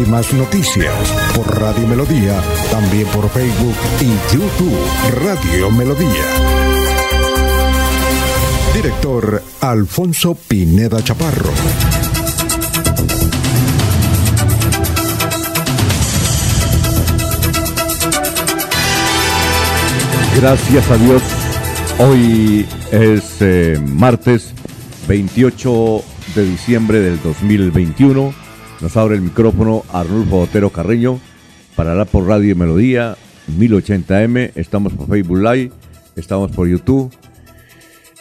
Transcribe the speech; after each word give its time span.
Últimas 0.00 0.32
noticias 0.32 0.94
por 1.34 1.60
Radio 1.60 1.86
Melodía, 1.86 2.40
también 2.70 3.06
por 3.08 3.28
Facebook 3.28 3.74
y 4.00 4.34
YouTube 4.34 4.74
Radio 5.22 5.70
Melodía. 5.72 6.24
Director 8.74 9.42
Alfonso 9.60 10.34
Pineda 10.34 11.04
Chaparro. 11.04 11.50
Gracias 20.40 20.90
a 20.90 20.96
Dios. 20.96 21.22
Hoy 21.98 22.66
es 22.90 23.36
eh, 23.40 23.78
martes 23.84 24.54
28 25.08 26.02
de 26.34 26.44
diciembre 26.46 27.00
del 27.00 27.22
2021 27.22 28.49
nos 28.80 28.96
abre 28.96 29.14
el 29.14 29.20
micrófono 29.20 29.84
Arnulfo 29.92 30.40
Otero 30.40 30.70
Carreño 30.70 31.20
para 31.76 31.92
hablar 31.92 32.06
por 32.06 32.26
Radio 32.26 32.56
Melodía 32.56 33.16
1080M. 33.58 34.52
Estamos 34.54 34.92
por 34.94 35.08
Facebook 35.08 35.38
Live, 35.38 35.72
estamos 36.16 36.50
por 36.52 36.66
YouTube 36.68 37.12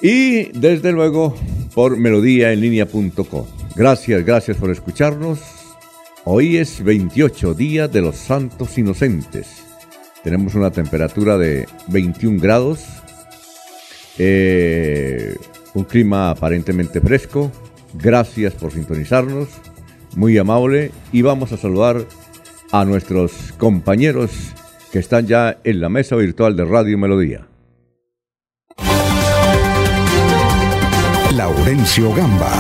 y 0.02 0.52
desde 0.58 0.92
luego 0.92 1.36
por 1.74 1.98
melodíaenlínea.com. 1.98 3.46
Gracias, 3.76 4.26
gracias 4.26 4.58
por 4.58 4.70
escucharnos. 4.72 5.40
Hoy 6.26 6.58
es 6.58 6.84
28 6.84 7.54
día 7.54 7.88
de 7.88 8.02
los 8.02 8.18
Santos 8.18 8.78
Inocentes. 8.78 9.64
Tenemos 10.24 10.56
una 10.56 10.72
temperatura 10.72 11.38
de 11.38 11.66
21 11.88 12.42
grados, 12.42 12.82
eh, 14.18 15.36
un 15.74 15.86
clima 15.86 16.32
aparentemente 16.32 17.00
fresco. 17.00 17.50
Gracias 17.94 18.54
por 18.54 18.74
sintonizarnos 18.74 19.48
muy 20.20 20.38
amable 20.38 20.92
y 21.14 21.22
vamos 21.22 21.54
a 21.54 21.58
saludar 21.58 22.06
a 22.74 22.84
nuestros 22.84 23.54
compañeros 23.58 24.54
que 24.92 25.00
están 25.00 25.26
ya 25.26 25.60
en 25.64 25.80
la 25.80 25.88
mesa 25.88 26.18
virtual 26.18 26.58
de 26.58 26.66
Radio 26.66 26.98
Melodía. 26.98 27.48
Laurencio 31.34 32.14
Gamba 32.14 32.52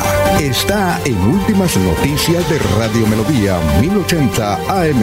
está 0.41 1.01
en 1.05 1.17
Últimas 1.17 1.75
Noticias 1.75 2.49
de 2.49 2.59
Radio 2.79 3.05
Melodía 3.07 3.59
1080 3.81 4.81
AM. 4.81 5.01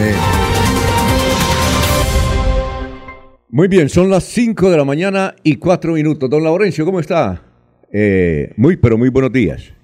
Muy 3.49 3.67
bien, 3.67 3.87
son 3.87 4.09
las 4.09 4.23
5 4.23 4.71
de 4.71 4.77
la 4.77 4.83
mañana 4.83 5.35
y 5.43 5.57
4 5.57 5.93
minutos. 5.93 6.27
Don 6.27 6.43
Laurencio, 6.43 6.85
¿cómo 6.85 6.99
está? 6.99 7.39
Eh, 7.93 8.51
muy, 8.57 8.77
pero 8.77 8.97
muy 8.97 9.09
buenos 9.09 9.31
días. 9.31 9.76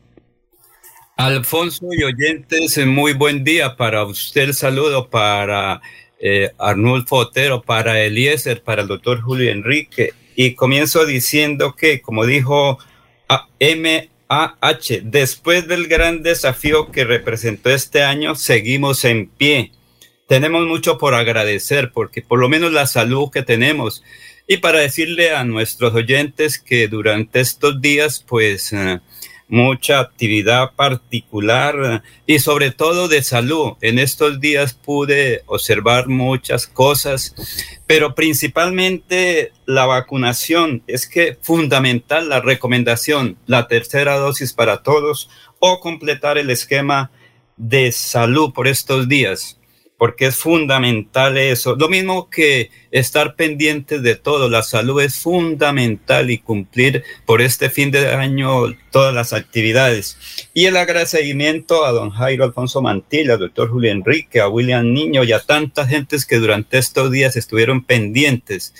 Alfonso 1.15 1.85
y 1.91 2.03
oyentes, 2.03 2.83
muy 2.87 3.13
buen 3.13 3.43
día 3.43 3.75
para 3.75 4.03
usted. 4.03 4.51
Saludo 4.51 5.09
para 5.09 5.79
eh, 6.19 6.51
Arnulfo 6.57 7.17
Otero, 7.17 7.61
para 7.61 8.01
Eliezer, 8.01 8.63
para 8.63 8.81
el 8.81 8.87
doctor 8.87 9.21
Julio 9.21 9.51
Enrique. 9.51 10.13
Y 10.35 10.55
comienzo 10.55 11.05
diciendo 11.05 11.75
que, 11.75 12.01
como 12.01 12.25
dijo 12.25 12.79
MAH, 13.29 15.01
después 15.03 15.67
del 15.67 15.87
gran 15.87 16.23
desafío 16.23 16.91
que 16.91 17.03
representó 17.03 17.69
este 17.69 18.01
año, 18.01 18.33
seguimos 18.33 19.05
en 19.05 19.27
pie. 19.27 19.71
Tenemos 20.27 20.65
mucho 20.65 20.97
por 20.97 21.13
agradecer, 21.13 21.91
porque 21.93 22.23
por 22.23 22.39
lo 22.39 22.49
menos 22.49 22.71
la 22.71 22.87
salud 22.87 23.29
que 23.29 23.43
tenemos. 23.43 24.03
Y 24.47 24.57
para 24.57 24.79
decirle 24.79 25.35
a 25.35 25.43
nuestros 25.43 25.93
oyentes 25.93 26.57
que 26.57 26.87
durante 26.87 27.39
estos 27.39 27.79
días, 27.81 28.25
pues... 28.27 28.73
Eh, 28.73 28.99
mucha 29.53 29.99
actividad 29.99 30.71
particular 30.71 32.01
y 32.25 32.39
sobre 32.39 32.71
todo 32.71 33.07
de 33.07 33.21
salud. 33.21 33.73
En 33.81 33.99
estos 33.99 34.39
días 34.39 34.73
pude 34.73 35.43
observar 35.45 36.07
muchas 36.07 36.65
cosas, 36.65 37.35
pero 37.85 38.15
principalmente 38.15 39.51
la 39.67 39.85
vacunación. 39.85 40.81
Es 40.87 41.07
que 41.07 41.37
fundamental 41.39 42.29
la 42.29 42.41
recomendación, 42.41 43.37
la 43.45 43.67
tercera 43.67 44.15
dosis 44.15 44.53
para 44.53 44.81
todos 44.81 45.29
o 45.59 45.79
completar 45.79 46.39
el 46.39 46.49
esquema 46.49 47.11
de 47.55 47.91
salud 47.91 48.53
por 48.53 48.67
estos 48.67 49.07
días 49.07 49.59
porque 50.03 50.25
es 50.25 50.35
fundamental 50.35 51.37
eso. 51.37 51.77
Lo 51.77 51.87
mismo 51.87 52.29
que 52.29 52.71
estar 52.91 53.37
pendientes 53.37 54.03
de 54.03 54.17
todo, 54.17 54.49
la 54.49 54.61
salud 54.61 55.01
es 55.01 55.15
fundamental 55.15 56.29
y 56.29 56.39
cumplir 56.39 57.05
por 57.25 57.41
este 57.41 57.69
fin 57.69 57.89
de 57.89 58.09
año 58.09 58.75
todas 58.91 59.13
las 59.13 59.31
actividades. 59.31 60.17
Y 60.53 60.65
el 60.65 60.75
agradecimiento 60.75 61.85
a 61.85 61.93
don 61.93 62.09
Jairo 62.09 62.43
Alfonso 62.43 62.81
Mantilla, 62.81 63.35
al 63.35 63.39
doctor 63.39 63.69
Julio 63.69 63.91
Enrique, 63.91 64.41
a 64.41 64.49
William 64.49 64.91
Niño 64.91 65.23
y 65.23 65.31
a 65.31 65.39
tantas 65.39 65.87
gentes 65.87 66.25
que 66.25 66.35
durante 66.35 66.79
estos 66.79 67.09
días 67.09 67.37
estuvieron 67.37 67.85
pendientes. 67.85 68.75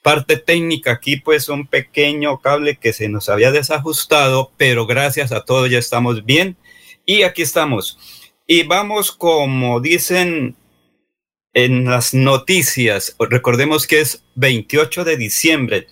Parte 0.00 0.36
técnica 0.36 0.92
aquí, 0.92 1.16
pues 1.16 1.48
un 1.48 1.66
pequeño 1.66 2.38
cable 2.38 2.76
que 2.76 2.92
se 2.92 3.08
nos 3.08 3.28
había 3.28 3.50
desajustado, 3.50 4.52
pero 4.56 4.86
gracias 4.86 5.32
a 5.32 5.44
todo 5.44 5.66
ya 5.66 5.80
estamos 5.80 6.24
bien. 6.24 6.56
Y 7.04 7.24
aquí 7.24 7.42
estamos. 7.42 7.98
Y 8.50 8.62
vamos, 8.62 9.10
como 9.12 9.80
dicen 9.80 10.56
en 11.54 11.84
las 11.84 12.14
noticias, 12.14 13.16
recordemos 13.18 13.86
que 13.86 14.00
es 14.00 14.24
28 14.36 15.04
de 15.04 15.16
diciembre 15.16 15.86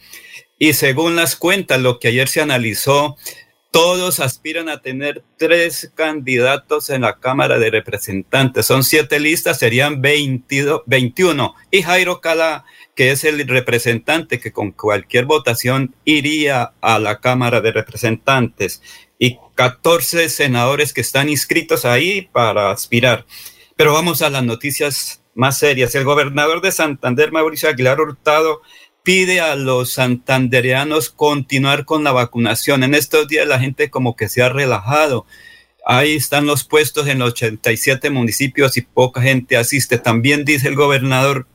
y 0.59 0.73
según 0.73 1.17
las 1.17 1.37
cuentas, 1.37 1.81
lo 1.81 1.99
que 1.99 2.09
ayer 2.09 2.29
se 2.29 2.41
analizó, 2.41 3.17
todos 3.71 4.21
aspiran 4.21 4.71
a 4.71 4.81
tener 4.81 5.23
tres 5.37 5.93
candidatos 5.95 6.89
en 6.89 7.03
la 7.03 7.19
Cámara 7.19 7.59
de 7.59 7.71
Representantes. 7.71 8.65
Son 8.65 8.83
siete 8.83 9.21
listas, 9.21 9.59
serían 9.59 10.01
22, 10.01 10.83
21. 10.87 11.55
Y 11.71 11.83
Jairo 11.83 12.23
Cala, 12.23 12.65
que 12.95 13.11
es 13.11 13.25
el 13.25 13.47
representante 13.47 14.41
que 14.41 14.53
con 14.53 14.73
cualquier 14.73 15.27
votación 15.27 15.95
iría 16.07 16.73
a 16.81 16.99
la 16.99 17.21
Cámara 17.21 17.61
de 17.61 17.73
Representantes. 17.73 18.81
Y 19.19 19.39
14 19.57 20.31
senadores 20.31 20.95
que 20.95 21.03
están 21.03 21.29
inscritos 21.29 21.85
ahí 21.85 22.31
para 22.33 22.71
aspirar. 22.71 23.27
Pero 23.77 23.93
vamos 23.93 24.23
a 24.23 24.31
las 24.31 24.43
noticias 24.43 25.21
más 25.37 25.59
serias. 25.59 25.95
El 25.95 26.05
gobernador 26.05 26.61
de 26.61 26.73
Santander, 26.73 27.31
Mauricio 27.31 27.69
Aguilar 27.69 28.01
Hurtado, 28.01 28.63
pide 29.05 29.41
a 29.41 29.55
los 29.55 29.93
santandereanos 29.93 31.11
continuar 31.11 31.85
con 31.85 32.03
la 32.03 32.11
vacunación. 32.11 32.83
En 32.83 32.95
estos 32.95 33.29
días 33.29 33.47
la 33.47 33.61
gente 33.61 33.89
como 33.89 34.17
que 34.17 34.29
se 34.29 34.43
ha 34.43 34.49
relajado. 34.49 35.27
Ahí 35.85 36.17
están 36.17 36.47
los 36.47 36.65
puestos 36.65 37.07
en 37.07 37.21
los 37.21 37.31
87 37.31 38.11
municipios 38.11 38.77
y 38.77 38.83
poca 38.83 39.23
gente 39.23 39.57
asiste. 39.57 39.99
También 39.99 40.45
dice 40.45 40.67
el 40.67 40.75
gobernador 40.75 41.47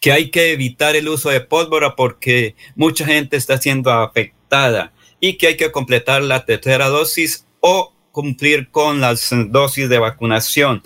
que 0.00 0.12
hay 0.12 0.30
que 0.30 0.52
evitar 0.52 0.96
el 0.96 1.08
uso 1.08 1.28
de 1.28 1.42
pólvora 1.42 1.94
porque 1.96 2.56
mucha 2.74 3.04
gente 3.04 3.36
está 3.36 3.58
siendo 3.58 3.92
afectada 3.92 4.94
y 5.20 5.36
que 5.36 5.48
hay 5.48 5.56
que 5.58 5.72
completar 5.72 6.22
la 6.22 6.46
tercera 6.46 6.88
dosis 6.88 7.46
o 7.60 7.92
cumplir 8.12 8.70
con 8.70 9.00
las 9.02 9.28
dosis 9.48 9.90
de 9.90 9.98
vacunación. 9.98 10.82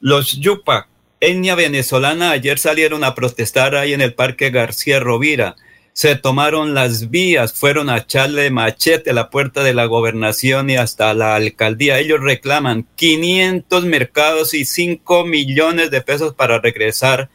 Los 0.00 0.32
Yupac 0.32 0.89
etnia 1.20 1.54
venezolana 1.54 2.30
ayer 2.30 2.58
salieron 2.58 3.04
a 3.04 3.14
protestar 3.14 3.76
ahí 3.76 3.92
en 3.92 4.00
el 4.00 4.14
Parque 4.14 4.50
García 4.50 5.00
Rovira. 5.00 5.56
Se 5.92 6.16
tomaron 6.16 6.72
las 6.72 7.10
vías, 7.10 7.52
fueron 7.52 7.90
a 7.90 7.98
echarle 7.98 8.50
machete 8.50 9.10
a 9.10 9.12
la 9.12 9.28
puerta 9.28 9.62
de 9.62 9.74
la 9.74 9.84
gobernación 9.84 10.70
y 10.70 10.76
hasta 10.76 11.12
la 11.12 11.34
alcaldía. 11.34 11.98
Ellos 11.98 12.20
reclaman 12.20 12.86
500 12.96 13.84
mercados 13.84 14.54
y 14.54 14.64
5 14.64 15.26
millones 15.26 15.90
de 15.90 16.00
pesos 16.00 16.34
para 16.34 16.58
regresar 16.58 17.28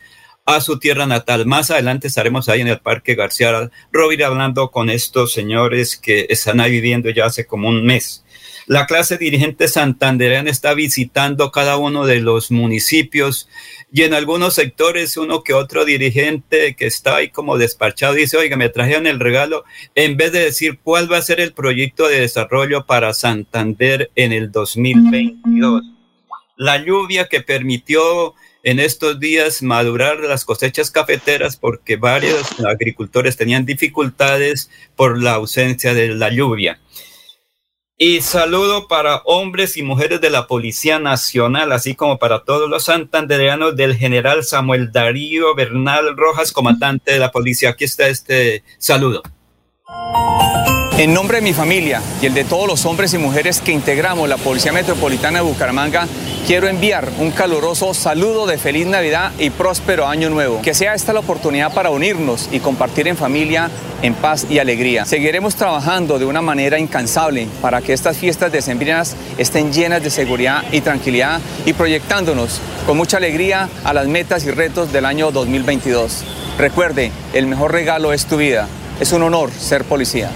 a 0.46 0.62
su 0.62 0.80
tierra 0.80 1.06
natal. 1.06 1.46
Más 1.46 1.70
adelante 1.70 2.08
estaremos 2.08 2.50
ahí 2.50 2.62
en 2.62 2.70
el 2.70 2.80
Parque 2.80 3.14
García 3.14 3.70
Rovira 3.92 4.28
hablando 4.28 4.72
con 4.72 4.90
estos 4.90 5.32
señores 5.32 5.96
que 5.96 6.26
están 6.30 6.60
ahí 6.60 6.72
viviendo 6.72 7.12
ya 7.12 7.26
hace 7.26 7.46
como 7.46 7.68
un 7.68 7.86
mes. 7.86 8.25
La 8.68 8.88
clase 8.88 9.18
dirigente 9.18 9.68
santandereana 9.68 10.50
está 10.50 10.74
visitando 10.74 11.52
cada 11.52 11.78
uno 11.78 12.08
de 12.08 12.20
los 12.20 12.50
municipios 12.50 13.48
y 13.94 14.02
en 14.02 14.16
algunos 14.16 14.56
sectores 14.56 15.18
uno 15.18 15.44
que 15.44 15.54
otro 15.54 15.86
dirigente 15.86 16.76
que 16.76 16.88
está 16.88 17.18
ahí 17.18 17.30
como 17.30 17.60
despachado 17.60 18.16
dice, 18.16 18.38
oiga, 18.38 18.58
me 18.58 18.70
trajeron 18.70 19.06
el 19.06 19.20
regalo, 19.20 19.66
en 19.94 20.18
vez 20.18 20.32
de 20.32 20.40
decir 20.40 20.80
cuál 20.82 21.12
va 21.12 21.18
a 21.18 21.22
ser 21.22 21.40
el 21.40 21.54
proyecto 21.54 22.08
de 22.08 22.22
desarrollo 22.22 22.88
para 22.88 23.14
Santander 23.14 24.10
en 24.16 24.32
el 24.32 24.52
2022. 24.52 25.84
la 26.58 26.84
lluvia 26.84 27.28
que 27.28 27.42
permitió 27.42 28.34
en 28.64 28.80
estos 28.80 29.20
días 29.20 29.62
madurar 29.62 30.22
las 30.22 30.44
cosechas 30.44 30.90
cafeteras 30.90 31.56
porque 31.56 31.98
varios 31.98 32.48
agricultores 32.68 33.38
tenían 33.38 33.66
dificultades 33.66 34.72
por 34.96 35.22
la 35.22 35.34
ausencia 35.34 35.94
de 35.94 36.16
la 36.16 36.32
lluvia. 36.32 36.80
Y 37.98 38.20
saludo 38.20 38.90
para 38.90 39.22
hombres 39.24 39.78
y 39.78 39.84
mujeres 39.84 40.20
de 40.20 40.30
la 40.30 40.48
Policía 40.48 41.00
Nacional, 41.00 41.72
así 41.72 41.96
como 41.96 42.20
para 42.20 42.44
todos 42.44 42.70
los 42.70 42.84
santandereanos 42.84 43.78
del 43.78 43.96
general 43.96 44.44
Samuel 44.44 44.92
Darío 44.92 45.56
Bernal 45.56 46.18
Rojas, 46.18 46.52
comandante 46.52 47.14
de 47.14 47.20
la 47.20 47.32
policía. 47.32 47.70
Aquí 47.70 47.86
está 47.86 48.10
este 48.10 48.66
saludo. 48.80 49.24
En 50.98 51.14
nombre 51.14 51.40
de 51.40 51.42
mi 51.42 51.52
familia 51.52 52.02
y 52.22 52.26
el 52.26 52.34
de 52.34 52.46
todos 52.46 52.70
los 52.70 52.86
hombres 52.86 53.14
y 53.14 53.18
mujeres 53.18 53.60
que 53.60 53.74
integramos 53.74 54.30
la 54.30 54.38
Policía 54.38 54.72
Metropolitana 54.72 55.40
de 55.40 55.46
Bucaramanga, 55.46 56.08
quiero 56.48 56.70
enviar 56.70 57.10
un 57.20 57.32
caluroso 57.32 57.94
saludo 57.94 58.46
de 58.46 58.58
feliz 58.58 58.88
Navidad 58.88 59.34
y 59.38 59.50
próspero 59.50 60.08
año 60.08 60.30
nuevo. 60.30 60.62
Que 60.62 60.74
sea 60.74 60.94
esta 60.94 61.12
la 61.12 61.20
oportunidad 61.20 61.74
para 61.74 61.90
unirnos 61.90 62.48
y 62.50 62.62
compartir 62.62 63.10
en 63.10 63.18
familia, 63.18 63.70
en 64.04 64.14
paz 64.14 64.48
y 64.50 64.60
alegría. 64.60 65.04
Seguiremos 65.04 65.56
trabajando 65.56 66.18
de 66.18 66.24
una 66.24 66.42
manera 66.42 66.80
incansable 66.80 67.50
para 67.62 67.82
que 67.82 67.92
estas 67.92 68.16
fiestas 68.16 68.54
decembrinas 68.54 69.18
estén 69.38 69.74
llenas 69.74 70.02
de 70.02 70.10
seguridad 70.10 70.64
y 70.72 70.80
tranquilidad 70.80 71.42
y 71.66 71.74
proyectándonos 71.74 72.62
con 72.86 72.96
mucha 72.96 73.18
alegría 73.18 73.68
a 73.84 73.94
las 73.94 74.08
metas 74.08 74.46
y 74.46 74.52
retos 74.52 74.94
del 74.94 75.04
año 75.04 75.32
2022. 75.32 76.24
Recuerde, 76.58 77.12
el 77.34 77.48
mejor 77.48 77.74
regalo 77.74 78.14
es 78.14 78.28
tu 78.28 78.38
vida. 78.38 78.70
Es 79.00 79.12
un 79.12 79.24
honor 79.24 79.52
ser 79.52 79.84
policía. 79.84 80.32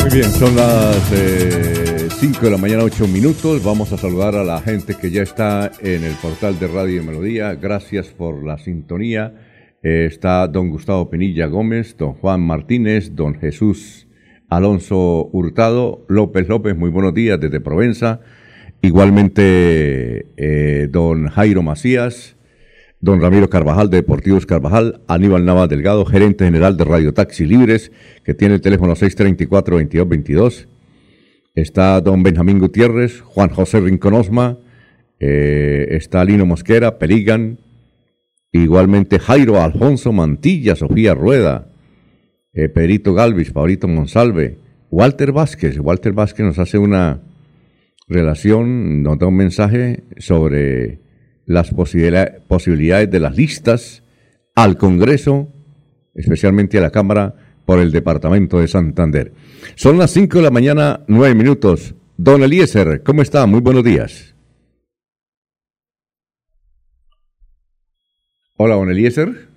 Muy 0.00 0.10
bien, 0.10 0.30
son 0.30 0.54
las 0.54 0.96
5 1.06 1.14
eh, 1.14 2.08
de 2.40 2.50
la 2.50 2.56
mañana, 2.58 2.84
8 2.84 3.08
minutos. 3.08 3.64
Vamos 3.64 3.92
a 3.92 3.98
saludar 3.98 4.36
a 4.36 4.44
la 4.44 4.60
gente 4.60 4.94
que 4.94 5.10
ya 5.10 5.22
está 5.22 5.72
en 5.80 6.04
el 6.04 6.14
portal 6.14 6.60
de 6.60 6.68
Radio 6.68 7.02
y 7.02 7.04
Melodía. 7.04 7.54
Gracias 7.56 8.06
por 8.06 8.44
la 8.44 8.58
sintonía. 8.58 9.34
Eh, 9.82 10.06
está 10.08 10.46
don 10.46 10.70
Gustavo 10.70 11.10
Penilla 11.10 11.46
Gómez, 11.46 11.96
don 11.96 12.12
Juan 12.14 12.40
Martínez, 12.40 13.16
don 13.16 13.34
Jesús 13.34 14.06
Alonso 14.48 15.28
Hurtado, 15.32 16.04
López 16.08 16.46
López, 16.46 16.76
muy 16.76 16.90
buenos 16.90 17.14
días 17.14 17.40
desde 17.40 17.58
Provenza. 17.58 18.20
Igualmente, 18.80 20.26
eh, 20.36 20.88
don 20.88 21.28
Jairo 21.28 21.62
Macías, 21.62 22.36
don 23.02 23.20
Ramiro 23.20 23.50
Carvajal 23.50 23.90
de 23.90 23.96
Deportivos 23.96 24.46
Carvajal, 24.46 25.02
Aníbal 25.08 25.44
Nava 25.44 25.66
Delgado, 25.66 26.06
gerente 26.06 26.44
general 26.44 26.76
de 26.76 26.84
Radio 26.84 27.12
Taxi 27.12 27.44
Libres, 27.44 27.90
que 28.24 28.32
tiene 28.32 28.54
el 28.54 28.60
teléfono 28.60 28.94
634-2222. 28.94 30.68
Está 31.56 32.00
don 32.00 32.22
Benjamín 32.22 32.60
Gutiérrez, 32.60 33.20
Juan 33.20 33.50
José 33.50 33.80
Rinconosma, 33.80 34.58
eh, 35.18 35.88
está 35.90 36.24
Lino 36.24 36.46
Mosquera, 36.46 36.98
Peligan, 36.98 37.58
igualmente 38.52 39.18
Jairo 39.18 39.60
Alfonso 39.60 40.12
Mantilla, 40.12 40.76
Sofía 40.76 41.12
Rueda, 41.12 41.72
eh, 42.52 42.68
Perito 42.68 43.14
Galvis, 43.14 43.50
Paulito 43.50 43.88
Monsalve, 43.88 44.58
Walter 44.92 45.32
Vázquez. 45.32 45.76
Walter 45.80 46.12
Vázquez 46.12 46.46
nos 46.46 46.58
hace 46.60 46.78
una 46.78 47.20
relación, 48.06 49.02
nos 49.02 49.18
da 49.18 49.26
un 49.26 49.36
mensaje 49.36 50.04
sobre 50.18 51.01
las 51.46 51.70
posibilidades 51.70 53.10
de 53.10 53.20
las 53.20 53.36
listas 53.36 54.02
al 54.54 54.76
Congreso, 54.76 55.48
especialmente 56.14 56.78
a 56.78 56.82
la 56.82 56.90
Cámara, 56.90 57.34
por 57.64 57.78
el 57.78 57.90
Departamento 57.90 58.58
de 58.58 58.68
Santander. 58.68 59.32
Son 59.76 59.98
las 59.98 60.10
5 60.10 60.38
de 60.38 60.44
la 60.44 60.50
mañana, 60.50 61.00
9 61.06 61.34
minutos. 61.34 61.94
Don 62.16 62.42
Eliezer, 62.42 63.02
¿cómo 63.02 63.22
está? 63.22 63.46
Muy 63.46 63.60
buenos 63.60 63.84
días. 63.84 64.34
Hola, 68.56 68.76
don 68.76 68.90
Eliezer. 68.90 69.48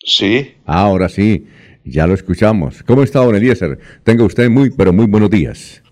Sí. 0.00 0.54
Ahora 0.64 1.08
sí, 1.08 1.46
ya 1.84 2.06
lo 2.06 2.14
escuchamos. 2.14 2.82
¿Cómo 2.82 3.02
está, 3.02 3.20
don 3.20 3.36
Eliezer? 3.36 3.78
Tenga 4.02 4.24
usted 4.24 4.50
muy, 4.50 4.70
pero 4.70 4.92
muy 4.92 5.06
buenos 5.06 5.30
días. 5.30 5.83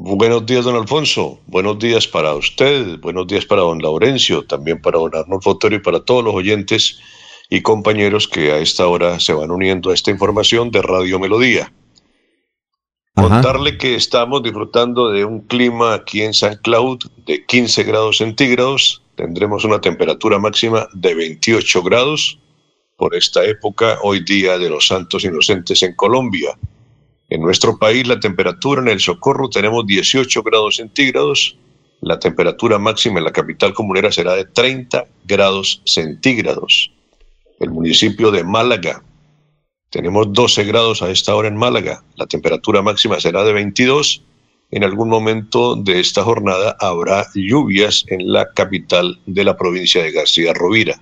Buenos 0.00 0.46
días, 0.46 0.64
don 0.64 0.76
Alfonso. 0.76 1.40
Buenos 1.48 1.76
días 1.80 2.06
para 2.06 2.32
usted. 2.32 3.00
Buenos 3.00 3.26
días 3.26 3.44
para 3.44 3.62
don 3.62 3.80
Laurencio. 3.80 4.44
También 4.44 4.80
para 4.80 4.96
don 4.96 5.10
Arnulfo 5.12 5.50
Otero 5.50 5.74
y 5.74 5.80
para 5.80 6.04
todos 6.04 6.22
los 6.22 6.34
oyentes 6.36 7.00
y 7.50 7.62
compañeros 7.62 8.28
que 8.28 8.52
a 8.52 8.58
esta 8.58 8.86
hora 8.86 9.18
se 9.18 9.32
van 9.32 9.50
uniendo 9.50 9.90
a 9.90 9.94
esta 9.94 10.12
información 10.12 10.70
de 10.70 10.82
Radio 10.82 11.18
Melodía. 11.18 11.72
Contarle 13.12 13.76
que 13.76 13.96
estamos 13.96 14.44
disfrutando 14.44 15.10
de 15.10 15.24
un 15.24 15.40
clima 15.40 15.94
aquí 15.94 16.22
en 16.22 16.32
San 16.32 16.58
Cloud 16.58 17.00
de 17.26 17.44
15 17.44 17.82
grados 17.82 18.18
centígrados. 18.18 19.02
Tendremos 19.16 19.64
una 19.64 19.80
temperatura 19.80 20.38
máxima 20.38 20.86
de 20.92 21.12
28 21.16 21.82
grados 21.82 22.38
por 22.96 23.16
esta 23.16 23.44
época, 23.44 23.98
hoy 24.04 24.20
día 24.22 24.58
de 24.58 24.70
los 24.70 24.86
Santos 24.86 25.24
Inocentes 25.24 25.82
en 25.82 25.96
Colombia. 25.96 26.56
En 27.30 27.42
nuestro 27.42 27.78
país 27.78 28.06
la 28.06 28.18
temperatura 28.18 28.80
en 28.80 28.88
el 28.88 29.00
Socorro 29.00 29.50
tenemos 29.50 29.86
18 29.86 30.42
grados 30.42 30.76
centígrados, 30.76 31.58
la 32.00 32.18
temperatura 32.18 32.78
máxima 32.78 33.18
en 33.18 33.24
la 33.24 33.32
capital 33.32 33.74
comunera 33.74 34.10
será 34.10 34.34
de 34.34 34.46
30 34.46 35.04
grados 35.26 35.82
centígrados. 35.84 36.90
El 37.60 37.70
municipio 37.70 38.30
de 38.30 38.44
Málaga, 38.44 39.02
tenemos 39.90 40.32
12 40.32 40.64
grados 40.64 41.02
a 41.02 41.10
esta 41.10 41.34
hora 41.34 41.48
en 41.48 41.56
Málaga, 41.56 42.02
la 42.16 42.26
temperatura 42.26 42.80
máxima 42.80 43.20
será 43.20 43.44
de 43.44 43.52
22. 43.52 44.22
En 44.70 44.84
algún 44.84 45.10
momento 45.10 45.76
de 45.76 46.00
esta 46.00 46.22
jornada 46.24 46.76
habrá 46.80 47.26
lluvias 47.34 48.06
en 48.08 48.32
la 48.32 48.52
capital 48.54 49.20
de 49.26 49.44
la 49.44 49.56
provincia 49.56 50.02
de 50.02 50.12
García 50.12 50.54
Rovira. 50.54 50.98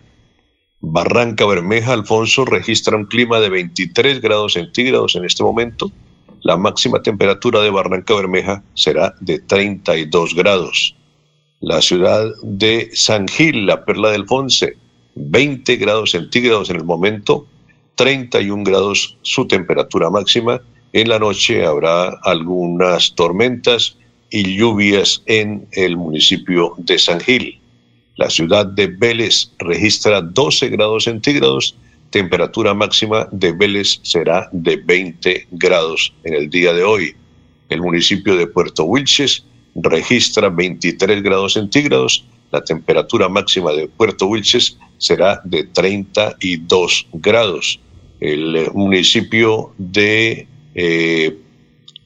Barranca 0.80 1.46
Bermeja, 1.46 1.92
Alfonso, 1.92 2.44
registra 2.44 2.96
un 2.96 3.06
clima 3.06 3.38
de 3.38 3.48
23 3.48 4.20
grados 4.20 4.54
centígrados 4.54 5.14
en 5.14 5.24
este 5.24 5.44
momento 5.44 5.92
la 6.46 6.56
máxima 6.56 7.02
temperatura 7.02 7.60
de 7.60 7.70
Barranca 7.70 8.14
Bermeja 8.14 8.62
será 8.74 9.12
de 9.20 9.40
32 9.40 10.32
grados. 10.32 10.94
La 11.60 11.82
ciudad 11.82 12.24
de 12.44 12.88
San 12.92 13.26
Gil, 13.26 13.66
la 13.66 13.84
perla 13.84 14.12
del 14.12 14.26
Fonse, 14.26 14.76
20 15.16 15.74
grados 15.74 16.12
centígrados 16.12 16.70
en 16.70 16.76
el 16.76 16.84
momento, 16.84 17.48
31 17.96 18.62
grados 18.62 19.18
su 19.22 19.48
temperatura 19.48 20.08
máxima. 20.08 20.60
En 20.92 21.08
la 21.08 21.18
noche 21.18 21.66
habrá 21.66 22.10
algunas 22.22 23.12
tormentas 23.16 23.96
y 24.30 24.56
lluvias 24.56 25.24
en 25.26 25.66
el 25.72 25.96
municipio 25.96 26.74
de 26.78 26.96
San 26.96 27.18
Gil. 27.18 27.58
La 28.14 28.30
ciudad 28.30 28.66
de 28.66 28.86
Vélez 28.86 29.50
registra 29.58 30.22
12 30.22 30.68
grados 30.68 31.04
centígrados 31.04 31.74
temperatura 32.16 32.72
máxima 32.72 33.28
de 33.30 33.52
Vélez 33.52 34.00
será 34.02 34.48
de 34.50 34.76
20 34.76 35.48
grados 35.50 36.14
en 36.24 36.32
el 36.32 36.48
día 36.48 36.72
de 36.72 36.82
hoy. 36.82 37.14
El 37.68 37.82
municipio 37.82 38.36
de 38.36 38.46
Puerto 38.46 38.84
Wilches 38.84 39.44
registra 39.74 40.48
23 40.48 41.22
grados 41.22 41.52
centígrados. 41.52 42.24
La 42.52 42.64
temperatura 42.64 43.28
máxima 43.28 43.70
de 43.72 43.86
Puerto 43.88 44.28
Wilches 44.28 44.78
será 44.96 45.42
de 45.44 45.64
32 45.64 47.06
grados. 47.12 47.80
El 48.20 48.70
municipio 48.72 49.74
de 49.76 50.48
eh, 50.74 51.36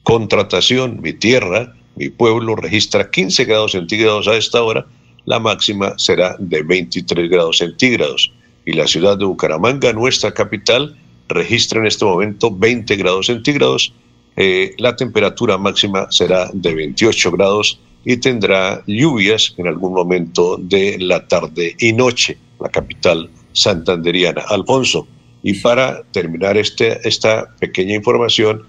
Contratación, 0.03 0.99
mi 1.01 1.13
tierra, 1.13 1.73
mi 1.95 2.09
pueblo, 2.09 2.57
registra 2.57 3.09
15 3.09 3.45
grados 3.45 3.71
centígrados 3.71 4.27
a 4.27 4.35
esta 4.35 4.61
hora. 4.61 4.85
La 5.23 5.39
máxima 5.39 5.97
será 5.97 6.35
de 6.37 6.63
23 6.63 7.29
grados 7.29 7.59
centígrados 7.59 8.33
y 8.65 8.73
la 8.73 8.87
ciudad 8.87 9.17
de 9.17 9.25
Bucaramanga, 9.25 9.93
nuestra 9.93 10.33
capital, 10.33 10.97
registra 11.27 11.79
en 11.79 11.87
este 11.87 12.05
momento 12.05 12.51
20 12.51 12.95
grados 12.95 13.27
centígrados. 13.27 13.93
Eh, 14.35 14.73
la 14.77 14.95
temperatura 14.95 15.57
máxima 15.57 16.07
será 16.11 16.49
de 16.53 16.73
28 16.73 17.31
grados 17.31 17.79
y 18.05 18.17
tendrá 18.17 18.83
lluvias 18.87 19.53
en 19.57 19.67
algún 19.67 19.93
momento 19.93 20.57
de 20.57 20.97
la 20.99 21.27
tarde 21.27 21.75
y 21.79 21.93
noche, 21.93 22.37
la 22.59 22.69
capital 22.69 23.29
santanderiana. 23.53 24.41
Alfonso, 24.47 25.07
y 25.43 25.53
para 25.55 26.03
terminar 26.11 26.57
este, 26.57 27.07
esta 27.07 27.55
pequeña 27.59 27.95
información, 27.95 28.63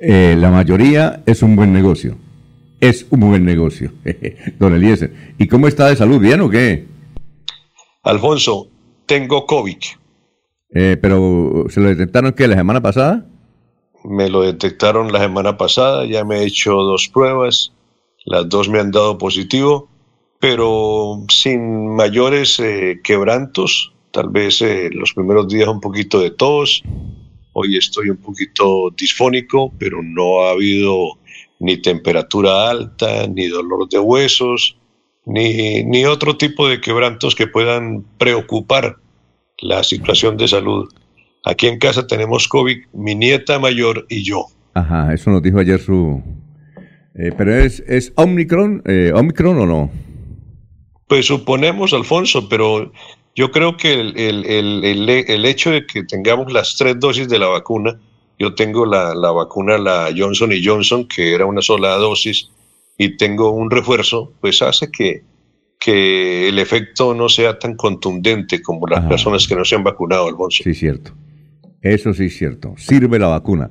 Eh, 0.00 0.36
la 0.38 0.50
mayoría 0.50 1.22
es 1.26 1.42
un 1.42 1.56
buen 1.56 1.72
negocio. 1.72 2.16
Es 2.80 3.06
un 3.10 3.20
buen 3.20 3.44
negocio, 3.44 3.92
don 4.58 4.74
Eliezer. 4.74 5.34
¿Y 5.36 5.48
cómo 5.48 5.66
está 5.66 5.88
de 5.88 5.96
salud? 5.96 6.20
¿Bien 6.20 6.40
o 6.40 6.48
qué? 6.48 6.86
Alfonso, 8.04 8.68
tengo 9.06 9.44
COVID. 9.46 9.78
Eh, 10.74 10.96
¿Pero 11.00 11.64
se 11.70 11.80
lo 11.80 11.88
detectaron 11.88 12.32
que 12.32 12.46
la 12.46 12.54
semana 12.54 12.80
pasada? 12.80 13.26
Me 14.04 14.28
lo 14.28 14.42
detectaron 14.42 15.12
la 15.12 15.20
semana 15.20 15.56
pasada, 15.56 16.06
ya 16.06 16.24
me 16.24 16.40
he 16.40 16.46
hecho 16.46 16.72
dos 16.72 17.08
pruebas, 17.08 17.72
las 18.24 18.48
dos 18.48 18.68
me 18.68 18.78
han 18.78 18.90
dado 18.90 19.18
positivo, 19.18 19.88
pero 20.40 21.24
sin 21.28 21.94
mayores 21.96 22.60
eh, 22.60 23.00
quebrantos, 23.02 23.92
tal 24.12 24.28
vez 24.30 24.62
eh, 24.62 24.90
los 24.92 25.12
primeros 25.12 25.48
días 25.48 25.68
un 25.68 25.80
poquito 25.80 26.20
de 26.20 26.30
tos, 26.30 26.82
hoy 27.52 27.76
estoy 27.76 28.10
un 28.10 28.18
poquito 28.18 28.90
disfónico, 28.96 29.72
pero 29.78 30.00
no 30.02 30.42
ha 30.42 30.50
habido 30.50 31.18
ni 31.60 31.76
temperatura 31.82 32.70
alta, 32.70 33.26
ni 33.26 33.48
dolor 33.48 33.88
de 33.88 33.98
huesos, 33.98 34.76
ni, 35.26 35.82
ni 35.84 36.04
otro 36.04 36.36
tipo 36.36 36.68
de 36.68 36.80
quebrantos 36.80 37.34
que 37.34 37.48
puedan 37.48 38.04
preocupar 38.16 38.96
la 39.60 39.82
situación 39.82 40.36
de 40.36 40.48
salud. 40.48 40.88
Aquí 41.44 41.66
en 41.66 41.78
casa 41.78 42.06
tenemos 42.06 42.48
COVID, 42.48 42.78
mi 42.92 43.14
nieta 43.14 43.58
mayor 43.58 44.06
y 44.08 44.22
yo. 44.22 44.46
Ajá, 44.74 45.12
eso 45.12 45.30
nos 45.30 45.42
dijo 45.42 45.58
ayer 45.58 45.80
su... 45.80 46.22
Eh, 47.14 47.32
pero 47.36 47.56
es, 47.56 47.82
es 47.86 48.12
Omicron, 48.14 48.82
eh, 48.86 49.12
Omicron 49.14 49.58
o 49.58 49.66
no? 49.66 49.90
Pues 51.08 51.26
suponemos, 51.26 51.92
Alfonso, 51.92 52.48
pero 52.48 52.92
yo 53.34 53.50
creo 53.50 53.76
que 53.76 53.94
el, 53.94 54.16
el, 54.18 54.44
el, 54.44 55.08
el, 55.08 55.44
hecho 55.44 55.70
de 55.70 55.86
que 55.86 56.04
tengamos 56.04 56.52
las 56.52 56.76
tres 56.76 57.00
dosis 57.00 57.28
de 57.28 57.38
la 57.38 57.46
vacuna, 57.46 57.98
yo 58.38 58.54
tengo 58.54 58.84
la, 58.84 59.14
la 59.14 59.32
vacuna, 59.32 59.78
la 59.78 60.10
Johnson 60.16 60.52
y 60.52 60.64
Johnson, 60.64 61.08
que 61.08 61.34
era 61.34 61.46
una 61.46 61.62
sola 61.62 61.96
dosis, 61.96 62.50
y 62.98 63.16
tengo 63.16 63.50
un 63.50 63.70
refuerzo, 63.70 64.32
pues 64.40 64.60
hace 64.60 64.90
que, 64.90 65.22
que 65.78 66.48
el 66.48 66.58
efecto 66.58 67.14
no 67.14 67.28
sea 67.28 67.58
tan 67.58 67.74
contundente 67.74 68.60
como 68.60 68.86
las 68.86 69.04
personas 69.06 69.46
que 69.48 69.54
no 69.54 69.64
se 69.64 69.76
han 69.76 69.84
vacunado, 69.84 70.26
Alfonso. 70.26 70.62
Sí, 70.62 70.74
cierto. 70.74 71.12
Eso 71.82 72.12
sí 72.12 72.24
es 72.24 72.36
cierto. 72.36 72.74
Sirve 72.76 73.18
la 73.18 73.28
vacuna. 73.28 73.70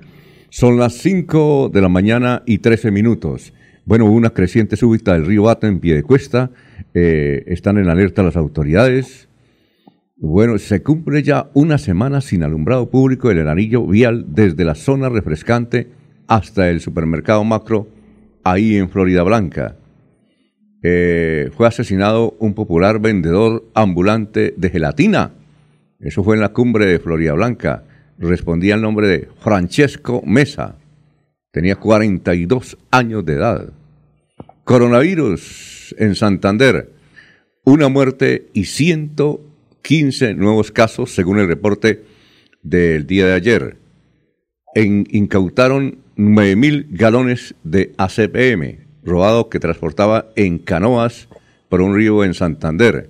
Son 0.50 0.78
las 0.78 0.94
5 0.94 1.70
de 1.74 1.82
la 1.82 1.90
mañana 1.90 2.44
y 2.46 2.60
13 2.60 2.92
minutos. 2.92 3.54
Bueno, 3.86 4.06
una 4.06 4.32
creciente 4.32 4.76
súbita 4.76 5.14
del 5.14 5.26
río 5.26 5.44
Bata 5.44 5.68
en 5.68 5.80
pie 5.80 5.96
de 5.96 6.04
cuesta. 6.04 6.52
Eh, 6.94 7.44
están 7.48 7.78
en 7.78 7.90
alerta 7.90 8.24
las 8.24 8.38
autoridades. 8.38 9.28
Bueno, 10.16 10.58
se 10.58 10.82
cumple 10.82 11.22
ya 11.22 11.50
una 11.54 11.78
semana 11.78 12.22
sin 12.22 12.44
alumbrado 12.44 12.90
público 12.90 13.30
en 13.30 13.38
el 13.38 13.48
anillo 13.48 13.86
vial 13.86 14.26
desde 14.30 14.66
la 14.66 14.74
zona 14.74 15.10
refrescante 15.10 15.90
hasta 16.28 16.70
el 16.70 16.82
supermercado 16.82 17.44
macro 17.44 17.88
ahí 18.44 18.78
en 18.78 18.90
Florida 18.90 19.24
Blanca. 19.24 19.76
Eh, 20.82 21.50
fue 21.56 21.68
asesinado 21.68 22.36
un 22.40 22.54
popular 22.54 23.00
vendedor 23.00 23.66
ambulante 23.74 24.54
de 24.56 24.70
gelatina. 24.70 25.34
Eso 26.00 26.24
fue 26.24 26.36
en 26.36 26.42
la 26.42 26.50
cumbre 26.50 26.86
de 26.86 27.00
Florida 27.00 27.34
Blanca. 27.34 27.84
Respondía 28.20 28.74
al 28.74 28.82
nombre 28.82 29.08
de 29.08 29.30
Francesco 29.40 30.24
Mesa. 30.26 30.76
Tenía 31.52 31.76
42 31.76 32.78
años 32.92 33.26
de 33.26 33.34
edad. 33.34 33.70
Coronavirus 34.64 35.96
en 35.98 36.16
Santander. 36.16 36.92
Una 37.64 37.90
muerte 37.90 38.48
y 38.54 38.66
115 38.66 40.34
nuevos 40.34 40.72
casos, 40.72 41.14
según 41.14 41.40
el 41.40 41.48
reporte 41.48 42.04
del 42.64 43.06
día 43.06 43.28
de 43.28 43.34
ayer. 43.34 43.78
incautaron 44.76 46.00
9.000 46.18 46.88
galones 46.90 47.56
de 47.64 47.94
ACPM, 47.98 48.88
robado 49.04 49.50
que 49.50 49.60
transportaba 49.60 50.30
en 50.36 50.58
canoas 50.58 51.28
por 51.70 51.82
un 51.82 51.96
río 51.96 52.24
en 52.24 52.34
Santander. 52.34 53.10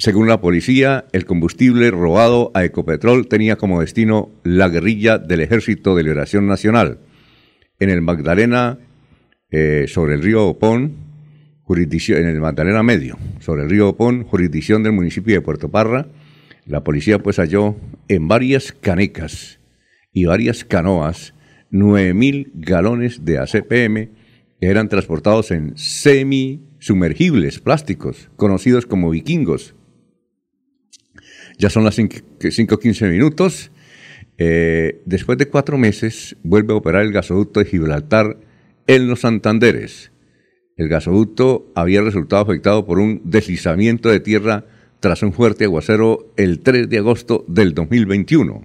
Según 0.00 0.28
la 0.28 0.40
policía, 0.40 1.04
el 1.12 1.26
combustible 1.26 1.90
robado 1.90 2.52
a 2.54 2.64
Ecopetrol 2.64 3.28
tenía 3.28 3.56
como 3.56 3.82
destino 3.82 4.30
la 4.44 4.70
guerrilla 4.70 5.18
del 5.18 5.40
Ejército 5.40 5.94
de 5.94 6.02
Liberación 6.02 6.46
Nacional. 6.46 7.00
En 7.78 7.90
el 7.90 8.00
Magdalena, 8.00 8.78
eh, 9.50 9.84
sobre 9.88 10.14
el 10.14 10.22
río 10.22 10.46
Opón, 10.46 10.94
jurisdicción, 11.64 12.22
en 12.22 12.28
el 12.28 12.40
Magdalena 12.40 12.82
Medio, 12.82 13.18
sobre 13.40 13.64
el 13.64 13.68
río 13.68 13.90
Opón, 13.90 14.24
jurisdicción 14.24 14.82
del 14.82 14.92
municipio 14.92 15.34
de 15.34 15.42
Puerto 15.42 15.70
Parra, 15.70 16.06
la 16.64 16.82
policía 16.82 17.18
pues 17.18 17.36
halló 17.36 17.76
en 18.08 18.26
varias 18.26 18.72
canecas 18.72 19.60
y 20.14 20.24
varias 20.24 20.64
canoas 20.64 21.34
9.000 21.72 22.52
galones 22.54 23.26
de 23.26 23.36
ACPM 23.36 24.08
que 24.58 24.66
eran 24.66 24.88
transportados 24.88 25.50
en 25.50 25.76
semi-sumergibles 25.76 27.60
plásticos, 27.60 28.30
conocidos 28.36 28.86
como 28.86 29.10
vikingos. 29.10 29.74
Ya 31.60 31.68
son 31.68 31.84
las 31.84 31.98
5.15 31.98 33.10
minutos. 33.10 33.70
Eh, 34.38 35.02
después 35.04 35.36
de 35.36 35.46
cuatro 35.46 35.76
meses, 35.76 36.34
vuelve 36.42 36.72
a 36.72 36.76
operar 36.76 37.02
el 37.02 37.12
gasoducto 37.12 37.60
de 37.60 37.66
Gibraltar 37.66 38.38
en 38.86 39.08
los 39.08 39.20
Santanderes. 39.20 40.10
El 40.78 40.88
gasoducto 40.88 41.70
había 41.74 42.00
resultado 42.00 42.40
afectado 42.40 42.86
por 42.86 42.98
un 42.98 43.20
deslizamiento 43.24 44.08
de 44.08 44.20
tierra 44.20 44.64
tras 45.00 45.22
un 45.22 45.34
fuerte 45.34 45.64
aguacero 45.64 46.32
el 46.38 46.60
3 46.60 46.88
de 46.88 46.96
agosto 46.96 47.44
del 47.46 47.74
2021. 47.74 48.64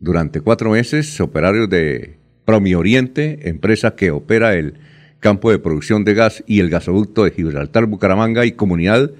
Durante 0.00 0.40
cuatro 0.40 0.72
meses, 0.72 1.20
operarios 1.20 1.70
de 1.70 2.18
Promi 2.44 2.74
Oriente, 2.74 3.48
empresa 3.48 3.94
que 3.94 4.10
opera 4.10 4.54
el 4.54 4.74
campo 5.20 5.52
de 5.52 5.60
producción 5.60 6.02
de 6.02 6.14
gas 6.14 6.42
y 6.48 6.58
el 6.58 6.68
gasoducto 6.68 7.22
de 7.22 7.30
Gibraltar, 7.30 7.86
Bucaramanga 7.86 8.44
y 8.44 8.52
comunidad 8.52 9.12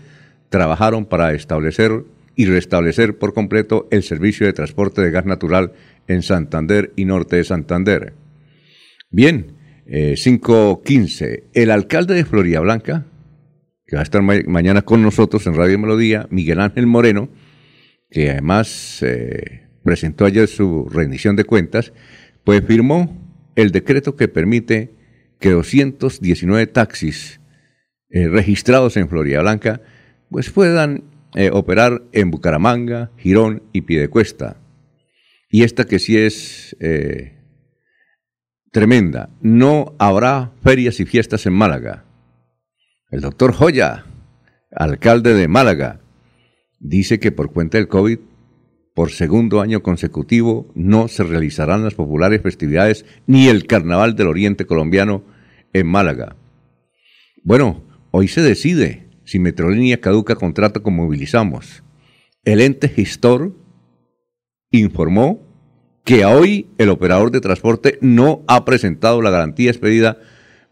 trabajaron 0.48 1.04
para 1.04 1.32
establecer 1.34 2.02
y 2.38 2.46
restablecer 2.46 3.18
por 3.18 3.34
completo 3.34 3.88
el 3.90 4.04
servicio 4.04 4.46
de 4.46 4.52
transporte 4.52 5.02
de 5.02 5.10
gas 5.10 5.26
natural 5.26 5.72
en 6.06 6.22
Santander 6.22 6.92
y 6.94 7.04
norte 7.04 7.34
de 7.34 7.42
Santander. 7.42 8.14
Bien, 9.10 9.56
5.15. 9.88 11.24
Eh, 11.26 11.44
el 11.54 11.72
alcalde 11.72 12.14
de 12.14 12.24
Florida 12.24 12.60
Blanca, 12.60 13.06
que 13.84 13.96
va 13.96 14.02
a 14.02 14.04
estar 14.04 14.22
mañana 14.22 14.82
con 14.82 15.02
nosotros 15.02 15.48
en 15.48 15.56
Radio 15.56 15.80
Melodía, 15.80 16.28
Miguel 16.30 16.60
Ángel 16.60 16.86
Moreno, 16.86 17.28
que 18.08 18.30
además 18.30 19.02
eh, 19.02 19.66
presentó 19.82 20.24
ayer 20.24 20.46
su 20.46 20.88
rendición 20.88 21.34
de 21.34 21.42
cuentas, 21.42 21.92
pues 22.44 22.64
firmó 22.64 23.20
el 23.56 23.72
decreto 23.72 24.14
que 24.14 24.28
permite 24.28 24.94
que 25.40 25.50
219 25.50 26.68
taxis 26.68 27.40
eh, 28.10 28.28
registrados 28.28 28.96
en 28.96 29.08
Florida 29.08 29.40
Blanca 29.40 29.80
pues 30.30 30.50
puedan 30.50 31.17
eh, 31.34 31.50
operar 31.52 32.02
en 32.12 32.30
Bucaramanga, 32.30 33.10
Girón 33.16 33.62
y 33.72 33.82
Piedecuesta. 33.82 34.56
Y 35.50 35.62
esta 35.62 35.84
que 35.84 35.98
sí 35.98 36.16
es 36.16 36.76
eh, 36.80 37.38
tremenda, 38.70 39.30
no 39.40 39.94
habrá 39.98 40.52
ferias 40.62 41.00
y 41.00 41.06
fiestas 41.06 41.46
en 41.46 41.54
Málaga. 41.54 42.04
El 43.10 43.20
doctor 43.20 43.52
Joya, 43.52 44.04
alcalde 44.70 45.34
de 45.34 45.48
Málaga, 45.48 46.00
dice 46.78 47.18
que 47.18 47.32
por 47.32 47.52
cuenta 47.52 47.78
del 47.78 47.88
COVID 47.88 48.18
por 48.94 49.12
segundo 49.12 49.60
año 49.60 49.82
consecutivo 49.82 50.72
no 50.74 51.06
se 51.06 51.22
realizarán 51.22 51.84
las 51.84 51.94
populares 51.94 52.42
festividades 52.42 53.06
ni 53.26 53.46
el 53.46 53.66
Carnaval 53.66 54.16
del 54.16 54.26
Oriente 54.26 54.66
Colombiano 54.66 55.22
en 55.72 55.86
Málaga. 55.86 56.34
Bueno, 57.44 57.84
hoy 58.10 58.26
se 58.26 58.42
decide 58.42 59.07
si 59.28 59.38
Metrolínea 59.38 60.00
caduca 60.00 60.36
contrato 60.36 60.82
con 60.82 60.96
Movilizamos. 60.96 61.82
El 62.46 62.62
ente 62.62 62.88
gestor 62.88 63.52
informó 64.70 65.46
que 66.02 66.24
hoy 66.24 66.68
el 66.78 66.88
operador 66.88 67.30
de 67.30 67.42
transporte 67.42 67.98
no 68.00 68.42
ha 68.46 68.64
presentado 68.64 69.20
la 69.20 69.28
garantía 69.28 69.70
expedida 69.70 70.16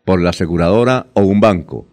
por 0.06 0.22
la 0.22 0.30
aseguradora 0.30 1.08
o 1.12 1.20
un 1.20 1.38
banco. 1.38 1.86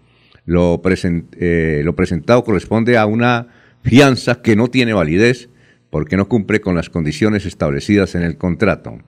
Lo, 0.46 0.82
eh, 0.86 1.82
lo 1.84 1.96
presentado 1.98 2.46
corresponde 2.46 2.98
a 2.98 3.08
una 3.08 3.48
fianza 3.82 4.41
que 4.41 4.55
no 4.55 4.70
tiene 4.70 4.93
validez 4.93 5.50
porque 5.89 6.15
no 6.15 6.29
cumple 6.29 6.62
con 6.62 6.75
las 6.75 6.89
condiciones 6.89 7.46
establecidas 7.46 8.15
en 8.15 8.22
el 8.22 8.38
contrato. 8.38 9.00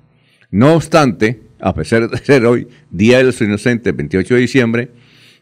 No 0.51 0.73
obstante, 0.73 1.39
a 1.61 1.73
pesar 1.73 2.09
de 2.09 2.17
ser 2.17 2.45
hoy 2.45 2.67
Día 2.91 3.19
de 3.19 3.23
los 3.23 3.39
Inocentes, 3.39 3.95
28 3.95 4.33
de 4.33 4.41
diciembre, 4.41 4.91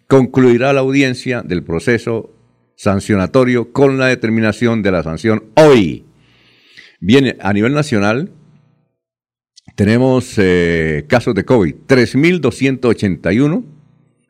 concluirá 0.08 0.74
la 0.74 0.82
audiencia 0.82 1.42
del 1.42 1.64
proceso 1.64 2.34
sancionatorio 2.76 3.72
con 3.72 3.98
la 3.98 4.08
determinación 4.08 4.82
de 4.82 4.92
la 4.92 5.04
sanción 5.04 5.46
hoy. 5.56 6.06
Bien, 7.00 7.36
a 7.42 7.54
nivel 7.54 7.74
nacional 7.74 8.32
tenemos 9.76 10.36
eh, 10.38 11.06
casos 11.08 11.34
de 11.36 11.46
COVID, 11.46 11.76
3.281 11.88 13.64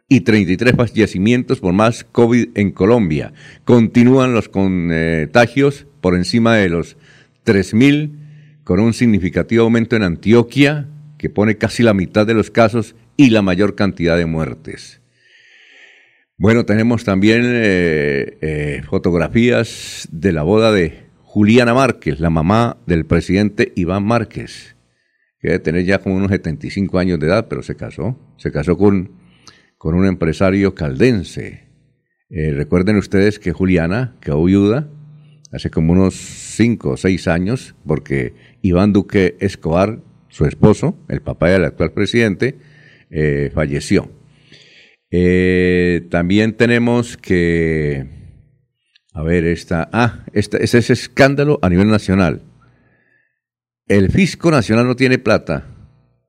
y 0.07 0.21
33 0.21 0.73
fallecimientos 0.75 1.59
por 1.59 1.73
más 1.73 2.03
COVID 2.03 2.49
en 2.55 2.71
Colombia. 2.71 3.33
Continúan 3.65 4.33
los 4.33 4.49
contagios 4.49 5.87
por 6.01 6.15
encima 6.15 6.55
de 6.55 6.69
los 6.69 6.97
3.000, 7.45 8.63
con 8.63 8.79
un 8.79 8.93
significativo 8.93 9.63
aumento 9.63 9.95
en 9.95 10.03
Antioquia, 10.03 10.87
que 11.17 11.29
pone 11.29 11.57
casi 11.57 11.83
la 11.83 11.93
mitad 11.93 12.27
de 12.27 12.33
los 12.33 12.51
casos 12.51 12.95
y 13.17 13.29
la 13.29 13.41
mayor 13.41 13.75
cantidad 13.75 14.17
de 14.17 14.25
muertes. 14.25 15.02
Bueno, 16.37 16.65
tenemos 16.65 17.03
también 17.03 17.43
eh, 17.45 18.37
eh, 18.41 18.81
fotografías 18.89 20.07
de 20.11 20.31
la 20.33 20.41
boda 20.41 20.71
de 20.71 21.03
Juliana 21.21 21.75
Márquez, 21.75 22.19
la 22.19 22.31
mamá 22.31 22.77
del 22.87 23.05
presidente 23.05 23.71
Iván 23.75 24.03
Márquez, 24.03 24.75
que 25.39 25.49
debe 25.49 25.59
tener 25.59 25.85
ya 25.85 25.99
como 25.99 26.15
unos 26.15 26.31
75 26.31 26.97
años 26.97 27.19
de 27.19 27.27
edad, 27.27 27.47
pero 27.47 27.61
se 27.61 27.75
casó. 27.75 28.17
Se 28.37 28.51
casó 28.51 28.77
con, 28.77 29.11
con 29.77 29.93
un 29.93 30.07
empresario 30.07 30.73
caldense. 30.73 31.67
Eh, 32.31 32.51
recuerden 32.51 32.97
ustedes 32.97 33.37
que 33.37 33.51
Juliana 33.51 34.15
quedó 34.19 34.43
viuda 34.43 34.89
hace 35.51 35.69
como 35.69 35.93
unos 35.93 36.15
5 36.15 36.89
o 36.89 36.97
6 36.97 37.27
años, 37.27 37.75
porque 37.85 38.33
Iván 38.63 38.91
Duque 38.91 39.37
Escobar, 39.39 39.99
su 40.29 40.45
esposo, 40.45 40.97
el 41.09 41.21
papá 41.21 41.49
del 41.49 41.65
actual 41.65 41.91
presidente, 41.91 42.57
falleció. 43.53 44.09
Eh, 45.15 46.07
también 46.09 46.57
tenemos 46.57 47.17
que, 47.17 48.07
a 49.13 49.21
ver, 49.21 49.45
esta, 49.45 49.87
ah, 49.93 50.25
esta, 50.33 50.57
es 50.57 50.89
escándalo 50.89 51.59
a 51.61 51.69
nivel 51.69 51.87
nacional. 51.87 52.41
El 53.85 54.09
Fisco 54.09 54.49
Nacional 54.49 54.87
no 54.87 54.95
tiene 54.95 55.19
plata 55.19 55.67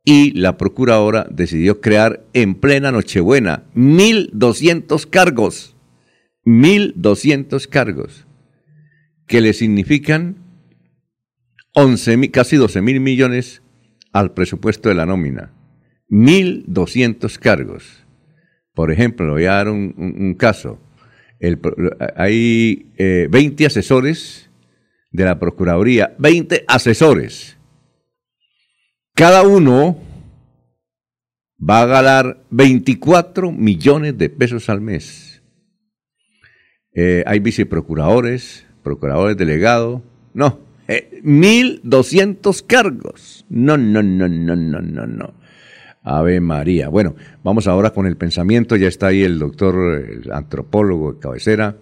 y 0.04 0.32
la 0.32 0.58
Procuradora 0.58 1.26
decidió 1.30 1.80
crear 1.80 2.26
en 2.34 2.56
plena 2.56 2.92
Nochebuena 2.92 3.64
1.200 3.74 5.08
cargos. 5.08 5.74
1.200 6.44 7.66
cargos 7.68 8.26
que 9.26 9.40
le 9.40 9.54
significan 9.54 10.36
11, 11.72 12.30
casi 12.30 12.56
12 12.56 12.82
mil 12.82 13.00
millones 13.00 13.62
al 14.12 14.34
presupuesto 14.34 14.90
de 14.90 14.94
la 14.94 15.06
nómina. 15.06 15.54
1.200 16.10 17.38
cargos. 17.38 18.03
Por 18.74 18.90
ejemplo, 18.90 19.32
voy 19.32 19.44
a 19.44 19.52
dar 19.52 19.68
un, 19.68 20.34
caso. 20.38 20.78
hay 22.16 22.86
20 22.98 23.62
eh, 23.62 23.66
asesores 23.66 24.50
de 25.12 25.24
la 25.24 25.38
Procuraduría, 25.38 26.14
20 26.18 26.64
asesores. 26.66 27.56
Cada 29.14 29.42
uno 29.42 29.96
va 31.58 31.82
a 31.82 31.86
ganar 31.86 32.42
24 32.50 33.52
millones 33.52 34.18
de 34.18 34.28
pesos 34.28 34.68
al 34.68 34.80
mes. 34.80 35.40
Eh, 36.92 37.22
hay 37.26 37.38
viceprocuradores, 37.38 38.66
procuradores 38.82 39.36
delegados, 39.36 40.02
no, 40.32 40.58
1.200 40.88 42.60
eh, 42.60 42.64
cargos. 42.66 43.46
No, 43.48 43.76
no, 43.76 44.02
no, 44.02 44.28
no, 44.28 44.56
no, 44.56 44.80
no, 44.80 45.06
no. 45.06 45.34
Ave 46.04 46.40
María. 46.40 46.88
Bueno, 46.88 47.16
vamos 47.42 47.66
ahora 47.66 47.90
con 47.90 48.06
el 48.06 48.16
pensamiento. 48.16 48.76
Ya 48.76 48.88
está 48.88 49.08
ahí 49.08 49.22
el 49.22 49.38
doctor, 49.38 49.74
el 49.98 50.30
antropólogo 50.30 51.14
de 51.14 51.18
cabecera, 51.18 51.76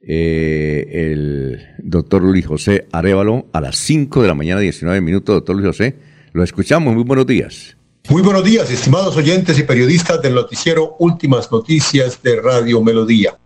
eh, 0.00 1.10
el 1.10 1.60
doctor 1.82 2.22
Luis 2.22 2.46
José 2.46 2.86
Arevalo, 2.92 3.46
a 3.52 3.60
las 3.60 3.76
5 3.76 4.22
de 4.22 4.28
la 4.28 4.34
mañana, 4.34 4.60
19 4.60 5.00
minutos. 5.00 5.34
Doctor 5.34 5.56
Luis 5.56 5.66
José, 5.66 5.96
lo 6.32 6.44
escuchamos. 6.44 6.94
Muy 6.94 7.04
buenos 7.04 7.26
días. 7.26 7.76
Muy 8.08 8.22
buenos 8.22 8.44
días, 8.44 8.70
estimados 8.70 9.16
oyentes 9.16 9.58
y 9.58 9.62
periodistas 9.62 10.20
del 10.22 10.34
noticiero 10.34 10.96
Últimas 10.98 11.50
Noticias 11.52 12.20
de 12.22 12.40
Radio 12.40 12.82
Melodía. 12.82 13.38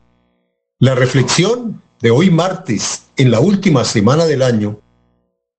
La 0.78 0.94
reflexión 0.94 1.82
de 2.00 2.10
hoy 2.10 2.30
martes, 2.30 3.06
en 3.16 3.30
la 3.30 3.40
última 3.40 3.84
semana 3.84 4.24
del 4.24 4.42
año, 4.42 4.80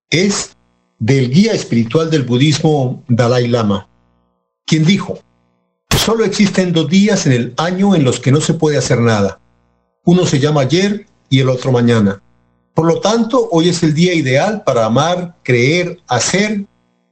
es 0.09 0.55
del 0.99 1.29
guía 1.29 1.53
espiritual 1.53 2.09
del 2.09 2.23
budismo 2.23 3.03
Dalai 3.07 3.47
Lama, 3.47 3.87
quien 4.67 4.83
dijo, 4.83 5.17
solo 5.97 6.25
existen 6.25 6.73
dos 6.73 6.89
días 6.89 7.25
en 7.25 7.31
el 7.31 7.53
año 7.57 7.95
en 7.95 8.03
los 8.03 8.19
que 8.19 8.31
no 8.31 8.41
se 8.41 8.53
puede 8.53 8.77
hacer 8.77 8.99
nada. 8.99 9.39
Uno 10.03 10.25
se 10.25 10.39
llama 10.39 10.61
ayer 10.61 11.07
y 11.29 11.39
el 11.39 11.49
otro 11.49 11.71
mañana. 11.71 12.21
Por 12.73 12.85
lo 12.85 12.99
tanto, 12.99 13.47
hoy 13.51 13.69
es 13.69 13.81
el 13.81 13.93
día 13.93 14.13
ideal 14.13 14.63
para 14.65 14.85
amar, 14.85 15.37
creer, 15.41 15.99
hacer 16.07 16.65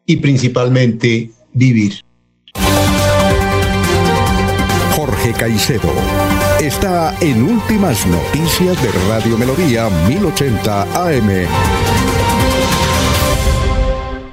y 0.06 0.18
principalmente 0.18 1.32
vivir. 1.54 2.02
Jorge 4.96 5.34
Caicedo 5.34 5.92
está 6.60 7.16
en 7.22 7.42
Últimas 7.42 8.06
Noticias 8.06 8.82
de 8.82 8.92
Radio 9.08 9.38
Melodía 9.38 9.90
1080 10.08 11.08
AM. 11.08 11.48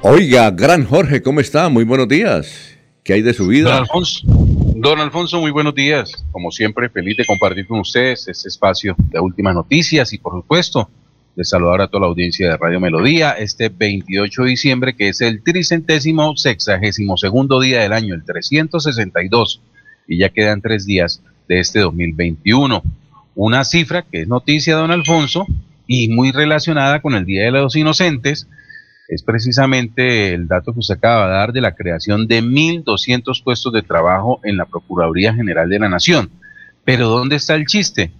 Oiga, 0.01 0.51
gran 0.51 0.85
Jorge, 0.85 1.21
¿cómo 1.21 1.39
está? 1.39 1.69
Muy 1.69 1.85
buenos 1.85 2.09
días. 2.09 2.72
¿Qué 3.03 3.13
hay 3.13 3.21
de 3.21 3.33
su 3.33 3.47
vida? 3.47 3.69
Don 3.69 3.79
Alfonso, 3.79 4.21
don 4.25 4.99
Alfonso, 4.99 5.41
muy 5.41 5.51
buenos 5.51 5.75
días. 5.75 6.25
Como 6.31 6.51
siempre, 6.51 6.87
feliz 6.87 7.17
de 7.17 7.25
compartir 7.25 7.67
con 7.67 7.79
ustedes 7.79 8.29
este 8.29 8.47
espacio 8.47 8.95
de 8.97 9.19
últimas 9.19 9.53
noticias 9.53 10.13
y, 10.13 10.17
por 10.17 10.33
supuesto, 10.33 10.89
de 11.35 11.43
saludar 11.43 11.81
a 11.81 11.87
toda 11.87 12.01
la 12.01 12.07
audiencia 12.07 12.49
de 12.49 12.55
Radio 12.55 12.79
Melodía 12.79 13.31
este 13.31 13.67
28 13.67 14.43
de 14.43 14.49
diciembre, 14.49 14.95
que 14.95 15.09
es 15.09 15.19
el 15.19 15.43
tricentésimo 15.43 16.37
sexagésimo 16.37 17.17
segundo 17.17 17.59
día 17.59 17.81
del 17.81 17.91
año, 17.91 18.15
el 18.15 18.23
362, 18.23 19.61
y 20.07 20.19
ya 20.19 20.29
quedan 20.29 20.61
tres 20.61 20.85
días 20.85 21.21
de 21.49 21.59
este 21.59 21.79
2021. 21.79 22.83
Una 23.35 23.65
cifra 23.65 24.03
que 24.03 24.21
es 24.21 24.27
noticia, 24.29 24.77
don 24.77 24.91
Alfonso, 24.91 25.45
y 25.87 26.07
muy 26.07 26.31
relacionada 26.31 27.01
con 27.01 27.15
el 27.15 27.25
Día 27.25 27.43
de 27.43 27.51
los 27.51 27.75
Inocentes, 27.75 28.47
es 29.07 29.23
precisamente 29.23 30.33
el 30.33 30.47
dato 30.47 30.73
que 30.73 30.79
usted 30.79 30.95
acaba 30.95 31.27
de 31.27 31.33
dar 31.33 31.53
de 31.53 31.61
la 31.61 31.75
creación 31.75 32.27
de 32.27 32.41
1.200 32.41 33.43
puestos 33.43 33.73
de 33.73 33.81
trabajo 33.81 34.39
en 34.43 34.57
la 34.57 34.65
Procuraduría 34.65 35.33
General 35.33 35.69
de 35.69 35.79
la 35.79 35.89
Nación. 35.89 36.29
Pero 36.85 37.09
¿dónde 37.09 37.35
está 37.35 37.55
el 37.55 37.65
chiste? 37.65 38.11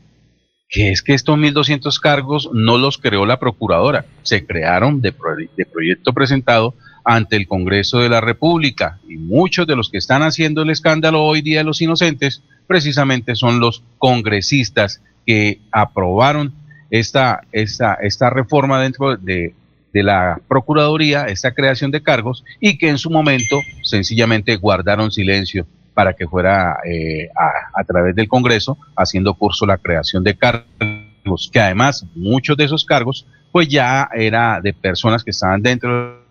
Que 0.69 0.91
es 0.91 1.01
que 1.01 1.13
estos 1.13 1.37
1.200 1.37 1.99
cargos 1.99 2.49
no 2.53 2.77
los 2.77 2.97
creó 2.97 3.25
la 3.25 3.39
Procuradora, 3.39 4.05
se 4.23 4.45
crearon 4.45 5.01
de, 5.01 5.13
de 5.55 5.65
proyecto 5.65 6.13
presentado 6.13 6.75
ante 7.05 7.35
el 7.35 7.47
Congreso 7.47 7.99
de 7.99 8.09
la 8.09 8.21
República 8.21 8.99
y 9.07 9.17
muchos 9.17 9.67
de 9.67 9.75
los 9.75 9.89
que 9.89 9.97
están 9.97 10.21
haciendo 10.23 10.61
el 10.61 10.69
escándalo 10.69 11.23
hoy 11.23 11.41
día 11.41 11.59
de 11.59 11.65
los 11.65 11.81
inocentes 11.81 12.43
precisamente 12.65 13.35
son 13.35 13.59
los 13.59 13.83
congresistas 13.97 15.01
que 15.25 15.59
aprobaron 15.71 16.53
esta, 16.89 17.41
esta, 17.51 17.95
esta 17.95 18.29
reforma 18.29 18.81
dentro 18.81 19.17
de, 19.17 19.53
de 19.93 20.03
la 20.03 20.39
Procuraduría, 20.47 21.25
esta 21.25 21.53
creación 21.53 21.91
de 21.91 22.01
cargos, 22.01 22.43
y 22.59 22.77
que 22.77 22.89
en 22.89 22.97
su 22.97 23.09
momento 23.09 23.61
sencillamente 23.83 24.55
guardaron 24.57 25.11
silencio 25.11 25.67
para 25.93 26.13
que 26.13 26.27
fuera 26.27 26.79
eh, 26.83 27.29
a, 27.35 27.83
través 27.83 28.15
del 28.15 28.27
Congreso 28.27 28.77
haciendo 28.97 29.35
curso 29.35 29.67
la 29.67 29.77
creación 29.77 30.23
de 30.23 30.35
cargos, 30.35 31.49
que 31.51 31.59
además 31.59 32.05
muchos 32.15 32.57
de 32.57 32.63
esos 32.63 32.83
cargos 32.83 33.27
pues 33.51 33.67
ya 33.67 34.09
era 34.15 34.59
de 34.61 34.73
personas 34.73 35.23
que 35.23 35.29
estaban 35.29 35.61
dentro 35.61 36.15
de 36.15 36.23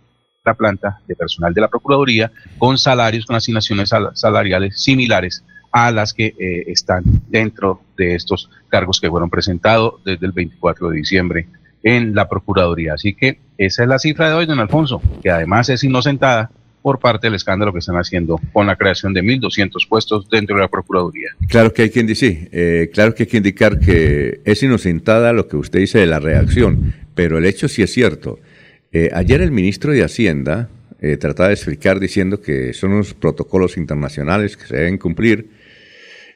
la 0.45 0.55
planta, 0.55 0.99
de 1.07 1.15
personal 1.15 1.55
de 1.55 1.61
la 1.61 1.69
Procuraduría, 1.69 2.33
con 2.59 2.77
salarios, 2.77 3.25
con 3.25 3.37
asignaciones 3.37 3.91
salariales 4.15 4.83
similares 4.83 5.45
a 5.71 5.93
las 5.93 6.13
que 6.13 6.35
eh, 6.39 6.65
están 6.67 7.05
dentro 7.29 7.81
de 7.97 8.17
estos 8.17 8.51
cargos 8.69 9.01
que 9.01 9.09
fueron 9.09 9.31
presentados 9.31 10.03
desde 10.05 10.27
el 10.27 10.33
24 10.33 10.91
de 10.91 10.97
diciembre 10.97 11.47
en 11.83 12.15
la 12.15 12.29
Procuraduría. 12.29 12.95
Así 12.95 13.15
que 13.15 13.39
esa 13.59 13.83
es 13.83 13.89
la 13.89 13.99
cifra 13.99 14.29
de 14.29 14.35
hoy, 14.35 14.47
don 14.47 14.61
Alfonso, 14.61 15.01
que 15.23 15.31
además 15.31 15.69
es 15.69 15.85
inocentada 15.85 16.51
por 16.83 16.99
parte 16.99 17.29
del 17.29 17.35
escándalo 17.35 17.73
que 17.73 17.79
están 17.79 17.97
haciendo 17.97 18.41
con 18.53 18.67
la 18.67 18.77
creación 18.77 19.15
de 19.15 19.23
1.200 19.23 19.89
puestos 19.89 20.29
dentro 20.29 20.57
de 20.57 20.63
la 20.63 20.69
Procuraduría. 20.69 21.31
Claro 21.49 21.73
que 21.73 21.83
hay 21.83 21.91
que 21.91 22.01
indicar, 22.01 22.49
eh, 22.51 22.91
claro 22.93 23.15
que 23.15 23.23
hay 23.23 23.29
que 23.29 23.37
indicar 23.37 23.79
que 23.79 24.41
es 24.45 24.63
inocentada 24.63 25.33
lo 25.33 25.47
que 25.47 25.57
usted 25.57 25.79
dice 25.79 26.01
de 26.01 26.07
la 26.07 26.19
reacción, 26.19 26.95
pero 27.15 27.39
el 27.39 27.47
hecho 27.47 27.69
sí 27.69 27.83
es 27.83 27.93
cierto. 27.93 28.41
Eh, 28.91 29.11
ayer 29.15 29.41
el 29.41 29.53
ministro 29.53 29.93
de 29.93 30.03
Hacienda 30.03 30.69
eh, 31.01 31.17
trataba 31.17 31.49
de 31.49 31.55
explicar 31.55 31.99
diciendo 31.99 32.41
que 32.41 32.73
son 32.73 32.93
unos 32.93 33.15
protocolos 33.15 33.77
internacionales 33.77 34.57
que 34.57 34.67
se 34.67 34.77
deben 34.77 34.99
cumplir 34.99 35.49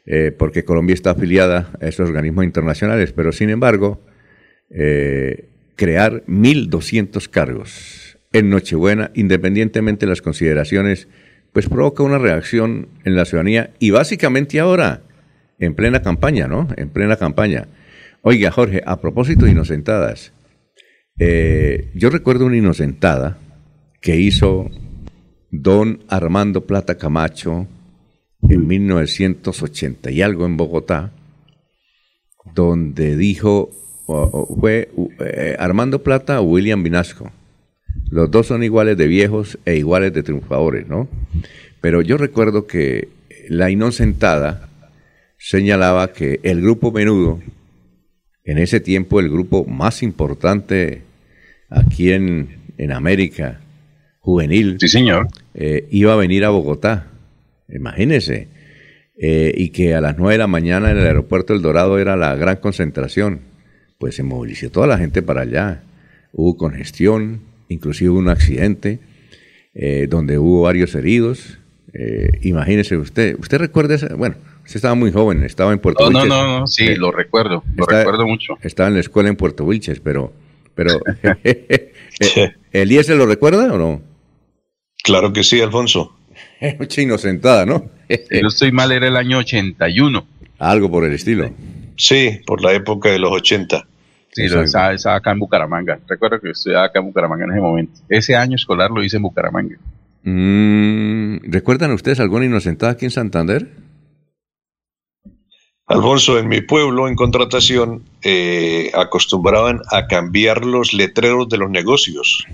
eh, 0.07 0.33
porque 0.37 0.65
Colombia 0.65 0.95
está 0.95 1.11
afiliada 1.11 1.73
a 1.81 1.87
esos 1.87 2.09
organismos 2.09 2.45
internacionales, 2.45 3.13
pero 3.13 3.33
sin 3.33 3.51
embargo 3.51 4.01
eh, 4.71 5.49
crear 5.77 6.25
1.200 6.27 7.29
cargos 7.29 8.19
en 8.33 8.51
Nochebuena, 8.51 9.11
independientemente 9.15 10.07
de 10.07 10.11
las 10.11 10.23
consideraciones, 10.23 11.09
pues 11.53 11.69
provoca 11.69 12.03
una 12.03 12.19
reacción 12.19 12.89
en 13.05 13.17
la 13.17 13.25
ciudadanía 13.25 13.71
y 13.79 13.91
básicamente 13.91 14.61
ahora, 14.61 15.03
en 15.59 15.75
plena 15.75 16.03
campaña, 16.03 16.47
¿no? 16.47 16.69
En 16.77 16.91
plena 16.91 17.17
campaña. 17.17 17.69
Oiga, 18.23 18.51
Jorge, 18.51 18.83
a 18.85 19.01
propósito 19.01 19.45
de 19.45 19.53
inocentadas, 19.53 20.33
eh, 21.19 21.91
yo 21.95 22.11
recuerdo 22.11 22.45
una 22.45 22.57
inocentada 22.57 23.39
que 24.03 24.17
hizo 24.17 24.71
don 25.51 26.05
Armando 26.09 26.67
Plata 26.67 26.99
Camacho 26.99 27.69
en 28.43 28.67
1980 28.67 30.11
y 30.11 30.23
algo 30.23 30.45
en 30.45 30.57
Bogotá, 30.57 31.13
donde 32.55 33.17
dijo 33.17 33.71
fue 34.07 34.89
eh, 35.21 35.57
Armando 35.59 36.03
Plata 36.03 36.41
o 36.41 36.45
William 36.45 36.83
Vinasco. 36.83 37.31
Los 38.11 38.31
dos 38.31 38.47
son 38.47 38.63
iguales 38.63 38.97
de 38.97 39.07
viejos 39.07 39.59
e 39.65 39.77
iguales 39.77 40.13
de 40.13 40.23
triunfadores, 40.23 40.87
¿no? 40.87 41.09
Pero 41.81 42.03
yo 42.03 42.17
recuerdo 42.17 42.67
que 42.67 43.09
la 43.49 43.71
inocentada 43.71 44.69
señalaba 45.39 46.13
que 46.13 46.41
el 46.43 46.63
grupo 46.63 46.93
Menudo, 46.93 47.41
en 48.45 48.59
ese 48.59 48.81
tiempo 48.81 49.21
el 49.21 49.29
grupo 49.29 49.65
más 49.65 50.03
importante 50.03 51.03
aquí 51.69 52.13
en, 52.13 52.59
en 52.79 52.93
América, 52.93 53.61
juvenil. 54.21 54.77
Sí, 54.81 54.89
señor. 54.89 55.29
Eh, 55.55 55.87
iba 55.91 56.13
a 56.13 56.17
venir 56.17 56.45
a 56.45 56.51
Bogotá. 56.51 57.09
Imagínese. 57.69 58.49
Eh, 59.19 59.53
y 59.57 59.71
que 59.71 59.95
a 59.95 60.01
las 60.01 60.19
9 60.19 60.35
de 60.35 60.39
la 60.39 60.47
mañana 60.47 60.91
en 60.91 60.99
el 60.99 61.07
aeropuerto 61.07 61.55
El 61.55 61.63
Dorado 61.63 61.99
era 61.99 62.17
la 62.17 62.35
gran 62.35 62.57
concentración. 62.57 63.41
Pues 63.99 64.15
se 64.17 64.23
movilizó 64.23 64.71
toda 64.71 64.87
la 64.87 64.99
gente 64.99 65.23
para 65.23 65.43
allá. 65.43 65.83
Hubo 66.33 66.57
congestión, 66.57 67.41
inclusive 67.69 68.11
hubo 68.11 68.19
un 68.19 68.29
accidente 68.29 69.01
eh, 69.75 70.07
donde 70.09 70.39
hubo 70.39 70.63
varios 70.63 70.95
heridos. 70.95 71.59
imagínese 72.43 72.97
usted, 72.97 73.37
usted 73.39 73.59
recuerda, 73.59 73.97
bueno, 74.17 74.37
usted 74.65 74.77
estaba 74.77 74.95
muy 74.95 75.13
joven, 75.13 75.43
estaba 75.45 75.73
en 75.73 75.79
Puerto 75.79 76.11
no, 76.11 76.25
No, 76.25 76.27
no, 76.27 76.61
no, 76.61 76.67
sí, 76.67 76.95
lo 76.95 77.11
recuerdo, 77.11 77.65
lo 77.75 77.87
recuerdo 77.87 78.27
mucho. 78.27 78.59
Estaba 78.61 78.89
en 78.89 78.95
la 78.95 79.01
escuela 79.01 79.31
en 79.31 79.37
Puerto 79.37 79.65
Wilches, 79.65 80.01
pero, 80.01 80.33
pero 80.75 81.01
¿Elías 82.73 83.07
se 83.07 83.15
lo 83.15 83.27
recuerda 83.27 83.73
o 83.73 83.79
no? 83.79 84.03
Claro 85.03 85.33
que 85.33 85.45
sí, 85.45 85.61
Alfonso. 85.61 86.17
Mucha 86.79 87.01
inocentada, 87.01 87.65
¿no? 87.65 87.91
si 88.09 88.41
no 88.41 88.49
estoy 88.49 88.73
mal, 88.73 88.93
era 88.93 89.09
el 89.09 89.17
año 89.17 89.39
81. 89.39 90.27
Algo 90.59 90.91
por 90.91 91.05
el 91.05 91.13
estilo. 91.13 91.49
Sí, 91.49 91.55
por 92.47 92.63
la 92.63 92.73
época 92.73 93.11
de 93.11 93.19
los 93.19 93.33
80. 93.33 93.87
Sí, 94.33 94.45
estaba, 94.45 95.17
acá 95.17 95.33
en 95.33 95.39
Bucaramanga. 95.39 95.99
Recuerdo 96.07 96.41
que 96.41 96.51
estudiaba 96.51 96.85
acá 96.85 96.99
en 96.99 97.07
Bucaramanga 97.07 97.45
en 97.45 97.53
ese 97.53 97.61
momento. 97.61 98.01
Ese 98.09 98.37
año 98.37 98.57
escolar 98.57 98.91
lo 98.91 99.03
hice 99.03 99.17
en 99.17 99.23
Bucaramanga. 99.23 99.77
Mm, 100.25 101.51
¿Recuerdan 101.51 101.93
ustedes 101.93 102.21
alguna 102.21 102.45
inocentada 102.45 102.93
aquí 102.93 103.07
en 103.07 103.11
Santander? 103.11 103.69
Alfonso, 105.87 106.39
en 106.39 106.49
mi 106.49 106.61
pueblo, 106.63 107.07
en 107.07 107.15
contratación, 107.15 108.03
eh, 108.23 108.91
acostumbraban 108.93 109.81
a 109.93 110.09
cambiar 110.09 110.67
los 110.67 110.93
letreros 110.93 111.49
de 111.49 111.59
los 111.59 111.71
negocios. 111.71 112.45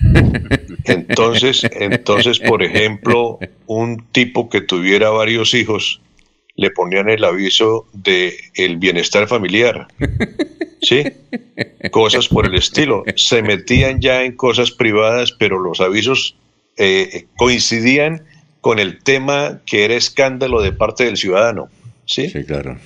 Entonces, 0.84 1.62
entonces, 1.72 2.38
por 2.40 2.62
ejemplo, 2.62 3.38
un 3.66 4.06
tipo 4.12 4.48
que 4.48 4.62
tuviera 4.62 5.10
varios 5.10 5.52
hijos 5.52 6.00
le 6.60 6.70
ponían 6.70 7.08
el 7.08 7.24
aviso 7.24 7.86
de 7.94 8.36
el 8.54 8.76
bienestar 8.76 9.26
familiar. 9.26 9.88
¿Sí? 10.82 11.04
Cosas 11.90 12.28
por 12.28 12.44
el 12.44 12.54
estilo. 12.54 13.02
Se 13.16 13.42
metían 13.42 14.02
ya 14.02 14.24
en 14.24 14.36
cosas 14.36 14.70
privadas, 14.70 15.32
pero 15.32 15.58
los 15.58 15.80
avisos 15.80 16.36
eh, 16.76 17.28
coincidían 17.38 18.26
con 18.60 18.78
el 18.78 19.02
tema 19.02 19.62
que 19.64 19.86
era 19.86 19.94
escándalo 19.94 20.60
de 20.60 20.72
parte 20.72 21.04
del 21.06 21.16
ciudadano. 21.16 21.70
¿Sí? 22.04 22.28
Sí, 22.28 22.44
claro. 22.44 22.76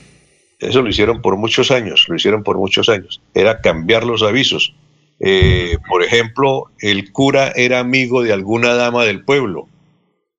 Eso 0.61 0.81
lo 0.81 0.89
hicieron 0.89 1.21
por 1.21 1.37
muchos 1.37 1.73
años, 1.73 2.07
lo 2.09 2.15
hicieron 2.15 2.45
por 2.45 2.59
muchos 2.59 2.89
años. 2.89 3.21
Era 3.35 3.61
cambiar 3.61 4.05
los 4.05 4.23
avisos. 4.23 4.73
Eh, 5.19 5.79
por 5.89 6.05
ejemplo, 6.05 6.71
el 6.79 7.11
cura 7.11 7.53
era 7.57 7.81
amigo 7.81 8.23
de 8.23 8.33
alguna 8.33 8.75
dama 8.75 9.05
del 9.05 9.25
pueblo. 9.25 9.67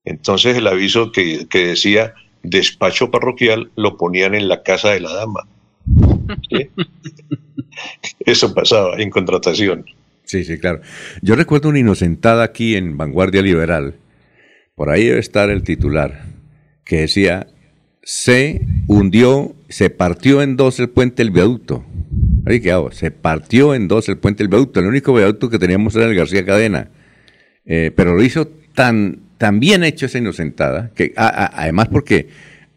Entonces 0.06 0.56
el 0.56 0.68
aviso 0.68 1.12
que, 1.12 1.46
decía 1.52 2.14
despacho 2.50 3.12
parroquial 3.12 3.72
lo 3.76 3.98
ponían 3.98 4.36
en 4.36 4.48
la 4.48 4.64
casa 4.64 4.92
de 4.92 5.00
la 5.00 5.14
dama. 5.14 5.48
Eso 8.20 8.54
pasaba 8.54 8.98
en 8.98 9.10
contratación. 9.10 9.86
Sí, 10.24 10.44
sí, 10.44 10.58
claro. 10.58 10.82
Yo 11.22 11.36
recuerdo 11.36 11.70
una 11.70 11.80
inocentada 11.80 12.44
aquí 12.44 12.76
en 12.76 12.98
Vanguardia 12.98 13.42
Liberal. 13.42 13.96
Por 14.76 14.90
ahí 14.90 15.06
debe 15.06 15.20
estar 15.20 15.50
el 15.50 15.64
titular, 15.64 16.26
que 16.84 17.02
decía, 17.02 17.48
se 18.02 18.62
hundió, 18.88 19.56
se 19.70 19.90
partió 19.90 20.42
en 20.42 20.58
dos 20.58 20.80
el 20.80 20.90
puente 20.90 21.24
del 21.24 21.32
viaducto. 21.32 21.86
Ahí 22.46 22.60
qué 22.60 22.72
hago, 22.72 22.92
se 22.92 23.12
partió 23.12 23.74
en 23.74 23.88
dos 23.88 24.10
el 24.10 24.18
puente 24.18 24.44
del 24.44 24.50
viaducto. 24.50 24.80
El 24.80 24.88
único 24.88 25.14
viaducto 25.14 25.50
que 25.50 25.60
teníamos 25.60 25.96
era 25.96 26.06
el 26.06 26.16
García 26.16 26.46
Cadena. 26.46 26.90
Eh, 27.66 27.92
pero 27.96 28.14
lo 28.14 28.22
hizo 28.22 28.48
tan, 28.48 29.22
tan 29.38 29.60
bien 29.60 29.84
hecho 29.84 30.06
esa 30.06 30.18
inocentada, 30.18 30.92
que 30.96 31.14
además 31.16 31.88
porque 31.90 32.28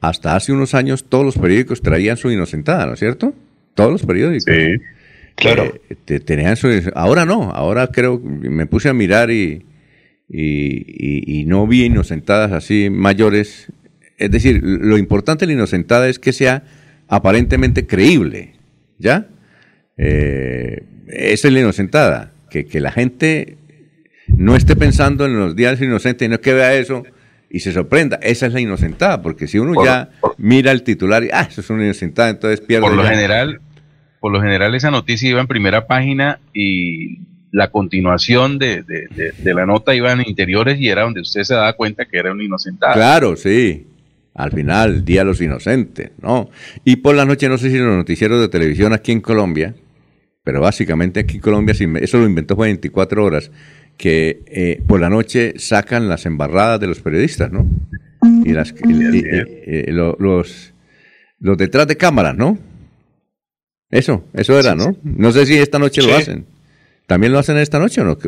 hasta 0.01 0.37
hace 0.37 0.53
unos 0.53 0.75
años 0.75 1.07
todos 1.09 1.25
los 1.25 1.39
periódicos 1.39 1.83
traían 1.83 2.17
su 2.17 2.31
inocentada, 2.31 2.87
¿no 2.87 2.95
es 2.95 2.99
cierto? 3.01 3.35
Todos 3.75 3.93
los 3.93 4.05
periódicos. 4.05 4.45
Sí, 4.45 4.77
claro. 5.35 5.75
Eh, 6.07 6.21
tenían 6.21 6.57
su, 6.57 6.69
ahora 6.95 7.25
no, 7.25 7.51
ahora 7.51 7.89
creo, 7.89 8.21
me 8.21 8.67
puse 8.67 8.89
a 8.89 8.95
mirar 8.95 9.31
y, 9.31 9.65
y, 10.29 11.41
y 11.41 11.45
no 11.47 11.67
vi 11.67 11.85
inocentadas 11.85 12.53
así 12.53 12.91
mayores 12.91 13.73
es 14.19 14.31
decir, 14.31 14.61
lo 14.63 14.99
importante 14.99 15.47
de 15.47 15.53
la 15.53 15.59
inocentada 15.61 16.09
es 16.09 16.19
que 16.19 16.33
sea 16.33 16.65
aparentemente 17.07 17.87
creíble, 17.87 18.55
¿ya? 18.99 19.29
Eh, 19.97 20.83
esa 21.07 21.49
es 21.49 21.55
la 21.55 21.61
inocentada, 21.61 22.33
que, 22.51 22.67
que, 22.67 22.81
la 22.81 22.91
gente 22.91 23.57
no 24.37 24.57
esté 24.57 24.77
pensando 24.77 25.27
en 25.27 25.39
los 25.39 25.57
días 25.57 25.81
inocentes, 25.81 26.27
y 26.27 26.31
no 26.31 26.41
que 26.41 26.53
vea 26.53 26.75
eso 26.75 27.03
y 27.51 27.61
se 27.61 27.73
sorprenda. 27.73 28.19
Esa 28.23 28.47
es 28.47 28.53
la 28.53 28.61
inocentada, 28.61 29.23
porque 29.23 29.47
si 29.47 29.59
uno 29.59 29.85
ya 29.85 30.11
mira 30.37 30.71
el 30.73 30.83
titular 30.83 31.25
y, 31.25 31.31
ah, 31.33 31.47
eso 31.49 31.61
es 31.61 31.71
una 31.71 31.85
inocentada, 31.85 32.31
entonces 32.31 32.61
pierde. 32.61 32.87
Por 32.87 32.95
lo 32.97 33.05
general, 33.05 33.61
por 34.21 34.33
lo 34.33 34.41
general 34.41 34.75
esa 34.75 34.91
noticia 34.91 35.31
iba 35.31 35.41
en 35.41 35.47
primera 35.47 35.87
página 35.87 36.41
y 36.53 37.21
la 37.51 37.71
continuación 37.71 38.59
de, 38.59 38.83
de, 38.83 39.33
de, 39.33 39.55
la 39.55 39.65
nota 39.65 39.95
iba 39.95 40.13
en 40.13 40.21
interiores 40.27 40.79
y 40.79 40.89
era 40.89 41.03
donde 41.03 41.23
usted 41.23 41.45
se 41.45 41.55
daba 41.55 41.73
cuenta 41.73 42.05
que 42.05 42.19
era 42.19 42.33
una 42.33 42.45
inocentada. 42.45 42.93
Claro, 42.93 43.37
sí 43.37 43.87
al 44.39 44.53
final, 44.53 45.05
Día 45.05 45.23
de 45.23 45.25
los 45.25 45.41
Inocentes, 45.41 46.13
¿no? 46.23 46.49
Y 46.85 46.97
por 46.97 47.17
la 47.17 47.25
noche, 47.25 47.49
no 47.49 47.59
sé 47.59 47.71
si 47.71 47.79
los 47.79 47.97
noticieros 47.97 48.41
de 48.41 48.47
televisión 48.47 48.93
aquí 48.93 49.11
en 49.11 49.21
Colombia, 49.21 49.75
pero 50.45 50.61
básicamente 50.61 51.19
aquí 51.19 51.37
en 51.37 51.41
Colombia, 51.41 51.75
eso 52.01 52.19
lo 52.19 52.25
inventó 52.25 52.55
fue 52.55 52.69
24 52.69 53.25
horas, 53.25 53.51
que 53.99 54.45
eh, 54.47 54.83
por 54.87 55.01
la 55.01 55.11
noche 55.11 55.55
sacan 55.59 56.09
las 56.09 56.25
embarradas 56.25 56.81
de 56.81 56.87
los 56.87 57.01
periodistas, 57.01 57.53
¿no? 57.53 57.67
Y, 58.45 58.53
las, 58.53 58.73
eh, 58.73 59.87
los, 59.91 60.73
los 61.41 61.59
detrás 61.59 61.87
de 61.87 61.97
cámaras, 61.97 62.37
¿no? 62.37 62.57
Eso, 63.91 64.25
eso 64.33 64.59
era, 64.59 64.75
¿no? 64.75 64.97
No 65.03 65.33
sé 65.33 65.45
si 65.47 65.59
esta 65.59 65.79
noche 65.79 66.03
lo 66.03 66.15
hacen. 66.15 66.47
¿También 67.07 67.33
lo 67.33 67.39
hacen 67.39 67.57
esta 67.57 67.79
noche 67.79 68.03
o 68.03 68.05
no? 68.05 68.19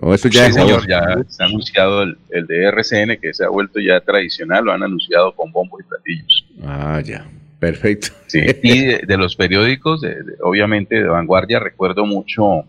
¿O 0.00 0.14
eso 0.14 0.28
ya 0.28 0.46
sí, 0.46 0.52
señor, 0.52 0.88
ya 0.88 1.02
se 1.26 1.42
ha 1.42 1.46
anunciado 1.46 2.04
el, 2.04 2.46
de 2.46 2.68
RCN 2.68 3.18
que 3.20 3.34
se 3.34 3.44
ha 3.44 3.48
vuelto 3.48 3.80
ya 3.80 4.00
tradicional, 4.00 4.64
lo 4.64 4.72
han 4.72 4.82
anunciado 4.84 5.34
con 5.34 5.50
bombos 5.50 5.80
y 5.80 5.88
platillos. 5.88 6.46
Ah, 6.62 7.00
ya, 7.04 7.26
perfecto. 7.58 8.08
Sí, 8.28 8.38
y 8.62 8.84
de, 9.04 9.16
los 9.16 9.34
periódicos, 9.34 10.02
obviamente 10.40 11.02
de 11.02 11.08
vanguardia, 11.08 11.58
recuerdo 11.58 12.06
mucho 12.06 12.64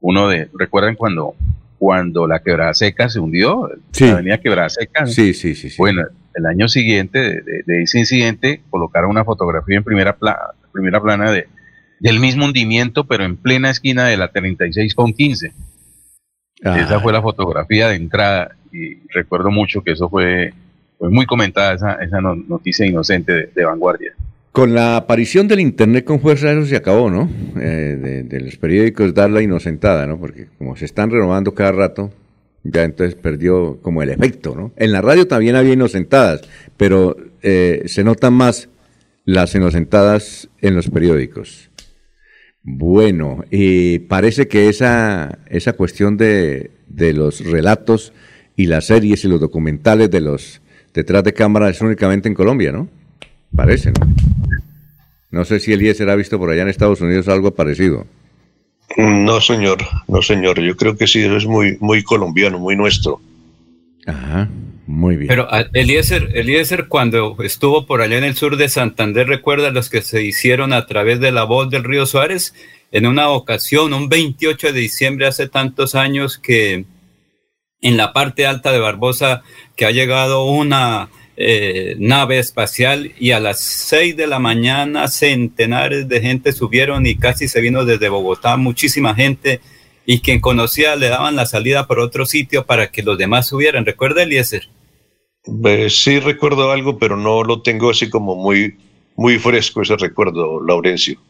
uno 0.00 0.28
de, 0.28 0.48
¿recuerdan 0.58 0.96
cuando, 0.96 1.34
cuando 1.78 2.26
la 2.26 2.40
quebrada 2.40 2.74
seca 2.74 3.08
se 3.08 3.20
hundió? 3.20 3.70
Sí. 3.92 4.06
La 4.06 4.14
avenida 4.14 4.38
quebrada 4.38 4.68
seca. 4.68 5.06
Sí, 5.06 5.34
sí, 5.34 5.54
sí, 5.54 5.68
Bueno, 5.78 6.02
el 6.34 6.46
año 6.46 6.68
siguiente 6.68 7.18
de, 7.42 7.82
ese 7.82 7.98
incidente 7.98 8.62
colocaron 8.70 9.10
una 9.10 9.24
fotografía 9.24 9.76
en 9.76 9.84
primera, 9.84 10.16
primera 10.72 11.00
plana 11.00 11.30
de 11.30 11.48
del 11.98 12.20
mismo 12.20 12.44
hundimiento, 12.44 13.04
pero 13.04 13.24
en 13.24 13.36
plena 13.36 13.70
esquina 13.70 14.04
de 14.06 14.16
la 14.16 14.28
36 14.28 14.94
con 14.94 15.12
15. 15.12 15.52
Esa 16.60 17.00
fue 17.00 17.12
la 17.12 17.22
fotografía 17.22 17.88
de 17.88 17.96
entrada 17.96 18.56
y 18.72 18.96
recuerdo 19.10 19.50
mucho 19.50 19.82
que 19.82 19.92
eso 19.92 20.08
fue, 20.08 20.52
muy 21.00 21.26
comentada, 21.26 21.74
esa, 21.74 21.92
esa 21.94 22.20
noticia 22.20 22.86
inocente 22.86 23.50
de, 23.54 23.64
vanguardia. 23.64 24.14
Con 24.56 24.72
la 24.72 24.96
aparición 24.96 25.48
del 25.48 25.60
Internet 25.60 26.06
con 26.06 26.18
fuerza 26.18 26.50
eso 26.50 26.64
se 26.64 26.76
acabó, 26.76 27.10
¿no? 27.10 27.28
Eh, 27.60 28.24
de, 28.26 28.40
los 28.40 28.56
periódicos 28.56 29.12
dar 29.12 29.28
la 29.28 29.42
inocentada, 29.42 30.06
¿no? 30.06 30.18
Porque 30.18 30.46
como 30.56 30.74
se 30.76 30.86
están 30.86 31.10
renovando 31.10 31.52
cada 31.52 31.72
rato, 31.72 32.10
ya 32.64 32.84
entonces 32.84 33.16
perdió 33.16 33.78
como 33.82 34.02
el 34.02 34.08
efecto, 34.08 34.54
¿no? 34.56 34.72
En 34.76 34.92
la 34.92 35.02
radio 35.02 35.28
también 35.28 35.56
había 35.56 35.74
inocentadas, 35.74 36.40
pero 36.78 37.18
eh, 37.42 37.82
se 37.84 38.02
notan 38.02 38.32
más 38.32 38.70
las 39.26 39.54
inocentadas 39.54 40.48
en 40.62 40.74
los 40.74 40.88
periódicos. 40.88 41.68
Bueno, 42.62 43.44
y 43.50 43.98
parece 43.98 44.48
que 44.48 44.70
esa, 44.70 45.38
esa 45.50 45.74
cuestión 45.74 46.16
de, 46.16 46.70
de, 46.88 47.12
los 47.12 47.44
relatos 47.44 48.14
y 48.56 48.68
las 48.68 48.86
series 48.86 49.22
y 49.22 49.28
los 49.28 49.38
documentales 49.38 50.10
de 50.10 50.22
los 50.22 50.62
detrás 50.94 51.24
de 51.24 51.34
cámara 51.34 51.68
es 51.68 51.78
únicamente 51.82 52.26
en 52.26 52.34
Colombia, 52.34 52.72
¿no? 52.72 52.88
Parece, 53.54 53.92
¿no? 53.92 54.35
No 55.30 55.44
sé 55.44 55.60
si 55.60 55.72
Eliezer 55.72 56.08
ha 56.10 56.16
visto 56.16 56.38
por 56.38 56.50
allá 56.50 56.62
en 56.62 56.68
Estados 56.68 57.00
Unidos 57.00 57.28
algo 57.28 57.54
parecido. 57.54 58.06
No, 58.96 59.40
señor, 59.40 59.78
no, 60.08 60.22
señor. 60.22 60.60
Yo 60.60 60.76
creo 60.76 60.96
que 60.96 61.06
sí, 61.06 61.20
eso 61.20 61.36
es 61.36 61.46
muy, 61.46 61.76
muy 61.80 62.02
colombiano, 62.02 62.58
muy 62.58 62.76
nuestro. 62.76 63.20
Ajá. 64.06 64.48
Muy 64.86 65.16
bien. 65.16 65.28
Pero 65.28 65.48
ah, 65.50 65.64
Eliezer, 65.72 66.30
Eliezer, 66.34 66.86
cuando 66.86 67.36
estuvo 67.42 67.86
por 67.86 68.00
allá 68.02 68.18
en 68.18 68.24
el 68.24 68.36
sur 68.36 68.56
de 68.56 68.68
Santander, 68.68 69.26
recuerda 69.26 69.70
los 69.70 69.90
que 69.90 70.00
se 70.00 70.22
hicieron 70.22 70.72
a 70.72 70.86
través 70.86 71.18
de 71.18 71.32
la 71.32 71.42
voz 71.42 71.70
del 71.70 71.82
río 71.82 72.06
Suárez, 72.06 72.54
en 72.92 73.06
una 73.06 73.30
ocasión, 73.30 73.92
un 73.92 74.08
28 74.08 74.68
de 74.68 74.80
diciembre 74.80 75.26
hace 75.26 75.48
tantos 75.48 75.96
años 75.96 76.38
que 76.38 76.84
en 77.80 77.96
la 77.96 78.12
parte 78.12 78.46
alta 78.46 78.70
de 78.70 78.78
Barbosa, 78.78 79.42
que 79.74 79.86
ha 79.86 79.90
llegado 79.90 80.44
una 80.44 81.08
eh, 81.36 81.96
nave 81.98 82.38
espacial 82.38 83.12
y 83.18 83.32
a 83.32 83.40
las 83.40 83.60
6 83.60 84.16
de 84.16 84.26
la 84.26 84.38
mañana 84.38 85.08
centenares 85.08 86.08
de 86.08 86.20
gente 86.20 86.52
subieron 86.52 87.04
y 87.06 87.16
casi 87.16 87.46
se 87.46 87.60
vino 87.60 87.84
desde 87.84 88.08
Bogotá, 88.08 88.56
muchísima 88.56 89.14
gente 89.14 89.60
y 90.06 90.20
quien 90.20 90.40
conocía 90.40 90.96
le 90.96 91.08
daban 91.08 91.36
la 91.36 91.46
salida 91.46 91.86
por 91.86 91.98
otro 91.98 92.24
sitio 92.24 92.64
para 92.64 92.90
que 92.90 93.02
los 93.02 93.18
demás 93.18 93.48
subieran. 93.48 93.84
¿Recuerda, 93.84 94.22
Eliezer? 94.22 94.68
Eh, 95.64 95.88
sí 95.90 96.20
recuerdo 96.20 96.70
algo, 96.70 96.98
pero 96.98 97.16
no 97.16 97.42
lo 97.44 97.60
tengo 97.60 97.90
así 97.90 98.08
como 98.08 98.34
muy, 98.34 98.76
muy 99.16 99.38
fresco 99.38 99.82
ese 99.82 99.96
recuerdo, 99.96 100.64
Laurencio. 100.64 101.20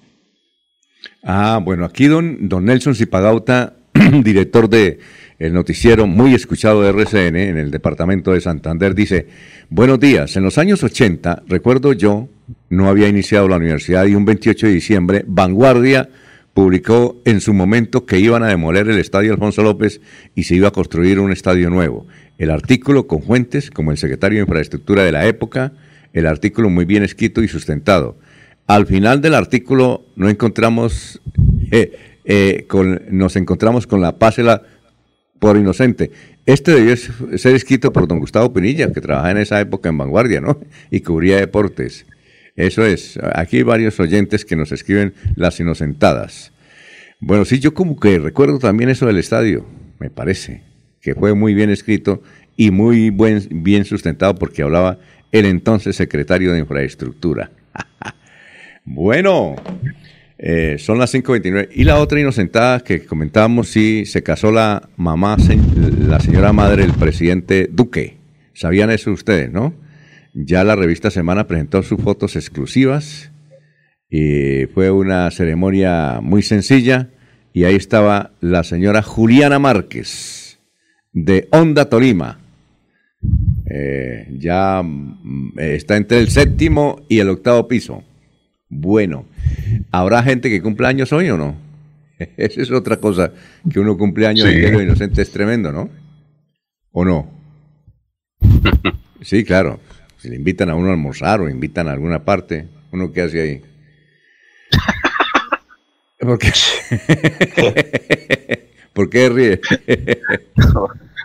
Ah, 1.23 1.61
bueno, 1.63 1.85
aquí 1.85 2.07
don, 2.07 2.49
don 2.49 2.65
Nelson 2.65 2.95
Zipagauta, 2.95 3.77
director 4.23 4.69
de 4.69 5.01
el 5.39 5.53
noticiero 5.53 6.07
muy 6.07 6.35
escuchado 6.35 6.83
de 6.83 6.89
RCN 6.91 7.37
en 7.37 7.59
el 7.59 7.71
departamento 7.71 8.33
de 8.33 8.41
Santander, 8.41 8.95
dice, 8.95 9.27
buenos 9.69 10.01
días, 10.01 10.37
en 10.37 10.43
los 10.43 10.59
años 10.59 10.83
80, 10.83 11.43
recuerdo 11.47 11.93
yo, 11.93 12.29
no 12.71 12.89
había 12.89 13.09
iniciado 13.09 13.49
la 13.49 13.57
universidad 13.57 14.07
y 14.07 14.15
un 14.15 14.25
28 14.25 14.67
de 14.67 14.73
diciembre, 14.73 15.25
Vanguardia 15.27 16.09
publicó 16.55 17.21
en 17.27 17.43
su 17.43 17.53
momento 17.53 18.07
que 18.07 18.19
iban 18.19 18.43
a 18.43 18.49
demoler 18.49 18.89
el 18.89 18.99
estadio 18.99 19.33
Alfonso 19.33 19.63
López 19.63 20.01
y 20.35 20.45
se 20.45 20.55
iba 20.55 20.69
a 20.69 20.73
construir 20.73 21.21
un 21.21 21.31
estadio 21.31 21.69
nuevo. 21.69 22.07
El 22.39 22.51
artículo 22.51 23.07
con 23.07 23.23
fuentes, 23.23 23.71
como 23.71 23.91
el 23.91 23.99
secretario 23.99 24.39
de 24.39 24.45
Infraestructura 24.45 25.05
de 25.05 25.13
la 25.13 25.27
época, 25.27 25.75
el 26.15 26.27
artículo 26.27 26.71
muy 26.71 26.87
bien 26.87 27.03
escrito 27.03 27.43
y 27.43 27.49
sustentado. 27.49 28.17
Al 28.67 28.87
final 28.87 29.21
del 29.21 29.35
artículo 29.35 30.07
no 30.17 30.31
encontramos, 30.31 31.21
eh, 31.71 31.93
eh, 32.25 32.67
nos 33.11 33.37
encontramos 33.37 33.87
con 33.87 34.01
la 34.01 34.19
pásela 34.19 34.63
por 35.39 35.57
inocente. 35.57 36.11
Este 36.47 36.73
debió 36.73 36.97
ser 36.97 37.55
escrito 37.55 37.93
por 37.93 38.07
don 38.07 38.21
Gustavo 38.21 38.53
Pinilla, 38.53 38.93
que 38.93 39.01
trabajaba 39.01 39.33
en 39.33 39.39
esa 39.39 39.61
época 39.61 39.89
en 39.89 39.99
Vanguardia, 39.99 40.41
¿no? 40.41 40.61
Y 40.91 41.01
cubría 41.01 41.39
deportes. 41.39 42.07
Eso 42.55 42.85
es. 42.85 43.19
Aquí 43.35 43.59
hay 43.59 43.63
varios 43.63 44.01
oyentes 44.01 44.45
que 44.45 44.57
nos 44.57 44.73
escriben 44.73 45.15
las 45.35 45.61
inocentadas. 45.61 46.53
Bueno, 47.21 47.45
sí, 47.45 47.59
yo 47.59 47.75
como 47.75 47.99
que 47.99 48.19
recuerdo 48.19 48.59
también 48.59 48.91
eso 48.91 49.07
del 49.07 49.19
estadio, 49.19 49.67
me 49.99 50.11
parece, 50.11 50.63
que 51.01 51.15
fue 51.15 51.35
muy 51.35 51.55
bien 51.55 51.71
escrito 51.71 52.23
y 52.57 52.71
muy 52.71 53.11
buen, 53.11 53.47
bien 53.63 53.85
sustentado 53.85 54.35
porque 54.35 54.63
hablaba 54.63 54.99
el 55.33 55.47
entonces 55.47 55.97
secretario 55.97 56.53
de 56.53 56.61
Infraestructura. 56.61 57.51
bueno, 58.85 59.57
eh, 60.39 60.77
son 60.79 60.99
las 60.99 61.15
5.29. 61.15 61.69
Y 61.73 61.85
la 61.85 61.99
otra 61.99 62.21
inocentada 62.21 62.81
que 62.81 63.05
comentábamos, 63.05 63.69
sí, 63.69 64.05
se 64.07 64.23
casó 64.23 64.51
la 64.51 64.89
mamá, 64.97 65.37
la 65.99 66.21
señora 66.21 66.53
madre 66.53 66.83
del 66.83 66.93
presidente 66.93 67.69
Duque. 67.71 68.17
¿Sabían 68.53 68.91
eso 68.91 69.13
ustedes, 69.13 69.51
no? 69.51 69.75
Ya 70.35 70.65
la 70.65 70.77
revista 70.77 71.11
Semana 71.11 71.47
presentó 71.47 71.83
sus 71.83 72.01
fotos 72.01 72.37
exclusivas 72.37 73.31
y 74.11 74.67
fue 74.75 74.91
una 74.91 75.31
ceremonia 75.31 76.21
muy 76.23 76.43
sencilla 76.43 77.09
y 77.53 77.65
ahí 77.65 77.75
estaba 77.75 78.33
la 78.41 78.63
señora 78.63 79.03
Juliana 79.03 79.59
Márquez 79.59 80.59
de 81.13 81.49
Honda 81.51 81.89
Tolima. 81.89 82.39
Eh, 83.69 84.29
ya 84.39 84.83
mm, 84.83 85.59
está 85.59 85.97
entre 85.97 86.19
el 86.19 86.29
séptimo 86.29 87.03
y 87.09 87.19
el 87.19 87.31
octavo 87.31 87.67
piso. 87.67 88.05
Bueno, 88.69 89.25
¿habrá 89.91 90.23
gente 90.23 90.51
que 90.51 90.63
cumple 90.63 90.87
años 90.87 91.13
hoy 91.13 91.31
o 91.31 91.37
no? 91.37 91.57
Esa 92.37 92.63
es 92.63 92.71
otra 92.71 92.97
cosa, 92.99 93.33
que 93.71 93.81
uno 93.81 93.97
cumple 93.97 94.27
años 94.27 94.49
y 94.49 94.71
lo 94.71 94.81
inocente 94.81 95.23
es 95.23 95.31
tremendo, 95.31 95.73
¿no? 95.73 95.89
¿O 96.93 97.05
no? 97.05 97.31
Sí, 99.23 99.45
claro. 99.45 99.81
Si 100.19 100.29
le 100.29 100.37
invitan 100.37 100.71
a 100.71 100.75
uno 100.75 100.91
a 100.91 100.93
almorzar 100.93 101.41
o 101.41 101.49
invitan 101.49 101.89
a 101.89 101.93
alguna 101.93 102.25
parte, 102.25 102.69
¿uno 102.93 103.13
qué 103.13 103.23
hace 103.23 103.41
ahí? 103.41 103.63
¿Por 106.21 106.39
qué? 106.39 106.53
¿Por 108.93 109.11
qué 109.11 109.29
ríe? 109.29 109.61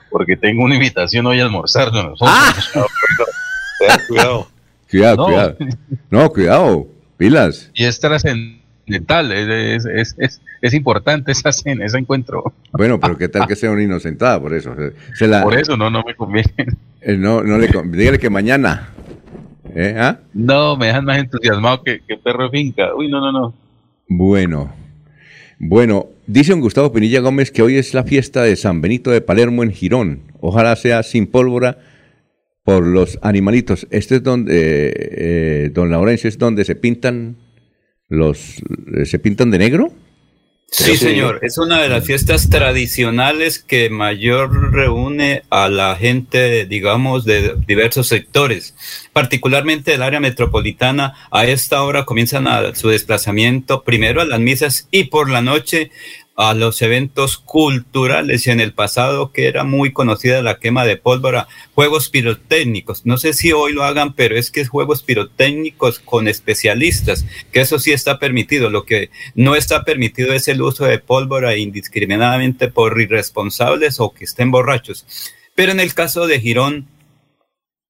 Porque 0.09 0.35
tengo 0.35 0.63
una 0.63 0.75
invitación 0.75 1.25
hoy 1.27 1.39
a 1.39 1.43
almorzar. 1.43 1.91
¿no? 1.93 2.13
¡Ah! 2.21 2.53
Cuidado. 4.07 4.47
Cuidado, 4.89 5.25
cuidado. 5.25 5.57
No, 6.09 6.29
cuidado. 6.29 6.87
Pilas. 7.21 7.69
Y 7.75 7.83
es 7.83 7.99
trascendental, 7.99 9.31
es, 9.31 9.85
es, 9.85 10.15
es, 10.17 10.41
es, 10.59 10.73
importante 10.73 11.31
esa 11.31 11.51
cena, 11.51 11.85
ese 11.85 11.99
encuentro. 11.99 12.51
Bueno, 12.71 12.99
pero 12.99 13.15
qué 13.15 13.29
tal 13.29 13.45
que 13.45 13.55
sea 13.57 13.69
una 13.69 13.83
inocentada, 13.83 14.41
por 14.41 14.55
eso. 14.55 14.73
por 15.43 15.55
eso 15.55 15.77
no, 15.77 15.91
no 15.91 16.01
me 16.03 16.15
conviene. 16.15 16.51
Eh, 16.99 17.17
no, 17.17 17.43
no 17.43 17.59
le 17.59 17.69
dígale 17.95 18.17
que 18.17 18.31
mañana. 18.31 18.89
¿eh? 19.75 19.95
¿Ah? 19.99 20.17
No, 20.33 20.75
me 20.77 20.87
dejan 20.87 21.05
más 21.05 21.19
entusiasmado 21.19 21.83
que, 21.83 22.01
que 22.07 22.17
perro 22.17 22.45
de 22.45 22.49
finca. 22.49 22.95
Uy, 22.95 23.07
no, 23.07 23.19
no, 23.19 23.31
no. 23.31 23.53
Bueno. 24.07 24.73
Bueno, 25.59 26.07
dice 26.25 26.55
un 26.55 26.61
Gustavo 26.61 26.91
Pinilla 26.91 27.19
Gómez 27.19 27.51
que 27.51 27.61
hoy 27.61 27.75
es 27.75 27.93
la 27.93 28.03
fiesta 28.03 28.41
de 28.41 28.55
San 28.55 28.81
Benito 28.81 29.11
de 29.11 29.21
Palermo 29.21 29.61
en 29.61 29.71
Girón. 29.71 30.21
Ojalá 30.39 30.75
sea 30.75 31.03
sin 31.03 31.27
pólvora 31.27 31.77
por 32.71 32.87
los 32.87 33.19
animalitos. 33.21 33.85
Este 33.91 34.15
es 34.15 34.23
donde, 34.23 34.53
eh, 34.53 34.93
eh, 34.95 35.69
don 35.73 35.89
Laurencio, 35.89 36.29
es 36.29 36.37
donde 36.37 36.63
se 36.63 36.75
pintan 36.75 37.35
los, 38.07 38.61
eh, 38.95 39.05
se 39.05 39.19
pintan 39.19 39.51
de 39.51 39.57
negro. 39.57 39.91
Sí, 40.73 40.95
señor. 40.95 41.39
Es 41.41 41.57
una 41.57 41.81
de 41.81 41.89
las 41.89 42.05
fiestas 42.05 42.49
tradicionales 42.49 43.59
que 43.59 43.89
mayor 43.89 44.71
reúne 44.71 45.43
a 45.49 45.67
la 45.67 45.97
gente, 45.97 46.65
digamos, 46.65 47.25
de 47.25 47.55
diversos 47.67 48.07
sectores, 48.07 48.73
particularmente 49.11 49.91
del 49.91 50.01
área 50.01 50.21
metropolitana. 50.21 51.13
A 51.29 51.45
esta 51.45 51.83
hora 51.83 52.05
comienzan 52.05 52.47
a, 52.47 52.73
su 52.73 52.87
desplazamiento 52.87 53.83
primero 53.83 54.21
a 54.21 54.25
las 54.25 54.39
misas 54.39 54.87
y 54.91 55.05
por 55.05 55.29
la 55.29 55.41
noche 55.41 55.91
a 56.35 56.53
los 56.53 56.81
eventos 56.81 57.37
culturales 57.37 58.47
y 58.47 58.51
en 58.51 58.59
el 58.59 58.73
pasado 58.73 59.31
que 59.31 59.47
era 59.47 59.63
muy 59.63 59.91
conocida 59.91 60.41
la 60.41 60.59
quema 60.59 60.85
de 60.85 60.97
pólvora, 60.97 61.47
juegos 61.75 62.09
pirotécnicos. 62.09 63.05
No 63.05 63.17
sé 63.17 63.33
si 63.33 63.51
hoy 63.51 63.73
lo 63.73 63.83
hagan, 63.83 64.13
pero 64.13 64.35
es 64.37 64.49
que 64.49 64.61
es 64.61 64.69
juegos 64.69 65.03
pirotécnicos 65.03 65.99
con 65.99 66.27
especialistas, 66.27 67.25
que 67.51 67.61
eso 67.61 67.79
sí 67.79 67.91
está 67.91 68.17
permitido. 68.17 68.69
Lo 68.69 68.85
que 68.85 69.09
no 69.35 69.55
está 69.55 69.83
permitido 69.83 70.33
es 70.33 70.47
el 70.47 70.61
uso 70.61 70.85
de 70.85 70.99
pólvora 70.99 71.57
indiscriminadamente 71.57 72.69
por 72.69 72.99
irresponsables 72.99 73.99
o 73.99 74.13
que 74.13 74.23
estén 74.23 74.51
borrachos. 74.51 75.05
Pero 75.55 75.71
en 75.73 75.79
el 75.79 75.93
caso 75.93 76.27
de 76.27 76.39
Girón, 76.39 76.87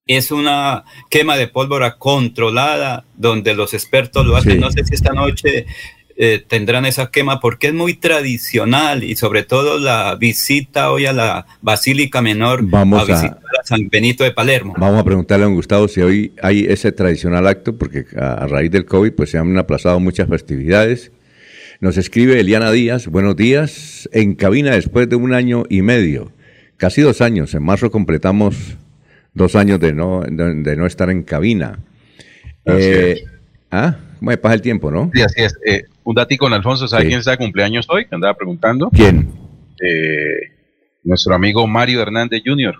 es 0.07 0.31
una 0.31 0.83
quema 1.09 1.37
de 1.37 1.47
pólvora 1.47 1.97
controlada, 1.97 3.05
donde 3.15 3.53
los 3.53 3.73
expertos 3.73 4.25
lo 4.25 4.35
hacen. 4.35 4.59
No 4.59 4.71
sé 4.71 4.83
si 4.83 4.95
esta 4.95 5.13
noche 5.13 5.67
eh, 6.17 6.43
tendrán 6.47 6.85
esa 6.85 7.11
quema 7.11 7.39
porque 7.39 7.67
es 7.67 7.73
muy 7.73 7.93
tradicional 7.93 9.03
y 9.03 9.15
sobre 9.15 9.43
todo 9.43 9.79
la 9.79 10.15
visita 10.15 10.91
hoy 10.91 11.05
a 11.05 11.13
la 11.13 11.45
Basílica 11.61 12.21
Menor 12.21 12.61
Vamos 12.63 13.01
a 13.01 13.05
visitar 13.05 13.39
a, 13.59 13.65
San 13.65 13.89
Benito 13.89 14.23
de 14.23 14.31
Palermo. 14.31 14.73
Vamos 14.77 14.99
a 14.99 15.03
preguntarle 15.03 15.43
a 15.43 15.47
don 15.47 15.55
Gustavo 15.55 15.87
si 15.87 16.01
hoy 16.01 16.33
hay 16.41 16.65
ese 16.65 16.91
tradicional 16.91 17.47
acto 17.47 17.77
porque 17.77 18.05
a, 18.17 18.47
raíz 18.47 18.71
del 18.71 18.85
COVID 18.85 19.13
pues 19.13 19.29
se 19.29 19.37
han 19.37 19.57
aplazado 19.57 19.99
muchas 19.99 20.27
festividades. 20.27 21.11
Nos 21.79 21.97
escribe 21.97 22.39
Eliana 22.39 22.71
Díaz, 22.71 23.07
buenos 23.07 23.35
días, 23.35 24.07
en 24.11 24.35
cabina 24.35 24.71
después 24.71 25.09
de 25.09 25.15
un 25.15 25.33
año 25.33 25.63
y 25.69 25.81
medio, 25.81 26.31
casi 26.77 27.01
dos 27.01 27.21
años, 27.21 27.53
en 27.55 27.63
marzo 27.63 27.89
completamos 27.89 28.77
dos 29.33 29.55
años 29.55 29.79
de 29.79 29.93
no, 29.93 30.21
de, 30.21 30.75
no 30.75 30.85
estar 30.85 31.09
en 31.09 31.23
cabina. 31.23 31.79
Eh, 32.65 33.23
¿Ah? 33.71 33.97
¿Cómo 34.19 34.29
me 34.29 34.37
pasa 34.37 34.53
el 34.53 34.61
tiempo, 34.61 34.91
no? 34.91 35.09
Sí, 35.13 35.21
así 35.21 35.41
es. 35.41 35.55
Eh, 35.65 35.85
un 36.03 36.15
datico 36.15 36.45
con 36.45 36.53
Alfonso, 36.53 36.87
¿sabe 36.87 37.07
quién 37.07 37.19
está 37.19 37.31
de 37.31 37.37
cumpleaños 37.37 37.87
hoy? 37.89 38.05
Que 38.05 38.15
andaba 38.15 38.33
preguntando. 38.33 38.89
¿Quién? 38.91 39.31
Eh, 39.81 40.51
nuestro 41.03 41.33
amigo 41.35 41.67
Mario 41.67 42.01
Hernández 42.01 42.41
Jr. 42.45 42.75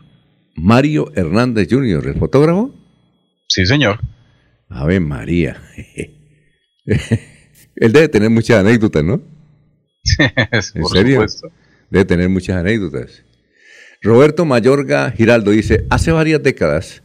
Mario 0.56 1.12
Hernández 1.16 1.68
Jr., 1.70 2.08
¿el 2.08 2.16
fotógrafo? 2.16 2.74
Sí, 3.48 3.66
señor. 3.66 4.00
Ave 4.70 5.00
María. 5.00 5.62
Él 7.76 7.92
debe 7.92 8.08
tener 8.10 8.30
muchas 8.30 8.60
anécdotas, 8.60 9.04
¿no? 9.04 9.22
¿En 10.52 10.86
serio? 10.86 11.26
Debe 11.90 12.06
tener 12.06 12.30
muchas 12.30 12.58
anécdotas. 12.58 13.24
Roberto 14.02 14.46
Mayorga 14.46 15.12
Giraldo 15.12 15.52
dice, 15.52 15.86
hace 15.90 16.12
varias 16.12 16.42
décadas, 16.42 17.04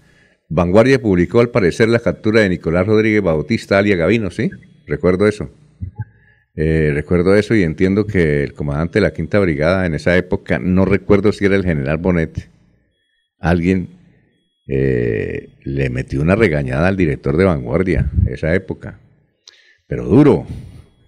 Vanguardia 0.49 1.01
publicó 1.01 1.41
al 1.41 1.51
parecer 1.51 1.89
la 1.89 1.99
captura 1.99 2.41
de 2.41 2.49
Nicolás 2.49 2.87
Rodríguez 2.87 3.23
Bautista 3.23 3.79
alia 3.79 3.97
Gavino, 3.97 4.31
¿sí? 4.31 4.51
Recuerdo 4.87 5.27
eso. 5.27 5.51
Eh, 6.55 6.91
recuerdo 6.95 7.35
eso 7.35 7.55
y 7.55 7.63
entiendo 7.63 8.07
que 8.07 8.43
el 8.43 8.55
comandante 8.55 8.99
de 8.99 9.03
la 9.03 9.13
Quinta 9.13 9.39
Brigada 9.39 9.85
en 9.85 9.95
esa 9.95 10.17
época, 10.17 10.59
no 10.59 10.87
recuerdo 10.87 11.33
si 11.33 11.45
era 11.45 11.55
el 11.55 11.65
general 11.65 11.99
Bonet, 11.99 12.49
alguien 13.39 13.91
eh, 14.67 15.51
le 15.65 15.91
metió 15.91 16.23
una 16.23 16.35
regañada 16.35 16.89
al 16.89 16.97
director 16.97 17.37
de 17.37 17.45
Vanguardia 17.45 18.11
esa 18.27 18.55
época. 18.55 18.99
Pero 19.87 20.07
duro. 20.07 20.47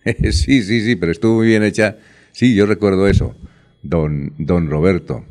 sí, 0.31 0.63
sí, 0.63 0.83
sí, 0.83 0.97
pero 0.97 1.13
estuvo 1.13 1.37
muy 1.37 1.49
bien 1.49 1.63
hecha. 1.63 1.97
Sí, 2.33 2.55
yo 2.55 2.67
recuerdo 2.67 3.09
eso, 3.09 3.35
don, 3.83 4.35
don 4.39 4.71
Roberto, 4.71 5.25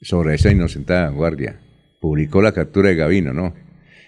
sobre 0.00 0.34
esa 0.34 0.50
inocentada 0.50 1.10
Vanguardia. 1.10 1.60
Publicó 2.00 2.40
la 2.40 2.52
captura 2.52 2.88
de 2.88 2.96
Gavino, 2.96 3.34
¿no? 3.34 3.54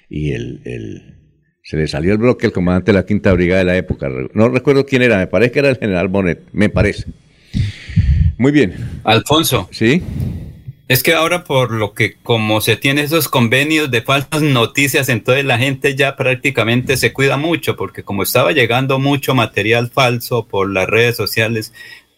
Y 0.09 0.33
el, 0.33 0.63
el 0.65 1.22
se 1.63 1.77
le 1.77 1.87
salió 1.87 2.13
el 2.13 2.19
bloque 2.19 2.47
al 2.47 2.53
comandante 2.53 2.93
de 2.93 2.99
la 2.99 3.07
Quinta 3.07 3.33
Brigada 3.33 3.61
de 3.61 3.65
la 3.65 3.77
época. 3.77 4.09
No 4.35 4.49
recuerdo 4.49 4.85
quién 4.85 5.03
era, 5.03 5.19
me 5.19 5.27
parece 5.29 5.53
que 5.53 5.59
era 5.61 5.71
el 5.71 5.79
general 5.79 6.09
Bonet, 6.09 6.43
me 6.53 6.69
parece. 6.69 7.05
Muy 8.37 8.51
bien. 8.51 8.75
Alfonso. 9.05 9.69
Sí. 9.71 10.03
Es 10.89 11.03
que 11.03 11.15
ahora 11.15 11.45
por 11.45 11.71
lo 11.71 11.95
que 11.95 12.17
como 12.23 12.61
se 12.61 12.77
tiene 12.77 13.03
esos 13.03 13.29
convenios 13.29 13.91
de 13.91 14.03
falsas 14.03 14.43
noticias, 14.43 15.09
entonces 15.09 15.45
la 15.45 15.57
gente 15.57 15.95
ya 15.95 16.17
prácticamente 16.17 16.97
se 16.97 17.13
cuida 17.13 17.37
mucho, 17.37 17.77
porque 17.77 18.03
como 18.03 18.25
estaba 18.25 18.53
llegando 18.53 18.99
mucho 18.99 19.35
material 19.35 19.91
falso 19.91 20.47
por 20.47 20.71
las 20.71 20.89
redes 20.89 21.17
sociales, 21.17 21.73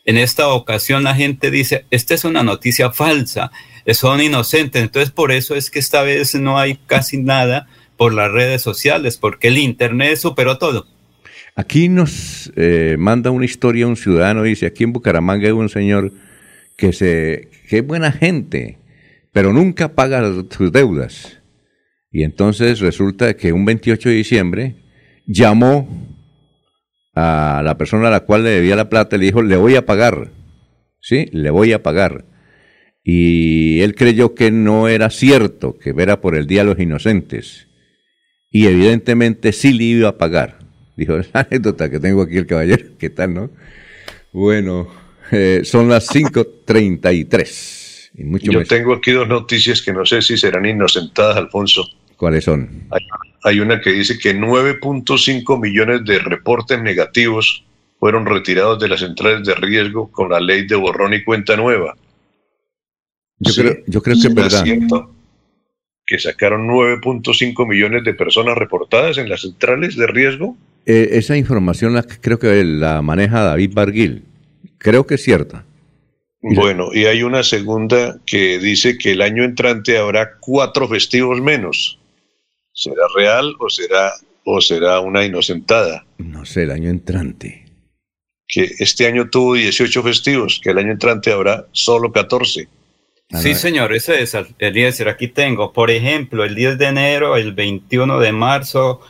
en 0.07 0.17
esta 0.17 0.49
ocasión 0.49 1.05
la 1.05 1.15
gente 1.15 1.51
dice, 1.51 1.85
esta 1.91 2.15
es 2.15 2.25
una 2.25 2.43
noticia 2.43 2.91
falsa, 2.91 3.53
son 3.93 4.21
inocentes, 4.21 4.83
entonces 4.83 5.13
por 5.13 5.31
eso 5.31 5.55
es 5.55 5.71
que 5.71 5.79
esta 5.79 6.03
vez 6.03 6.35
no 6.35 6.59
hay 6.59 6.79
casi 6.87 7.19
nada 7.19 7.69
por 7.97 8.15
las 8.15 8.31
redes 8.31 8.63
sociales, 8.63 9.17
porque 9.17 9.49
el 9.49 9.59
Internet 9.59 10.17
superó 10.17 10.59
todo. 10.59 10.87
Aquí 11.57 11.89
nos 11.89 12.53
eh, 12.57 12.97
manda 12.99 13.31
una 13.31 13.45
historia 13.45 13.87
un 13.87 13.97
ciudadano, 13.97 14.43
dice, 14.43 14.67
aquí 14.67 14.85
en 14.85 14.93
Bucaramanga 14.93 15.47
hay 15.47 15.53
un 15.53 15.69
señor 15.69 16.13
que, 16.77 16.93
se, 16.93 17.49
que 17.69 17.79
es 17.79 17.87
buena 17.87 18.11
gente, 18.11 18.79
pero 19.33 19.53
nunca 19.53 19.95
paga 19.95 20.33
sus 20.51 20.73
deudas. 20.73 21.41
Y 22.11 22.23
entonces 22.23 22.81
resulta 22.81 23.35
que 23.35 23.53
un 23.53 23.65
28 23.65 24.09
de 24.09 24.15
diciembre 24.15 24.77
llamó 25.27 25.89
a 27.15 27.63
la 27.65 27.77
persona 27.79 28.09
a 28.09 28.11
la 28.11 28.21
cual 28.21 28.45
le 28.45 28.51
debía 28.51 28.77
la 28.77 28.89
plata 28.89 29.17
y 29.17 29.21
le 29.21 29.27
dijo, 29.27 29.43
le 29.43 29.57
voy 29.57 29.77
a 29.77 29.87
pagar. 29.87 30.31
Sí, 31.01 31.29
le 31.33 31.51
voy 31.51 31.73
a 31.73 31.83
pagar. 31.83 32.25
Y 33.03 33.81
él 33.81 33.95
creyó 33.95 34.35
que 34.35 34.51
no 34.51 34.89
era 34.89 35.11
cierto, 35.11 35.79
que 35.79 35.95
era 35.97 36.21
por 36.21 36.35
el 36.35 36.47
Día 36.47 36.63
de 36.63 36.71
los 36.71 36.79
Inocentes. 36.81 37.69
Y 38.55 38.69
evidentemente 38.69 39.53
sí 39.53 39.73
le 39.73 39.83
iba 39.83 40.11
a 40.11 40.17
pagar. 40.17 40.61
Dijo, 40.97 41.19
la 41.19 41.41
anécdota 41.41 41.91
que 41.91 41.99
tengo 41.99 42.23
aquí 42.23 42.37
el 42.37 42.47
caballero, 42.47 42.87
¿qué 43.01 43.11
tal, 43.11 43.35
no? 43.35 43.51
Bueno, 44.33 44.87
eh, 45.33 45.63
son 45.65 45.89
las 45.89 46.09
5.33. 46.15 48.11
Y 48.15 48.23
mucho 48.23 48.53
Yo 48.53 48.63
tengo 48.63 48.95
aquí 48.95 49.11
dos 49.11 49.27
noticias 49.27 49.83
que 49.83 49.93
no 49.93 50.07
sé 50.07 50.23
si 50.23 50.37
serán 50.37 50.67
inocentadas, 50.67 51.37
Alfonso. 51.37 51.85
¿Cuáles 52.17 52.45
son? 52.45 52.87
Hay, 53.43 53.59
una 53.59 53.81
que 53.81 53.91
dice 53.91 54.21
que 54.21 54.37
9.5 54.37 55.61
millones 55.61 56.05
de 56.05 56.21
reportes 56.21 56.81
negativos 56.81 57.65
fueron 57.99 58.25
retirados 58.25 58.79
de 58.79 58.89
las 58.89 59.01
centrales 59.01 59.45
de 59.45 59.57
riesgo 59.57 60.13
con 60.13 60.31
la 60.31 60.39
ley 60.39 60.65
de 60.65 60.77
borrón 60.77 61.13
y 61.13 61.25
cuenta 61.25 61.57
nueva. 61.57 61.97
Yo, 63.41 63.53
creo, 63.53 63.79
yo 63.89 64.01
creo 64.01 64.15
que 64.15 64.29
es 64.29 64.35
verdad. 64.35 64.65
Que 66.07 66.19
sacaron 66.19 66.69
9.5 66.69 67.67
millones 67.67 68.05
de 68.05 68.15
personas 68.15 68.57
reportadas 68.57 69.19
en 69.19 69.29
las 69.29 69.43
centrales 69.43 69.97
de 69.97 70.07
riesgo. 70.07 70.57
Eh, 70.87 71.11
esa 71.13 71.37
información 71.37 71.95
la, 71.95 72.03
creo 72.03 72.39
que 72.39 72.63
la 72.65 73.01
maneja 73.03 73.43
David 73.43 73.73
Barguil. 73.73 74.25
Creo 74.79 75.07
que 75.07 75.15
es 75.15 75.23
cierta. 75.23 75.65
Bueno, 76.47 76.91
y 76.93 77.07
hay 77.07 77.23
una 77.23 77.43
segunda 77.43 78.21
que 78.27 78.59
dice 78.59 78.99
que 78.99 79.13
el 79.13 79.23
año 79.23 79.45
entrante 79.45 79.97
habrá 79.97 80.37
cuatro 80.41 80.87
festivos 80.87 81.41
menos. 81.41 81.99
¿Será 82.75 83.07
real 83.17 83.55
o 83.59 83.71
será, 83.71 84.13
o 84.45 84.61
será 84.61 85.01
una 85.01 85.25
inocentada? 85.25 86.05
No 86.19 86.45
sé, 86.45 86.65
el 86.65 86.73
año 86.73 86.91
entrante. 86.91 87.65
Que 88.47 88.71
este 88.79 89.07
año 89.07 89.31
tuvo 89.31 89.55
18 89.55 90.03
festivos, 90.03 90.61
que 90.63 90.71
el 90.71 90.79
año 90.79 90.93
entrante 90.93 91.33
habrá 91.33 91.67
solo 91.73 92.13
14. 92.13 92.69
Sí, 93.31 93.55
señor, 93.55 93.93
ese 93.93 94.23
es 94.23 94.35
el 94.35 94.55
Eliezer. 94.59 95.09
Aquí 95.09 95.29
tengo, 95.29 95.73
por 95.73 95.91
ejemplo, 95.91 96.45
el 96.45 96.55
10 96.55 96.79
de 96.79 96.87
enero, 96.87 97.37
el 97.37 97.53
21 97.53 98.21
de 98.21 98.33
marzo, 98.33 99.01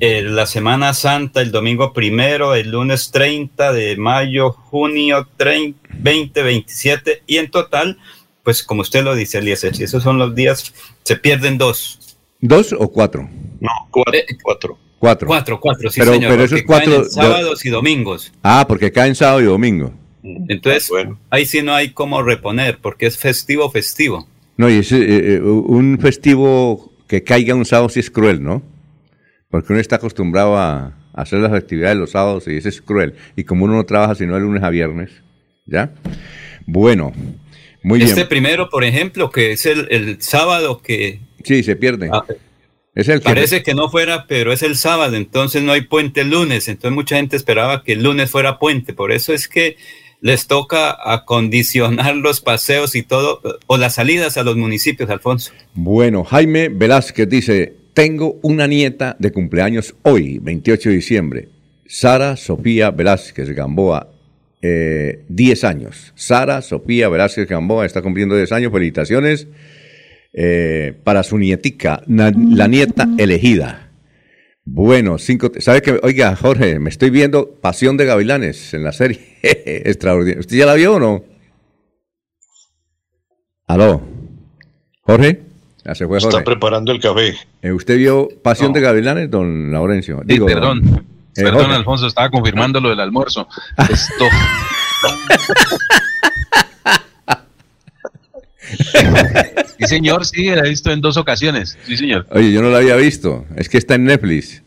la 0.00 0.46
Semana 0.46 0.94
Santa, 0.94 1.40
el 1.40 1.52
domingo 1.52 1.92
primero, 1.92 2.54
el 2.54 2.70
lunes 2.70 3.10
30 3.12 3.72
de 3.72 3.96
mayo, 3.96 4.50
junio 4.52 5.28
30, 5.36 5.78
20, 5.94 6.42
27 6.42 7.22
y 7.26 7.36
en 7.36 7.50
total, 7.50 7.98
pues 8.42 8.62
como 8.62 8.82
usted 8.82 9.04
lo 9.04 9.14
dice, 9.14 9.38
Eliezer, 9.38 9.76
si 9.76 9.84
esos 9.84 10.02
son 10.02 10.18
los 10.18 10.34
días, 10.34 10.72
se 11.04 11.16
pierden 11.16 11.58
dos. 11.58 12.18
¿Dos 12.40 12.72
o 12.72 12.88
cuatro? 12.88 13.28
No, 13.60 13.70
cuatro. 13.90 14.14
Eh, 14.14 14.26
cuatro. 14.42 14.78
Cuatro. 14.98 15.28
Cuatro, 15.28 15.60
cuatro, 15.60 15.90
sí, 15.90 16.00
pero, 16.00 16.12
señor. 16.12 16.30
Pero 16.30 16.44
esos 16.44 16.62
cuatro. 16.62 17.04
sábados 17.04 17.64
y 17.64 17.70
domingos. 17.70 18.32
Ah, 18.42 18.64
porque 18.66 18.92
caen 18.92 19.14
sábado 19.14 19.40
y 19.40 19.44
domingo. 19.44 19.92
Entonces, 20.22 20.88
bueno. 20.88 21.18
ahí 21.30 21.46
sí 21.46 21.62
no 21.62 21.74
hay 21.74 21.90
cómo 21.90 22.22
reponer, 22.22 22.78
porque 22.80 23.06
es 23.06 23.18
festivo, 23.18 23.70
festivo. 23.70 24.28
No, 24.56 24.70
y 24.70 24.74
es 24.74 24.92
eh, 24.92 25.34
eh, 25.34 25.40
un 25.40 25.98
festivo 25.98 26.92
que 27.08 27.22
caiga 27.22 27.54
un 27.54 27.64
sábado 27.64 27.88
sí 27.88 28.00
es 28.00 28.10
cruel, 28.10 28.42
¿no? 28.42 28.62
Porque 29.50 29.72
uno 29.72 29.80
está 29.80 29.96
acostumbrado 29.96 30.56
a 30.56 30.96
hacer 31.12 31.40
las 31.40 31.52
actividades 31.52 31.96
los 31.96 32.12
sábados 32.12 32.46
y 32.48 32.56
eso 32.56 32.68
es 32.68 32.80
cruel. 32.80 33.14
Y 33.36 33.44
como 33.44 33.64
uno 33.64 33.74
no 33.74 33.84
trabaja 33.84 34.14
sino 34.14 34.34
de 34.34 34.40
lunes 34.40 34.62
a 34.62 34.70
viernes, 34.70 35.10
¿ya? 35.66 35.92
Bueno, 36.66 37.12
muy 37.82 37.98
bien. 37.98 38.08
Este 38.08 38.24
primero, 38.24 38.70
por 38.70 38.84
ejemplo, 38.84 39.30
que 39.30 39.52
es 39.52 39.66
el, 39.66 40.20
sábado 40.20 40.80
que... 40.80 41.20
Sí, 41.44 41.62
se 41.62 41.76
pierde. 41.76 42.08
Ah, 42.12 42.24
es 42.94 43.08
el 43.08 43.20
que 43.20 43.24
parece 43.24 43.62
que 43.62 43.74
no 43.74 43.88
fuera, 43.88 44.26
pero 44.26 44.52
es 44.52 44.62
el 44.62 44.76
sábado, 44.76 45.16
entonces 45.16 45.62
no 45.62 45.72
hay 45.72 45.82
puente 45.82 46.20
el 46.20 46.30
lunes. 46.30 46.68
Entonces 46.68 46.94
mucha 46.94 47.16
gente 47.16 47.36
esperaba 47.36 47.82
que 47.82 47.94
el 47.94 48.02
lunes 48.02 48.30
fuera 48.30 48.58
puente. 48.58 48.92
Por 48.92 49.12
eso 49.12 49.32
es 49.32 49.48
que 49.48 49.76
les 50.22 50.46
toca 50.46 50.96
acondicionar 51.04 52.14
los 52.16 52.40
paseos 52.40 52.94
y 52.94 53.02
todo, 53.02 53.42
o 53.66 53.76
las 53.76 53.96
salidas 53.96 54.36
a 54.36 54.44
los 54.44 54.56
municipios, 54.56 55.10
Alfonso. 55.10 55.52
Bueno, 55.74 56.22
Jaime 56.22 56.68
Velázquez 56.68 57.28
dice, 57.28 57.74
tengo 57.92 58.38
una 58.42 58.68
nieta 58.68 59.16
de 59.18 59.32
cumpleaños 59.32 59.96
hoy, 60.02 60.38
28 60.38 60.88
de 60.88 60.94
diciembre. 60.94 61.48
Sara 61.86 62.36
Sofía 62.36 62.92
Velázquez 62.92 63.50
Gamboa, 63.50 64.10
10 64.62 64.62
eh, 64.62 65.66
años. 65.66 66.12
Sara 66.14 66.62
Sofía 66.62 67.08
Velázquez 67.08 67.48
Gamboa 67.48 67.84
está 67.84 68.00
cumpliendo 68.00 68.36
10 68.36 68.52
años. 68.52 68.72
Felicitaciones 68.72 69.48
eh, 70.32 70.94
para 71.02 71.24
su 71.24 71.36
nietica, 71.36 72.02
la 72.06 72.30
nieta 72.68 73.08
elegida. 73.18 73.91
Bueno, 74.64 75.18
cinco. 75.18 75.50
¿Sabe 75.58 75.82
que, 75.82 75.98
oiga, 76.02 76.36
Jorge, 76.36 76.78
me 76.78 76.90
estoy 76.90 77.10
viendo 77.10 77.50
Pasión 77.60 77.96
de 77.96 78.06
Gavilanes 78.06 78.74
en 78.74 78.84
la 78.84 78.92
serie? 78.92 79.20
Extraordinario. 79.42 80.40
¿Usted 80.40 80.56
ya 80.56 80.66
la 80.66 80.74
vio 80.74 80.94
o 80.94 81.00
no? 81.00 81.24
¿Aló? 83.66 84.02
¿Jorge? 85.02 85.42
Está 85.84 86.44
preparando 86.44 86.92
el 86.92 87.00
café. 87.00 87.34
Eh, 87.60 87.72
¿Usted 87.72 87.96
vio 87.96 88.28
Pasión 88.42 88.72
de 88.72 88.80
Gavilanes, 88.80 89.28
don 89.30 89.72
Laurencio? 89.72 90.22
Digo, 90.24 90.46
perdón. 90.46 91.06
Eh, 91.34 91.42
perdón, 91.42 91.72
Alfonso, 91.72 92.06
estaba 92.06 92.30
confirmando 92.30 92.80
lo 92.80 92.90
del 92.90 93.00
almuerzo. 93.00 93.48
Esto. 93.90 94.26
sí, 99.78 99.86
señor, 99.86 100.24
sí, 100.24 100.46
la 100.46 100.66
he 100.66 100.70
visto 100.70 100.90
en 100.90 101.00
dos 101.00 101.16
ocasiones. 101.16 101.78
Sí, 101.86 101.96
señor. 101.96 102.26
Oye, 102.30 102.52
yo 102.52 102.62
no 102.62 102.70
la 102.70 102.78
había 102.78 102.96
visto. 102.96 103.46
Es 103.56 103.68
que 103.68 103.78
está 103.78 103.94
en 103.94 104.04
Netflix. 104.04 104.62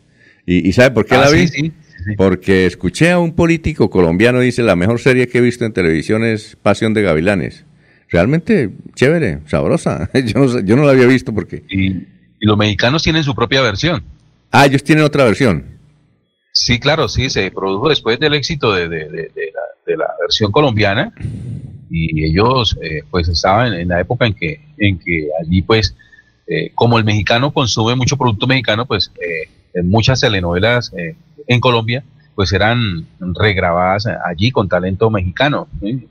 ¿Y, 0.46 0.72
sabe 0.74 0.92
por 0.92 1.06
qué 1.06 1.16
ah, 1.16 1.22
la 1.22 1.30
vi? 1.32 1.48
Sí, 1.48 1.72
sí, 1.72 2.16
Porque 2.18 2.68
escuché 2.68 3.12
a 3.12 3.20
un 3.20 3.34
político 3.34 3.90
colombiano, 3.90 4.40
dice, 4.40 4.62
la 4.62 4.76
mejor 4.76 5.00
serie 5.00 5.28
que 5.28 5.40
he 5.40 5.42
visto 5.42 5.66
en 5.66 5.74
televisión 5.74 6.24
es 6.24 6.56
Pasión 6.62 6.94
de 6.94 7.02
Gavilanes 7.02 7.66
realmente 8.10 8.72
chévere, 8.96 9.40
sabrosa. 9.48 10.10
Yo 10.14 10.40
no, 10.40 10.60
yo 10.60 10.76
no 10.76 10.86
la 10.86 10.92
había 10.92 11.08
visto 11.08 11.34
porque... 11.34 11.64
Y, 11.70 12.14
los 12.40 12.58
mexicanos 12.58 13.02
tienen 13.02 13.24
su 13.24 13.34
propia 13.34 13.62
versión. 13.62 14.04
Ah, 14.52 14.68
ellos 14.68 14.84
tienen 14.84 15.04
otra 15.04 15.24
versión. 15.24 15.66
Sí, 16.52 16.80
claro, 16.80 17.08
sí, 17.08 17.30
se 17.32 17.50
produjo 17.50 17.90
después 17.90 18.20
del 18.20 18.36
éxito 18.36 18.72
de, 18.72 18.88
la, 18.88 20.08
versión 20.22 20.52
colombiana 20.52 21.12
y 21.96 22.26
ellos 22.26 22.78
eh, 22.82 23.04
pues 23.10 23.30
estaban 23.30 23.74
en, 23.74 23.88
la 23.88 24.02
época 24.02 24.26
en 24.26 24.34
que, 24.34 24.60
en 24.78 25.00
que 25.00 25.30
allí 25.42 25.62
pues, 25.62 25.96
eh, 26.48 26.72
como 26.76 26.98
el 26.98 27.06
mexicano 27.06 27.52
consume 27.52 27.96
mucho 27.96 28.18
producto 28.18 28.48
mexicano, 28.48 28.86
pues 28.86 29.12
eh, 29.22 29.50
en 29.74 29.90
muchas 29.90 30.20
telenovelas 30.20 30.92
en 31.48 31.60
Colombia 31.60 32.04
pues 32.36 32.52
eran 32.52 33.08
regrabadas 33.40 34.08
allí 34.26 34.52
con 34.52 34.68
talento 34.68 35.10
mexicano. 35.10 35.70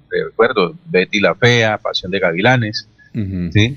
Recuerdo 0.09 0.75
Betty 0.87 1.21
la 1.21 1.35
Fea, 1.35 1.77
Pasión 1.77 2.11
de 2.11 2.19
Gavilanes, 2.19 2.89
¿sí? 3.15 3.77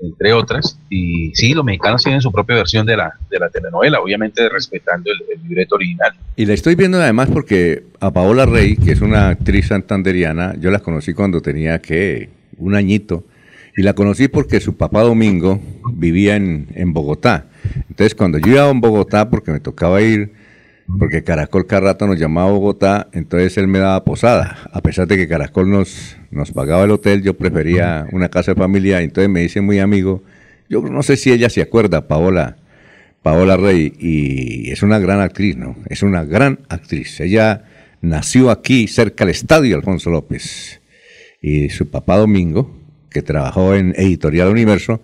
entre, 0.00 0.32
otras. 0.32 0.78
Y 0.88 1.32
sí, 1.34 1.54
los 1.54 1.64
mexicanos 1.64 2.02
tienen 2.02 2.20
su 2.20 2.32
propia 2.32 2.56
versión 2.56 2.86
de 2.86 2.96
la, 2.96 3.12
de 3.30 3.38
la 3.38 3.50
telenovela, 3.50 4.00
obviamente 4.00 4.48
respetando 4.48 5.10
el, 5.10 5.40
libreto 5.42 5.74
original. 5.74 6.12
Y 6.36 6.46
la 6.46 6.54
estoy 6.54 6.74
viendo 6.74 7.00
además 7.00 7.28
porque 7.32 7.84
a 8.00 8.12
Paola 8.12 8.46
Rey, 8.46 8.76
que 8.76 8.92
es 8.92 9.00
una 9.00 9.28
actriz 9.30 9.66
santanderiana, 9.68 10.54
yo 10.58 10.70
la 10.70 10.78
conocí 10.78 11.12
cuando 11.12 11.40
tenía 11.40 11.80
que 11.80 12.30
un 12.56 12.74
añito. 12.74 13.24
Y 13.76 13.82
la 13.82 13.94
conocí 13.94 14.28
porque 14.28 14.60
su 14.60 14.76
papá 14.76 15.02
Domingo 15.02 15.60
vivía 15.92 16.36
en, 16.36 16.68
en 16.74 16.92
Bogotá. 16.92 17.46
Entonces, 17.88 18.14
cuando 18.14 18.38
yo 18.38 18.52
iba 18.52 18.68
a 18.68 18.72
Bogotá, 18.72 19.30
porque 19.30 19.52
me 19.52 19.60
tocaba 19.60 20.02
ir 20.02 20.32
porque 20.98 21.22
Caracol 21.22 21.66
cada 21.66 21.92
rato 21.92 22.06
nos 22.06 22.18
llamaba 22.18 22.48
a 22.48 22.52
Bogotá, 22.52 23.08
entonces 23.12 23.56
él 23.58 23.68
me 23.68 23.78
daba 23.78 24.04
posada. 24.04 24.58
A 24.72 24.80
pesar 24.80 25.06
de 25.06 25.16
que 25.16 25.28
Caracol 25.28 25.70
nos, 25.70 26.16
nos 26.30 26.52
pagaba 26.52 26.84
el 26.84 26.90
hotel, 26.90 27.22
yo 27.22 27.34
prefería 27.34 28.06
una 28.12 28.28
casa 28.28 28.54
de 28.54 28.60
familia, 28.60 29.00
entonces 29.00 29.30
me 29.30 29.40
dice 29.40 29.60
muy 29.60 29.78
amigo, 29.78 30.22
yo 30.68 30.82
no 30.82 31.02
sé 31.02 31.16
si 31.16 31.32
ella 31.32 31.50
se 31.50 31.62
acuerda, 31.62 32.08
Paola, 32.08 32.56
Paola 33.22 33.56
Rey, 33.56 33.92
y 33.98 34.70
es 34.70 34.82
una 34.82 34.98
gran 34.98 35.20
actriz, 35.20 35.56
¿no? 35.56 35.76
Es 35.88 36.02
una 36.02 36.24
gran 36.24 36.60
actriz. 36.68 37.20
Ella 37.20 37.64
nació 38.00 38.50
aquí, 38.50 38.86
cerca 38.86 39.24
del 39.24 39.34
estadio 39.34 39.76
Alfonso 39.76 40.10
López. 40.10 40.80
y 41.42 41.70
su 41.70 41.88
papá 41.88 42.18
Domingo, 42.18 42.76
que 43.10 43.22
trabajó 43.22 43.74
en 43.74 43.94
Editorial 43.96 44.48
Universo, 44.48 45.00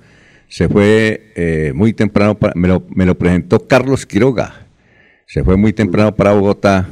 se 0.49 0.69
fue 0.69 1.33
eh, 1.35 1.73
muy 1.75 1.93
temprano, 1.93 2.39
lo, 2.55 2.87
me 2.95 3.07
lo 3.07 3.19
presentó 3.19 3.67
Carlos 3.67 4.07
Quiroga, 4.07 4.66
se 5.27 5.43
fue 5.43 5.57
muy 5.57 5.73
temprano 5.73 6.15
para 6.15 6.33
Bogotá 6.33 6.89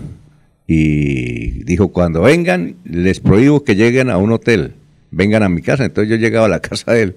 y 0.66 1.64
dijo, 1.64 1.88
cuando 1.92 2.22
vengan, 2.22 2.76
les 2.84 3.20
prohíbo 3.20 3.64
que 3.64 3.76
lleguen 3.76 4.10
a 4.10 4.16
un 4.16 4.32
hotel, 4.32 4.74
vengan 5.10 5.42
a 5.42 5.48
mi 5.48 5.62
casa. 5.62 5.84
Entonces 5.84 6.10
yo 6.10 6.16
llegaba 6.16 6.46
a 6.46 6.48
la 6.48 6.60
casa 6.60 6.92
de 6.92 7.02
él, 7.02 7.16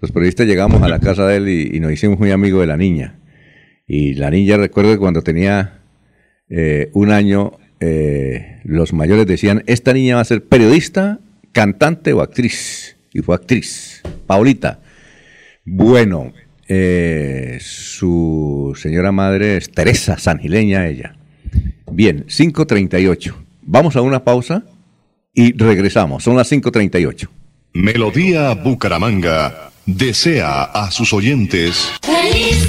los 0.00 0.12
periodistas 0.12 0.46
llegamos 0.46 0.82
a 0.82 0.88
la 0.88 0.98
casa 0.98 1.26
de 1.26 1.36
él 1.36 1.48
y, 1.48 1.80
nos 1.80 1.92
hicimos 1.92 2.18
muy 2.18 2.30
amigos 2.30 2.60
de 2.60 2.66
la 2.66 2.76
niña. 2.76 3.18
Y 3.86 4.14
la 4.14 4.30
niña, 4.30 4.56
recuerdo 4.56 4.92
que 4.92 4.98
cuando 4.98 5.22
tenía 5.22 5.80
eh, 6.50 6.90
un 6.92 7.10
año, 7.10 7.52
eh, 7.80 8.60
los 8.64 8.92
mayores 8.92 9.26
decían, 9.26 9.62
esta 9.66 9.92
niña 9.92 10.16
va 10.16 10.20
a 10.20 10.24
ser 10.24 10.44
periodista, 10.44 11.20
cantante 11.52 12.12
o 12.12 12.20
actriz. 12.20 12.96
Y 13.12 13.20
fue 13.20 13.34
actriz, 13.34 14.02
Paulita. 14.26 14.80
Bueno, 15.64 16.32
eh, 16.68 17.58
su 17.60 18.76
señora 18.76 19.10
madre 19.10 19.56
es 19.56 19.70
Teresa 19.70 20.18
Sangileña, 20.18 20.86
ella. 20.86 21.16
Bien, 21.90 22.26
5.38. 22.26 23.34
Vamos 23.62 23.96
a 23.96 24.02
una 24.02 24.22
pausa 24.22 24.64
y 25.34 25.52
regresamos. 25.56 26.24
Son 26.24 26.36
las 26.36 26.50
5.38. 26.52 27.28
Melodía 27.72 28.54
Bucaramanga 28.54 29.70
desea 29.86 30.64
a 30.64 30.90
sus 30.90 31.12
oyentes. 31.12 31.90
¡Feliz 32.02 32.68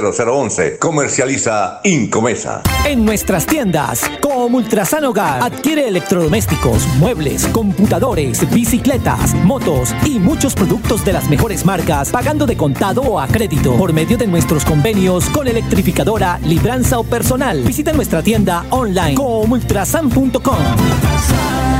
0011 0.00 0.18
301 0.18 0.50
643 0.50 0.78
0011. 0.78 0.78
Comercializa 0.78 1.80
Incomesa. 1.84 2.62
En 2.84 3.04
nuestras 3.04 3.46
tiendas, 3.46 4.02
como 4.20 4.58
Ultrasan 4.58 5.04
Hogar, 5.04 5.42
adquiere 5.42 5.88
electrodomésticos, 5.88 6.86
muebles, 6.98 7.46
computadores, 7.48 8.48
bicicletas, 8.52 9.34
motos 9.34 9.94
y 10.04 10.18
muchos 10.18 10.54
productos 10.54 11.04
de 11.04 11.12
las 11.12 11.28
mejores 11.28 11.64
marcas, 11.64 12.10
pagando 12.10 12.46
de 12.46 12.56
contado 12.56 13.02
o 13.02 13.20
a 13.20 13.26
crédito 13.26 13.76
por 13.76 13.92
medio 13.92 14.16
de 14.16 14.26
nuestros 14.26 14.64
convenios 14.64 15.28
con 15.30 15.46
electrificadora, 15.48 16.38
libranza 16.44 16.98
o 16.98 17.04
personal. 17.04 17.62
Visita 17.62 17.92
nuestra 17.92 18.22
tienda 18.22 18.64
online 18.70 19.14
comultrasan.com. 19.14 20.58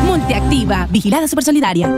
Multiactiva, 0.06 0.88
vigilada 0.90 1.28
supersolidaria. 1.28 1.88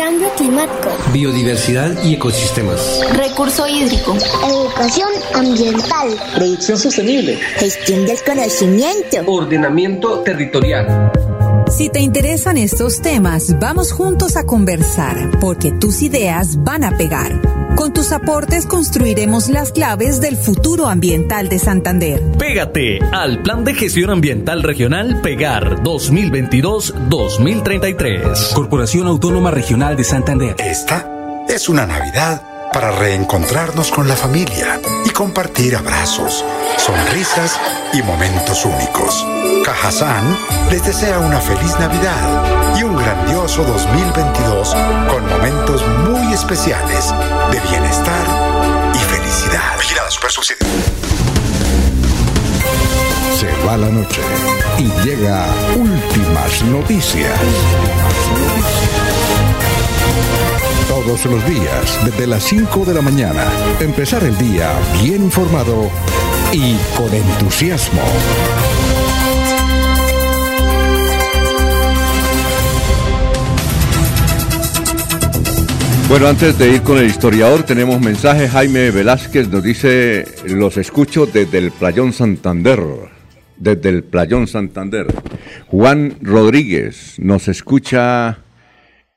Cambio 0.00 0.30
climático. 0.34 0.88
Biodiversidad 1.12 2.02
y 2.02 2.14
ecosistemas. 2.14 3.00
Recurso 3.12 3.68
hídrico. 3.68 4.16
Educación 4.48 5.10
ambiental. 5.34 6.08
Producción 6.34 6.78
sostenible. 6.78 7.36
Gestión 7.56 8.06
del 8.06 8.16
conocimiento. 8.24 9.18
Ordenamiento 9.26 10.20
territorial. 10.20 11.12
Si 11.70 11.88
te 11.88 12.00
interesan 12.00 12.58
estos 12.58 13.00
temas, 13.00 13.56
vamos 13.60 13.92
juntos 13.92 14.36
a 14.36 14.44
conversar, 14.44 15.30
porque 15.40 15.70
tus 15.70 16.02
ideas 16.02 16.64
van 16.64 16.82
a 16.82 16.96
pegar. 16.96 17.40
Con 17.76 17.92
tus 17.92 18.10
aportes 18.10 18.66
construiremos 18.66 19.48
las 19.48 19.70
claves 19.70 20.20
del 20.20 20.36
futuro 20.36 20.88
ambiental 20.88 21.48
de 21.48 21.60
Santander. 21.60 22.20
Pégate 22.38 22.98
al 23.12 23.40
Plan 23.42 23.62
de 23.64 23.74
Gestión 23.74 24.10
Ambiental 24.10 24.64
Regional 24.64 25.20
Pegar 25.22 25.80
2022-2033. 25.84 28.52
Corporación 28.52 29.06
Autónoma 29.06 29.52
Regional 29.52 29.96
de 29.96 30.04
Santander. 30.04 30.56
Esta 30.58 31.08
es 31.48 31.68
una 31.68 31.86
Navidad 31.86 32.49
para 32.72 32.90
reencontrarnos 32.92 33.90
con 33.90 34.06
la 34.08 34.16
familia 34.16 34.80
y 35.04 35.10
compartir 35.10 35.76
abrazos, 35.76 36.44
sonrisas 36.78 37.58
y 37.92 38.02
momentos 38.02 38.64
únicos. 38.64 39.26
Cajazán 39.64 40.36
les 40.70 40.84
desea 40.84 41.18
una 41.18 41.40
feliz 41.40 41.78
Navidad 41.78 42.76
y 42.78 42.82
un 42.82 42.96
grandioso 42.96 43.64
2022 43.64 44.76
con 45.08 45.28
momentos 45.28 45.86
muy 46.08 46.32
especiales 46.32 47.12
de 47.50 47.60
bienestar 47.60 48.26
y 48.94 48.98
felicidad. 48.98 49.76
Vigilada 49.78 50.10
Super 50.10 50.30
Se 53.36 53.66
va 53.66 53.76
la 53.76 53.88
noche 53.88 54.20
y 54.78 54.84
llega 55.04 55.46
últimas 55.76 56.62
noticias 56.64 57.38
todos 61.04 61.24
los 61.26 61.46
días, 61.46 62.04
desde 62.04 62.26
las 62.26 62.42
5 62.44 62.84
de 62.84 62.94
la 62.94 63.00
mañana. 63.00 63.44
Empezar 63.80 64.22
el 64.24 64.36
día 64.36 64.70
bien 65.02 65.22
informado 65.22 65.90
y 66.52 66.74
con 66.96 67.12
entusiasmo. 67.14 68.02
Bueno, 76.08 76.26
antes 76.26 76.58
de 76.58 76.74
ir 76.74 76.82
con 76.82 76.98
el 76.98 77.06
historiador, 77.06 77.62
tenemos 77.62 78.00
mensaje. 78.00 78.48
Jaime 78.48 78.90
Velázquez 78.90 79.48
nos 79.48 79.62
dice, 79.62 80.26
los 80.44 80.76
escucho 80.76 81.26
desde 81.26 81.58
el 81.58 81.70
Playón 81.70 82.12
Santander. 82.12 82.80
Desde 83.56 83.88
el 83.88 84.04
Playón 84.04 84.46
Santander. 84.48 85.06
Juan 85.68 86.16
Rodríguez 86.20 87.14
nos 87.18 87.48
escucha 87.48 88.38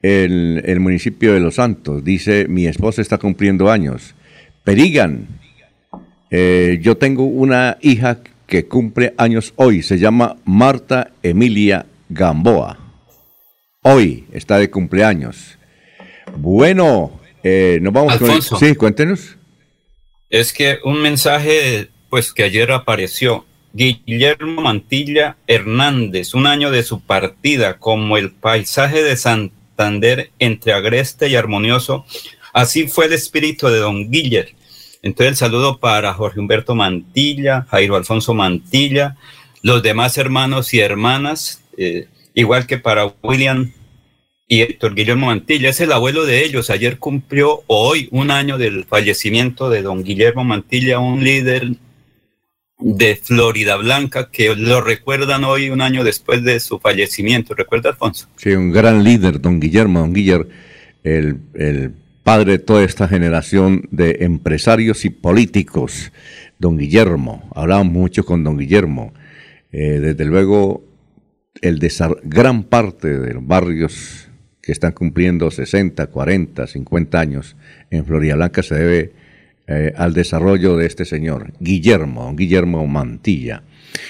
el, 0.04 0.62
el, 0.66 0.80
municipio 0.80 1.34
de 1.34 1.40
Los 1.40 1.56
Santos. 1.56 2.04
Dice, 2.04 2.48
mi 2.48 2.68
esposa 2.68 3.02
está 3.02 3.18
cumpliendo 3.18 3.72
años. 3.72 4.14
Perigan, 4.64 5.28
eh, 6.30 6.80
yo 6.82 6.98
tengo 6.98 7.24
una 7.24 7.78
hija 7.82 8.20
que 8.46 8.66
cumple 8.66 9.14
años 9.18 9.54
hoy, 9.56 9.82
se 9.82 9.98
llama 9.98 10.38
Marta 10.46 11.12
Emilia 11.24 11.86
Gamboa. 12.10 12.78
Hoy 13.82 14.26
está 14.32 14.60
de 14.60 14.70
cumpleaños. 14.70 15.58
Bueno, 16.38 17.20
eh, 17.44 17.80
nos 17.82 17.94
vamos 17.94 18.18
con... 18.18 18.42
Sí, 18.42 18.76
cuéntenos. 18.76 19.38
Es 20.30 20.54
que 20.54 20.80
un 20.84 21.02
mensaje, 21.02 21.90
pues 22.10 22.34
que 22.34 22.44
ayer 22.44 22.72
apareció. 22.72 23.46
Guillermo 23.74 24.62
Mantilla 24.62 25.38
Hernández, 25.48 26.36
un 26.36 26.46
año 26.46 26.70
de 26.70 26.84
su 26.84 27.02
partida, 27.02 27.80
como 27.80 28.18
el 28.18 28.32
paisaje 28.32 29.02
de 29.02 29.18
Santa 29.18 29.63
Entre 30.40 30.74
agreste 30.74 31.30
y 31.30 31.36
armonioso. 31.36 32.06
Así 32.54 32.88
fue 32.88 33.06
el 33.06 33.14
espíritu 33.14 33.68
de 33.68 33.80
don 33.80 34.12
Guiller. 34.12 34.54
Entonces 35.02 35.32
el 35.32 35.36
saludo 35.36 35.80
para 35.80 36.14
Jorge 36.14 36.40
Humberto 36.40 36.76
Mantilla, 36.76 37.68
Jairo 37.70 37.98
Alfonso 37.98 38.34
Mantilla, 38.34 39.18
los 39.62 39.84
demás 39.84 40.18
hermanos 40.18 40.74
y 40.74 40.80
hermanas, 40.80 41.62
eh, 41.78 42.08
igual 42.34 42.68
que 42.68 42.78
para 42.78 43.14
William 43.22 43.74
y 44.48 44.62
Héctor 44.62 44.96
Guillermo 44.96 45.28
Mantilla, 45.28 45.70
es 45.70 45.82
el 45.82 45.92
abuelo 45.92 46.26
de 46.26 46.46
ellos. 46.46 46.70
Ayer 46.70 47.00
cumplió 47.00 47.64
hoy 47.68 48.08
un 48.12 48.32
año 48.32 48.58
del 48.58 48.86
fallecimiento 48.86 49.70
de 49.70 49.82
don 49.82 50.04
Guillermo 50.04 50.44
Mantilla, 50.44 51.00
un 51.00 51.24
líder 51.24 51.72
de 52.84 53.16
Florida 53.16 53.78
Blanca, 53.78 54.30
que 54.30 54.56
lo 54.56 54.82
recuerdan 54.82 55.46
hoy 55.46 55.70
un 55.70 55.82
año 55.82 56.04
después 56.04 56.44
de 56.44 56.60
su 56.60 56.80
fallecimiento. 56.80 57.56
¿Recuerda, 57.56 57.90
Alfonso? 57.90 58.28
Sí, 58.36 58.52
un 58.52 58.72
gran 58.72 59.04
líder, 59.04 59.40
don 59.40 59.60
Guillermo, 59.60 60.02
don 60.02 60.14
Guillermo, 60.14 60.50
el, 61.04 61.94
padre 62.24 62.54
de 62.54 62.60
toda 62.60 62.84
esta 62.84 63.08
generación 63.08 63.88
de 63.92 64.18
empresarios 64.22 65.06
y 65.06 65.10
políticos. 65.10 66.12
Don 66.60 66.78
Guillermo, 66.78 67.50
hablamos 67.54 67.92
mucho 67.92 68.24
con 68.24 68.44
don 68.44 68.58
Guillermo. 68.58 69.14
Eh, 69.72 70.00
desde 70.00 70.26
luego, 70.26 70.84
el 71.62 71.80
gran 72.24 72.64
parte 72.64 73.20
de 73.20 73.34
los 73.34 73.46
barrios 73.46 74.30
que 74.62 74.72
están 74.72 74.94
cumpliendo 74.94 75.52
60, 75.52 76.08
40, 76.08 76.68
50 76.68 77.20
años 77.20 77.56
en 77.92 78.06
Florida 78.06 78.36
Blanca 78.36 78.64
se 78.64 78.76
debe 78.76 79.23
eh, 79.68 79.94
al 79.96 80.14
desarrollo 80.14 80.78
de 80.78 80.86
este 80.86 81.06
señor, 81.06 81.54
Guillermo, 81.60 82.34
Guillermo 82.36 82.86
Mantilla. 82.88 83.64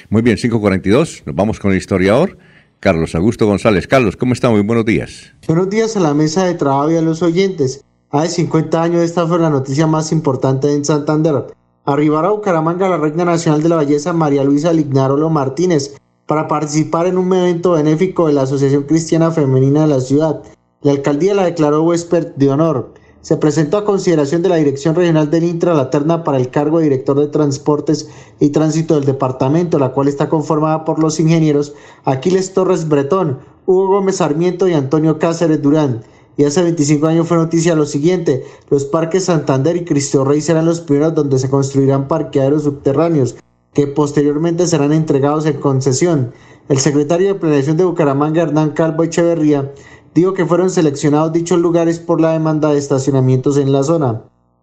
Muy 0.09 0.21
bien, 0.21 0.37
542, 0.37 1.23
nos 1.25 1.35
vamos 1.35 1.59
con 1.59 1.71
el 1.71 1.77
historiador. 1.77 2.37
Carlos 2.79 3.15
Augusto 3.15 3.45
González. 3.45 3.87
Carlos, 3.87 4.17
¿cómo 4.17 4.33
está? 4.33 4.49
Muy 4.49 4.59
buenos 4.61 4.83
días. 4.83 5.31
Buenos 5.47 5.69
días 5.69 5.95
a 5.95 6.01
la 6.01 6.13
mesa 6.13 6.43
de 6.43 6.55
trabajo 6.55 6.91
y 6.91 6.97
a 6.97 7.01
los 7.01 7.21
oyentes. 7.21 7.85
Hace 8.09 8.35
50 8.35 8.81
años 8.81 9.03
esta 9.03 9.25
fue 9.25 9.39
la 9.39 9.49
noticia 9.49 9.87
más 9.87 10.11
importante 10.11 10.73
en 10.73 10.83
Santander. 10.83 11.45
Arribará 11.85 12.27
a 12.27 12.31
Bucaramanga 12.31 12.89
la 12.89 12.97
reina 12.97 13.23
nacional 13.23 13.63
de 13.63 13.69
la 13.69 13.77
belleza 13.77 14.11
María 14.11 14.43
Luisa 14.43 14.73
Lignarolo 14.73 15.29
Martínez 15.29 15.95
para 16.27 16.47
participar 16.49 17.07
en 17.07 17.17
un 17.17 17.33
evento 17.33 17.71
benéfico 17.71 18.27
de 18.27 18.33
la 18.33 18.41
Asociación 18.41 18.83
Cristiana 18.83 19.31
Femenina 19.31 19.83
de 19.83 19.87
la 19.87 20.01
ciudad. 20.01 20.41
La 20.81 20.91
alcaldía 20.91 21.33
la 21.33 21.45
declaró 21.45 21.83
huésped 21.83 22.35
de 22.35 22.49
honor. 22.49 22.93
Se 23.23 23.37
presentó 23.37 23.77
a 23.77 23.85
consideración 23.85 24.43
de 24.43 24.49
la 24.49 24.57
Dirección 24.57 24.93
Regional 24.93 25.31
del 25.31 25.45
Intra 25.45 25.73
la 25.73 25.89
terna 25.89 26.23
para 26.23 26.37
el 26.37 26.51
cargo 26.51 26.77
de 26.77 26.83
director 26.83 27.19
de 27.19 27.27
Transportes 27.27 28.07
y 28.39 28.49
Tránsito 28.49 28.93
del 28.93 29.05
departamento, 29.05 29.79
la 29.79 29.93
cual 29.93 30.07
está 30.07 30.29
conformada 30.29 30.85
por 30.85 30.99
los 30.99 31.19
ingenieros 31.19 31.73
Aquiles 32.05 32.53
Torres 32.53 32.87
Bretón, 32.87 33.39
Hugo 33.65 33.87
Gómez 33.87 34.17
Sarmiento 34.17 34.67
y 34.67 34.73
Antonio 34.73 35.17
Cáceres 35.17 35.61
Durán 35.61 36.03
y 36.37 36.45
hace 36.45 36.63
25 36.63 37.07
años 37.07 37.27
fue 37.27 37.37
noticia 37.37 37.75
lo 37.75 37.85
siguiente, 37.85 38.43
los 38.69 38.85
parques 38.85 39.25
Santander 39.25 39.75
y 39.77 39.85
Cristo 39.85 40.25
Rey 40.25 40.41
serán 40.41 40.65
los 40.65 40.81
primeros 40.81 41.13
donde 41.13 41.37
se 41.37 41.49
construirán 41.49 42.07
parqueaderos 42.07 42.63
subterráneos, 42.63 43.35
que 43.73 43.87
posteriormente 43.87 44.67
serán 44.67 44.93
entregados 44.93 45.45
en 45.45 45.59
concesión. 45.59 46.33
El 46.69 46.79
secretario 46.79 47.27
de 47.27 47.39
Planeación 47.39 47.77
de 47.77 47.83
Bucaramanga, 47.83 48.41
Hernán 48.41 48.71
Calvo 48.71 49.03
Echeverría, 49.03 49.71
dijo 50.13 50.33
que 50.33 50.45
fueron 50.45 50.69
seleccionados 50.69 51.33
dichos 51.33 51.59
lugares 51.59 51.99
por 51.99 52.21
la 52.21 52.33
demanda 52.33 52.71
de 52.71 52.79
estacionamientos 52.79 53.57
en 53.57 53.71
la 53.71 53.83
zona. 53.83 54.21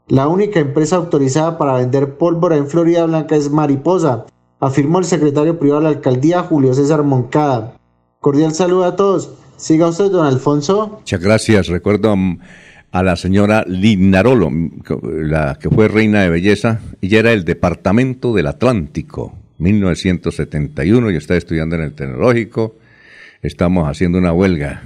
La 0.09 0.27
única 0.29 0.61
empresa 0.61 0.97
autorizada 0.97 1.59
para 1.59 1.75
vender 1.75 2.17
pólvora 2.17 2.57
en 2.57 2.67
Florida 2.67 3.05
Blanca 3.07 3.37
es 3.37 3.51
Mariposa, 3.51 4.27
afirmó 4.59 4.99
el 4.99 5.05
secretario 5.05 5.59
privado 5.59 5.81
de 5.81 5.85
la 5.85 5.97
alcaldía 5.97 6.43
Julio 6.43 6.75
César 6.75 7.03
Moncada. 7.03 7.75
Cordial 8.21 8.53
saludo 8.53 8.85
a 8.85 8.97
todos. 8.97 9.33
Siga 9.57 9.89
usted, 9.89 10.11
don 10.11 10.27
Alfonso. 10.27 10.99
Muchas 11.01 11.21
gracias. 11.21 11.69
Recuerdo 11.69 12.15
a 12.93 13.03
la 13.03 13.17
señora 13.17 13.65
Lignarolo, 13.67 14.51
la 15.05 15.59
que 15.61 15.71
fue 15.71 15.89
reina 15.89 16.23
de 16.23 16.31
belleza. 16.31 16.81
Ella 17.01 17.21
era 17.21 17.33
el 17.33 17.45
Departamento 17.45 18.35
del 18.35 18.47
Atlántico, 18.47 19.35
1971. 19.59 21.11
Yo 21.11 21.19
estaba 21.19 21.39
estudiando 21.39 21.77
en 21.77 21.83
el 21.83 21.95
Tecnológico. 21.95 22.77
Estamos 23.43 23.89
haciendo 23.89 24.19
una 24.19 24.33
huelga. 24.33 24.83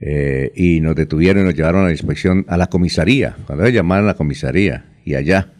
Eh, 0.00 0.52
y 0.54 0.80
nos 0.80 0.96
detuvieron 0.96 1.42
y 1.42 1.46
nos 1.46 1.54
llevaron 1.54 1.82
a 1.82 1.86
la 1.86 1.92
inspección 1.92 2.44
a 2.48 2.56
la 2.56 2.66
comisaría, 2.66 3.36
cuando 3.46 3.66
llamaron 3.68 4.04
a 4.06 4.08
la 4.08 4.14
comisaría 4.14 4.86
y 5.04 5.14
allá, 5.14 5.52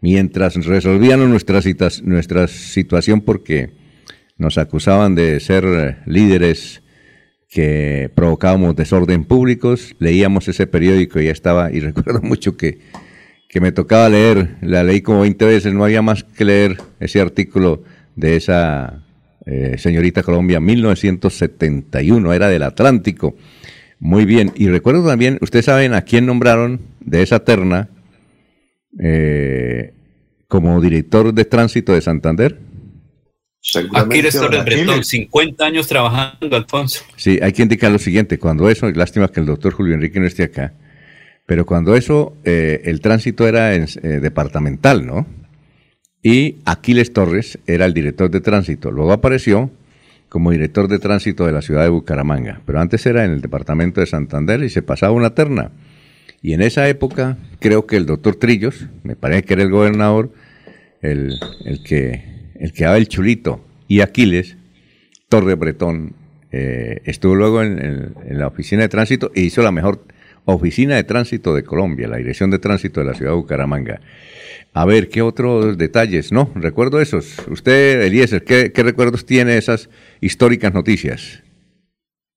mientras 0.00 0.54
resolvían 0.64 1.28
nuestra, 1.28 1.60
nuestra 2.04 2.46
situación 2.48 3.22
porque 3.22 3.70
nos 4.36 4.58
acusaban 4.58 5.14
de 5.14 5.40
ser 5.40 5.98
líderes 6.06 6.82
que 7.48 8.10
provocábamos 8.14 8.76
desorden 8.76 9.24
públicos, 9.24 9.96
leíamos 9.98 10.48
ese 10.48 10.66
periódico 10.66 11.18
y 11.18 11.24
ya 11.24 11.32
estaba, 11.32 11.72
y 11.72 11.80
recuerdo 11.80 12.20
mucho 12.20 12.56
que, 12.56 12.78
que 13.48 13.60
me 13.60 13.72
tocaba 13.72 14.08
leer, 14.08 14.56
la 14.60 14.84
leí 14.84 15.00
como 15.00 15.22
20 15.22 15.44
veces, 15.44 15.74
no 15.74 15.84
había 15.84 16.02
más 16.02 16.24
que 16.24 16.44
leer 16.44 16.76
ese 17.00 17.20
artículo 17.20 17.82
de 18.16 18.36
esa 18.36 19.02
eh, 19.46 19.76
señorita 19.78 20.22
Colombia, 20.22 20.60
1971, 20.60 22.34
era 22.34 22.48
del 22.48 22.62
Atlántico. 22.64 23.34
Muy 24.00 24.24
bien, 24.24 24.52
y 24.54 24.68
recuerdo 24.68 25.06
también, 25.06 25.38
ustedes 25.40 25.64
saben 25.64 25.92
a 25.92 26.02
quién 26.02 26.26
nombraron 26.26 26.80
de 27.00 27.22
esa 27.22 27.40
terna 27.40 27.88
eh, 28.98 29.92
como 30.46 30.80
director 30.80 31.34
de 31.34 31.44
tránsito 31.44 31.92
de 31.92 32.00
Santander. 32.00 32.58
Aquiles 33.94 34.38
Torres 34.38 34.64
Bretón, 34.64 35.04
50 35.04 35.64
años 35.64 35.88
trabajando, 35.88 36.56
Alfonso. 36.56 37.02
Sí, 37.16 37.38
hay 37.42 37.52
que 37.52 37.62
indicar 37.62 37.90
lo 37.90 37.98
siguiente, 37.98 38.38
cuando 38.38 38.70
eso, 38.70 38.88
lástima 38.90 39.28
que 39.28 39.40
el 39.40 39.46
doctor 39.46 39.72
Julio 39.74 39.94
Enrique 39.94 40.20
no 40.20 40.26
esté 40.26 40.44
acá, 40.44 40.74
pero 41.44 41.66
cuando 41.66 41.96
eso, 41.96 42.36
eh, 42.44 42.82
el 42.84 43.00
tránsito 43.00 43.48
era 43.48 43.74
eh, 43.74 43.86
departamental, 44.22 45.04
¿no? 45.04 45.26
Y 46.22 46.56
Aquiles 46.64 47.12
Torres 47.12 47.58
era 47.66 47.84
el 47.84 47.94
director 47.94 48.30
de 48.30 48.40
tránsito, 48.40 48.92
luego 48.92 49.12
apareció 49.12 49.70
como 50.28 50.50
director 50.50 50.88
de 50.88 50.98
tránsito 50.98 51.46
de 51.46 51.52
la 51.52 51.62
ciudad 51.62 51.82
de 51.82 51.88
Bucaramanga, 51.88 52.60
pero 52.66 52.80
antes 52.80 53.04
era 53.06 53.24
en 53.24 53.32
el 53.32 53.40
departamento 53.40 54.00
de 54.00 54.06
Santander 54.06 54.62
y 54.62 54.70
se 54.70 54.82
pasaba 54.82 55.12
una 55.12 55.34
terna. 55.34 55.70
Y 56.42 56.52
en 56.52 56.62
esa 56.62 56.88
época, 56.88 57.36
creo 57.58 57.86
que 57.86 57.96
el 57.96 58.06
doctor 58.06 58.36
Trillos, 58.36 58.86
me 59.02 59.16
parece 59.16 59.42
que 59.42 59.54
era 59.54 59.62
el 59.62 59.70
gobernador, 59.70 60.32
el, 61.02 61.34
el 61.64 61.82
que 61.82 62.38
el 62.58 62.72
que 62.72 62.84
daba 62.84 62.96
el 62.96 63.08
chulito, 63.08 63.64
y 63.86 64.00
Aquiles, 64.00 64.56
Torre 65.28 65.54
Bretón, 65.54 66.14
eh, 66.50 67.02
estuvo 67.04 67.34
luego 67.34 67.62
en, 67.62 68.14
la 68.30 68.46
oficina 68.46 68.82
de 68.82 68.88
tránsito 68.88 69.30
e 69.34 69.42
hizo 69.42 69.62
la 69.62 69.72
mejor 69.72 70.04
oficina 70.54 70.96
de 70.96 71.04
tránsito 71.04 71.54
de 71.54 71.62
Colombia, 71.62 72.08
la 72.08 72.16
dirección 72.16 72.50
de 72.50 72.58
tránsito 72.58 73.00
de 73.00 73.06
la 73.06 73.14
ciudad 73.14 73.32
de 73.32 73.36
Bucaramanga. 73.36 74.00
A 74.72 74.84
ver, 74.84 75.08
¿qué 75.08 75.22
otros 75.22 75.76
detalles? 75.78 76.32
No, 76.32 76.50
recuerdo 76.54 77.00
esos. 77.00 77.36
Usted, 77.48 78.02
Eliezer, 78.02 78.44
¿qué, 78.44 78.70
recuerdos 78.74 79.26
tiene 79.26 79.56
esas 79.56 79.88
históricas 80.20 80.72
noticias? 80.72 81.42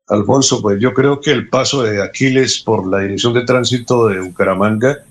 Alfonso, 0.07 0.61
pues 0.61 0.79
yo 0.81 0.93
creo 0.93 1.21
que 1.21 1.31
el 1.31 1.47
paso 1.47 1.83
de 1.83 2.01
Aquiles 2.01 2.59
por 2.59 2.87
la 2.87 2.99
dirección 2.99 3.33
de 3.33 3.45
tránsito 3.45 4.07
de 4.07 4.19
Bucaramanga 4.19 5.05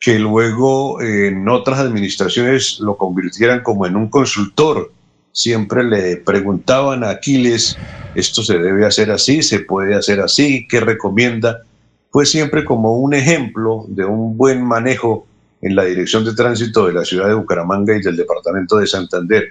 que 0.00 0.18
luego 0.18 1.00
en 1.02 1.46
otras 1.48 1.78
administraciones 1.78 2.80
lo 2.80 2.96
convirtieran 2.96 3.62
como 3.62 3.86
en 3.86 3.96
un 3.96 4.08
consultor. 4.08 4.92
Siempre 5.30 5.84
le 5.84 6.16
preguntaban 6.16 7.04
a 7.04 7.10
Aquiles, 7.10 7.76
esto 8.14 8.42
se 8.42 8.58
debe 8.58 8.86
hacer 8.86 9.10
así, 9.10 9.42
se 9.42 9.60
puede 9.60 9.94
hacer 9.94 10.20
así, 10.20 10.66
¿qué 10.66 10.80
recomienda? 10.80 11.64
Fue 12.10 12.26
siempre 12.26 12.64
como 12.64 12.96
un 12.98 13.14
ejemplo 13.14 13.84
de 13.88 14.04
un 14.04 14.36
buen 14.36 14.64
manejo 14.64 15.26
en 15.62 15.76
la 15.76 15.84
dirección 15.84 16.24
de 16.24 16.34
tránsito 16.34 16.86
de 16.86 16.92
la 16.92 17.04
ciudad 17.04 17.28
de 17.28 17.34
Bucaramanga 17.34 17.96
y 17.96 18.02
del 18.02 18.16
departamento 18.16 18.76
de 18.76 18.86
Santander. 18.86 19.50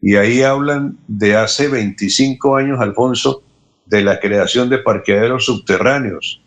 Y 0.00 0.16
ahí 0.16 0.42
hablan 0.42 0.98
de 1.08 1.36
hace 1.36 1.68
25 1.68 2.56
años, 2.56 2.80
Alfonso, 2.80 3.42
de 3.86 4.02
la 4.02 4.20
creación 4.20 4.70
de 4.70 4.78
parqueaderos 4.78 5.44
subterráneos 5.44 6.40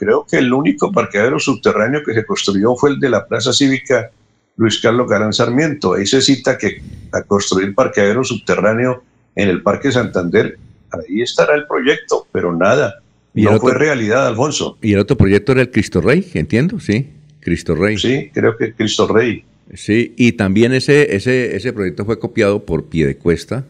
Creo 0.00 0.24
que 0.26 0.38
el 0.38 0.50
único 0.50 0.90
parqueadero 0.90 1.38
subterráneo 1.38 2.02
que 2.02 2.14
se 2.14 2.24
construyó 2.24 2.74
fue 2.74 2.88
el 2.88 3.00
de 3.00 3.10
la 3.10 3.26
Plaza 3.26 3.52
Cívica 3.52 4.10
Luis 4.56 4.80
Carlos 4.80 5.06
Galán 5.06 5.34
Sarmiento. 5.34 5.92
Ahí 5.92 6.06
se 6.06 6.22
cita 6.22 6.56
que 6.56 6.80
a 7.12 7.20
construir 7.20 7.74
parqueadero 7.74 8.24
subterráneo 8.24 9.02
en 9.34 9.50
el 9.50 9.62
Parque 9.62 9.92
Santander, 9.92 10.58
ahí 10.90 11.20
estará 11.20 11.54
el 11.54 11.66
proyecto, 11.66 12.26
pero 12.32 12.56
nada. 12.56 12.94
¿Y 13.34 13.42
no 13.42 13.58
fue 13.58 13.74
realidad, 13.74 14.26
Alfonso. 14.26 14.78
Y 14.82 14.92
el 14.92 14.98
otro 14.98 15.16
proyecto 15.16 15.52
era 15.52 15.62
el 15.62 15.70
Cristo 15.70 16.00
Rey, 16.00 16.26
entiendo, 16.34 16.80
sí. 16.80 17.10
Cristo 17.40 17.74
Rey. 17.74 17.96
Sí, 17.96 18.30
creo 18.32 18.56
que 18.56 18.74
Cristo 18.74 19.06
Rey. 19.06 19.44
Sí, 19.74 20.14
y 20.16 20.32
también 20.32 20.72
ese, 20.72 21.14
ese, 21.14 21.54
ese 21.56 21.72
proyecto 21.72 22.04
fue 22.04 22.18
copiado 22.18 22.66
por 22.66 22.88
Piedecuesta, 22.88 23.66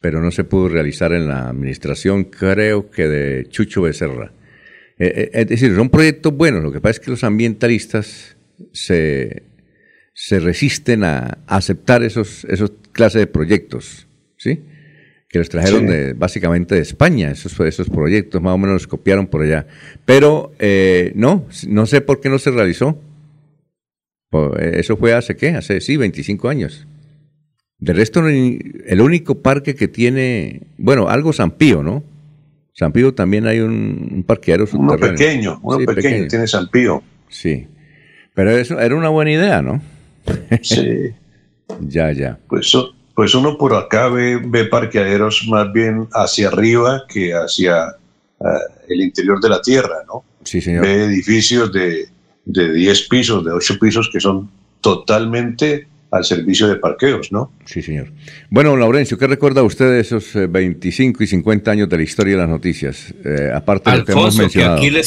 pero 0.00 0.20
no 0.20 0.30
se 0.30 0.44
pudo 0.44 0.68
realizar 0.68 1.12
en 1.12 1.26
la 1.26 1.48
administración, 1.48 2.24
creo 2.24 2.90
que 2.90 3.08
de 3.08 3.48
Chucho 3.48 3.82
Becerra. 3.82 4.32
Eh, 4.98 5.12
eh, 5.16 5.30
es 5.32 5.48
decir, 5.48 5.74
son 5.74 5.90
proyectos 5.90 6.32
buenos, 6.36 6.62
lo 6.62 6.70
que 6.70 6.80
pasa 6.80 6.92
es 6.92 7.00
que 7.00 7.10
los 7.10 7.24
ambientalistas 7.24 8.36
se, 8.72 9.42
se 10.12 10.38
resisten 10.38 11.02
a, 11.02 11.38
aceptar 11.46 12.04
esos, 12.04 12.44
esos 12.44 12.72
clases 12.92 13.22
de 13.22 13.26
proyectos, 13.26 14.06
¿sí? 14.36 14.62
Que 15.34 15.40
los 15.40 15.48
trajeron 15.48 15.88
de, 15.88 16.12
básicamente 16.12 16.76
de 16.76 16.82
España, 16.82 17.28
esos, 17.32 17.58
esos 17.58 17.90
proyectos 17.90 18.40
más 18.40 18.54
o 18.54 18.56
menos 18.56 18.74
los 18.74 18.86
copiaron 18.86 19.26
por 19.26 19.42
allá. 19.42 19.66
Pero 20.04 20.52
eh, 20.60 21.10
no, 21.16 21.44
no 21.66 21.86
sé 21.86 22.00
por 22.02 22.20
qué 22.20 22.28
no 22.28 22.38
se 22.38 22.52
realizó. 22.52 22.96
Eso 24.60 24.96
fue 24.96 25.12
hace 25.12 25.34
qué, 25.34 25.48
hace 25.48 25.80
sí, 25.80 25.96
25 25.96 26.48
años. 26.48 26.86
De 27.80 27.92
resto, 27.92 28.24
el 28.28 29.00
único 29.00 29.40
parque 29.40 29.74
que 29.74 29.88
tiene, 29.88 30.60
bueno, 30.78 31.08
algo 31.08 31.32
Zampío, 31.32 31.82
¿no? 31.82 32.04
San 32.72 32.92
Pío 32.92 33.12
también 33.12 33.48
hay 33.48 33.58
un, 33.58 34.10
un 34.14 34.22
parqueadero 34.22 34.68
subterráneo. 34.68 35.08
Uno 35.08 35.16
pequeño, 35.16 35.60
uno 35.64 35.78
pequeño, 35.84 36.28
tiene 36.28 36.46
San 36.46 36.68
Pío. 36.68 37.02
Sí, 37.28 37.66
pero 38.34 38.52
eso 38.52 38.78
era 38.78 38.94
una 38.94 39.08
buena 39.08 39.32
idea, 39.32 39.62
¿no? 39.62 39.82
Sí. 40.62 41.10
ya, 41.80 42.12
ya. 42.12 42.38
Pues, 42.46 42.72
pues 43.14 43.34
uno 43.34 43.56
por 43.56 43.74
acá 43.74 44.08
ve, 44.08 44.40
ve 44.44 44.64
parqueaderos 44.66 45.46
más 45.48 45.72
bien 45.72 46.08
hacia 46.12 46.48
arriba 46.48 47.04
que 47.08 47.32
hacia 47.32 47.86
ah, 48.40 48.58
el 48.88 49.00
interior 49.00 49.40
de 49.40 49.48
la 49.48 49.62
tierra, 49.62 50.04
¿no? 50.06 50.24
Sí, 50.42 50.60
señor. 50.60 50.82
Ve 50.82 51.04
edificios 51.04 51.72
de, 51.72 52.08
de 52.44 52.72
10 52.72 53.08
pisos, 53.08 53.44
de 53.44 53.52
8 53.52 53.78
pisos 53.80 54.10
que 54.12 54.20
son 54.20 54.50
totalmente 54.80 55.86
al 56.10 56.24
servicio 56.24 56.68
de 56.68 56.76
parqueos, 56.76 57.32
¿no? 57.32 57.50
Sí, 57.64 57.82
señor. 57.82 58.12
Bueno, 58.48 58.76
Laurencio, 58.76 59.18
¿qué 59.18 59.26
recuerda 59.26 59.62
usted 59.64 59.90
de 59.90 60.00
esos 60.00 60.30
25 60.34 61.20
eh, 61.20 61.24
y 61.24 61.26
50 61.26 61.70
años 61.70 61.88
de 61.88 61.96
la 61.96 62.02
historia 62.04 62.34
de 62.34 62.40
las 62.40 62.48
noticias? 62.48 63.12
Eh, 63.24 63.50
aparte 63.52 63.90
de 63.90 63.98
lo 63.98 64.04
que 64.04 64.12
hemos 64.12 64.36
mencionado. 64.36 64.80
Que 64.80 65.02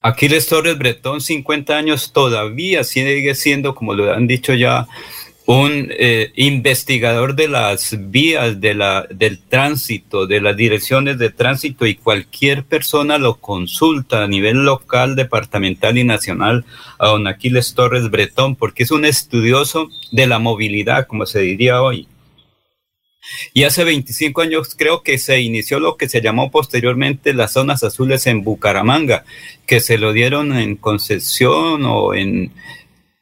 Aquiles, 0.00 0.46
Torres 0.46 0.78
Bretón, 0.78 1.20
50 1.20 1.76
años, 1.76 2.12
todavía 2.12 2.84
sigue 2.84 3.34
siendo, 3.34 3.74
como 3.74 3.94
lo 3.94 4.12
han 4.12 4.26
dicho 4.26 4.54
ya 4.54 4.86
un 5.48 5.88
eh, 5.98 6.30
investigador 6.36 7.34
de 7.34 7.48
las 7.48 7.96
vías 8.10 8.60
del 8.60 9.38
tránsito, 9.48 10.26
de 10.26 10.42
las 10.42 10.54
direcciones 10.54 11.16
de 11.16 11.30
tránsito 11.30 11.86
y 11.86 11.94
cualquier 11.94 12.64
persona 12.64 13.16
lo 13.16 13.36
consulta 13.36 14.24
a 14.24 14.28
nivel 14.28 14.66
local, 14.66 15.16
departamental 15.16 15.96
y 15.96 16.04
nacional 16.04 16.66
a 16.98 17.06
don 17.06 17.26
Aquiles 17.26 17.72
Torres 17.72 18.10
Bretón, 18.10 18.56
porque 18.56 18.82
es 18.82 18.90
un 18.90 19.06
estudioso 19.06 19.88
de 20.12 20.26
la 20.26 20.38
movilidad, 20.38 21.06
como 21.06 21.24
se 21.24 21.40
diría 21.40 21.80
hoy. 21.80 22.08
Y 23.54 23.64
hace 23.64 23.84
25 23.84 24.42
años 24.42 24.74
creo 24.76 25.02
que 25.02 25.16
se 25.16 25.40
inició 25.40 25.80
lo 25.80 25.96
que 25.96 26.10
se 26.10 26.20
llamó 26.20 26.50
posteriormente 26.50 27.32
las 27.32 27.54
zonas 27.54 27.82
azules 27.82 28.26
en 28.26 28.44
Bucaramanga, 28.44 29.24
que 29.64 29.80
se 29.80 29.96
lo 29.96 30.12
dieron 30.12 30.54
en 30.54 30.76
concesión 30.76 31.86
o 31.86 32.12
en 32.12 32.52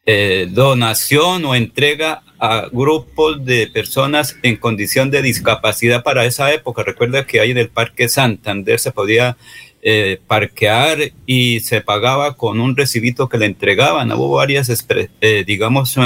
eh, 0.09 0.47
donación 0.51 1.45
o 1.45 1.57
entrega 1.57 2.23
a 2.39 2.69
grupos 2.71 3.45
de 3.45 3.67
personas 3.67 4.37
en 4.45 4.57
condición 4.57 5.11
de 5.11 5.21
discapacidad 5.21 6.05
para 6.05 6.25
esa 6.27 6.53
época. 6.53 6.85
Recuerda 6.85 7.27
que 7.27 7.41
ahí 7.41 7.51
en 7.51 7.59
el 7.59 7.71
Parque 7.71 8.09
Santander 8.09 8.79
se 8.79 8.93
podía 8.93 9.37
eh, 9.83 10.21
parquear 10.27 10.99
y 11.27 11.59
se 11.59 11.81
pagaba 11.81 12.37
con 12.37 12.61
un 12.61 12.77
recibito 12.77 13.29
que 13.29 13.39
le 13.39 13.47
entregaban. 13.47 14.13
Hubo 14.13 14.37
varias, 14.37 14.71
eh, 15.21 15.45
digamos, 15.45 15.97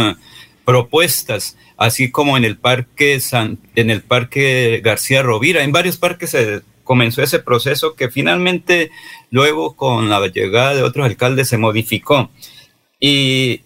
propuestas, 0.65 1.59
así 1.77 2.11
como 2.11 2.37
en 2.39 2.45
el 2.45 2.57
Parque 2.57 3.21
San, 3.21 3.59
en 3.75 3.91
el 3.91 4.03
Parque 4.03 4.81
García 4.83 5.23
Rovira. 5.23 5.63
En 5.63 5.73
varios 5.73 5.99
parques 5.99 6.31
se 6.31 6.63
comenzó 6.85 7.23
ese 7.23 7.39
proceso 7.39 7.95
que 7.95 8.09
finalmente 8.09 8.91
luego 9.31 9.77
con 9.77 10.09
la 10.09 10.27
llegada 10.29 10.75
de 10.75 10.85
otros 10.85 11.07
alcaldes 11.07 11.49
se 11.49 11.59
modificó. 11.59 12.31
Y 12.99 13.63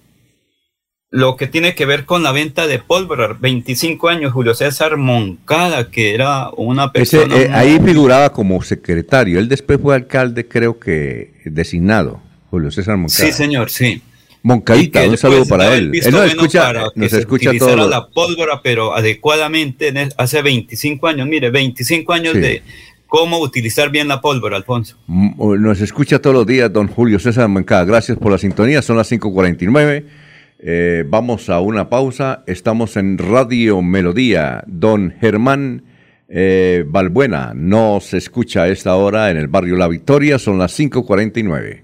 lo 1.15 1.37
que 1.37 1.47
tiene 1.47 1.77
que 1.77 1.87
ver 1.87 2.07
con 2.07 2.25
la 2.25 2.33
venta 2.33 2.67
de 2.67 2.81
pólvora. 2.81 3.37
25 3.39 4.09
años, 4.09 4.33
Julio 4.33 4.53
César 4.53 4.97
Moncada, 4.97 5.89
que 5.89 6.13
era 6.13 6.51
una 6.57 6.91
persona... 6.91 7.37
Eh, 7.37 7.51
ahí 7.53 7.79
figuraba 7.79 8.33
como 8.33 8.61
secretario. 8.63 9.39
Él 9.39 9.49
después 9.49 9.79
fue 9.81 9.95
alcalde, 9.95 10.49
creo 10.49 10.81
que 10.81 11.35
designado, 11.45 12.21
Julio 12.51 12.73
César 12.73 12.97
Moncada. 12.97 13.27
Sí, 13.27 13.33
señor, 13.33 13.71
sí. 13.71 14.03
Moncadita, 14.43 15.09
un 15.09 15.17
saludo 15.17 15.47
para 15.47 15.77
él. 15.77 15.93
Él 15.95 16.13
nos 16.13 16.27
escucha, 16.27 16.73
nos 16.73 17.11
se 17.13 17.21
escucha 17.21 17.53
todo. 17.57 17.89
la 17.89 18.09
pólvora, 18.09 18.61
pero 18.61 18.93
adecuadamente 18.97 19.95
hace 20.17 20.43
25 20.43 21.07
años. 21.07 21.29
Mire, 21.29 21.49
25 21.51 22.13
años 22.13 22.35
de 22.35 22.61
cómo 23.07 23.39
utilizar 23.39 23.89
bien 23.89 24.09
la 24.09 24.21
pólvora, 24.21 24.57
Alfonso. 24.57 24.97
Nos 25.07 25.81
escucha 25.81 26.19
todos 26.19 26.35
los 26.35 26.45
días 26.45 26.73
don 26.73 26.89
Julio 26.89 27.21
César 27.21 27.47
Moncada. 27.47 27.85
Gracias 27.85 28.19
por 28.19 28.33
la 28.33 28.39
sintonía. 28.39 28.83
Son 28.83 28.97
las 28.97 29.13
5.49. 29.13 30.24
Eh, 30.67 31.05
vamos 31.07 31.51
a 31.51 31.61
una 31.61 31.91
pausa. 31.91 32.43
Estamos 32.47 32.97
en 32.97 33.19
Radio 33.19 33.83
Melodía. 33.83 34.65
Don 34.67 35.13
Germán 35.21 35.85
eh, 36.27 36.87
Balbuena 36.89 37.53
nos 37.55 38.15
escucha 38.15 38.63
a 38.63 38.69
esta 38.69 38.97
hora 38.97 39.31
en 39.31 39.37
el 39.37 39.49
barrio 39.49 39.77
La 39.77 39.89
Victoria. 39.89 40.39
Son 40.39 40.59
las 40.59 40.81
5.49. 40.81 41.84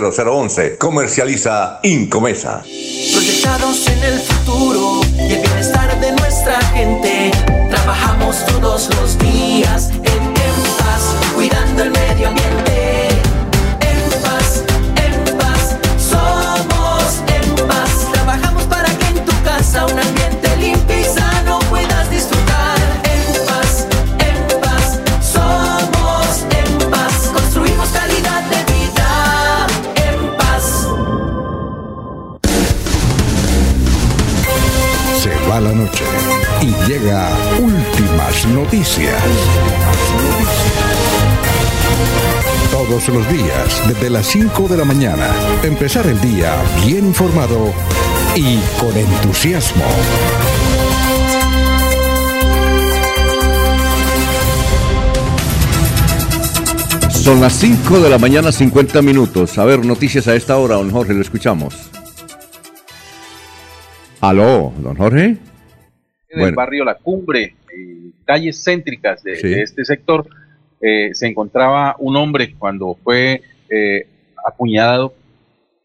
0011. 0.00 0.76
Comercializa 0.78 1.80
Incomesa. 1.82 2.62
Proyectados 3.12 3.86
en 3.88 4.02
el 4.04 4.18
futuro 4.20 5.00
y 5.16 5.32
el 5.32 5.42
bienestar 5.42 6.00
de 6.00 6.12
nuestra 6.12 6.60
gente. 6.72 7.30
Trabajamos 7.70 8.44
todos 8.46 8.88
los 8.96 9.18
días 9.18 9.90
en, 9.90 10.34
paz, 10.78 11.14
cuidando 11.34 11.82
el 11.82 11.90
medio 11.90 12.28
ambiente. 12.28 12.47
Últimas 37.60 38.46
noticias. 38.48 39.22
Todos 42.72 43.08
los 43.08 43.28
días, 43.30 43.82
desde 43.86 44.10
las 44.10 44.26
5 44.26 44.66
de 44.68 44.76
la 44.76 44.84
mañana, 44.84 45.28
empezar 45.62 46.06
el 46.06 46.20
día 46.20 46.56
bien 46.84 47.06
informado 47.06 47.72
y 48.34 48.58
con 48.80 48.96
entusiasmo. 48.96 49.84
Son 57.10 57.40
las 57.40 57.52
5 57.54 58.00
de 58.00 58.10
la 58.10 58.18
mañana, 58.18 58.50
50 58.50 59.02
minutos. 59.02 59.56
A 59.58 59.64
ver, 59.64 59.84
noticias 59.84 60.26
a 60.26 60.34
esta 60.34 60.56
hora, 60.56 60.76
don 60.76 60.90
Jorge, 60.90 61.14
lo 61.14 61.22
escuchamos. 61.22 61.90
Aló, 64.20 64.72
don 64.78 64.96
Jorge. 64.96 65.47
En 66.30 66.40
el 66.40 66.54
barrio 66.54 66.84
La 66.84 66.94
Cumbre, 66.94 67.54
en 67.72 68.12
calles 68.24 68.62
céntricas 68.62 69.22
de, 69.22 69.36
Sí. 69.36 69.48
de 69.48 69.62
este 69.62 69.84
sector, 69.84 70.26
eh, 70.80 71.10
se 71.14 71.26
encontraba 71.26 71.96
un 71.98 72.16
hombre 72.16 72.54
cuando 72.58 72.96
fue 73.02 73.42
eh, 73.70 74.06
apuñalado 74.46 75.14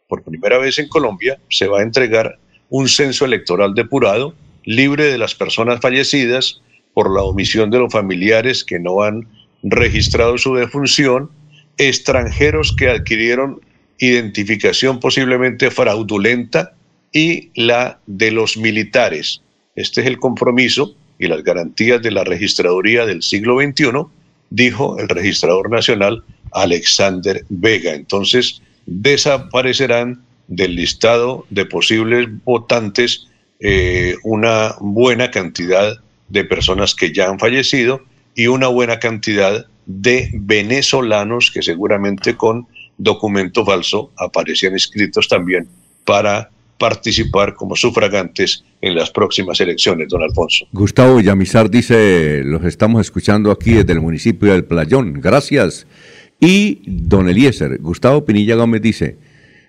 Por 0.09 0.23
primera 0.23 0.57
vez 0.57 0.77
en 0.79 0.89
Colombia 0.89 1.39
se 1.49 1.67
va 1.67 1.79
a 1.79 1.83
entregar 1.83 2.37
un 2.69 2.89
censo 2.89 3.23
electoral 3.23 3.73
depurado, 3.75 4.35
libre 4.65 5.05
de 5.05 5.17
las 5.17 5.35
personas 5.35 5.79
fallecidas 5.79 6.61
por 6.93 7.09
la 7.13 7.23
omisión 7.23 7.69
de 7.69 7.79
los 7.79 7.93
familiares 7.93 8.65
que 8.65 8.79
no 8.79 9.03
han 9.03 9.29
registrado 9.61 10.37
su 10.37 10.55
defunción, 10.55 11.31
extranjeros 11.77 12.75
que 12.75 12.89
adquirieron 12.89 13.61
identificación 13.99 14.99
posiblemente 14.99 15.71
fraudulenta 15.71 16.73
y 17.13 17.51
la 17.55 17.99
de 18.07 18.31
los 18.31 18.57
militares. 18.57 19.41
Este 19.75 20.01
es 20.01 20.07
el 20.07 20.19
compromiso 20.19 20.95
y 21.19 21.27
las 21.27 21.43
garantías 21.43 22.01
de 22.01 22.11
la 22.11 22.23
registraduría 22.23 23.05
del 23.05 23.21
siglo 23.21 23.59
XXI, 23.59 23.91
dijo 24.49 24.97
el 24.97 25.07
registrador 25.07 25.69
nacional 25.69 26.23
Alexander 26.51 27.45
Vega. 27.49 27.93
Entonces, 27.93 28.61
desaparecerán 28.85 30.23
del 30.47 30.75
listado 30.75 31.45
de 31.49 31.65
posibles 31.65 32.27
votantes 32.43 33.27
eh, 33.59 34.15
una 34.23 34.75
buena 34.81 35.31
cantidad 35.31 35.95
de 36.27 36.43
personas 36.43 36.95
que 36.95 37.13
ya 37.13 37.29
han 37.29 37.39
fallecido 37.39 38.01
y 38.35 38.47
una 38.47 38.67
buena 38.67 38.99
cantidad 38.99 39.67
de 39.85 40.29
venezolanos 40.33 41.51
que 41.51 41.61
seguramente 41.61 42.35
con 42.35 42.67
documento 42.97 43.65
falso 43.65 44.11
aparecían 44.17 44.73
inscritos 44.73 45.27
también 45.27 45.67
para 46.05 46.49
participar 46.77 47.53
como 47.53 47.75
sufragantes 47.75 48.63
en 48.81 48.95
las 48.95 49.11
próximas 49.11 49.61
elecciones, 49.61 50.09
don 50.09 50.23
Alfonso. 50.23 50.65
Gustavo 50.71 51.17
Villamizar 51.17 51.69
dice, 51.69 52.41
los 52.43 52.65
estamos 52.65 53.01
escuchando 53.01 53.51
aquí 53.51 53.73
desde 53.73 53.93
el 53.93 54.01
municipio 54.01 54.51
del 54.51 54.65
Playón, 54.65 55.21
gracias. 55.21 55.85
Y 56.39 56.81
don 56.85 57.29
Eliezer, 57.29 57.77
Gustavo 57.79 58.25
Pinilla 58.25 58.55
Gómez 58.55 58.81
dice, 58.81 59.17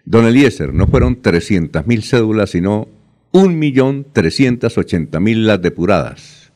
don 0.04 0.26
Eliezer, 0.26 0.74
no 0.74 0.88
fueron 0.88 1.22
300 1.22 1.86
mil 1.86 2.02
cédulas, 2.02 2.50
sino 2.50 2.88
1.380.000 3.32 5.36
las 5.36 5.62
depuradas. 5.62 6.50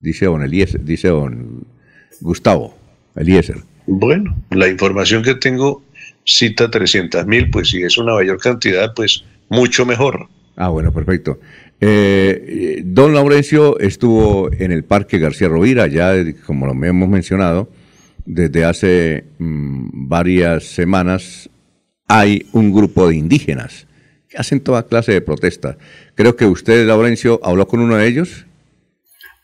Dice 0.00 0.26
don 0.26 0.42
Eliezer, 0.42 0.84
dice 0.84 1.08
don 1.08 1.64
Gustavo 2.20 2.74
Eliezer. 3.14 3.58
Bueno, 3.86 4.36
la 4.50 4.68
información 4.68 5.22
que 5.22 5.34
tengo 5.34 5.82
cita 6.24 6.70
300 6.70 7.26
mil, 7.26 7.50
pues 7.50 7.70
si 7.70 7.82
es 7.82 7.96
una 7.96 8.14
mayor 8.14 8.38
cantidad, 8.38 8.92
pues 8.94 9.24
mucho 9.48 9.86
mejor. 9.86 10.28
Ah, 10.56 10.68
bueno, 10.68 10.92
perfecto. 10.92 11.38
Eh, 11.80 12.82
don 12.84 13.14
Laurencio 13.14 13.78
estuvo 13.78 14.50
en 14.52 14.72
el 14.72 14.84
Parque 14.84 15.18
García 15.18 15.48
Rovira, 15.48 15.86
ya 15.86 16.12
como 16.44 16.66
lo 16.66 16.72
hemos 16.84 17.08
mencionado, 17.08 17.68
desde 18.24 18.64
hace 18.64 19.24
mm, 19.38 20.08
varias 20.08 20.64
semanas 20.64 21.48
hay 22.08 22.46
un 22.52 22.72
grupo 22.72 23.08
de 23.08 23.16
indígenas 23.16 23.86
que 24.28 24.36
hacen 24.38 24.60
toda 24.60 24.86
clase 24.86 25.12
de 25.12 25.20
protestas. 25.20 25.76
Creo 26.14 26.34
que 26.36 26.46
usted, 26.46 26.86
Laurencio, 26.86 27.40
habló 27.42 27.68
con 27.68 27.80
uno 27.80 27.96
de 27.96 28.08
ellos. 28.08 28.44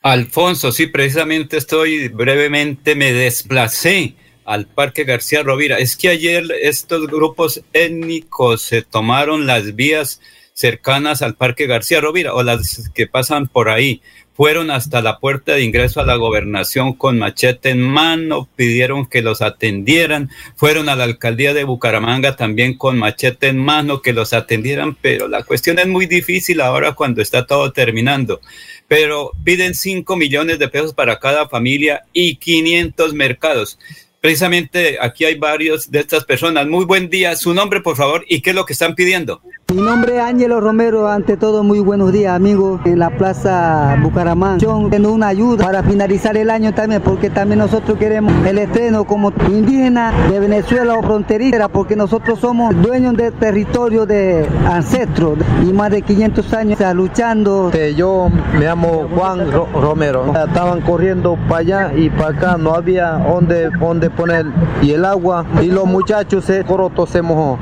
Alfonso, 0.03 0.73
sí, 0.73 0.87
precisamente 0.89 1.57
estoy 1.57 2.09
brevemente, 2.09 2.95
me 2.95 3.13
desplacé 3.13 4.15
al 4.45 4.67
Parque 4.67 5.05
García 5.05 5.43
Rovira. 5.43 5.79
Es 5.79 5.97
que 5.97 6.09
ayer 6.09 6.45
estos 6.63 7.07
grupos 7.07 7.63
étnicos 7.73 8.63
se 8.63 8.83
tomaron 8.83 9.47
las 9.47 9.75
vías 9.75 10.21
cercanas 10.55 11.21
al 11.21 11.35
Parque 11.35 11.67
García 11.67 12.01
Rovira 12.01 12.33
o 12.35 12.43
las 12.43 12.91
que 12.95 13.07
pasan 13.07 13.49
por 13.49 13.69
ahí. 13.69 14.01
Fueron 14.37 14.73
hasta 14.73 15.01
la 15.01 15.21
puerta 15.21 15.53
de 15.53 15.63
ingreso 15.63 16.01
a 16.01 16.05
la 16.05 16.17
gobernación 16.17 16.95
con 16.95 17.21
machete 17.21 17.71
en 17.71 17.81
mano, 17.81 18.49
pidieron 18.57 19.07
que 19.07 19.23
los 19.23 19.43
atendieran, 19.43 20.29
fueron 20.57 20.89
a 20.89 20.97
la 20.97 21.05
alcaldía 21.05 21.55
de 21.55 21.63
Bucaramanga 21.63 22.35
también 22.35 22.77
con 22.77 22.99
machete 22.99 23.47
en 23.49 23.59
mano, 23.59 24.03
que 24.03 24.13
los 24.13 24.33
atendieran, 24.33 24.97
pero 25.01 25.29
la 25.29 25.45
cuestión 25.45 25.79
es 25.79 25.87
muy 25.87 26.07
difícil 26.07 26.61
ahora 26.61 26.95
cuando 26.95 27.23
está 27.23 27.47
todo 27.47 27.73
terminando. 27.73 28.41
Pero 28.89 29.31
piden 29.45 29.75
5 29.75 30.17
millones 30.17 30.59
de 30.59 30.69
pesos 30.69 30.95
para 30.95 31.21
cada 31.21 31.49
familia 31.49 32.03
y 32.13 32.37
500 32.37 33.15
mercados 33.15 33.79
precisamente 34.25 34.97
aquí 35.03 35.27
hay 35.27 35.35
varios 35.35 35.91
de 35.91 36.01
estas 36.01 36.25
personas. 36.25 36.67
Muy 36.67 36.87
buen 36.87 37.11
día, 37.11 37.37
su 37.37 37.53
nombre 37.53 37.83
por 37.83 37.95
favor 37.95 38.25
y 38.27 38.41
qué 38.41 38.51
es 38.51 38.57
lo 38.57 38.65
que 38.65 38.73
están 38.73 38.95
pidiendo. 38.95 39.43
Mi 39.75 39.83
nombre 39.83 40.19
es 40.19 40.23
Ángelo 40.23 40.61
Romero, 40.61 41.09
ante 41.09 41.37
todo 41.37 41.65
muy 41.65 41.81
buenos 41.81 42.13
días 42.13 42.33
amigos 42.33 42.81
en 42.85 43.01
la 43.01 43.11
Plaza 43.11 43.97
Bucaramanga. 44.01 44.59
Tengo 44.89 45.11
una 45.13 45.27
ayuda 45.27 45.65
para 45.65 45.83
finalizar 45.83 46.37
el 46.37 46.49
año 46.51 46.73
también 46.73 47.03
porque 47.03 47.29
también 47.29 47.59
nosotros 47.59 47.99
queremos 47.99 48.33
el 48.47 48.59
estreno 48.59 49.03
como 49.05 49.33
indígena 49.49 50.13
de 50.31 50.39
Venezuela 50.39 50.95
o 50.95 51.03
fronteriza 51.03 51.67
porque 51.67 51.97
nosotros 51.97 52.39
somos 52.39 52.81
dueños 52.81 53.17
del 53.17 53.33
territorio 53.33 54.07
de 54.07 54.49
ancestros 54.65 55.39
y 55.69 55.73
más 55.73 55.91
de 55.91 56.03
500 56.03 56.55
años 56.55 56.79
luchando. 56.95 57.73
Yo 57.97 58.29
me 58.57 58.67
llamo 58.67 59.09
Juan 59.13 59.51
Romero. 59.51 60.33
Estaban 60.47 60.83
corriendo 60.83 61.37
para 61.49 61.61
allá 61.61 61.93
y 61.97 62.11
para 62.11 62.29
acá, 62.29 62.57
no 62.57 62.75
había 62.77 63.15
donde, 63.15 63.71
donde 63.71 64.09
poner 64.09 64.47
y 64.83 64.93
el 64.93 65.05
agua 65.05 65.45
y 65.61 65.67
los 65.67 65.87
muchachos 65.87 66.45
se 66.45 66.63
coroto 66.63 67.09
se 67.09 67.23
mojó. 67.23 67.59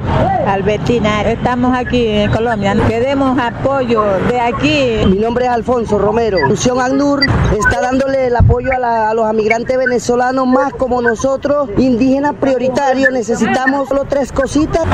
Albertina, 0.47 1.23
estamos 1.23 1.73
aquí 1.75 2.02
Colombia. 2.33 2.75
Queremos 2.89 3.39
apoyo 3.39 4.03
de 4.29 4.41
aquí. 4.41 5.07
Mi 5.07 5.19
nombre 5.19 5.45
es 5.45 5.51
Alfonso 5.51 5.99
Romero. 5.99 6.39
Fusión 6.49 6.81
ACNUR 6.81 7.25
está 7.57 7.81
dándole 7.81 8.27
el 8.27 8.37
apoyo 8.37 8.71
a, 8.73 9.15
los 9.15 9.33
migrantes 9.35 9.77
venezolanos 9.77 10.47
más 10.47 10.73
como 10.73 11.01
nosotros, 11.01 11.69
indígenas 11.77 12.35
prioritarios. 12.41 13.13
Necesitamos 13.13 13.89
solo 13.89 14.05
tres 14.09 14.33
cositas. 14.33 14.85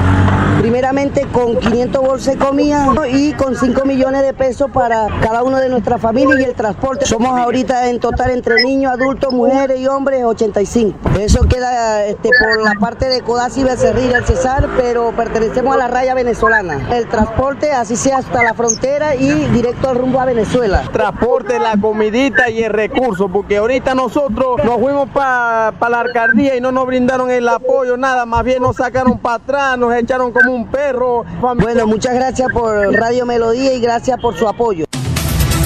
Primeramente 0.61 1.25
con 1.33 1.57
500 1.57 2.03
bolsas 2.03 2.35
de 2.35 2.45
comida 2.45 2.89
y 3.09 3.33
con 3.35 3.55
5 3.55 3.85
millones 3.85 4.23
de 4.23 4.35
pesos 4.35 4.69
para 4.73 5.07
cada 5.23 5.45
uno 5.45 5.59
de 5.59 5.69
nuestras 5.69 6.01
familias 6.01 6.41
y 6.41 6.45
el 6.45 6.55
transporte. 6.55 7.07
Somos 7.07 7.39
ahorita 7.39 7.89
en 7.89 8.01
total 8.01 8.31
entre 8.31 8.57
niños, 8.65 8.93
adultos, 8.93 9.33
mujeres 9.33 9.79
y 9.79 9.87
hombres 9.87 10.25
85. 10.25 11.11
Eso 11.21 11.43
queda 11.45 12.05
este, 12.07 12.31
por 12.41 12.65
la 12.65 12.73
parte 12.81 13.09
de 13.09 13.21
Codazzi, 13.21 13.63
Becerril, 13.63 14.11
el 14.11 14.25
Cesar, 14.25 14.69
pero 14.77 15.13
pertenecemos 15.13 15.77
a 15.77 15.79
la 15.79 15.87
raya 15.87 16.15
venezolana 16.15 16.88
el 16.93 17.07
transporte, 17.07 17.73
así 17.73 17.97
sea 17.97 18.19
hasta 18.19 18.43
la 18.43 18.55
frontera 18.55 19.15
y 19.15 19.47
directo 19.49 19.91
al 19.91 19.97
rumbo 19.97 20.21
a 20.21 20.25
Venezuela. 20.25 20.89
Transporte, 20.93 21.59
la 21.59 21.77
comidita 21.77 22.51
y 22.51 22.63
el 22.63 22.73
recurso, 22.73 23.29
porque 23.29 23.59
ahorita 23.59 23.95
nosotros 23.95 24.63
nos 24.65 24.81
fuimos 24.81 25.09
para 25.11 25.73
la 25.89 26.01
alcaldía 26.01 26.57
y 26.57 26.61
no 26.61 26.73
nos 26.73 26.87
brindaron 26.87 27.31
el 27.31 27.49
apoyo, 27.49 27.97
nada, 27.97 28.27
más 28.27 28.45
bien 28.45 28.63
nos 28.63 28.77
sacaron 28.77 29.19
para 29.19 29.37
atrás, 29.37 29.79
nos 29.79 29.95
echaron 29.95 30.33
como 30.33 30.55
un 30.55 30.71
perro. 30.71 31.25
Bueno, 31.57 31.87
muchas 31.87 32.15
gracias 32.15 32.51
por 32.53 32.93
Radio 32.95 33.27
Melodía 33.27 33.75
y 33.75 33.81
gracias 33.81 34.19
por 34.21 34.37
su 34.37 34.49
apoyo. 34.49 34.87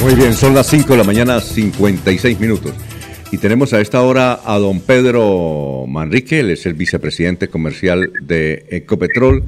Muy 0.02 0.14
bien, 0.14 0.34
son 0.34 0.54
las 0.54 0.66
5 0.66 0.92
de 0.92 0.96
la 0.96 1.04
mañana, 1.04 1.40
56 1.40 2.40
minutos. 2.40 2.72
Y 3.30 3.38
tenemos 3.38 3.72
a 3.72 3.80
esta 3.80 4.02
hora 4.02 4.40
a 4.44 4.58
don 4.58 4.80
Pedro 4.80 5.86
Manrique, 5.88 6.40
él 6.40 6.50
es 6.50 6.66
el 6.66 6.74
vicepresidente 6.74 7.48
comercial 7.48 8.12
de 8.20 8.66
Ecopetrol 8.70 9.44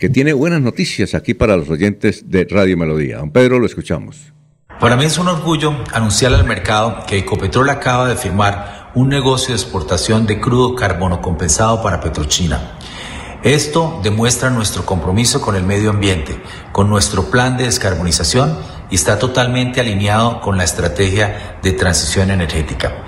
que 0.00 0.08
tiene 0.08 0.32
buenas 0.32 0.62
noticias 0.62 1.14
aquí 1.14 1.34
para 1.34 1.58
los 1.58 1.68
oyentes 1.68 2.30
de 2.30 2.46
Radio 2.50 2.74
Melodía. 2.78 3.18
Don 3.18 3.30
Pedro, 3.30 3.58
lo 3.58 3.66
escuchamos. 3.66 4.32
Para 4.80 4.96
mí 4.96 5.04
es 5.04 5.18
un 5.18 5.28
orgullo 5.28 5.76
anunciar 5.92 6.32
al 6.32 6.46
mercado 6.46 7.04
que 7.06 7.18
Ecopetrol 7.18 7.68
acaba 7.68 8.08
de 8.08 8.16
firmar 8.16 8.92
un 8.94 9.10
negocio 9.10 9.48
de 9.48 9.60
exportación 9.60 10.26
de 10.26 10.40
crudo 10.40 10.74
carbono 10.74 11.20
compensado 11.20 11.82
para 11.82 12.00
Petrochina. 12.00 12.78
Esto 13.42 14.00
demuestra 14.02 14.48
nuestro 14.48 14.86
compromiso 14.86 15.42
con 15.42 15.54
el 15.54 15.64
medio 15.64 15.90
ambiente, 15.90 16.40
con 16.72 16.88
nuestro 16.88 17.30
plan 17.30 17.58
de 17.58 17.64
descarbonización 17.64 18.56
y 18.90 18.94
está 18.94 19.18
totalmente 19.18 19.80
alineado 19.80 20.40
con 20.40 20.56
la 20.56 20.64
estrategia 20.64 21.58
de 21.62 21.72
transición 21.72 22.30
energética. 22.30 23.04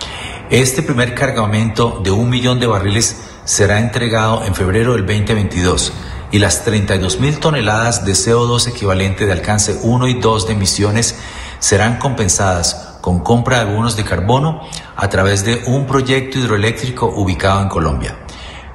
Este 0.50 0.82
primer 0.82 1.14
cargamento 1.14 2.02
de 2.04 2.10
un 2.10 2.28
millón 2.28 2.60
de 2.60 2.66
barriles 2.66 3.30
será 3.46 3.80
entregado 3.80 4.44
en 4.44 4.54
febrero 4.54 4.92
del 4.92 5.06
2022 5.06 5.92
y 6.32 6.38
las 6.38 6.64
32 6.64 7.20
mil 7.20 7.38
toneladas 7.38 8.04
de 8.04 8.12
CO2 8.12 8.66
equivalente 8.66 9.26
de 9.26 9.32
alcance 9.32 9.78
1 9.82 10.08
y 10.08 10.14
2 10.14 10.46
de 10.46 10.54
emisiones 10.54 11.16
serán 11.60 11.98
compensadas 11.98 12.96
con 13.02 13.20
compra 13.20 13.62
de 13.62 13.72
bonos 13.72 13.96
de 13.96 14.04
carbono 14.04 14.62
a 14.96 15.08
través 15.08 15.44
de 15.44 15.62
un 15.66 15.86
proyecto 15.86 16.38
hidroeléctrico 16.38 17.06
ubicado 17.06 17.60
en 17.60 17.68
Colombia. 17.68 18.16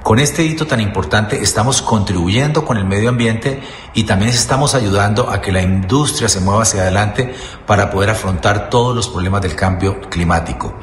Con 0.04 0.20
este 0.20 0.44
hito 0.44 0.66
tan 0.66 0.80
importante 0.80 1.42
estamos 1.42 1.82
contribuyendo 1.82 2.64
con 2.64 2.76
el 2.76 2.84
medio 2.84 3.08
ambiente 3.08 3.60
y 3.92 4.04
también 4.04 4.30
estamos 4.30 4.76
ayudando 4.76 5.28
a 5.28 5.40
que 5.40 5.50
la 5.50 5.60
industria 5.60 6.28
se 6.28 6.40
mueva 6.40 6.62
hacia 6.62 6.82
adelante 6.82 7.34
para 7.66 7.90
poder 7.90 8.10
afrontar 8.10 8.70
todos 8.70 8.94
los 8.94 9.08
problemas 9.08 9.42
del 9.42 9.56
cambio 9.56 10.00
climático. 10.08 10.78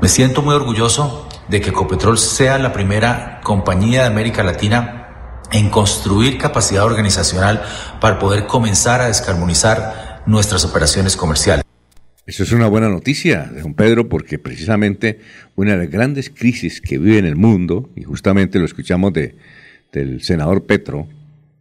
Me 0.00 0.08
siento 0.08 0.40
muy 0.40 0.54
orgulloso 0.54 1.28
de 1.48 1.60
que 1.60 1.70
Ecopetrol 1.70 2.16
sea 2.18 2.58
la 2.58 2.72
primera 2.72 3.40
compañía 3.44 4.02
de 4.02 4.06
América 4.06 4.42
Latina 4.42 4.97
en 5.52 5.70
construir 5.70 6.38
capacidad 6.38 6.84
organizacional 6.84 7.62
para 8.00 8.18
poder 8.18 8.46
comenzar 8.46 9.00
a 9.00 9.08
descarbonizar 9.08 10.22
nuestras 10.26 10.64
operaciones 10.64 11.16
comerciales. 11.16 11.64
Eso 12.26 12.42
es 12.42 12.52
una 12.52 12.68
buena 12.68 12.90
noticia, 12.90 13.50
don 13.62 13.72
Pedro, 13.72 14.10
porque 14.10 14.38
precisamente 14.38 15.20
una 15.56 15.72
de 15.72 15.78
las 15.78 15.90
grandes 15.90 16.28
crisis 16.28 16.82
que 16.82 16.98
vive 16.98 17.16
en 17.18 17.24
el 17.24 17.36
mundo, 17.36 17.88
y 17.96 18.02
justamente 18.02 18.58
lo 18.58 18.66
escuchamos 18.66 19.14
de, 19.14 19.34
del 19.92 20.22
senador 20.22 20.66
Petro 20.66 21.08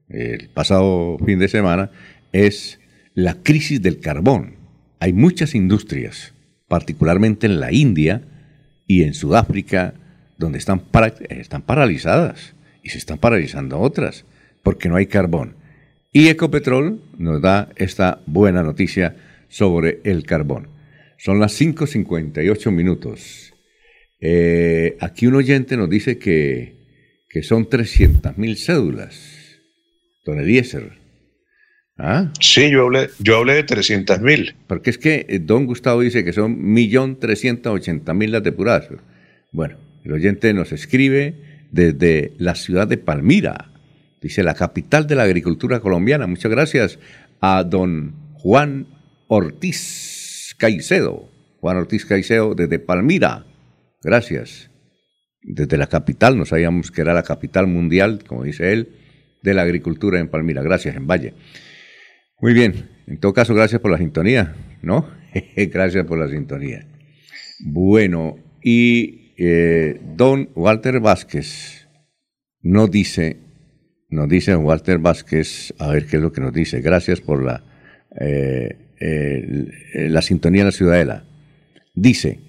el 0.09 0.49
pasado 0.49 1.17
fin 1.25 1.39
de 1.39 1.47
semana, 1.47 1.91
es 2.33 2.79
la 3.13 3.35
crisis 3.35 3.81
del 3.81 3.99
carbón. 3.99 4.55
Hay 4.99 5.13
muchas 5.13 5.55
industrias, 5.55 6.33
particularmente 6.67 7.47
en 7.47 7.61
la 7.61 7.71
India 7.71 8.23
y 8.87 9.03
en 9.03 9.13
Sudáfrica, 9.13 9.93
donde 10.37 10.57
están, 10.57 10.83
están 11.29 11.61
paralizadas 11.61 12.56
y 12.87 12.89
se 12.89 12.99
están 12.99 13.17
paralizando 13.17 13.79
otras, 13.79 14.23
porque 14.63 14.87
no 14.87 14.95
hay 14.95 15.07
carbón. 15.07 15.55
Y 16.13 16.29
Ecopetrol 16.29 17.01
nos 17.17 17.41
da 17.41 17.67
esta 17.75 18.21
buena 18.25 18.63
noticia 18.63 19.17
sobre 19.49 19.99
el 20.05 20.23
carbón. 20.23 20.69
Son 21.17 21.37
las 21.37 21.59
5.58 21.59 22.71
minutos. 22.71 23.53
Eh, 24.21 24.95
aquí 25.01 25.27
un 25.27 25.35
oyente 25.35 25.75
nos 25.75 25.89
dice 25.89 26.17
que, 26.17 26.77
que 27.27 27.43
son 27.43 27.69
300.000 27.69 28.55
cédulas. 28.55 29.59
Don 30.25 30.39
Eliezer. 30.39 30.93
¿Ah? 31.97 32.31
Sí, 32.39 32.69
yo 32.69 32.83
hablé, 32.83 33.09
yo 33.19 33.35
hablé 33.35 33.55
de 33.55 33.65
300.000. 33.65 34.55
Porque 34.65 34.91
es 34.91 34.97
que 34.97 35.25
eh, 35.27 35.39
don 35.39 35.65
Gustavo 35.65 35.99
dice 35.99 36.23
que 36.23 36.31
son 36.31 36.73
1.380.000 36.73 38.29
las 38.29 38.43
depuradas. 38.43 38.87
Bueno, 39.51 39.77
el 40.05 40.13
oyente 40.13 40.53
nos 40.53 40.71
escribe 40.71 41.46
desde 41.71 42.33
la 42.37 42.55
ciudad 42.55 42.87
de 42.87 42.97
Palmira. 42.97 43.71
Dice 44.21 44.43
la 44.43 44.55
capital 44.55 45.07
de 45.07 45.15
la 45.15 45.23
agricultura 45.23 45.79
colombiana. 45.79 46.27
Muchas 46.27 46.51
gracias 46.51 46.99
a 47.39 47.63
don 47.63 48.15
Juan 48.33 48.87
Ortiz 49.27 50.55
Caicedo. 50.57 51.29
Juan 51.59 51.77
Ortiz 51.77 52.05
Caicedo 52.05 52.55
desde 52.55 52.79
Palmira. 52.79 53.45
Gracias. 54.01 54.69
Desde 55.41 55.77
la 55.77 55.87
capital, 55.87 56.37
no 56.37 56.45
sabíamos 56.45 56.91
que 56.91 57.01
era 57.01 57.13
la 57.13 57.23
capital 57.23 57.67
mundial, 57.67 58.23
como 58.27 58.43
dice 58.43 58.73
él, 58.73 58.89
de 59.43 59.53
la 59.53 59.61
agricultura 59.61 60.19
en 60.19 60.27
Palmira. 60.27 60.61
Gracias, 60.61 60.95
en 60.95 61.07
Valle. 61.07 61.33
Muy 62.39 62.53
bien. 62.53 62.89
En 63.07 63.19
todo 63.19 63.33
caso, 63.33 63.53
gracias 63.53 63.79
por 63.79 63.91
la 63.91 63.97
sintonía, 63.97 64.55
¿no? 64.81 65.09
gracias 65.55 66.05
por 66.05 66.19
la 66.19 66.27
sintonía. 66.27 66.85
Bueno, 67.59 68.37
y 68.61 69.26
don 69.37 70.49
Walter 70.55 70.99
Vázquez 70.99 71.87
nos 72.61 72.89
dice, 72.89 73.37
nos 74.09 74.27
dice 74.27 74.55
Walter 74.55 74.97
Vázquez, 74.97 75.73
a 75.77 75.89
ver 75.89 76.07
qué 76.07 76.17
es 76.17 76.23
lo 76.23 76.31
que 76.31 76.41
nos 76.41 76.53
dice. 76.53 76.81
Gracias 76.81 77.21
por 77.21 77.43
la 77.43 77.63
eh, 78.19 78.75
eh, 79.93 80.09
la 80.09 80.23
sintonía 80.23 80.61
en 80.61 80.67
la 80.67 80.71
ciudadela. 80.71 81.23
Dice, 81.93 82.39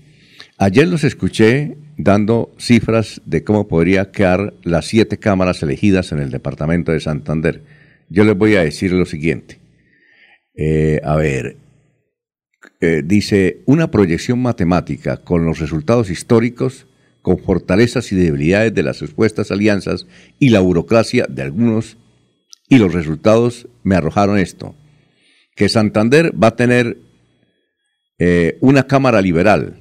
ayer 0.57 0.89
los 0.89 1.05
escuché 1.05 1.77
dando 1.99 2.55
cifras 2.59 3.21
de 3.27 3.45
cómo 3.45 3.69
podría 3.69 4.11
quedar 4.11 4.55
las 4.63 4.87
siete 4.87 5.19
cámaras 5.19 5.63
elegidas 5.63 6.13
en 6.13 6.21
el 6.21 6.31
departamento 6.31 6.93
de 6.93 7.01
Santander. 7.01 7.63
Yo 8.09 8.25
les 8.25 8.37
voy 8.37 8.57
a 8.57 8.63
decir 8.63 8.93
lo 8.93 9.05
siguiente. 9.05 9.59
Eh, 10.55 11.01
a 11.05 11.17
ver, 11.17 11.57
eh, 12.81 13.03
dice, 13.05 13.63
una 13.67 13.91
proyección 13.91 14.41
matemática 14.41 15.19
con 15.19 15.45
los 15.45 15.59
resultados 15.59 16.11
históricos, 16.11 16.87
con 17.23 17.39
fortalezas 17.39 18.13
y 18.13 18.17
debilidades 18.17 18.75
de 18.75 18.83
las 18.83 18.97
supuestas 18.97 19.51
alianzas 19.51 20.07
y 20.39 20.51
la 20.51 20.61
burocracia 20.61 21.27
de 21.29 21.43
algunos, 21.43 21.97
y 22.69 22.79
los 22.79 22.93
resultados 22.93 23.69
me 23.83 23.97
arrojaron 23.97 24.39
esto 24.39 24.75
que 25.59 25.69
Santander 25.69 26.33
va 26.41 26.49
a 26.49 26.57
tener 26.57 26.99
eh, 28.21 28.59
una 28.61 28.87
Cámara 28.87 29.21
liberal, 29.21 29.81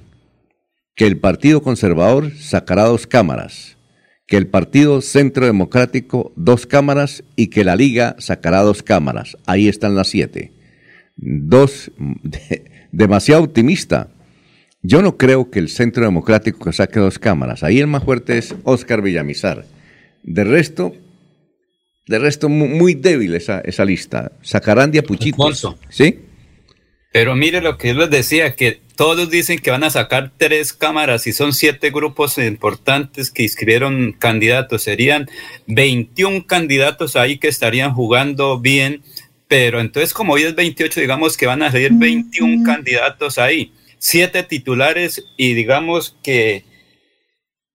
que 0.95 1.05
el 1.05 1.19
Partido 1.19 1.61
Conservador 1.61 2.35
sacará 2.35 2.85
dos 2.85 3.05
cámaras, 3.05 3.77
que 4.25 4.37
el 4.37 4.47
Partido 4.47 5.01
Centro 5.01 5.45
Democrático 5.45 6.33
dos 6.35 6.65
cámaras 6.65 7.23
y 7.35 7.47
que 7.49 7.63
la 7.63 7.75
Liga 7.75 8.15
sacará 8.17 8.61
dos 8.61 8.81
cámaras. 8.81 9.37
Ahí 9.45 9.67
están 9.67 9.93
las 9.93 10.07
siete. 10.07 10.51
Dos, 11.17 11.91
demasiado 12.91 13.43
optimista. 13.43 14.09
Yo 14.83 15.01
no 15.01 15.17
creo 15.17 15.49
que 15.49 15.59
el 15.59 15.69
Centro 15.69 16.05
Democrático 16.05 16.71
saque 16.71 16.99
dos 16.99 17.19
cámaras. 17.19 17.63
Ahí 17.63 17.79
el 17.79 17.87
más 17.87 18.03
fuerte 18.03 18.37
es 18.37 18.55
Óscar 18.63 19.01
Villamizar. 19.01 19.65
De 20.23 20.43
resto, 20.43 20.93
de 22.05 22.19
resto, 22.19 22.47
muy, 22.47 22.93
débil 22.93 23.35
esa, 23.35 23.59
esa 23.61 23.83
lista. 23.83 24.31
Sacarán 24.41 24.91
de 24.91 24.99
apuchitos. 24.99 25.75
¿Sí? 25.89 26.19
Pero 27.11 27.35
mire 27.35 27.61
lo 27.61 27.77
que 27.77 27.89
yo 27.89 27.93
les 27.95 28.09
decía, 28.09 28.55
que 28.55 28.79
todos 28.95 29.29
dicen 29.29 29.59
que 29.59 29.71
van 29.71 29.83
a 29.83 29.89
sacar 29.89 30.31
tres 30.37 30.73
cámaras 30.73 31.27
y 31.27 31.33
son 31.33 31.53
siete 31.53 31.91
grupos 31.91 32.37
importantes 32.37 33.31
que 33.31 33.43
inscribieron 33.43 34.13
candidatos. 34.13 34.83
Serían 34.83 35.29
21 35.67 36.45
candidatos 36.45 37.15
ahí 37.15 37.37
que 37.37 37.47
estarían 37.47 37.93
jugando 37.93 38.59
bien, 38.59 39.03
pero 39.47 39.79
entonces 39.79 40.13
como 40.13 40.33
hoy 40.33 40.43
es 40.43 40.55
28, 40.55 40.99
digamos 40.99 41.37
que 41.37 41.47
van 41.47 41.63
a 41.63 41.71
salir 41.71 41.91
21 41.93 42.63
candidatos 42.63 43.37
ahí, 43.37 43.73
siete 43.97 44.43
titulares 44.43 45.25
y 45.37 45.53
digamos 45.53 46.17
que 46.23 46.65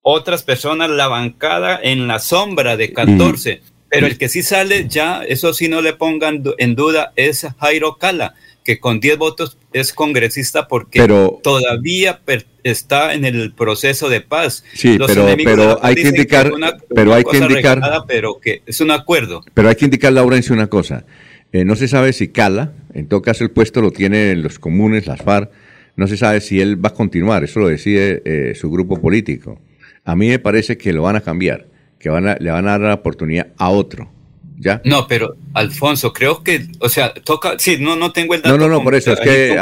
otras 0.02 0.42
personas, 0.42 0.90
la 0.90 1.08
bancada 1.08 1.78
en 1.82 2.08
la 2.08 2.18
sombra 2.18 2.76
de 2.76 2.92
14. 2.92 3.62
Pero 3.88 4.06
el 4.06 4.16
que 4.16 4.30
sí 4.30 4.42
sale 4.42 4.88
ya, 4.88 5.22
eso 5.22 5.52
sí 5.52 5.68
no 5.68 5.82
le 5.82 5.92
pongan 5.92 6.42
en 6.56 6.74
duda, 6.74 7.12
es 7.14 7.46
Jairo 7.60 7.98
Cala, 7.98 8.34
que 8.64 8.80
con 8.80 9.00
10 9.00 9.18
votos 9.18 9.58
es 9.74 9.92
congresista 9.92 10.66
porque 10.66 11.06
todavía 11.42 12.20
está 12.62 13.12
en 13.12 13.26
el 13.26 13.52
proceso 13.52 14.08
de 14.08 14.22
paz. 14.22 14.64
Sí, 14.72 14.98
pero, 15.06 15.26
pero 15.44 15.78
hay 15.84 15.94
que 15.94 16.08
indicar, 16.08 16.50
pero 16.94 17.14
hay 17.14 17.22
que 17.22 17.36
indicar, 17.36 17.80
pero 18.08 18.40
que 18.40 18.62
es 18.64 18.80
un 18.80 18.90
acuerdo. 18.90 19.44
Pero 19.52 19.68
hay 19.68 19.74
que 19.74 19.84
indicar, 19.84 20.12
Laurencio, 20.12 20.54
una 20.54 20.68
cosa. 20.68 21.04
Eh, 21.52 21.64
no 21.64 21.76
se 21.76 21.88
sabe 21.88 22.12
si 22.12 22.28
Cala, 22.28 22.72
en 22.94 23.06
todo 23.06 23.22
caso 23.22 23.44
el 23.44 23.50
puesto 23.50 23.80
lo 23.80 23.90
tiene 23.90 24.34
los 24.36 24.58
comunes, 24.58 25.06
las 25.06 25.20
FARC, 25.20 25.50
no 25.96 26.06
se 26.06 26.16
sabe 26.16 26.40
si 26.40 26.60
él 26.60 26.82
va 26.82 26.88
a 26.88 26.94
continuar, 26.94 27.44
eso 27.44 27.60
lo 27.60 27.68
decide 27.68 28.22
eh, 28.24 28.54
su 28.54 28.70
grupo 28.70 29.00
político. 29.00 29.60
A 30.04 30.16
mí 30.16 30.28
me 30.28 30.38
parece 30.38 30.78
que 30.78 30.92
lo 30.92 31.02
van 31.02 31.16
a 31.16 31.20
cambiar 31.20 31.66
que 32.02 32.10
van 32.10 32.36
le 32.38 32.50
van 32.50 32.66
a 32.66 32.72
dar 32.72 32.80
la 32.80 32.94
oportunidad 32.94 33.46
a 33.56 33.70
otro. 33.70 34.10
¿Ya? 34.58 34.82
No, 34.84 35.06
pero 35.08 35.36
Alfonso, 35.54 36.12
creo 36.12 36.44
que, 36.44 36.66
o 36.78 36.88
sea, 36.88 37.14
toca, 37.14 37.54
sí, 37.58 37.78
no, 37.80 37.96
no 37.96 38.12
tengo 38.12 38.34
el 38.34 38.42
dato. 38.42 38.56
No, 38.56 38.68
no, 38.68 38.72
no, 38.72 38.84
por 38.84 38.94
eso, 38.94 39.12
es 39.12 39.20
que 39.20 39.56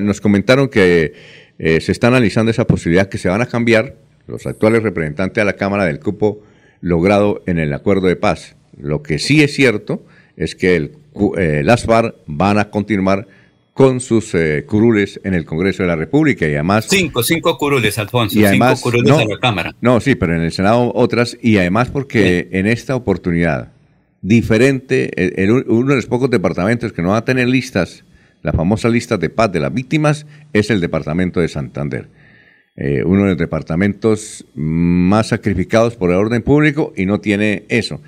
nos 0.00 0.20
comentaron 0.20 0.68
que 0.68 1.12
eh, 1.58 1.80
se 1.80 1.92
está 1.92 2.08
analizando 2.08 2.50
esa 2.50 2.66
posibilidad 2.66 3.08
que 3.08 3.18
se 3.18 3.28
van 3.28 3.42
a 3.42 3.46
cambiar 3.46 3.94
los 4.26 4.46
actuales 4.46 4.82
representantes 4.82 5.40
a 5.40 5.44
la 5.44 5.52
Cámara 5.54 5.84
del 5.84 6.00
cupo 6.00 6.42
logrado 6.80 7.42
en 7.46 7.58
el 7.58 7.72
acuerdo 7.72 8.08
de 8.08 8.16
paz. 8.16 8.56
Lo 8.76 9.02
que 9.02 9.20
sí 9.20 9.42
es 9.42 9.54
cierto 9.54 10.04
es 10.42 10.54
que 10.54 10.76
el, 10.76 10.92
eh, 11.38 11.62
las 11.64 11.84
FARC 11.84 12.14
van 12.26 12.58
a 12.58 12.70
continuar 12.70 13.26
con 13.74 14.00
sus 14.00 14.34
eh, 14.34 14.64
curules 14.66 15.20
en 15.24 15.34
el 15.34 15.44
Congreso 15.44 15.82
de 15.82 15.88
la 15.88 15.96
República 15.96 16.46
y 16.46 16.54
además... 16.54 16.86
Cinco, 16.90 17.22
cinco 17.22 17.56
curules, 17.56 17.98
Alfonso, 17.98 18.38
y 18.38 18.44
además, 18.44 18.78
cinco 18.78 18.90
curules 18.90 19.18
en 19.20 19.28
la 19.30 19.38
Cámara. 19.38 19.74
No, 19.80 20.00
sí, 20.00 20.14
pero 20.14 20.36
en 20.36 20.42
el 20.42 20.52
Senado 20.52 20.92
otras 20.94 21.38
y 21.40 21.56
además 21.56 21.88
porque 21.88 22.48
en 22.52 22.66
esta 22.66 22.94
oportunidad 22.94 23.72
diferente, 24.20 25.10
uno 25.68 25.90
de 25.90 25.96
los 25.96 26.06
pocos 26.06 26.30
departamentos 26.30 26.92
que 26.92 27.02
no 27.02 27.10
va 27.10 27.18
a 27.18 27.24
tener 27.24 27.48
listas, 27.48 28.04
la 28.42 28.52
famosa 28.52 28.88
lista 28.88 29.16
de 29.16 29.30
paz 29.30 29.50
de 29.52 29.60
las 29.60 29.72
víctimas, 29.72 30.26
es 30.52 30.70
el 30.70 30.80
departamento 30.80 31.40
de 31.40 31.48
Santander. 31.48 32.08
Eh, 32.74 33.02
uno 33.04 33.24
de 33.24 33.30
los 33.30 33.38
departamentos 33.38 34.46
más 34.54 35.28
sacrificados 35.28 35.94
por 35.94 36.10
el 36.10 36.16
orden 36.16 36.42
público 36.42 36.92
y 36.96 37.04
no 37.04 37.20
tiene 37.20 37.64
eso. 37.68 38.00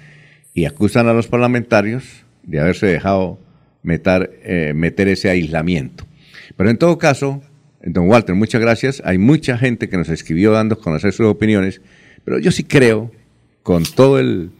Y 0.54 0.64
acusan 0.64 1.06
a 1.06 1.12
los 1.12 1.26
parlamentarios 1.26 2.23
de 2.46 2.60
haberse 2.60 2.86
dejado 2.86 3.38
meter, 3.82 4.40
eh, 4.42 4.72
meter 4.74 5.08
ese 5.08 5.30
aislamiento. 5.30 6.04
Pero 6.56 6.70
en 6.70 6.78
todo 6.78 6.98
caso, 6.98 7.42
don 7.82 8.08
Walter, 8.08 8.34
muchas 8.34 8.60
gracias. 8.60 9.02
Hay 9.04 9.18
mucha 9.18 9.58
gente 9.58 9.88
que 9.88 9.96
nos 9.96 10.08
escribió 10.08 10.52
dando 10.52 10.74
a 10.74 10.80
conocer 10.80 11.12
sus 11.12 11.26
opiniones, 11.26 11.80
pero 12.24 12.38
yo 12.38 12.50
sí 12.50 12.64
creo, 12.64 13.10
con 13.62 13.84
todo 13.84 14.18
el, 14.18 14.50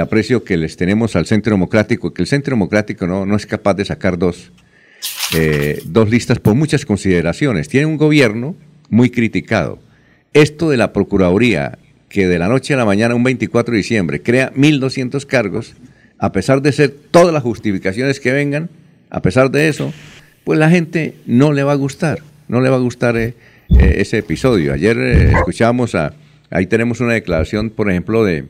aprecio 0.00 0.44
que 0.44 0.56
les 0.56 0.76
tenemos 0.76 1.16
al 1.16 1.26
Centro 1.26 1.52
Democrático, 1.52 2.14
que 2.14 2.22
el 2.22 2.28
Centro 2.28 2.52
Democrático 2.52 3.06
no, 3.06 3.26
no 3.26 3.34
es 3.34 3.44
capaz 3.44 3.74
de 3.74 3.84
sacar 3.84 4.18
dos, 4.18 4.52
eh, 5.34 5.82
dos 5.84 6.08
listas 6.10 6.38
por 6.38 6.54
muchas 6.54 6.84
consideraciones. 6.86 7.68
Tiene 7.68 7.86
un 7.86 7.96
gobierno 7.96 8.54
muy 8.88 9.10
criticado. 9.10 9.80
Esto 10.32 10.70
de 10.70 10.76
la 10.76 10.92
Procuraduría, 10.92 11.78
que 12.08 12.28
de 12.28 12.38
la 12.38 12.48
noche 12.48 12.74
a 12.74 12.76
la 12.76 12.84
mañana, 12.84 13.16
un 13.16 13.24
24 13.24 13.72
de 13.72 13.78
diciembre, 13.78 14.22
crea 14.22 14.52
1.200 14.52 15.26
cargos, 15.26 15.74
a 16.20 16.32
pesar 16.32 16.60
de 16.62 16.70
ser 16.72 16.90
todas 17.10 17.32
las 17.32 17.42
justificaciones 17.42 18.20
que 18.20 18.30
vengan, 18.30 18.68
a 19.08 19.22
pesar 19.22 19.50
de 19.50 19.68
eso, 19.68 19.92
pues 20.44 20.58
la 20.58 20.70
gente 20.70 21.14
no 21.26 21.52
le 21.52 21.62
va 21.64 21.72
a 21.72 21.76
gustar, 21.76 22.20
no 22.48 22.60
le 22.60 22.68
va 22.68 22.76
a 22.76 22.80
gustar 22.80 23.16
eh, 23.16 23.34
eh, 23.70 23.94
ese 23.96 24.18
episodio. 24.18 24.72
Ayer 24.74 24.96
eh, 24.98 25.32
escuchamos 25.32 25.94
a, 25.94 26.12
ahí 26.50 26.66
tenemos 26.66 27.00
una 27.00 27.14
declaración, 27.14 27.70
por 27.70 27.90
ejemplo, 27.90 28.22
de, 28.24 28.44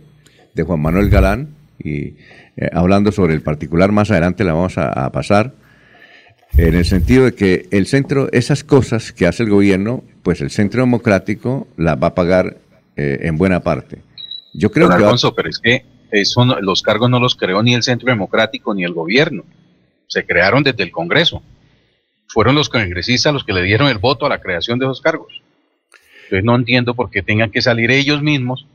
de 0.54 0.62
Juan 0.64 0.80
Manuel 0.80 1.08
Galán, 1.10 1.48
y 1.82 2.14
eh, 2.56 2.68
hablando 2.72 3.12
sobre 3.12 3.34
el 3.34 3.40
particular 3.42 3.92
más 3.92 4.10
adelante 4.10 4.44
la 4.44 4.52
vamos 4.52 4.76
a, 4.76 4.88
a 4.90 5.12
pasar, 5.12 5.54
en 6.56 6.74
el 6.74 6.84
sentido 6.84 7.24
de 7.26 7.32
que 7.34 7.68
el 7.70 7.86
centro, 7.86 8.28
esas 8.32 8.64
cosas 8.64 9.12
que 9.12 9.26
hace 9.26 9.44
el 9.44 9.50
gobierno, 9.50 10.02
pues 10.24 10.40
el 10.40 10.50
centro 10.50 10.80
democrático 10.82 11.68
las 11.76 11.96
va 12.02 12.08
a 12.08 12.14
pagar 12.14 12.56
en 12.96 13.38
buena 13.38 13.60
parte. 13.60 13.98
Yo 14.52 14.70
creo 14.70 14.88
Don 14.88 14.96
que... 14.98 15.02
va- 15.04 15.08
Alfonso, 15.10 15.32
pero 15.34 15.48
es 15.48 15.58
que 15.58 15.84
eso 16.12 16.44
no- 16.44 16.60
los 16.60 16.82
cargos 16.82 17.10
no 17.10 17.18
los 17.20 17.34
creó 17.36 17.62
ni 17.62 17.74
el 17.74 17.82
Centro 17.82 18.06
Democrático 18.08 18.74
ni 18.74 18.84
el 18.84 18.92
gobierno. 18.92 19.44
Se 20.06 20.26
crearon 20.26 20.62
desde 20.62 20.82
el 20.82 20.90
Congreso. 20.90 21.42
Fueron 22.26 22.54
los 22.54 22.68
congresistas 22.68 23.32
los 23.32 23.44
que 23.44 23.52
le 23.52 23.62
dieron 23.62 23.88
el 23.88 23.98
voto 23.98 24.26
a 24.26 24.28
la 24.28 24.40
creación 24.40 24.78
de 24.78 24.86
esos 24.86 25.00
cargos. 25.00 25.42
Entonces 26.24 26.44
no 26.44 26.54
entiendo 26.54 26.94
por 26.94 27.10
qué 27.10 27.22
tengan 27.22 27.50
que 27.50 27.60
salir 27.60 27.90
ellos 27.90 28.22
mismos 28.22 28.66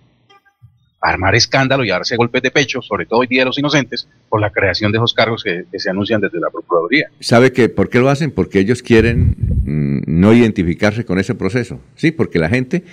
armar 1.10 1.36
escándalo 1.36 1.84
y 1.84 1.90
darse 1.90 2.16
golpes 2.16 2.42
de 2.42 2.52
pecho, 2.52 2.82
sobre 2.82 3.06
todo 3.06 3.20
hoy 3.20 3.28
día 3.28 3.42
de 3.42 3.46
los 3.46 3.60
inocentes, 3.60 4.08
por 4.30 4.42
la 4.42 4.52
creación 4.52 4.92
de 4.92 4.98
esos 4.98 5.14
cargos 5.14 5.44
que, 5.44 5.66
que 5.72 5.80
se 5.80 5.90
anuncian 5.90 6.22
desde 6.22 6.40
la 6.40 6.50
Procuraduría. 6.50 7.10
¿Sabe 7.20 7.52
que 7.52 7.70
por 7.70 7.90
qué 7.90 8.00
lo 8.00 8.10
hacen? 8.10 8.32
Porque 8.32 8.60
ellos 8.60 8.82
quieren 8.82 9.36
mm, 9.66 10.04
no 10.08 10.34
identificarse 10.34 11.06
con 11.06 11.20
ese 11.20 11.36
proceso. 11.36 11.80
Sí, 11.96 12.12
porque 12.12 12.40
la 12.40 12.50
gente, 12.50 12.84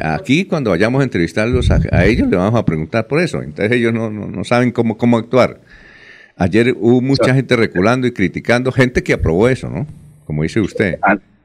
aquí 0.00 0.44
cuando 0.44 0.70
vayamos 0.70 1.00
a 1.00 1.04
entrevistarlos 1.04 1.70
a, 1.70 1.80
a 1.90 2.04
ellos, 2.04 2.28
le 2.28 2.36
vamos 2.36 2.58
a 2.58 2.64
preguntar 2.64 3.06
por 3.06 3.20
eso. 3.20 3.42
Entonces 3.42 3.72
ellos 3.72 3.92
no, 3.92 4.10
no, 4.10 4.26
no 4.26 4.44
saben 4.44 4.72
cómo, 4.72 4.96
cómo 4.96 5.18
actuar. 5.18 5.60
Ayer 6.36 6.74
hubo 6.78 7.00
mucha 7.00 7.34
gente 7.34 7.56
reculando 7.56 8.06
y 8.06 8.12
criticando, 8.12 8.72
gente 8.72 9.02
que 9.02 9.12
aprobó 9.12 9.48
eso, 9.48 9.68
¿no? 9.68 9.86
Como 10.24 10.42
dice 10.42 10.60
usted, 10.60 10.98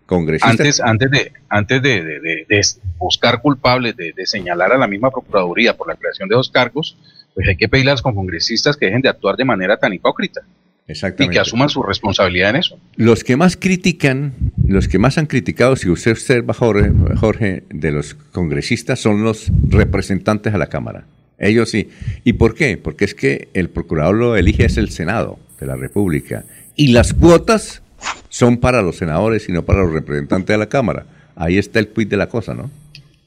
congresistas. 0.08 0.60
Antes, 0.60 0.80
antes 0.82 1.12
de, 1.12 1.32
antes 1.50 1.82
de, 1.84 2.04
de- 2.04 2.20
de- 2.20 2.46
de 2.50 2.62
buscar 2.98 3.40
culpables, 3.42 3.96
de, 3.96 4.12
de 4.14 4.26
señalar 4.26 4.72
a 4.72 4.78
la 4.80 4.88
misma 4.88 5.12
Procuraduría 5.12 5.78
por 5.78 5.88
la 5.88 5.96
creación 5.96 6.28
de 6.28 6.34
esos 6.36 6.50
cargos, 6.50 6.98
pues 7.36 7.48
hay 7.48 7.56
que 7.56 7.70
pedirle 7.70 7.92
a 7.92 7.94
los 7.94 8.02
congresistas 8.02 8.76
que 8.76 8.88
dejen 8.88 9.02
de 9.04 9.10
actuar 9.10 9.36
de 9.38 9.46
manera 9.46 9.78
tan 9.78 9.94
hipócrita 9.94 10.42
y 10.88 10.94
Exactamente. 10.94 11.34
que 11.36 11.40
asuman 11.40 11.70
su 11.70 11.84
responsabilidad 11.84 12.50
en 12.52 12.56
eso. 12.56 12.80
Los 12.96 13.24
que 13.24 13.36
más 13.36 13.58
critican, 13.58 14.34
los 14.66 14.88
que 14.88 14.98
más 14.98 15.18
han 15.20 15.28
criticado, 15.28 15.76
si 15.76 15.90
usted 15.90 16.12
observa, 16.14 16.54
Jorge, 16.56 16.92
Jorge, 17.20 17.64
de 17.70 17.92
los 17.92 18.16
congresistas 18.16 19.00
son 19.00 19.22
los 19.24 19.52
representantes 19.70 20.54
a 20.54 20.58
la 20.58 20.68
Cámara. 20.68 21.04
Ellos 21.38 21.70
sí. 21.70 21.90
¿Y 22.24 22.34
por 22.34 22.56
qué? 22.56 22.78
Porque 22.78 23.06
es 23.06 23.14
que 23.14 23.50
el 23.54 23.70
procurador 23.70 24.16
lo 24.16 24.36
elige 24.38 24.66
es 24.66 24.78
el 24.78 24.90
Senado 24.90 25.38
de 25.60 25.68
la 25.68 25.76
República. 25.76 26.46
Y 26.76 26.88
las 26.88 27.14
cuotas 27.14 27.84
son 28.30 28.58
para 28.58 28.82
los 28.82 28.98
senadores 28.98 29.48
y 29.50 29.52
no 29.52 29.64
para 29.66 29.82
los 29.84 29.92
representantes 29.94 30.54
de 30.54 30.58
la 30.58 30.70
Cámara. 30.70 31.06
Ahí 31.36 31.58
está 31.58 31.80
el 31.80 31.88
quid 31.90 32.08
de 32.08 32.18
la 32.18 32.28
cosa, 32.30 32.54
¿no? 32.54 32.70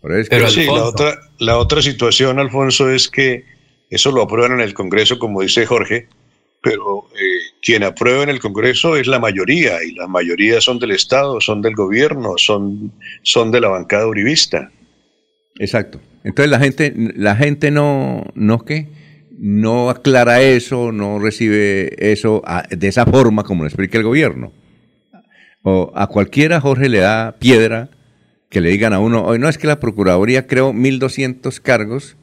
Por 0.00 0.12
eso 0.12 0.20
es 0.22 0.28
que- 0.28 0.50
sí, 0.50 0.66
la 0.66 0.84
otra, 0.84 1.18
la 1.38 1.58
otra 1.58 1.82
situación, 1.82 2.38
Alfonso, 2.38 2.90
es 2.90 3.08
que 3.08 3.44
eso 3.90 4.10
lo 4.12 4.22
aprueban 4.22 4.52
en 4.52 4.60
el 4.60 4.72
Congreso, 4.74 5.18
como 5.18 5.42
dice 5.42 5.66
Jorge, 5.66 6.08
pero 6.62 7.08
eh, 7.14 7.56
quien 7.62 7.82
aprueba 7.84 8.22
en 8.22 8.28
el 8.28 8.38
Congreso 8.40 8.96
es 8.96 9.06
la 9.06 9.18
mayoría, 9.18 9.82
y 9.82 9.92
la 9.92 10.06
mayoría 10.06 10.60
son 10.60 10.78
del 10.78 10.90
Estado, 10.92 11.40
son 11.40 11.60
del 11.62 11.74
gobierno, 11.74 12.34
son, 12.36 12.92
son 13.22 13.50
de 13.50 13.60
la 13.60 13.68
bancada 13.68 14.06
uribista. 14.06 14.70
Exacto. 15.58 16.00
Entonces 16.24 16.50
la 16.50 16.58
gente, 16.60 16.92
la 17.16 17.34
gente 17.36 17.70
no, 17.70 18.24
no 18.34 18.64
qué, 18.64 18.88
no 19.38 19.88
aclara 19.90 20.42
eso, 20.42 20.92
no 20.92 21.18
recibe 21.18 22.12
eso 22.12 22.42
a- 22.46 22.62
de 22.70 22.88
esa 22.88 23.06
forma 23.06 23.42
como 23.42 23.62
lo 23.64 23.68
explica 23.68 23.96
el 23.98 24.04
gobierno. 24.04 24.52
O 25.62 25.92
a 25.94 26.06
cualquiera 26.06 26.61
Jorge 26.61 26.88
le 26.88 26.98
da 26.98 27.36
piedra 27.38 27.90
que 28.48 28.61
le 28.61 28.70
digan 28.70 28.92
a 28.92 28.98
uno, 28.98 29.24
hoy 29.24 29.38
no 29.38 29.48
es 29.48 29.58
que 29.58 29.66
la 29.66 29.78
Procuraduría 29.78 30.46
creó 30.46 30.72
1.200 30.72 31.61
cargos 31.61 32.16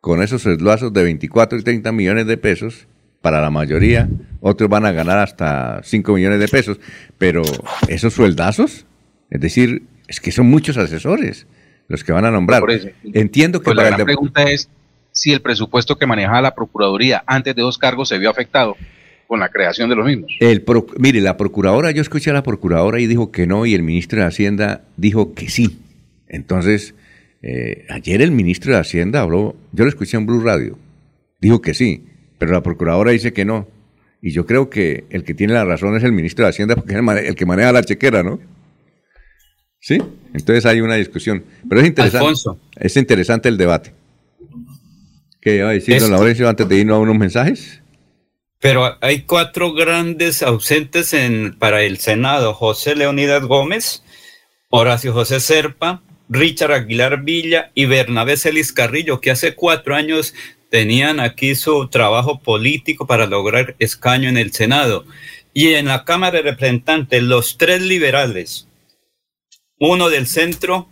con 0.00 0.22
esos 0.22 0.44
esluazos 0.46 0.92
de 0.92 1.04
24 1.04 1.58
y 1.58 1.62
30 1.62 1.92
millones 1.92 2.26
de 2.26 2.36
pesos 2.36 2.88
para 3.20 3.40
la 3.40 3.50
mayoría, 3.50 4.08
otros 4.40 4.70
van 4.70 4.86
a 4.86 4.92
ganar 4.92 5.18
hasta 5.18 5.82
5 5.82 6.12
millones 6.14 6.40
de 6.40 6.48
pesos, 6.48 6.80
pero 7.18 7.42
esos 7.88 8.14
sueldazos, 8.14 8.86
es 9.30 9.40
decir, 9.40 9.82
es 10.06 10.20
que 10.20 10.32
son 10.32 10.46
muchos 10.46 10.76
asesores 10.76 11.46
los 11.88 12.04
que 12.04 12.12
van 12.12 12.24
a 12.24 12.30
nombrar. 12.30 12.60
Por 12.60 12.70
eso. 12.70 12.88
Entiendo 13.12 13.60
que 13.60 13.64
Pues 13.64 13.76
la 13.76 13.82
para 13.82 13.88
el 13.88 13.94
gran 13.96 14.06
pregunta 14.06 14.44
es 14.44 14.68
si 15.10 15.32
el 15.32 15.40
presupuesto 15.40 15.96
que 15.98 16.06
manejaba 16.06 16.40
la 16.40 16.54
Procuraduría 16.54 17.24
antes 17.26 17.54
de 17.54 17.62
dos 17.62 17.78
cargos 17.78 18.08
se 18.08 18.18
vio 18.18 18.30
afectado 18.30 18.76
con 19.28 19.38
la 19.40 19.50
creación 19.50 19.88
de 19.90 19.94
los 19.96 20.06
mismos. 20.06 20.32
El 20.40 20.62
pro- 20.62 20.86
mire, 20.98 21.20
la 21.20 21.36
procuradora, 21.36 21.90
yo 21.92 22.00
escuché 22.02 22.30
a 22.30 22.32
la 22.32 22.42
procuradora 22.42 22.98
y 22.98 23.06
dijo 23.06 23.30
que 23.30 23.46
no, 23.46 23.66
y 23.66 23.74
el 23.74 23.82
ministro 23.82 24.18
de 24.20 24.26
Hacienda 24.26 24.82
dijo 24.96 25.34
que 25.34 25.48
sí. 25.50 25.78
Entonces, 26.28 26.94
eh, 27.42 27.84
ayer 27.90 28.22
el 28.22 28.30
ministro 28.32 28.72
de 28.72 28.80
Hacienda 28.80 29.20
habló, 29.20 29.54
yo 29.72 29.84
lo 29.84 29.90
escuché 29.90 30.16
en 30.16 30.24
Blue 30.26 30.40
Radio, 30.40 30.78
dijo 31.40 31.60
que 31.60 31.74
sí, 31.74 32.04
pero 32.38 32.52
la 32.52 32.62
procuradora 32.62 33.10
dice 33.12 33.32
que 33.34 33.44
no. 33.44 33.68
Y 34.22 34.32
yo 34.32 34.46
creo 34.46 34.70
que 34.70 35.04
el 35.10 35.22
que 35.24 35.34
tiene 35.34 35.52
la 35.52 35.64
razón 35.64 35.94
es 35.94 36.02
el 36.04 36.12
ministro 36.12 36.44
de 36.46 36.48
Hacienda, 36.50 36.74
porque 36.74 36.94
es 36.94 36.98
el, 37.28 37.34
que 37.36 37.46
maneja 37.46 37.70
la 37.70 37.84
chequera, 37.84 38.22
¿no? 38.22 38.40
Sí, 39.78 39.98
entonces 40.34 40.64
hay 40.66 40.80
una 40.80 40.94
discusión. 40.96 41.44
Pero 41.68 41.82
es 41.82 41.86
interesante. 41.86 42.18
Alfonso. 42.18 42.58
Es 42.76 42.96
interesante 42.96 43.48
el 43.48 43.56
debate. 43.58 43.92
¿Qué 45.40 45.56
iba 45.56 45.68
a 45.68 45.72
decir, 45.72 45.94
don 45.96 46.04
Esto- 46.04 46.16
Laurencio, 46.16 46.48
antes 46.48 46.68
de 46.68 46.76
irnos 46.78 46.96
a 46.96 46.98
unos 47.00 47.16
mensajes? 47.16 47.80
Pero 48.60 48.96
hay 49.00 49.22
cuatro 49.22 49.72
grandes 49.72 50.42
ausentes 50.42 51.12
en, 51.12 51.56
para 51.58 51.82
el 51.82 51.98
Senado. 51.98 52.54
José 52.54 52.96
Leonidas 52.96 53.44
Gómez, 53.44 54.02
Horacio 54.68 55.12
José 55.12 55.40
Serpa, 55.40 56.02
Richard 56.28 56.72
Aguilar 56.72 57.22
Villa 57.22 57.70
y 57.74 57.86
Bernabé 57.86 58.36
Celis 58.36 58.72
Carrillo, 58.72 59.20
que 59.20 59.30
hace 59.30 59.54
cuatro 59.54 59.94
años 59.94 60.34
tenían 60.70 61.20
aquí 61.20 61.54
su 61.54 61.88
trabajo 61.88 62.40
político 62.40 63.06
para 63.06 63.26
lograr 63.26 63.76
escaño 63.78 64.28
en 64.28 64.36
el 64.36 64.52
Senado. 64.52 65.04
Y 65.54 65.74
en 65.74 65.86
la 65.86 66.04
Cámara 66.04 66.38
de 66.38 66.50
Representantes, 66.50 67.22
los 67.22 67.58
tres 67.58 67.82
liberales, 67.82 68.68
uno 69.78 70.08
del 70.08 70.26
centro 70.26 70.88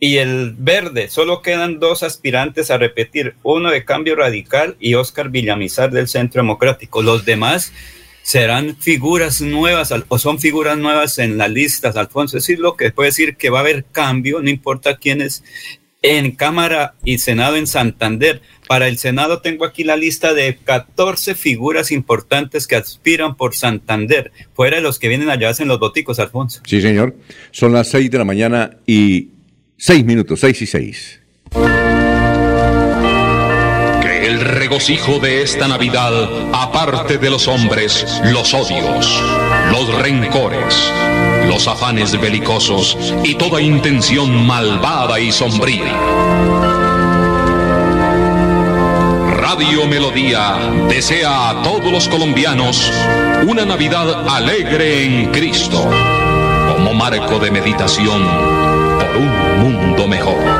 y 0.00 0.16
el 0.16 0.54
verde. 0.58 1.10
Solo 1.10 1.42
quedan 1.42 1.78
dos 1.78 2.02
aspirantes 2.02 2.70
a 2.70 2.78
repetir, 2.78 3.34
uno 3.42 3.70
de 3.70 3.84
Cambio 3.84 4.16
Radical 4.16 4.76
y 4.80 4.94
Oscar 4.94 5.28
Villamizar 5.28 5.90
del 5.90 6.08
Centro 6.08 6.40
Democrático. 6.40 7.02
Los 7.02 7.26
demás 7.26 7.72
serán 8.22 8.76
figuras 8.76 9.42
nuevas 9.42 9.92
o 10.08 10.18
son 10.18 10.38
figuras 10.38 10.78
nuevas 10.78 11.18
en 11.18 11.36
las 11.36 11.50
listas, 11.50 11.96
Alfonso. 11.96 12.38
Es 12.38 12.44
decir, 12.44 12.58
lo 12.58 12.76
que 12.76 12.90
puede 12.90 13.10
decir 13.10 13.36
que 13.36 13.50
va 13.50 13.58
a 13.58 13.60
haber 13.60 13.84
cambio, 13.84 14.40
no 14.40 14.48
importa 14.48 14.96
quiénes, 14.96 15.44
en 16.02 16.30
Cámara 16.32 16.94
y 17.04 17.18
Senado 17.18 17.56
en 17.56 17.66
Santander. 17.66 18.40
Para 18.68 18.88
el 18.88 18.96
Senado 18.96 19.42
tengo 19.42 19.66
aquí 19.66 19.84
la 19.84 19.96
lista 19.96 20.32
de 20.32 20.56
14 20.56 21.34
figuras 21.34 21.92
importantes 21.92 22.66
que 22.66 22.76
aspiran 22.76 23.36
por 23.36 23.54
Santander, 23.54 24.32
fuera 24.54 24.76
de 24.76 24.82
los 24.82 24.98
que 24.98 25.08
vienen 25.08 25.28
allá 25.28 25.52
en 25.58 25.68
los 25.68 25.78
boticos, 25.78 26.18
Alfonso. 26.18 26.62
Sí, 26.64 26.80
señor. 26.80 27.16
Son 27.50 27.72
las 27.72 27.90
6 27.90 28.10
de 28.10 28.18
la 28.18 28.24
mañana 28.24 28.78
y 28.86 29.28
6 29.82 30.04
minutos, 30.04 30.40
6 30.40 30.60
y 30.60 30.66
6. 30.66 31.20
Que 34.02 34.26
el 34.26 34.40
regocijo 34.42 35.18
de 35.20 35.40
esta 35.40 35.68
Navidad 35.68 36.12
aparte 36.52 37.16
de 37.16 37.30
los 37.30 37.48
hombres 37.48 38.04
los 38.24 38.52
odios, 38.52 39.22
los 39.72 40.02
rencores, 40.02 40.92
los 41.48 41.66
afanes 41.66 42.20
belicosos 42.20 43.14
y 43.24 43.36
toda 43.36 43.62
intención 43.62 44.46
malvada 44.46 45.18
y 45.18 45.32
sombría. 45.32 45.96
Radio 49.30 49.86
Melodía 49.86 50.58
desea 50.90 51.48
a 51.48 51.62
todos 51.62 51.90
los 51.90 52.06
colombianos 52.06 52.92
una 53.46 53.64
Navidad 53.64 54.28
alegre 54.28 55.04
en 55.04 55.32
Cristo, 55.32 55.90
como 56.68 56.92
marco 56.92 57.38
de 57.38 57.50
meditación 57.50 58.59
un 59.16 59.60
mundo 59.62 60.06
mejor. 60.08 60.59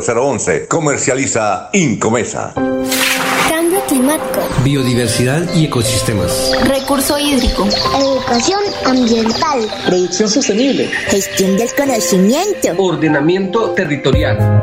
301-643-0011. 0.00 0.68
Comercializa 0.68 1.68
Incomesa. 1.72 2.54
Cambio 3.48 3.80
climático. 3.86 4.40
Biodiversidad 4.64 5.42
y 5.54 5.66
ecosistemas. 5.66 6.52
Recurso 6.64 7.18
hídrico. 7.18 7.66
Educación 7.98 8.60
ambiental. 8.84 9.60
Producción 9.86 10.28
sostenible. 10.28 10.86
Gestión 11.08 11.56
del 11.56 11.72
conocimiento. 11.74 12.68
Ordenamiento 12.78 13.70
territorial. 13.70 14.62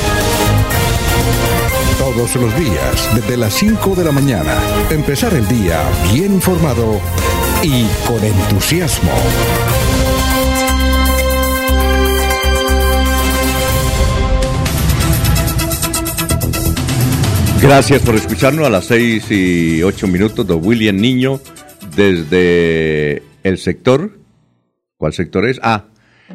Todos 2.13 2.35
los 2.35 2.59
días, 2.59 3.15
desde 3.15 3.37
las 3.37 3.53
5 3.53 3.95
de 3.95 4.03
la 4.03 4.11
mañana, 4.11 4.57
empezar 4.89 5.33
el 5.33 5.47
día 5.47 5.81
bien 6.11 6.33
informado 6.33 6.99
y 7.63 7.85
con 8.05 8.21
entusiasmo. 8.21 9.11
Gracias 17.61 18.01
por 18.01 18.15
escucharnos 18.15 18.67
a 18.67 18.69
las 18.69 18.85
6 18.85 19.31
y 19.31 19.81
8 19.81 20.07
minutos 20.07 20.45
de 20.45 20.53
William 20.53 20.97
Niño 20.97 21.39
desde 21.95 23.23
el 23.43 23.57
sector. 23.57 24.19
¿Cuál 24.97 25.13
sector 25.13 25.47
es? 25.47 25.61
Ah, 25.63 25.85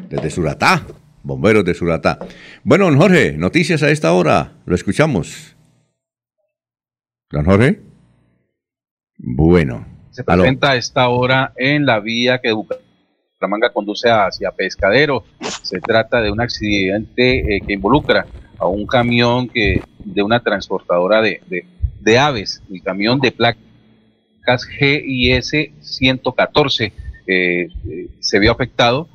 desde 0.09 0.31
Suratá, 0.31 0.87
bomberos 1.21 1.63
de 1.63 1.75
Suratá. 1.75 2.17
Bueno, 2.63 2.85
don 2.85 2.97
Jorge, 2.97 3.33
noticias 3.37 3.83
a 3.83 3.91
esta 3.91 4.11
hora, 4.13 4.53
lo 4.65 4.73
escuchamos. 4.73 5.56
Don 7.29 7.45
Jorge. 7.45 7.81
Bueno. 9.17 9.85
Se 10.11 10.23
presenta 10.23 10.71
a 10.71 10.75
esta 10.75 11.09
hora 11.09 11.53
en 11.57 11.85
la 11.85 11.99
vía 11.99 12.39
que 12.39 12.53
Bucaramanga 12.53 13.71
conduce 13.73 14.09
hacia 14.09 14.51
Pescadero. 14.51 15.23
Se 15.61 15.79
trata 15.79 16.21
de 16.21 16.31
un 16.31 16.41
accidente 16.41 17.57
eh, 17.57 17.61
que 17.65 17.73
involucra 17.73 18.25
a 18.57 18.67
un 18.67 18.87
camión 18.87 19.47
que 19.47 19.81
de 19.99 20.23
una 20.23 20.39
transportadora 20.39 21.21
de, 21.21 21.41
de, 21.47 21.65
de 21.99 22.17
aves, 22.17 22.63
el 22.71 22.81
camión 22.81 23.19
de 23.19 23.31
placas 23.31 24.65
GIS 24.79 25.51
114 25.81 26.93
eh, 27.27 27.67
se 28.19 28.39
vio 28.39 28.53
afectado 28.53 29.07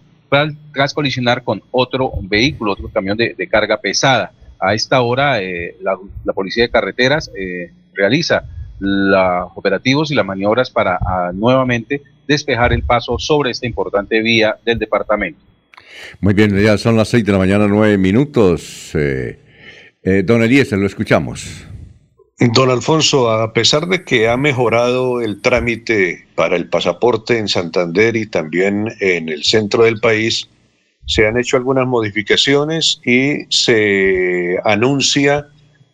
tras 0.72 0.94
colisionar 0.94 1.42
con 1.42 1.62
otro 1.70 2.12
vehículo, 2.22 2.72
otro 2.72 2.88
camión 2.88 3.16
de, 3.16 3.34
de 3.36 3.48
carga 3.48 3.80
pesada. 3.80 4.32
A 4.58 4.74
esta 4.74 5.00
hora 5.02 5.42
eh, 5.42 5.76
la, 5.80 5.98
la, 6.24 6.32
Policía 6.32 6.64
de 6.64 6.70
Carreteras 6.70 7.30
eh, 7.36 7.72
realiza 7.94 8.44
los 8.78 9.50
operativos 9.54 10.10
y 10.10 10.14
las 10.14 10.26
maniobras 10.26 10.70
para 10.70 10.96
a, 10.96 11.32
nuevamente 11.32 12.02
despejar 12.26 12.72
el 12.72 12.82
paso 12.82 13.18
sobre 13.18 13.50
esta 13.50 13.66
importante 13.66 14.20
vía 14.20 14.56
del 14.64 14.78
departamento. 14.78 15.40
Muy 16.20 16.34
bien, 16.34 16.58
ya 16.58 16.76
son 16.78 16.96
las 16.96 17.08
6 17.08 17.24
de 17.24 17.32
la 17.32 17.38
mañana, 17.38 17.66
9 17.68 17.98
minutos. 17.98 18.90
Eh, 18.94 19.38
eh, 20.02 20.22
don 20.24 20.42
Eliezer, 20.42 20.78
lo 20.78 20.86
escuchamos. 20.86 21.64
Don 22.38 22.70
Alfonso, 22.70 23.30
a 23.30 23.52
pesar 23.52 23.86
de 23.86 24.04
que 24.04 24.28
ha 24.28 24.36
mejorado 24.36 25.20
el 25.20 25.40
trámite 25.40 26.26
para 26.34 26.56
el 26.56 26.68
pasaporte 26.68 27.38
en 27.38 27.46
Santander 27.46 28.16
y 28.16 28.26
también 28.26 28.88
en 28.98 29.28
el 29.28 29.44
centro 29.44 29.84
del 29.84 30.00
país, 30.00 30.48
se 31.06 31.26
han 31.26 31.38
hecho 31.38 31.56
algunas 31.56 31.86
modificaciones 31.86 33.00
y 33.04 33.44
se 33.48 34.56
anuncia 34.64 35.48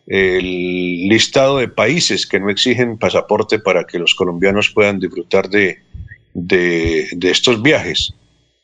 el 0.09 1.07
listado 1.07 1.59
de 1.59 1.67
países 1.67 2.25
que 2.25 2.39
no 2.39 2.49
exigen 2.49 2.97
pasaporte 2.97 3.59
para 3.59 3.85
que 3.85 3.99
los 3.99 4.15
colombianos 4.15 4.71
puedan 4.71 4.99
disfrutar 4.99 5.49
de, 5.49 5.77
estos 7.21 7.61
viajes. 7.61 8.15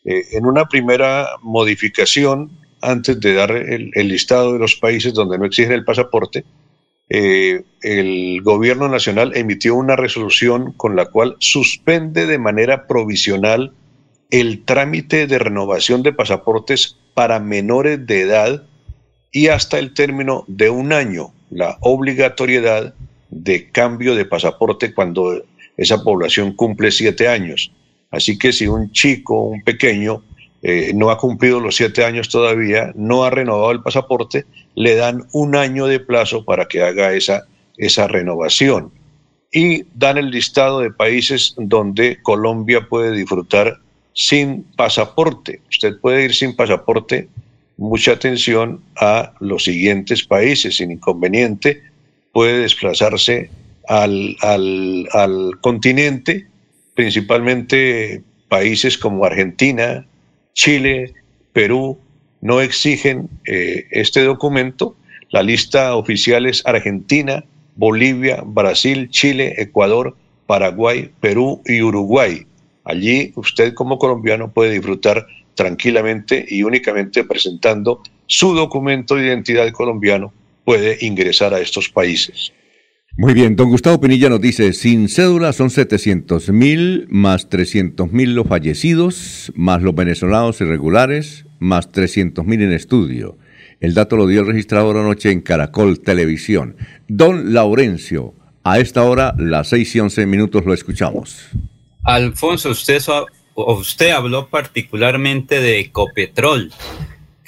Eh, 0.04 0.24
en 0.32 0.48
una 0.48 0.66
primera 0.66 1.30
modificación, 1.44 2.50
antes 2.82 3.20
de 3.20 3.34
dar 3.36 3.52
el, 3.52 3.92
el, 3.94 4.08
listado 4.08 4.54
de 4.54 4.60
los 4.60 4.76
países 4.76 5.14
donde 5.14 5.38
no 5.38 5.46
exigen 5.46 5.74
el 5.74 5.86
pasaporte, 5.86 6.44
eh, 7.10 7.62
el 7.84 8.42
gobierno 8.42 8.90
nacional 8.90 9.38
emitió 9.38 9.76
una 9.76 9.96
resolución 9.96 10.74
con 10.74 10.96
la 10.96 11.06
cual 11.06 11.36
suspende 11.38 12.26
de 12.26 12.40
manera 12.40 12.88
provisional 12.88 13.72
el 14.32 14.66
trámite 14.66 15.28
de 15.28 15.38
renovación 15.38 16.02
de 16.02 16.14
pasaportes 16.14 16.98
para 17.14 17.40
menores 17.40 18.08
de 18.08 18.22
edad 18.22 18.64
y 19.32 19.50
hasta 19.50 19.78
el 19.78 19.94
término 19.94 20.46
de 20.48 20.72
un 20.72 20.92
año 20.92 21.35
la 21.50 21.78
obligatoriedad 21.82 22.94
de 23.30 23.70
cambio 23.72 24.16
de 24.16 24.26
pasaporte 24.26 24.94
cuando 24.94 25.44
esa 25.78 26.04
población 26.04 26.54
cumple 26.54 26.92
siete 26.92 27.28
años. 27.28 27.72
Así 28.12 28.38
que 28.38 28.54
si 28.54 28.68
un 28.68 28.92
chico, 28.92 29.42
un 29.42 29.62
pequeño, 29.64 30.24
eh, 30.62 30.94
no 30.96 31.12
ha 31.12 31.18
cumplido 31.18 31.60
los 31.60 31.76
siete 31.76 32.04
años 32.04 32.30
todavía, 32.30 32.92
no 32.96 33.24
ha 33.24 33.30
renovado 33.30 33.72
el 33.72 33.82
pasaporte, 33.82 34.46
le 34.76 34.96
dan 34.96 35.26
un 35.34 35.56
año 35.56 35.86
de 35.86 36.00
plazo 36.00 36.44
para 36.44 36.66
que 36.66 36.82
haga 36.82 37.14
esa, 37.14 37.46
esa 37.78 38.08
renovación. 38.08 38.92
Y 39.52 39.84
dan 39.94 40.18
el 40.18 40.32
listado 40.32 40.80
de 40.80 40.92
países 40.92 41.54
donde 41.58 42.22
Colombia 42.22 42.88
puede 42.90 43.16
disfrutar 43.16 43.78
sin 44.14 44.64
pasaporte. 44.76 45.62
Usted 45.70 46.00
puede 46.00 46.26
ir 46.26 46.34
sin 46.34 46.56
pasaporte, 46.56 47.30
mucha 47.78 48.14
atención 48.14 48.82
a 48.96 49.34
los 49.40 49.64
siguientes 49.66 50.24
países, 50.24 50.78
sin 50.78 50.92
inconveniente, 50.92 51.84
puede 52.32 52.60
desplazarse 52.60 53.50
al, 53.88 54.36
al, 54.42 55.08
al 55.12 55.60
continente, 55.62 56.48
principalmente 56.96 58.22
países 58.48 58.98
como 58.98 59.26
Argentina, 59.26 60.06
Chile, 60.54 61.14
Perú, 61.54 61.98
no 62.42 62.62
exigen 62.62 63.30
eh, 63.46 63.88
este 63.92 64.24
documento. 64.24 64.96
La 65.32 65.44
lista 65.44 65.96
oficial 65.96 66.46
es 66.46 66.66
Argentina, 66.66 67.44
Bolivia, 67.76 68.44
Brasil, 68.46 69.10
Chile, 69.10 69.56
Ecuador, 69.58 70.16
Paraguay, 70.48 71.12
Perú 71.20 71.62
y 71.66 71.82
Uruguay. 71.82 72.46
Allí 72.84 73.34
usted 73.36 73.74
como 73.74 73.98
colombiano 73.98 74.52
puede 74.52 74.72
disfrutar 74.72 75.26
tranquilamente 75.56 76.46
y 76.48 76.64
únicamente 76.64 77.24
presentando 77.24 78.02
su 78.28 78.54
documento 78.54 79.16
de 79.16 79.28
identidad 79.28 79.72
colombiano 79.72 80.34
puede 80.64 80.98
ingresar 81.02 81.54
a 81.54 81.60
estos 81.60 81.90
países. 81.90 82.52
Muy 83.18 83.34
bien, 83.34 83.56
don 83.56 83.70
Gustavo 83.70 84.02
Pinilla 84.02 84.28
nos 84.28 84.42
dice, 84.42 84.74
sin 84.74 85.08
cédula 85.08 85.54
son 85.54 85.70
700 85.70 86.50
mil, 86.50 87.08
más 87.10 87.48
300 87.48 88.12
mil 88.12 88.36
los 88.36 88.46
fallecidos, 88.46 89.54
más 89.56 89.82
los 89.82 89.96
venezolanos 89.96 90.60
irregulares, 90.60 91.46
más 91.60 91.94
300 91.94 92.46
mil 92.46 92.62
en 92.62 92.74
estudio. 92.74 93.38
El 93.80 93.94
dato 93.94 94.18
lo 94.18 94.28
dio 94.28 94.42
el 94.42 94.48
registrador 94.48 94.98
anoche 94.98 95.32
en 95.32 95.40
Caracol 95.40 96.02
Televisión. 96.02 96.76
Don 97.08 97.54
Laurencio, 97.54 98.34
a 98.66 98.80
esta 98.80 99.04
hora, 99.04 99.34
las 99.38 99.70
6 99.70 99.96
y 99.96 100.00
11 100.02 100.26
minutos, 100.26 100.66
lo 100.66 100.74
escuchamos. 100.74 101.48
Alfonso, 102.04 102.72
usted, 102.72 103.00
usted 103.56 104.12
habló 104.12 104.48
particularmente 104.48 105.60
de 105.62 105.80
Ecopetrol, 105.80 106.72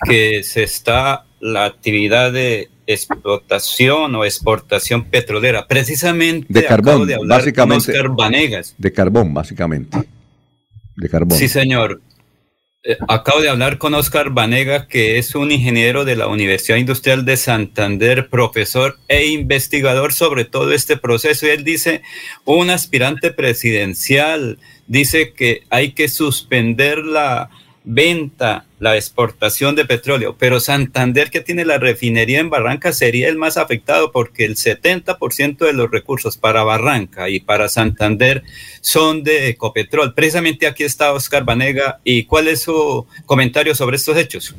que 0.06 0.44
se 0.44 0.64
está 0.64 1.26
la 1.40 1.66
actividad 1.66 2.32
de 2.32 2.70
explotación 2.88 4.16
o 4.16 4.24
exportación 4.24 5.04
petrolera. 5.06 5.68
Precisamente 5.68 6.48
de 6.50 6.66
carbón, 6.66 7.06
de 7.06 7.16
hablar 7.16 7.40
básicamente. 7.40 7.86
con 7.86 7.96
Oscar 7.96 8.16
Vanegas. 8.16 8.76
De 8.78 8.94
carbón, 8.94 9.34
básicamente. 9.34 9.98
De 10.96 11.10
carbón. 11.10 11.38
Sí, 11.38 11.48
señor. 11.48 12.02
Eh, 12.84 12.96
acabo 13.08 13.42
de 13.42 13.50
hablar 13.50 13.80
con 13.80 13.96
Oscar 13.96 14.30
Vanegas, 14.30 14.88
que 14.88 15.18
es 15.18 15.36
un 15.36 15.52
ingeniero 15.52 16.06
de 16.06 16.16
la 16.16 16.28
Universidad 16.28 16.78
Industrial 16.78 17.26
de 17.26 17.36
Santander, 17.36 18.30
profesor 18.30 18.98
e 19.08 19.28
investigador 19.28 20.14
sobre 20.14 20.46
todo 20.46 20.72
este 20.72 20.96
proceso. 20.96 21.48
Y 21.48 21.50
él 21.50 21.64
dice, 21.64 22.02
un 22.46 22.70
aspirante 22.70 23.32
presidencial 23.32 24.60
dice 24.86 25.34
que 25.34 25.64
hay 25.70 25.94
que 25.94 26.08
suspender 26.08 27.00
la 27.00 27.50
venta, 27.90 28.66
la 28.80 28.98
exportación 28.98 29.74
de 29.76 29.86
petróleo, 29.86 30.36
pero 30.38 30.60
Santander, 30.60 31.32
que 31.32 31.40
tiene 31.40 31.64
la 31.64 31.78
refinería 31.78 32.42
en 32.42 32.50
Barranca, 32.50 32.92
sería 32.92 33.30
el 33.30 33.38
más 33.38 33.56
afectado 33.56 34.12
porque 34.12 34.44
el 34.44 34.56
70% 34.58 35.58
de 35.60 35.72
los 35.72 35.90
recursos 35.90 36.36
para 36.36 36.64
Barranca 36.64 37.30
y 37.30 37.40
para 37.40 37.70
Santander 37.70 38.44
son 38.82 39.24
de 39.24 39.48
Ecopetrol. 39.48 40.14
Precisamente 40.14 40.68
aquí 40.68 40.84
está 40.84 41.14
Oscar 41.14 41.46
Banega. 41.46 42.02
¿Y 42.04 42.26
cuál 42.26 42.50
es 42.50 42.64
su 42.64 43.08
comentario 43.26 43.74
sobre 43.74 43.96
estos 43.96 44.18
hechos? 44.18 44.54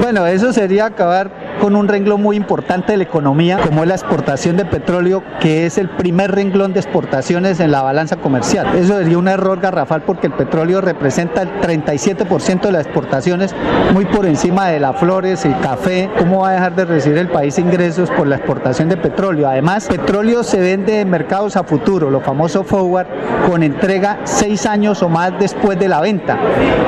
Bueno, 0.00 0.26
eso 0.26 0.52
sería 0.52 0.86
acabar 0.86 1.30
con 1.60 1.74
un 1.74 1.88
renglón 1.88 2.22
muy 2.22 2.36
importante 2.36 2.92
de 2.92 2.98
la 2.98 3.04
economía, 3.04 3.58
como 3.58 3.82
es 3.82 3.88
la 3.88 3.94
exportación 3.94 4.56
de 4.56 4.64
petróleo, 4.64 5.22
que 5.40 5.66
es 5.66 5.76
el 5.76 5.90
primer 5.90 6.30
renglón 6.32 6.72
de 6.72 6.80
exportaciones 6.80 7.58
en 7.60 7.72
la 7.72 7.82
balanza 7.82 8.16
comercial. 8.16 8.76
Eso 8.76 8.96
sería 8.96 9.18
un 9.18 9.28
error 9.28 9.60
garrafal 9.60 10.02
porque 10.02 10.28
el 10.28 10.34
petróleo 10.34 10.80
representa 10.80 11.42
el 11.42 11.60
37% 11.60 12.60
de 12.60 12.72
las 12.72 12.86
exportaciones, 12.86 13.54
muy 13.92 14.06
por 14.06 14.26
encima 14.26 14.68
de 14.68 14.80
las 14.80 14.96
flores, 14.98 15.44
el 15.44 15.58
café. 15.60 16.08
¿Cómo 16.18 16.40
va 16.40 16.50
a 16.50 16.52
dejar 16.52 16.76
de 16.76 16.84
recibir 16.84 17.18
el 17.18 17.28
país 17.28 17.58
ingresos 17.58 18.10
por 18.10 18.26
la 18.26 18.36
exportación 18.36 18.88
de 18.88 18.96
petróleo? 18.96 19.48
Además, 19.48 19.88
petróleo 19.88 20.42
se 20.42 20.60
vende 20.60 21.00
en 21.00 21.10
mercados 21.10 21.56
a 21.56 21.64
futuro, 21.64 22.10
lo 22.10 22.20
famoso 22.20 22.62
forward, 22.62 23.08
con 23.48 23.62
entrega 23.62 24.20
seis 24.24 24.64
años 24.66 25.02
o 25.02 25.08
más 25.08 25.32
después 25.38 25.78
de 25.78 25.88
la 25.88 26.00
venta. 26.00 26.38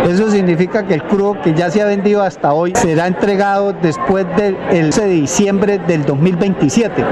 Eso 0.08 0.30
significa 0.30 0.86
que 0.86 0.94
el 0.94 1.02
crudo 1.02 1.40
que 1.42 1.54
ya 1.54 1.70
se 1.70 1.82
ha 1.82 1.86
vendido 1.86 2.22
hasta 2.22 2.39
hoy 2.42 2.72
será 2.74 3.06
entregado 3.06 3.72
después 3.72 4.26
del 4.36 4.56
11 4.70 5.02
de 5.02 5.08
diciembre 5.08 5.78
del 5.78 6.04
2027. 6.04 7.04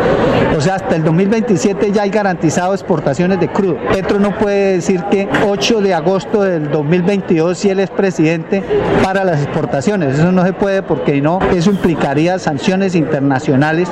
O 0.57 0.61
sea, 0.61 0.77
hasta 0.77 0.97
el 0.97 1.05
2027 1.05 1.93
ya 1.93 2.03
hay 2.03 2.11
garantizado 2.11 2.73
exportaciones 2.73 3.39
de 3.39 3.49
crudo. 3.49 3.77
Petro 3.93 4.19
no 4.19 4.37
puede 4.37 4.75
decir 4.75 5.03
que 5.11 5.29
8 5.47 5.81
de 5.81 5.95
agosto 5.95 6.43
del 6.43 6.71
2022, 6.71 7.59
si 7.59 7.71
él 7.71 7.81
es 7.81 7.91
presidente, 7.91 8.63
para 9.03 9.25
las 9.25 9.43
exportaciones. 9.43 10.19
Eso 10.19 10.33
no 10.33 10.45
se 10.45 10.53
puede 10.53 10.83
porque 10.83 11.21
no, 11.21 11.39
eso 11.55 11.71
implicaría 11.71 12.39
sanciones 12.39 12.95
internacionales 12.95 13.91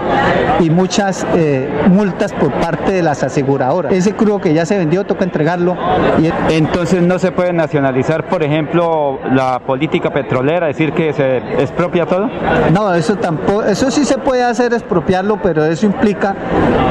y 0.61 0.71
muchas 0.71 1.27
eh, 1.37 1.69
multas 1.89 2.33
por 2.33 2.53
parte 2.55 2.93
de 2.93 3.03
las 3.03 3.23
aseguradoras. 3.23 3.93
Ese 3.93 4.15
crudo 4.15 4.41
que 4.41 4.55
ya 4.55 4.65
se 4.65 4.79
vendió 4.79 5.05
toca 5.05 5.25
entregarlo. 5.25 5.77
Y... 6.19 6.55
Entonces 6.55 7.03
no 7.03 7.19
se 7.19 7.33
puede 7.33 7.53
nacionalizar, 7.53 8.27
por 8.27 8.43
ejemplo, 8.43 9.19
la 9.33 9.61
política 9.61 10.11
petrolera, 10.11 10.67
decir 10.67 10.93
que 10.93 11.13
se 11.13 11.26
expropia 11.59 12.07
todo. 12.07 12.29
No, 12.73 12.95
eso 12.95 13.17
tampoco, 13.17 13.63
eso 13.63 13.91
sí 13.91 14.05
se 14.05 14.19
puede 14.19 14.43
hacer 14.43 14.73
expropiarlo, 14.73 15.41
pero 15.43 15.65
eso 15.65 15.87
implica 15.87 16.35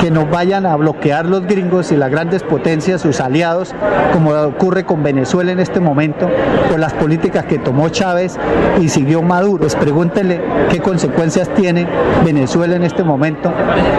que 0.02 0.12
nos 0.12 0.30
vayan 0.30 0.66
a 0.66 0.76
bloquear 0.76 1.26
los 1.26 1.45
gringos 1.45 1.91
y 1.91 1.98
las 1.98 2.10
grandes 2.10 2.44
potencias, 2.44 3.02
sus 3.02 3.20
aliados, 3.20 3.74
como 4.14 4.32
ocurre 4.32 4.86
con 4.86 5.03
Venezuela 5.03 5.52
en 5.52 5.60
este 5.60 5.80
momento, 5.80 6.30
por 6.70 6.80
las 6.80 6.94
políticas 6.94 7.45
que 7.45 7.57
tomó 7.57 7.90
Chávez 7.90 8.38
y 8.82 8.90
siguió 8.90 9.22
Maduro. 9.22 9.60
Pues 9.60 9.76
pregúntenle 9.76 10.41
qué 10.70 10.80
consecuencias 10.80 11.49
tiene 11.49 11.88
Venezuela 12.24 12.76
en 12.76 12.84
este 12.84 13.03
momento 13.03 13.52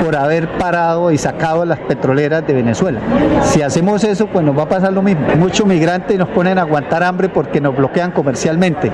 por 0.05 0.17
haber 0.17 0.49
parado 0.59 1.11
y 1.11 1.19
sacado 1.19 1.65
las 1.65 1.79
petroleras 1.81 2.47
de 2.47 2.55
Venezuela. 2.55 3.01
Si 3.43 3.63
hacemos 3.63 4.05
eso, 4.05 4.27
pues 4.27 4.45
nos 4.45 4.57
va 4.57 4.65
a 4.65 4.69
pasar 4.69 4.93
lo 4.93 5.03
mismo. 5.03 5.27
Muchos 5.37 5.67
migrantes 5.67 6.19
nos 6.19 6.29
ponen 6.29 6.59
a 6.59 6.63
aguantar 6.63 7.03
hambre 7.03 7.29
porque 7.29 7.61
nos 7.61 7.77
bloquean 7.77 8.11
comercialmente. 8.13 8.91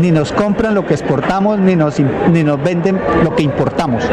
Ni 0.00 0.10
nos 0.10 0.32
compran 0.32 0.74
lo 0.74 0.83
que 0.86 0.94
exportamos, 0.94 1.58
ni 1.58 1.76
nos, 1.76 1.98
ni 2.30 2.42
nos 2.42 2.62
venden 2.62 3.00
lo 3.22 3.34
que 3.34 3.42
importamos. 3.42 4.04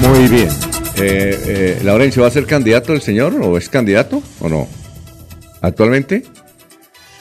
Muy 0.00 0.28
bien. 0.28 0.48
Eh, 0.96 1.38
eh, 1.46 1.80
Laurencio, 1.82 2.22
¿va 2.22 2.28
a 2.28 2.30
ser 2.30 2.46
candidato 2.46 2.92
el 2.92 3.00
señor 3.00 3.34
o 3.42 3.58
es 3.58 3.68
candidato 3.68 4.22
o 4.40 4.48
no? 4.48 4.68
¿Actualmente? 5.60 6.22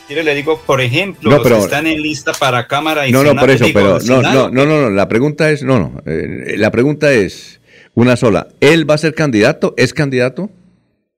le 0.10 0.36
digo, 0.36 0.60
por 0.60 0.82
ejemplo, 0.82 1.32
los 1.32 1.42
que 1.48 1.58
están 1.58 1.88
en 1.88 2.02
lista 2.02 2.34
para 2.34 2.68
Cámara 2.68 3.08
y 3.08 3.12
No, 3.12 3.24
no, 3.24 3.36
por 3.36 3.50
eso, 3.50 3.66
pero 3.74 3.98
no, 4.06 4.22
no, 4.22 4.50
no, 4.50 4.66
no, 4.66 4.90
la 4.92 5.08
pregunta 5.08 5.50
es, 5.50 5.64
no, 5.64 5.80
no, 5.80 6.02
eh, 6.06 6.56
la 6.58 6.70
pregunta 6.70 7.12
es 7.12 7.62
una 7.96 8.16
sola. 8.16 8.50
¿Él 8.60 8.88
va 8.88 8.96
a 8.96 8.98
ser 9.00 9.16
candidato? 9.16 9.74
¿Es 9.78 9.94
candidato? 9.94 10.52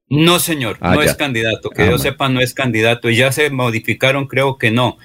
No, 0.10 0.40
señor, 0.40 0.78
ah, 0.82 0.94
no 0.94 1.02
es 1.02 1.16
candidato. 1.16 1.70
Que 1.70 1.84
ah, 1.84 1.92
yo 1.92 1.98
sepa, 1.98 2.30
no 2.30 2.40
es 2.40 2.54
candidato. 2.54 3.10
Y 3.10 3.16
ya 3.16 3.32
se 3.32 3.50
modificaron, 3.50 4.28
creo 4.28 4.58
que 4.58 4.72
no. 4.72 4.98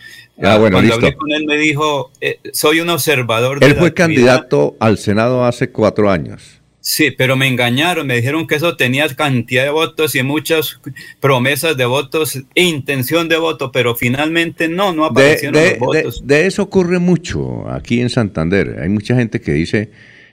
Ah, 0.42 0.56
bueno, 0.56 0.76
Cuando 0.76 0.94
listo. 0.94 1.06
hablé 1.06 1.16
con 1.16 1.32
él 1.32 1.44
me 1.46 1.56
dijo, 1.56 2.10
eh, 2.20 2.38
soy 2.52 2.80
un 2.80 2.90
observador. 2.90 3.62
Él 3.62 3.74
fue 3.76 3.94
candidato 3.94 4.76
al 4.80 4.98
Senado 4.98 5.44
hace 5.44 5.70
cuatro 5.70 6.10
años. 6.10 6.60
Sí, 6.82 7.10
pero 7.10 7.36
me 7.36 7.46
engañaron, 7.46 8.06
me 8.06 8.16
dijeron 8.16 8.46
que 8.46 8.54
eso 8.54 8.76
tenía 8.76 9.06
cantidad 9.14 9.64
de 9.64 9.70
votos 9.70 10.14
y 10.14 10.22
muchas 10.22 10.80
promesas 11.20 11.76
de 11.76 11.84
votos 11.84 12.40
e 12.54 12.62
intención 12.62 13.28
de 13.28 13.36
voto, 13.36 13.70
pero 13.70 13.94
finalmente 13.94 14.66
no, 14.66 14.94
no 14.94 15.04
aparecieron 15.04 15.62
de, 15.62 15.70
los 15.72 15.78
votos. 15.78 16.26
De, 16.26 16.46
eso 16.46 16.62
ocurre 16.62 16.98
mucho 16.98 17.68
aquí 17.68 18.00
en 18.00 18.08
Santander. 18.08 18.78
Hay 18.82 18.88
mucha 18.88 19.14
gente 19.14 19.42
que 19.42 19.52
dice, 19.52 19.90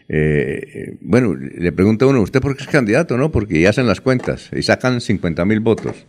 eh, 0.09 0.97
bueno, 1.01 1.35
le 1.35 1.71
pregunta 1.71 2.05
a 2.05 2.07
uno, 2.07 2.21
¿usted 2.21 2.41
por 2.41 2.55
qué 2.55 2.63
es 2.63 2.69
candidato? 2.69 3.17
No, 3.17 3.31
porque 3.31 3.59
ya 3.59 3.69
hacen 3.69 3.87
las 3.87 4.01
cuentas 4.01 4.49
y 4.55 4.63
sacan 4.63 5.01
50 5.01 5.45
mil 5.45 5.59
votos. 5.59 6.05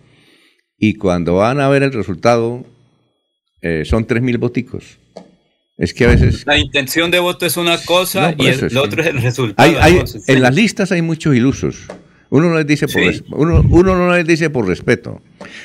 Y 0.78 0.94
cuando 0.94 1.36
van 1.36 1.60
a 1.60 1.68
ver 1.68 1.82
el 1.82 1.92
resultado, 1.92 2.64
eh, 3.60 3.84
son 3.84 4.06
3 4.06 4.22
mil 4.22 4.38
voticos. 4.38 4.98
Es 5.76 5.94
que 5.94 6.04
a 6.04 6.08
veces... 6.08 6.44
La 6.46 6.58
intención 6.58 7.10
de 7.10 7.18
voto 7.18 7.46
es 7.46 7.56
una 7.56 7.78
cosa 7.78 8.34
y 8.36 8.46
el, 8.46 8.68
lo 8.72 8.82
otro 8.82 9.02
es 9.02 9.08
el 9.08 9.22
resultado. 9.22 10.04
en 10.26 10.42
las 10.42 10.54
listas 10.54 10.92
hay 10.92 11.02
muchos 11.02 11.34
ilusos. 11.34 11.86
Uno 12.30 12.50
no 12.50 12.56
les 12.58 12.66
dice 12.66 12.86
por, 12.88 13.02
uno, 13.38 13.64
uno 13.70 13.96
no 13.96 14.14
les 14.14 14.26
dice 14.26 14.50
por 14.50 14.66
respeto. 14.66 15.22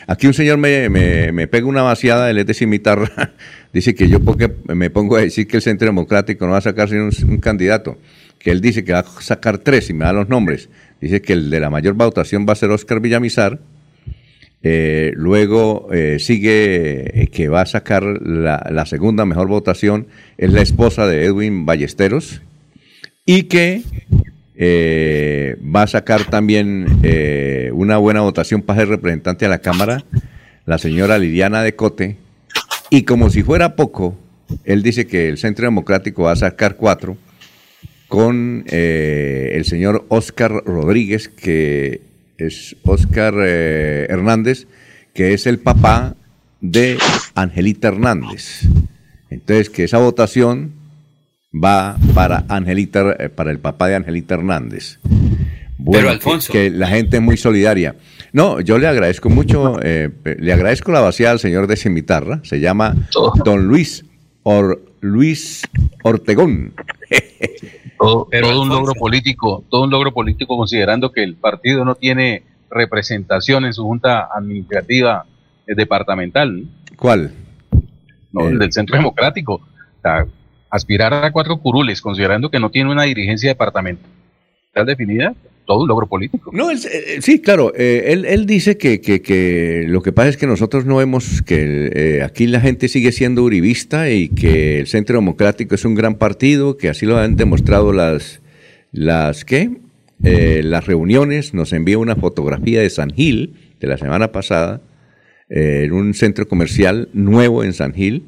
Aquí 0.07 0.27
un 0.27 0.33
señor 0.33 0.57
me, 0.57 0.89
me, 0.89 1.47
pega 1.47 1.67
una 1.67 1.81
vaciada, 1.81 2.29
él 2.29 2.37
es 2.37 2.45
de 2.45 2.53
cimitarra, 2.53 3.33
dice 3.73 3.93
que 3.93 4.07
yo 4.07 4.21
porque 4.21 4.49
me 4.67 4.89
pongo 4.89 5.17
a 5.17 5.21
decir 5.21 5.47
que 5.47 5.57
el 5.57 5.61
Centro 5.61 5.87
Democrático 5.87 6.45
no 6.45 6.51
va 6.51 6.59
a 6.59 6.61
sacar 6.61 6.87
sino 6.87 7.09
un, 7.27 7.37
candidato, 7.39 7.97
que 8.43 8.51
él 8.51 8.61
dice 8.61 8.83
que 8.83 8.91
va 8.91 8.99
a 8.99 9.21
sacar 9.21 9.57
tres 9.59 9.89
y 9.89 9.93
me 9.93 10.05
da 10.05 10.13
los 10.13 10.27
nombres. 10.27 10.69
Dice 10.99 11.21
que 11.21 11.33
el 11.33 11.49
de 11.49 11.59
la 11.59 11.69
mayor 11.69 11.93
votación 11.93 12.45
va 12.47 12.53
a 12.53 12.57
ser 12.57 12.69
Oscar 12.71 12.99
Villamizar, 12.99 13.59
eh, 14.65 15.11
luego 15.15 15.89
eh, 15.91 16.19
sigue 16.19 17.23
eh, 17.23 17.27
que 17.27 17.49
va 17.49 17.61
a 17.61 17.65
sacar 17.65 18.03
la, 18.03 18.85
segunda 18.85 19.25
mejor 19.25 19.47
votación, 19.47 20.07
es 20.37 20.53
la 20.53 20.61
esposa 20.61 21.05
de 21.05 21.25
Edwin 21.25 21.65
Ballesteros, 21.65 22.41
y 23.25 23.43
que 23.43 23.81
va 25.61 25.83
a 25.83 25.87
sacar 25.87 26.25
también 26.25 26.85
una 27.73 27.97
buena 27.97 28.21
votación 28.21 28.61
para 28.61 28.81
ser 28.81 28.89
representante 28.89 29.45
a 29.45 29.49
la 29.49 29.59
Cámara, 29.59 30.03
la 30.65 30.77
señora 30.77 31.17
Liliana 31.17 31.63
de 31.63 31.75
Cote, 31.75 32.17
y 32.89 33.03
como 33.03 33.29
si 33.29 33.43
fuera 33.43 33.75
poco, 33.75 34.17
él 34.63 34.83
dice 34.83 35.07
que 35.07 35.27
el 35.27 35.37
Centro 35.37 35.65
Democrático 35.65 36.23
va 36.23 36.33
a 36.33 36.37
sacar 36.37 36.75
cuatro, 36.75 37.17
con 38.13 38.63
el 38.67 39.65
señor 39.65 40.05
Oscar 40.09 40.51
Rodríguez, 40.67 41.29
que 41.29 42.01
es 42.37 42.75
Oscar 42.83 43.33
eh, 43.43 44.05
Hernández, 44.07 44.67
que 45.15 45.33
es 45.33 45.47
el 45.47 45.57
papá 45.57 46.15
de 46.61 46.99
Angelita 47.33 47.87
Hernández. 47.87 48.67
Entonces, 49.31 49.71
que 49.71 49.85
esa 49.85 49.97
votación 49.97 50.73
va 51.51 51.97
para 52.13 52.45
Angelita, 52.49 53.15
eh, 53.17 53.29
para 53.29 53.49
el 53.49 53.57
papá 53.57 53.87
de 53.87 53.95
Angelita 53.95 54.35
Hernández. 54.35 54.99
Bueno, 55.79 56.09
Alfonso. 56.09 56.53
Que, 56.53 56.69
la 56.69 56.89
gente 56.89 57.17
es 57.17 57.23
muy 57.23 57.37
solidaria. 57.37 57.95
No, 58.31 58.61
yo 58.61 58.77
le 58.77 58.85
agradezco 58.85 59.31
mucho, 59.31 59.79
eh, 59.81 60.11
le 60.37 60.53
agradezco 60.53 60.91
la 60.91 60.99
vaciada 60.99 61.31
al 61.31 61.39
señor 61.39 61.65
de 61.65 61.77
Cimitarra, 61.77 62.41
se 62.43 62.59
llama 62.59 62.95
Don 63.43 63.65
Luis 63.65 64.05
Or, 64.43 64.85
Luis 65.01 65.63
Ortegón. 66.03 66.73
Todo, 67.97 68.27
todo 68.29 68.61
un 68.61 68.69
logro 68.69 68.93
político, 68.93 69.63
todo 69.69 69.83
un 69.83 69.89
logro 69.89 70.11
político 70.11 70.57
considerando 70.57 71.11
que 71.11 71.23
el 71.23 71.35
partido 71.35 71.85
no 71.85 71.95
tiene 71.95 72.43
representación 72.69 73.65
en 73.65 73.73
su 73.73 73.83
junta 73.83 74.29
administrativa 74.35 75.25
eh, 75.67 75.75
departamental. 75.75 76.65
¿Cuál? 76.97 77.33
No, 78.31 78.47
el 78.47 78.59
del 78.59 78.73
Centro 78.73 78.97
Democrático. 78.97 79.61
aspirar 80.69 81.13
a 81.13 81.31
cuatro 81.31 81.57
curules, 81.57 82.01
considerando 82.01 82.49
que 82.49 82.59
no 82.59 82.71
tiene 82.71 82.91
una 82.91 83.03
dirigencia 83.03 83.49
departamental 83.49 84.09
definida, 84.81 85.35
todo 85.65 85.83
un 85.83 85.87
logro 85.87 86.07
político. 86.07 86.51
No, 86.53 86.71
eh, 86.71 86.77
sí, 87.21 87.39
claro. 87.39 87.73
Eh, 87.75 88.05
él, 88.11 88.45
dice 88.45 88.77
que, 88.77 88.99
que, 88.99 89.85
lo 89.87 90.01
que 90.01 90.11
pasa 90.11 90.29
es 90.29 90.37
que 90.37 90.47
nosotros 90.47 90.85
no 90.85 90.97
vemos 90.97 91.41
que 91.41 91.91
eh, 91.93 92.23
aquí 92.23 92.47
la 92.47 92.59
gente 92.59 92.87
sigue 92.87 93.11
siendo 93.11 93.43
uribista 93.43 94.09
y 94.09 94.29
que 94.29 94.79
el 94.79 94.87
Centro 94.87 95.17
Democrático 95.17 95.75
es 95.75 95.85
un 95.85 95.95
gran 95.95 96.15
partido, 96.15 96.77
que 96.77 96.89
así 96.89 97.05
lo 97.05 97.17
han 97.17 97.35
demostrado 97.35 97.93
las, 97.93 98.41
las 98.91 99.45
¿qué? 99.45 99.69
las 100.19 100.87
reuniones. 100.87 101.53
Nos 101.53 101.73
envía 101.73 101.97
una 101.97 102.15
fotografía 102.15 102.81
de 102.81 102.89
San 102.89 103.11
Gil 103.11 103.55
de 103.79 103.87
la 103.87 103.97
semana 103.97 104.31
pasada, 104.31 104.81
en 105.49 105.91
un 105.91 106.13
centro 106.13 106.47
comercial 106.47 107.09
nuevo 107.13 107.63
en 107.63 107.73
San 107.73 107.93
Gil, 107.93 108.23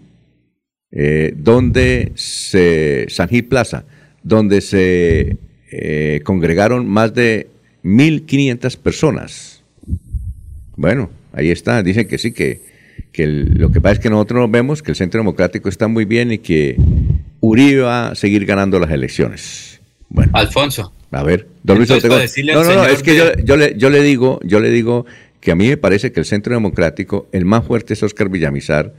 donde 1.38 2.12
se, 2.16 3.06
San 3.10 3.30
Gil 3.30 3.46
Plaza, 3.46 3.86
donde 4.24 4.60
se 4.60 5.38
eh, 5.78 6.22
congregaron 6.24 6.88
más 6.88 7.14
de 7.14 7.48
1.500 7.84 8.78
personas. 8.78 9.62
Bueno, 10.78 11.10
ahí 11.34 11.52
está, 11.52 11.84
dicen 11.84 12.08
que 12.08 12.18
sí, 12.18 12.32
que, 12.32 12.62
que 13.12 13.28
lo 13.28 13.72
que 13.72 13.82
pasa 13.82 13.94
es 13.94 14.00
que 14.00 14.10
nosotros 14.10 14.50
vemos 14.50 14.82
que 14.82 14.92
el 14.92 14.96
Centro 14.96 15.20
Democrático 15.20 15.68
está 15.68 15.90
muy 15.90 16.06
bien 16.06 16.32
y 16.32 16.38
que 16.38 16.78
Uribe 17.42 17.82
va 17.82 18.08
a 18.08 18.16
seguir 18.16 18.46
ganando 18.46 18.80
las 18.80 18.90
elecciones. 18.90 19.82
Bueno. 20.08 20.32
Alfonso. 20.34 20.94
A 21.12 21.24
ver, 21.24 21.48
don 21.64 21.78
Luis 21.78 21.90
No, 21.90 22.64
no, 22.64 22.74
no, 22.74 22.86
es 22.86 23.04
que 23.04 23.18
yo, 23.18 23.34
yo, 23.44 23.58
le, 23.58 23.76
yo 23.78 23.90
le 23.90 24.02
digo, 24.02 24.40
yo 24.44 24.62
le 24.62 24.70
digo 24.70 25.06
que 25.42 25.52
a 25.52 25.56
mí 25.56 25.68
me 25.68 25.78
parece 25.78 26.14
que 26.14 26.22
el 26.22 26.26
Centro 26.26 26.54
Democrático, 26.54 27.28
el 27.34 27.44
más 27.44 27.66
fuerte 27.66 27.94
es 27.94 28.04
Oscar 28.04 28.30
Villamizar. 28.30 28.94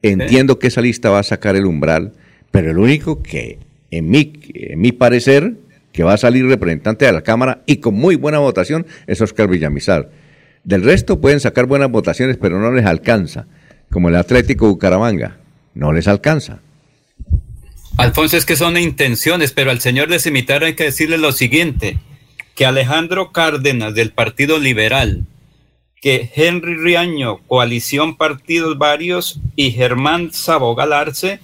Entiendo 0.00 0.58
que 0.58 0.68
esa 0.68 0.80
lista 0.80 1.10
va 1.10 1.18
a 1.18 1.22
sacar 1.22 1.54
el 1.54 1.66
umbral, 1.66 2.12
pero 2.50 2.70
el 2.70 2.78
único 2.78 3.22
que 3.22 3.58
en 3.90 4.10
mi, 4.10 4.32
en 4.54 4.80
mi 4.80 4.92
parecer, 4.92 5.54
que 5.94 6.02
va 6.02 6.14
a 6.14 6.18
salir 6.18 6.44
representante 6.46 7.06
de 7.06 7.12
la 7.12 7.22
Cámara 7.22 7.62
y 7.66 7.76
con 7.76 7.94
muy 7.94 8.16
buena 8.16 8.40
votación 8.40 8.84
es 9.06 9.20
Oscar 9.20 9.48
Villamizar. 9.48 10.10
Del 10.64 10.82
resto 10.82 11.20
pueden 11.20 11.38
sacar 11.38 11.66
buenas 11.66 11.88
votaciones, 11.88 12.36
pero 12.36 12.58
no 12.58 12.72
les 12.72 12.84
alcanza, 12.84 13.46
como 13.90 14.08
el 14.08 14.16
Atlético 14.16 14.66
Bucaramanga, 14.66 15.38
no 15.72 15.92
les 15.92 16.08
alcanza. 16.08 16.58
Alfonso, 17.96 18.36
es 18.36 18.44
que 18.44 18.56
son 18.56 18.76
intenciones, 18.76 19.52
pero 19.52 19.70
al 19.70 19.80
señor 19.80 20.08
de 20.08 20.18
Cimitarra 20.18 20.66
hay 20.66 20.74
que 20.74 20.82
decirle 20.82 21.16
lo 21.16 21.30
siguiente, 21.30 21.98
que 22.56 22.66
Alejandro 22.66 23.30
Cárdenas 23.30 23.94
del 23.94 24.10
Partido 24.10 24.58
Liberal, 24.58 25.24
que 26.00 26.28
Henry 26.34 26.74
Riaño, 26.74 27.38
Coalición 27.46 28.16
Partidos 28.16 28.78
Varios, 28.78 29.38
y 29.54 29.70
Germán 29.70 30.32
Sabogal 30.32 30.92
Arce, 30.92 31.38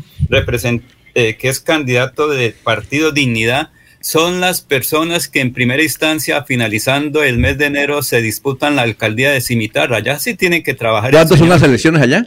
eh, 1.14 1.36
que 1.36 1.48
es 1.48 1.60
candidato 1.60 2.28
del 2.28 2.52
Partido 2.55 3.12
Dignidad, 3.12 3.70
son 4.01 4.40
las 4.40 4.62
personas 4.62 5.28
que 5.28 5.40
en 5.40 5.52
primera 5.52 5.82
instancia, 5.82 6.43
finalizando 6.44 7.22
el 7.22 7.39
mes 7.39 7.59
de 7.59 7.66
enero, 7.66 8.02
se 8.02 8.22
disputan 8.22 8.77
la 8.77 8.82
alcaldía 8.82 9.31
de 9.31 9.40
Cimitarra. 9.40 10.01
Ya 10.01 10.18
sí 10.18 10.35
tienen 10.35 10.62
que 10.62 10.74
trabajar. 10.74 11.10
¿Cuántas 11.10 11.39
son 11.39 11.48
las 11.48 11.62
elecciones 11.62 12.02
allá? 12.02 12.27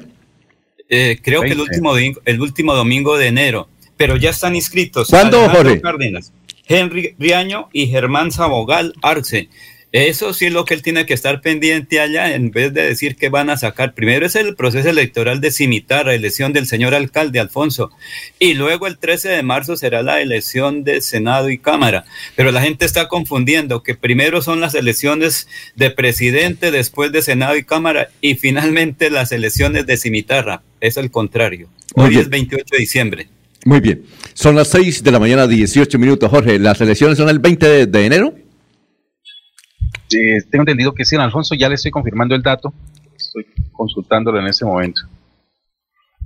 Eh, 0.90 1.20
creo 1.22 1.42
que 1.42 1.54
el 1.54 1.62
último, 1.62 1.96
el 1.98 2.42
último 2.42 2.76
domingo 2.76 3.18
de 3.18 3.28
enero, 3.28 3.68
pero 3.98 4.16
ya 4.18 4.30
están 4.30 4.56
inscritos. 4.56 5.10
¿Cuándo, 5.10 5.50
Jorge? 5.50 5.82
Cárdenas, 5.82 6.32
Henry 6.68 7.16
Riaño 7.18 7.70
y 7.74 7.88
Germán 7.88 8.32
Sabogal 8.32 8.94
Arce. 9.02 9.50
Eso 9.94 10.34
sí 10.34 10.48
es 10.48 10.52
lo 10.52 10.66
que 10.66 10.74
él 10.74 10.82
tiene 10.82 11.06
que 11.06 11.14
estar 11.14 11.40
pendiente 11.42 12.00
allá, 12.00 12.34
en 12.34 12.50
vez 12.50 12.74
de 12.74 12.82
decir 12.82 13.16
que 13.16 13.30
van 13.30 13.52
a 13.52 13.58
sacar. 13.58 13.94
Primero 13.94 14.26
es 14.26 14.36
el 14.36 14.56
proceso 14.56 14.90
electoral 14.90 15.40
de 15.40 15.52
Cimitarra, 15.52 16.16
elección 16.16 16.52
del 16.52 16.66
señor 16.66 16.96
alcalde 16.96 17.40
Alfonso, 17.40 17.92
y 18.40 18.56
luego 18.56 18.88
el 18.88 18.98
13 18.98 19.30
de 19.30 19.44
marzo 19.44 19.78
será 19.78 20.02
la 20.02 20.20
elección 20.20 20.84
de 20.84 21.00
Senado 21.00 21.52
y 21.52 21.60
Cámara. 21.60 22.06
Pero 22.36 22.52
la 22.52 22.64
gente 22.64 22.86
está 22.86 23.08
confundiendo 23.08 23.84
que 23.84 23.94
primero 23.94 24.42
son 24.42 24.62
las 24.62 24.74
elecciones 24.74 25.48
de 25.76 25.92
presidente, 25.92 26.72
después 26.72 27.12
de 27.12 27.22
Senado 27.22 27.56
y 27.56 27.64
Cámara, 27.64 28.10
y 28.20 28.34
finalmente 28.34 29.12
las 29.12 29.32
elecciones 29.32 29.86
de 29.86 29.98
Cimitarra. 29.98 30.64
Es 30.82 30.98
el 30.98 31.12
contrario. 31.12 31.70
Hoy 31.94 32.18
es 32.18 32.30
28 32.30 32.66
de 32.72 32.78
diciembre. 32.80 33.28
Muy 33.64 33.80
bien. 33.80 34.02
Son 34.34 34.56
las 34.56 34.70
6 34.70 35.04
de 35.04 35.12
la 35.12 35.20
mañana, 35.20 35.46
18 35.46 36.00
minutos, 36.00 36.32
Jorge. 36.32 36.58
¿Las 36.58 36.82
elecciones 36.82 37.20
son 37.20 37.30
el 37.30 37.38
20 37.38 37.86
de 37.86 38.06
enero? 38.08 38.43
Eh, 40.14 40.44
tengo 40.50 40.64
entendido 40.64 40.94
que 40.94 41.06
sí, 41.06 41.16
Alfonso, 41.16 41.56
ya 41.56 41.70
le 41.70 41.76
estoy 41.76 41.92
confirmando 41.92 42.36
el 42.36 42.42
dato. 42.42 42.74
Estoy 43.16 43.46
consultándolo 43.72 44.40
en 44.40 44.48
ese 44.48 44.66
momento. 44.66 45.02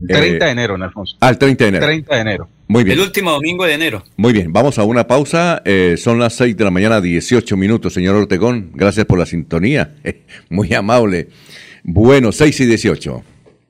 El 0.01 0.07
30 0.07 0.45
de 0.45 0.51
enero, 0.51 0.75
Alfonso. 0.75 1.17
Ah, 1.19 1.29
el 1.29 1.37
30 1.37 1.63
de 1.63 1.67
enero. 1.69 1.85
30 1.85 2.15
de 2.15 2.21
enero. 2.21 2.49
Muy 2.67 2.83
bien. 2.83 2.97
El 2.97 3.03
último 3.03 3.31
domingo 3.31 3.65
de 3.65 3.73
enero. 3.73 4.03
Muy 4.15 4.33
bien, 4.33 4.53
vamos 4.53 4.77
a 4.77 4.83
una 4.83 5.07
pausa. 5.07 5.61
Eh, 5.65 5.95
son 5.97 6.19
las 6.19 6.33
6 6.33 6.55
de 6.55 6.63
la 6.63 6.71
mañana, 6.71 7.01
18 7.01 7.57
minutos, 7.57 7.93
señor 7.93 8.15
Ortegón. 8.15 8.71
Gracias 8.73 9.05
por 9.05 9.17
la 9.17 9.25
sintonía. 9.25 9.95
Muy 10.49 10.73
amable. 10.73 11.29
Bueno, 11.83 12.31
6 12.31 12.59
y 12.59 12.65
18. 12.65 13.23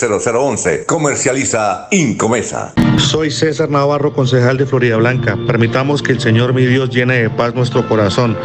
0011 0.00 0.06
301 0.06 0.56
643 0.56 0.80
0011. 0.80 0.84
Comercializa 0.86 1.88
Incomesa. 1.90 2.72
Soy 2.96 3.30
César 3.30 3.70
Navarro, 3.70 4.12
concejal 4.12 4.56
de 4.56 4.66
Florida 4.66 4.96
Blanca. 4.96 5.38
Permitamos 5.46 6.02
que 6.02 6.12
el 6.12 6.20
Señor 6.20 6.54
mi 6.54 6.64
Dios 6.64 6.90
llene 6.90 7.22
de 7.22 7.30
paz 7.30 7.54
nuestro 7.54 7.86
corazón. 7.88 8.36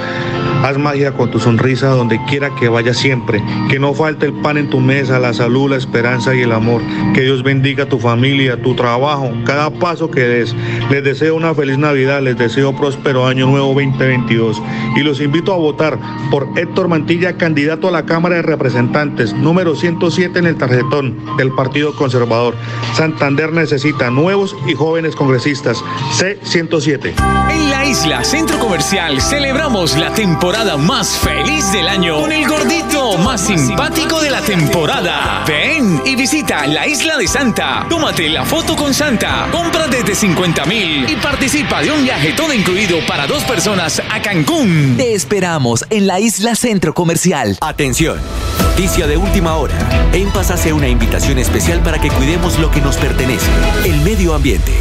Haz 0.64 0.77
magia 0.77 1.11
con 1.11 1.30
tu 1.30 1.40
sonrisa 1.40 1.90
donde 1.90 2.19
quiera 2.26 2.49
que 2.56 2.69
vaya 2.69 2.94
siempre. 2.94 3.44
Que 3.69 3.80
no 3.80 3.94
falte 3.94 4.26
el 4.26 4.34
pan 4.34 4.57
en 4.57 4.69
tu 4.69 4.80
mesa, 4.80 5.19
la 5.19 5.34
salud, 5.34 5.69
la 5.69 5.76
esperanza 5.76 6.34
y 6.34 6.41
el 6.41 6.52
amor. 6.52 6.82
Que 7.14 7.22
Dios 7.22 7.44
bendiga 7.44 7.86
tu 7.86 7.99
familia, 7.99 8.61
tu 8.61 8.76
trabajo, 8.76 9.32
cada 9.45 9.69
paso 9.69 10.10
que 10.10 10.22
des. 10.22 10.56
Les 10.90 11.03
deseo 11.03 11.36
una 11.36 11.53
feliz 11.53 11.77
Navidad, 11.77 12.22
les 12.22 12.38
deseo 12.38 12.76
próspero 12.76 13.27
año 13.27 13.45
nuevo 13.45 13.68
2022. 13.73 14.61
Y 14.95 15.02
los 15.02 15.22
invito 15.22 15.53
a 15.53 15.57
votar 15.57 15.99
por 16.32 16.48
Héctor 16.56 16.88
Mantilla, 16.88 17.38
candidato 17.38 17.88
a 17.88 17.91
la 17.91 18.06
Cámara 18.06 18.38
de 18.38 18.41
Representantes, 18.41 19.34
número 19.34 19.76
107 19.76 20.40
en 20.40 20.48
el 20.48 20.57
tarjetón 20.57 21.15
del 21.46 21.56
Partido 21.56 21.96
Conservador. 21.96 22.56
Santander 22.96 23.54
necesita 23.54 24.10
nuevos 24.10 24.56
y 24.68 24.74
jóvenes 24.74 25.16
congresistas. 25.16 25.78
C107. 26.18 27.14
En 27.50 27.70
la 27.70 27.86
isla 27.86 28.24
Centro 28.24 28.58
Comercial 28.60 29.22
celebramos 29.22 29.96
la 29.98 30.12
temporada 30.14 30.78
más 30.78 31.18
feliz 31.18 31.72
del 31.72 31.88
año 31.88 32.20
con 32.20 32.32
el 32.32 32.48
gordito 32.48 33.18
más 33.20 33.42
simpático 33.42 34.20
de 34.22 34.32
la 34.32 34.42
temporada. 34.42 35.44
Ven 35.48 36.02
y 36.06 36.16
visita 36.16 36.66
la 36.68 36.88
isla 36.88 37.18
de 37.18 37.28
Santa. 37.28 37.86
Tómate 37.90 38.30
la 38.30 38.44
foto 38.44 38.76
con 38.76 38.94
Santa. 38.94 39.48
Compra 39.52 39.88
desde 39.88 40.16
50 40.16 40.66
mil 40.66 41.10
y 41.10 41.16
participa 41.16 41.82
de 41.82 41.92
un 41.92 42.04
viaje 42.04 42.34
todo 42.34 42.54
incluido 42.54 43.00
para 43.08 43.28
dos 43.28 43.44
personas 43.44 44.02
a 44.12 44.22
Cancún. 44.22 44.96
Te 44.98 45.14
esperamos 45.14 45.86
en 45.90 46.08
la 46.08 46.20
isla 46.20 46.56
Centro 46.56 46.94
Comercial. 46.94 47.58
Atención. 47.62 48.20
Noticia 48.76 49.08
de 49.08 49.16
última 49.16 49.56
hora. 49.56 49.74
En 50.12 50.30
Paz 50.32 50.52
hace 50.52 50.74
una 50.74 50.90
invitación 50.90 51.35
especial 51.38 51.82
para 51.82 51.99
que 51.99 52.10
cuidemos 52.10 52.60
lo 52.60 52.72
que 52.72 52.82
nos 52.82 52.98
pertenece, 52.98 53.49
el 53.86 54.02
medio 54.02 54.34
ambiente. 54.34 54.74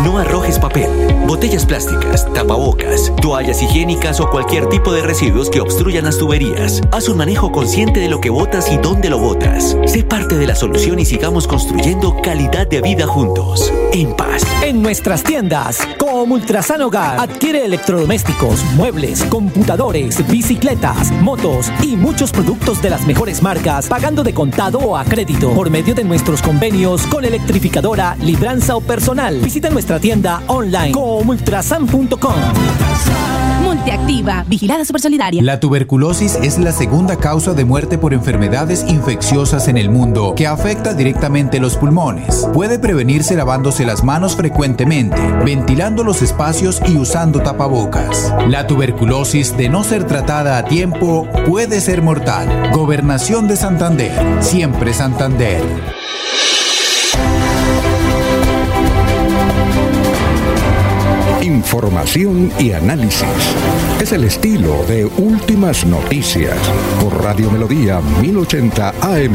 No 0.00 0.18
arrojes 0.18 0.58
papel, 0.58 0.90
botellas 1.28 1.64
plásticas, 1.64 2.26
tapabocas, 2.34 3.12
toallas 3.20 3.62
higiénicas 3.62 4.18
o 4.18 4.28
cualquier 4.28 4.68
tipo 4.68 4.92
de 4.92 5.02
residuos 5.02 5.48
que 5.48 5.60
obstruyan 5.60 6.06
las 6.06 6.18
tuberías. 6.18 6.80
Haz 6.90 7.08
un 7.08 7.18
manejo 7.18 7.52
consciente 7.52 8.00
de 8.00 8.08
lo 8.08 8.20
que 8.20 8.28
botas 8.28 8.72
y 8.72 8.78
dónde 8.78 9.10
lo 9.10 9.20
botas. 9.20 9.76
Sé 9.86 10.02
parte 10.02 10.36
de 10.36 10.46
la 10.48 10.56
solución 10.56 10.98
y 10.98 11.04
sigamos 11.04 11.46
construyendo 11.46 12.20
calidad 12.20 12.66
de 12.66 12.80
vida 12.80 13.06
juntos. 13.06 13.72
En 13.92 14.16
paz. 14.16 14.42
En 14.62 14.82
nuestras 14.82 15.22
tiendas, 15.22 15.78
como 15.98 16.34
Ultrasan 16.34 16.82
Hogar, 16.82 17.20
adquiere 17.20 17.64
electrodomésticos, 17.64 18.64
muebles, 18.74 19.22
computadores, 19.24 20.26
bicicletas, 20.28 21.12
motos 21.20 21.70
y 21.80 21.96
muchos 21.96 22.32
productos 22.32 22.82
de 22.82 22.90
las 22.90 23.06
mejores 23.06 23.40
marcas, 23.40 23.86
pagando 23.86 24.24
de 24.24 24.34
contado 24.34 24.80
o 24.80 24.96
a 24.96 25.04
crédito 25.04 25.52
por 25.52 25.70
medio 25.70 25.94
de 25.94 26.02
nuestros 26.02 26.42
convenios 26.42 27.06
con 27.06 27.24
electrificadora, 27.24 28.16
libranza 28.20 28.74
o 28.74 28.80
personal. 28.80 29.38
Visita 29.38 29.70
nuestra 29.70 29.91
tienda 29.98 30.42
online 30.46 30.92
comultrasan.com. 30.92 32.34
Multiactiva, 33.62 34.44
vigilada 34.46 34.84
supersolidaria. 34.84 35.42
La 35.42 35.58
tuberculosis 35.58 36.36
es 36.36 36.58
la 36.58 36.72
segunda 36.72 37.16
causa 37.16 37.54
de 37.54 37.64
muerte 37.64 37.96
por 37.96 38.12
enfermedades 38.12 38.84
infecciosas 38.86 39.66
en 39.66 39.76
el 39.76 39.88
mundo 39.88 40.34
que 40.36 40.46
afecta 40.46 40.94
directamente 40.94 41.58
los 41.58 41.76
pulmones. 41.76 42.46
Puede 42.52 42.78
prevenirse 42.78 43.34
lavándose 43.34 43.86
las 43.86 44.04
manos 44.04 44.36
frecuentemente, 44.36 45.20
ventilando 45.44 46.04
los 46.04 46.22
espacios 46.22 46.82
y 46.86 46.96
usando 46.96 47.40
tapabocas. 47.40 48.32
La 48.48 48.66
tuberculosis, 48.66 49.56
de 49.56 49.68
no 49.68 49.84
ser 49.84 50.06
tratada 50.06 50.58
a 50.58 50.64
tiempo, 50.64 51.26
puede 51.46 51.80
ser 51.80 52.02
mortal. 52.02 52.70
Gobernación 52.72 53.48
de 53.48 53.56
Santander. 53.56 54.42
Siempre 54.42 54.92
Santander. 54.92 55.62
Información 61.52 62.50
y 62.58 62.72
análisis. 62.72 63.28
Es 64.00 64.10
el 64.12 64.24
estilo 64.24 64.84
de 64.86 65.04
Últimas 65.04 65.84
Noticias 65.84 66.56
por 66.98 67.22
Radio 67.22 67.50
Melodía 67.50 68.00
1080 68.22 68.88
AM. 69.02 69.34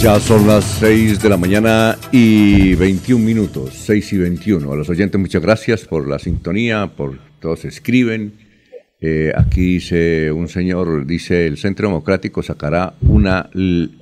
Ya 0.00 0.20
son 0.20 0.46
las 0.46 0.64
6 0.78 1.20
de 1.20 1.28
la 1.28 1.36
mañana 1.36 1.98
y 2.12 2.76
21 2.76 3.24
minutos, 3.24 3.74
6 3.84 4.12
y 4.12 4.18
21. 4.18 4.72
A 4.72 4.76
los 4.76 4.88
oyentes 4.88 5.20
muchas 5.20 5.42
gracias 5.42 5.86
por 5.86 6.06
la 6.06 6.20
sintonía, 6.20 6.92
por 6.94 7.18
todos 7.40 7.64
escriben 7.64 8.43
eh, 9.00 9.32
aquí 9.36 9.74
dice 9.74 10.32
un 10.32 10.48
señor, 10.48 11.06
dice 11.06 11.46
el 11.46 11.58
Centro 11.58 11.88
Democrático 11.88 12.42
sacará 12.42 12.94
una, 13.02 13.50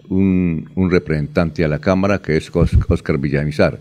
un, 0.08 0.88
representante 0.90 1.64
a 1.64 1.68
la 1.68 1.80
Cámara 1.80 2.20
que 2.20 2.36
es 2.36 2.50
Oscar 2.54 3.18
Villamizar. 3.18 3.80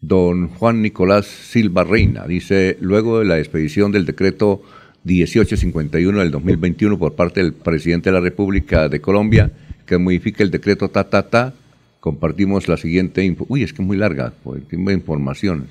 Don 0.00 0.48
Juan 0.48 0.82
Nicolás 0.82 1.26
Silva 1.26 1.84
Reina 1.84 2.26
dice, 2.26 2.76
luego 2.80 3.20
de 3.20 3.24
la 3.24 3.38
expedición 3.38 3.92
del 3.92 4.04
decreto 4.04 4.62
1851 5.04 6.18
del 6.18 6.30
2021 6.30 6.98
por 6.98 7.14
parte 7.14 7.42
del 7.42 7.54
presidente 7.54 8.10
de 8.10 8.14
la 8.14 8.20
República 8.20 8.88
de 8.88 9.00
Colombia, 9.00 9.50
que 9.86 9.98
modifica 9.98 10.42
el 10.42 10.50
decreto 10.50 10.88
ta 10.88 11.08
ta 11.08 11.30
ta. 11.30 11.54
Compartimos 12.00 12.68
la 12.68 12.76
siguiente 12.76 13.24
info. 13.24 13.46
Uy, 13.48 13.62
es 13.62 13.72
que 13.72 13.82
es 13.82 13.86
muy 13.86 13.96
larga, 13.96 14.32
pues, 14.42 14.66
tiene 14.68 14.92
informaciones. 14.92 15.68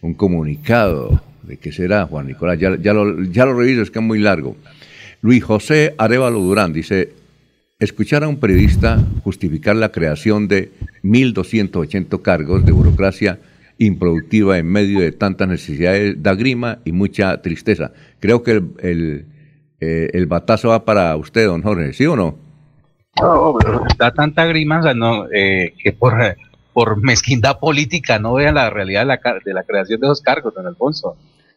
Un 0.00 0.14
comunicado 0.14 1.22
de 1.46 1.58
qué 1.58 1.72
será, 1.72 2.06
Juan 2.06 2.26
Nicolás. 2.26 2.58
Ya, 2.58 2.76
ya, 2.76 2.92
lo, 2.92 3.22
ya 3.24 3.44
reviso, 3.44 3.82
es 3.82 3.90
que 3.90 3.98
es 3.98 4.04
muy 4.04 4.18
largo. 4.18 4.56
Luis 5.22 5.42
José 5.42 5.94
Arevalo 5.98 6.40
Durán 6.40 6.72
dice, 6.72 7.12
escuchar 7.78 8.24
a 8.24 8.28
un 8.28 8.38
periodista 8.38 8.98
justificar 9.22 9.76
la 9.76 9.90
creación 9.90 10.48
de 10.48 10.72
1.280 11.02 12.22
cargos 12.22 12.64
de 12.64 12.72
burocracia 12.72 13.38
improductiva 13.78 14.58
en 14.58 14.66
medio 14.66 15.00
de 15.00 15.12
tantas 15.12 15.48
necesidades 15.48 16.22
da 16.22 16.34
grima 16.34 16.78
y 16.84 16.92
mucha 16.92 17.42
tristeza. 17.42 17.92
Creo 18.20 18.42
que 18.42 18.52
el, 18.52 18.72
el, 18.78 19.26
eh, 19.80 20.26
batazo 20.26 20.70
va 20.70 20.84
para 20.84 21.14
usted, 21.16 21.46
don 21.46 21.62
Jorge, 21.62 21.92
¿sí 21.92 22.06
o 22.06 22.16
no? 22.16 22.38
No, 23.20 23.56
da 23.98 24.12
tanta 24.12 24.44
grima 24.44 24.80
no, 24.94 25.26
eh, 25.32 25.74
que 25.82 25.92
por, 25.92 26.14
por 26.72 27.02
mezquindad 27.02 27.58
política 27.58 28.18
no 28.18 28.34
vea 28.34 28.52
la 28.52 28.70
realidad 28.70 29.00
de 29.00 29.06
la, 29.06 29.20
de 29.44 29.54
la 29.54 29.64
creación 29.64 30.00
de 30.00 30.06
esos 30.06 30.20
cargos, 30.20 30.54
don 30.54 30.66
Alfonso. 30.66 31.16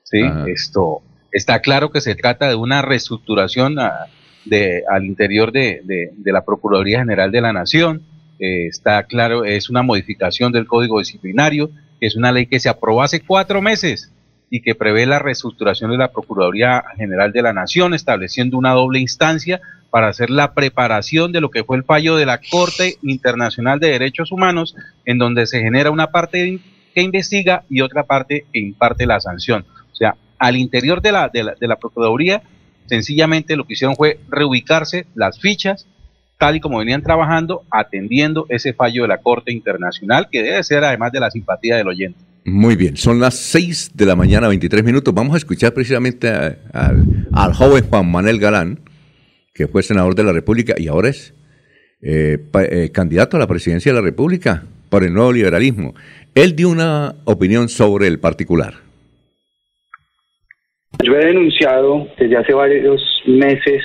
Sí, 0.09 0.21
esto 0.47 1.01
está 1.31 1.59
claro 1.59 1.91
que 1.91 2.01
se 2.01 2.15
trata 2.15 2.49
de 2.49 2.55
una 2.55 2.81
reestructuración 2.81 3.77
a, 3.77 4.07
de, 4.45 4.83
al 4.89 5.05
interior 5.05 5.51
de, 5.51 5.81
de, 5.83 6.11
de, 6.15 6.31
la 6.31 6.43
Procuraduría 6.43 6.99
General 6.99 7.31
de 7.31 7.41
la 7.41 7.53
Nación. 7.53 8.01
Eh, 8.39 8.65
está 8.65 9.03
claro, 9.03 9.45
es 9.45 9.69
una 9.69 9.83
modificación 9.83 10.51
del 10.51 10.65
Código 10.65 10.97
Disciplinario, 10.97 11.69
que 11.99 12.07
es 12.07 12.15
una 12.15 12.31
ley 12.31 12.47
que 12.47 12.59
se 12.59 12.69
aprobó 12.69 13.03
hace 13.03 13.19
cuatro 13.19 13.61
meses 13.61 14.11
y 14.49 14.61
que 14.61 14.73
prevé 14.73 15.05
la 15.05 15.19
reestructuración 15.19 15.91
de 15.91 15.97
la 15.97 16.11
Procuraduría 16.11 16.83
General 16.97 17.31
de 17.31 17.43
la 17.43 17.53
Nación, 17.53 17.93
estableciendo 17.93 18.57
una 18.57 18.71
doble 18.71 18.99
instancia 18.99 19.61
para 19.91 20.07
hacer 20.07 20.31
la 20.31 20.53
preparación 20.55 21.31
de 21.31 21.41
lo 21.41 21.51
que 21.51 21.63
fue 21.63 21.77
el 21.77 21.83
fallo 21.83 22.15
de 22.15 22.25
la 22.25 22.39
Corte 22.49 22.97
Internacional 23.03 23.79
de 23.79 23.89
Derechos 23.89 24.31
Humanos, 24.31 24.75
en 25.05 25.19
donde 25.19 25.45
se 25.45 25.59
genera 25.59 25.91
una 25.91 26.07
parte 26.07 26.59
que 26.95 27.01
investiga 27.01 27.63
y 27.69 27.81
otra 27.81 28.03
parte 28.03 28.45
que 28.51 28.59
imparte 28.59 29.05
la 29.05 29.19
sanción. 29.19 29.65
Al 30.39 30.55
interior 30.57 31.01
de 31.01 31.11
la, 31.11 31.29
de 31.29 31.43
la, 31.43 31.55
de 31.59 31.67
la 31.67 31.75
Procuraduría, 31.75 32.41
sencillamente 32.87 33.55
lo 33.55 33.65
que 33.65 33.73
hicieron 33.73 33.95
fue 33.95 34.19
reubicarse 34.29 35.05
las 35.13 35.39
fichas 35.39 35.85
tal 36.39 36.55
y 36.55 36.59
como 36.61 36.79
venían 36.79 37.03
trabajando, 37.03 37.63
atendiendo 37.69 38.45
ese 38.49 38.73
fallo 38.73 39.03
de 39.03 39.09
la 39.09 39.17
Corte 39.17 39.51
Internacional, 39.51 40.29
que 40.31 40.41
debe 40.41 40.63
ser 40.63 40.85
además 40.85 41.11
de 41.11 41.19
la 41.19 41.29
simpatía 41.29 41.75
del 41.75 41.89
oyente. 41.89 42.17
Muy 42.45 42.77
bien, 42.77 42.95
son 42.95 43.19
las 43.19 43.35
6 43.35 43.91
de 43.93 44.05
la 44.05 44.15
mañana, 44.15 44.47
23 44.47 44.83
minutos. 44.83 45.13
Vamos 45.13 45.33
a 45.35 45.37
escuchar 45.37 45.73
precisamente 45.73 46.29
al 46.31 47.53
joven 47.53 47.85
Juan 47.89 48.09
Manuel 48.09 48.39
Galán, 48.39 48.79
que 49.53 49.67
fue 49.67 49.83
senador 49.83 50.15
de 50.15 50.23
la 50.23 50.31
República 50.31 50.73
y 50.77 50.87
ahora 50.87 51.09
es 51.09 51.33
eh, 52.01 52.37
eh, 52.53 52.89
candidato 52.93 53.35
a 53.35 53.39
la 53.41 53.47
presidencia 53.47 53.91
de 53.91 53.97
la 53.97 54.03
República 54.03 54.63
por 54.87 55.03
el 55.03 55.13
nuevo 55.13 55.33
liberalismo. 55.33 55.93
Él 56.33 56.55
dio 56.55 56.69
una 56.69 57.15
opinión 57.25 57.67
sobre 57.67 58.07
el 58.07 58.19
particular. 58.19 58.75
Yo 61.01 61.15
he 61.15 61.25
denunciado 61.25 62.07
desde 62.17 62.37
hace 62.37 62.53
varios 62.53 63.01
meses 63.25 63.83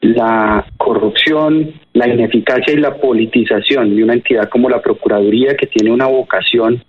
la 0.00 0.66
corrupción, 0.76 1.72
la 1.94 2.06
ineficacia 2.06 2.72
y 2.72 2.76
la 2.76 2.96
politización 2.96 3.96
de 3.96 4.04
una 4.04 4.12
entidad 4.12 4.48
como 4.48 4.68
la 4.68 4.82
Procuraduría 4.82 5.56
que 5.56 5.66
tiene 5.66 5.90
una 5.90 6.06
vocación 6.06 6.84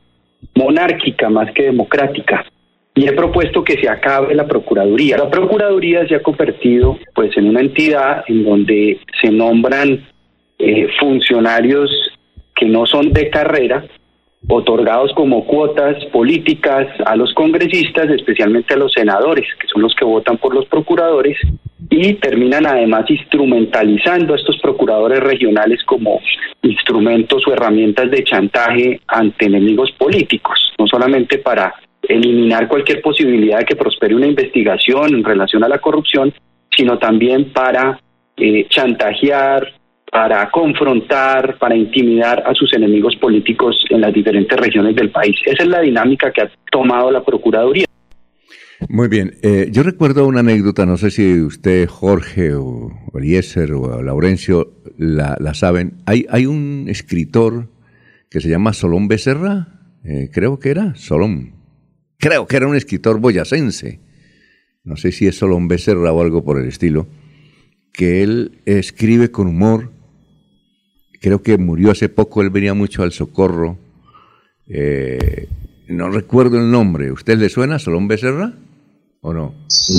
monárquica 0.55 1.29
más 1.29 1.51
que 1.53 1.63
democrática. 1.63 2.45
Y 2.93 3.07
he 3.07 3.13
propuesto 3.13 3.63
que 3.63 3.79
se 3.79 3.89
acabe 3.89 4.35
la 4.35 4.45
Procuraduría. 4.45 5.17
La 5.17 5.29
Procuraduría 5.29 6.05
se 6.07 6.15
ha 6.15 6.21
convertido 6.21 6.99
pues 7.15 7.35
en 7.37 7.47
una 7.47 7.61
entidad 7.61 8.25
en 8.27 8.43
donde 8.43 8.99
se 9.21 9.31
nombran 9.31 10.05
eh, 10.57 10.87
funcionarios 10.99 11.89
que 12.55 12.65
no 12.65 12.85
son 12.85 13.13
de 13.13 13.29
carrera, 13.29 13.85
otorgados 14.47 15.11
como 15.13 15.45
cuotas 15.45 16.03
políticas 16.05 16.87
a 17.05 17.15
los 17.15 17.33
congresistas, 17.33 18.09
especialmente 18.09 18.73
a 18.73 18.77
los 18.77 18.93
senadores, 18.93 19.45
que 19.59 19.67
son 19.67 19.81
los 19.81 19.93
que 19.95 20.05
votan 20.05 20.37
por 20.37 20.55
los 20.55 20.65
procuradores, 20.65 21.37
y 21.89 22.13
terminan 22.15 22.65
además 22.65 23.09
instrumentalizando 23.09 24.33
a 24.33 24.37
estos 24.37 24.57
procuradores 24.59 25.19
regionales 25.19 25.83
como 25.83 26.19
instrumentos 26.61 27.47
o 27.47 27.53
herramientas 27.53 28.11
de 28.11 28.23
chantaje 28.23 29.01
ante 29.07 29.45
enemigos 29.45 29.91
políticos, 29.93 30.73
no 30.77 30.87
solamente 30.87 31.39
para 31.39 31.73
eliminar 32.03 32.67
cualquier 32.67 33.01
posibilidad 33.01 33.59
de 33.59 33.65
que 33.65 33.75
prospere 33.75 34.15
una 34.15 34.27
investigación 34.27 35.15
en 35.15 35.23
relación 35.23 35.63
a 35.63 35.69
la 35.69 35.79
corrupción, 35.79 36.33
sino 36.75 36.97
también 36.97 37.51
para 37.51 37.99
eh, 38.37 38.67
chantajear, 38.69 39.73
para 40.11 40.49
confrontar, 40.49 41.57
para 41.59 41.75
intimidar 41.75 42.43
a 42.45 42.53
sus 42.53 42.73
enemigos 42.73 43.15
políticos 43.17 43.85
en 43.89 44.01
las 44.01 44.13
diferentes 44.13 44.57
regiones 44.59 44.95
del 44.95 45.11
país. 45.11 45.35
Esa 45.45 45.63
es 45.63 45.69
la 45.69 45.81
dinámica 45.81 46.31
que 46.31 46.41
ha 46.41 46.51
tomado 46.71 47.11
la 47.11 47.23
Procuraduría. 47.23 47.85
Muy 48.87 49.09
bien, 49.09 49.35
eh, 49.43 49.67
yo 49.71 49.83
recuerdo 49.83 50.25
una 50.25 50.39
anécdota, 50.39 50.85
no 50.85 50.97
sé 50.97 51.11
si 51.11 51.41
usted, 51.41 51.87
Jorge, 51.87 52.53
o 52.55 52.91
Eliezer, 53.13 53.73
o 53.73 54.01
Laurencio, 54.01 54.71
la, 54.97 55.35
la 55.39 55.53
saben. 55.53 56.01
Hay, 56.05 56.25
hay, 56.29 56.45
un 56.45 56.85
escritor 56.87 57.67
que 58.29 58.39
se 58.39 58.47
llama 58.47 58.71
Solón 58.71 59.09
Becerra, 59.09 59.79
eh, 60.05 60.29
creo 60.31 60.59
que 60.59 60.69
era, 60.69 60.95
Solón. 60.95 61.55
Creo 62.17 62.47
que 62.47 62.55
era 62.55 62.67
un 62.67 62.75
escritor 62.75 63.19
boyacense. 63.19 63.99
No 64.83 64.95
sé 64.95 65.11
si 65.11 65.27
es 65.27 65.37
Solón 65.37 65.67
Becerra 65.67 66.11
o 66.11 66.21
algo 66.21 66.43
por 66.43 66.59
el 66.59 66.67
estilo. 66.67 67.07
Que 67.93 68.23
él 68.23 68.61
escribe 68.65 69.29
con 69.29 69.47
humor. 69.47 69.91
Creo 71.19 71.41
que 71.41 71.57
murió 71.57 71.91
hace 71.91 72.09
poco, 72.09 72.41
él 72.41 72.49
venía 72.49 72.73
mucho 72.73 73.03
al 73.03 73.11
socorro. 73.11 73.77
Eh, 74.67 75.47
no 75.87 76.09
recuerdo 76.09 76.57
el 76.57 76.71
nombre. 76.71 77.11
¿Usted 77.11 77.37
le 77.37 77.49
suena, 77.49 77.79
Solón 77.79 78.07
Becerra? 78.07 78.53
¿O 79.21 79.33
no? 79.33 79.53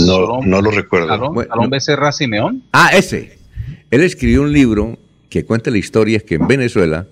No, 0.06 0.40
no 0.40 0.62
lo 0.62 0.70
recuerdo. 0.70 1.08
¿Salón, 1.08 1.34
bueno, 1.34 1.50
¿Salón 1.50 1.70
Becerra 1.70 2.12
Simeón? 2.12 2.62
Ah, 2.72 2.90
ese. 2.94 3.38
Él 3.90 4.02
escribió 4.02 4.42
un 4.42 4.52
libro 4.52 4.98
que 5.28 5.44
cuenta 5.44 5.70
la 5.70 5.78
historia 5.78 6.20
que 6.20 6.36
en 6.36 6.46
Venezuela 6.46 7.06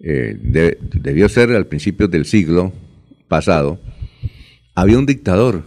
eh, 0.00 0.36
de, 0.40 0.76
debió 0.92 1.28
ser 1.28 1.52
al 1.52 1.66
principio 1.66 2.08
del 2.08 2.26
siglo 2.26 2.72
pasado, 3.28 3.80
había 4.74 4.98
un 4.98 5.06
dictador 5.06 5.64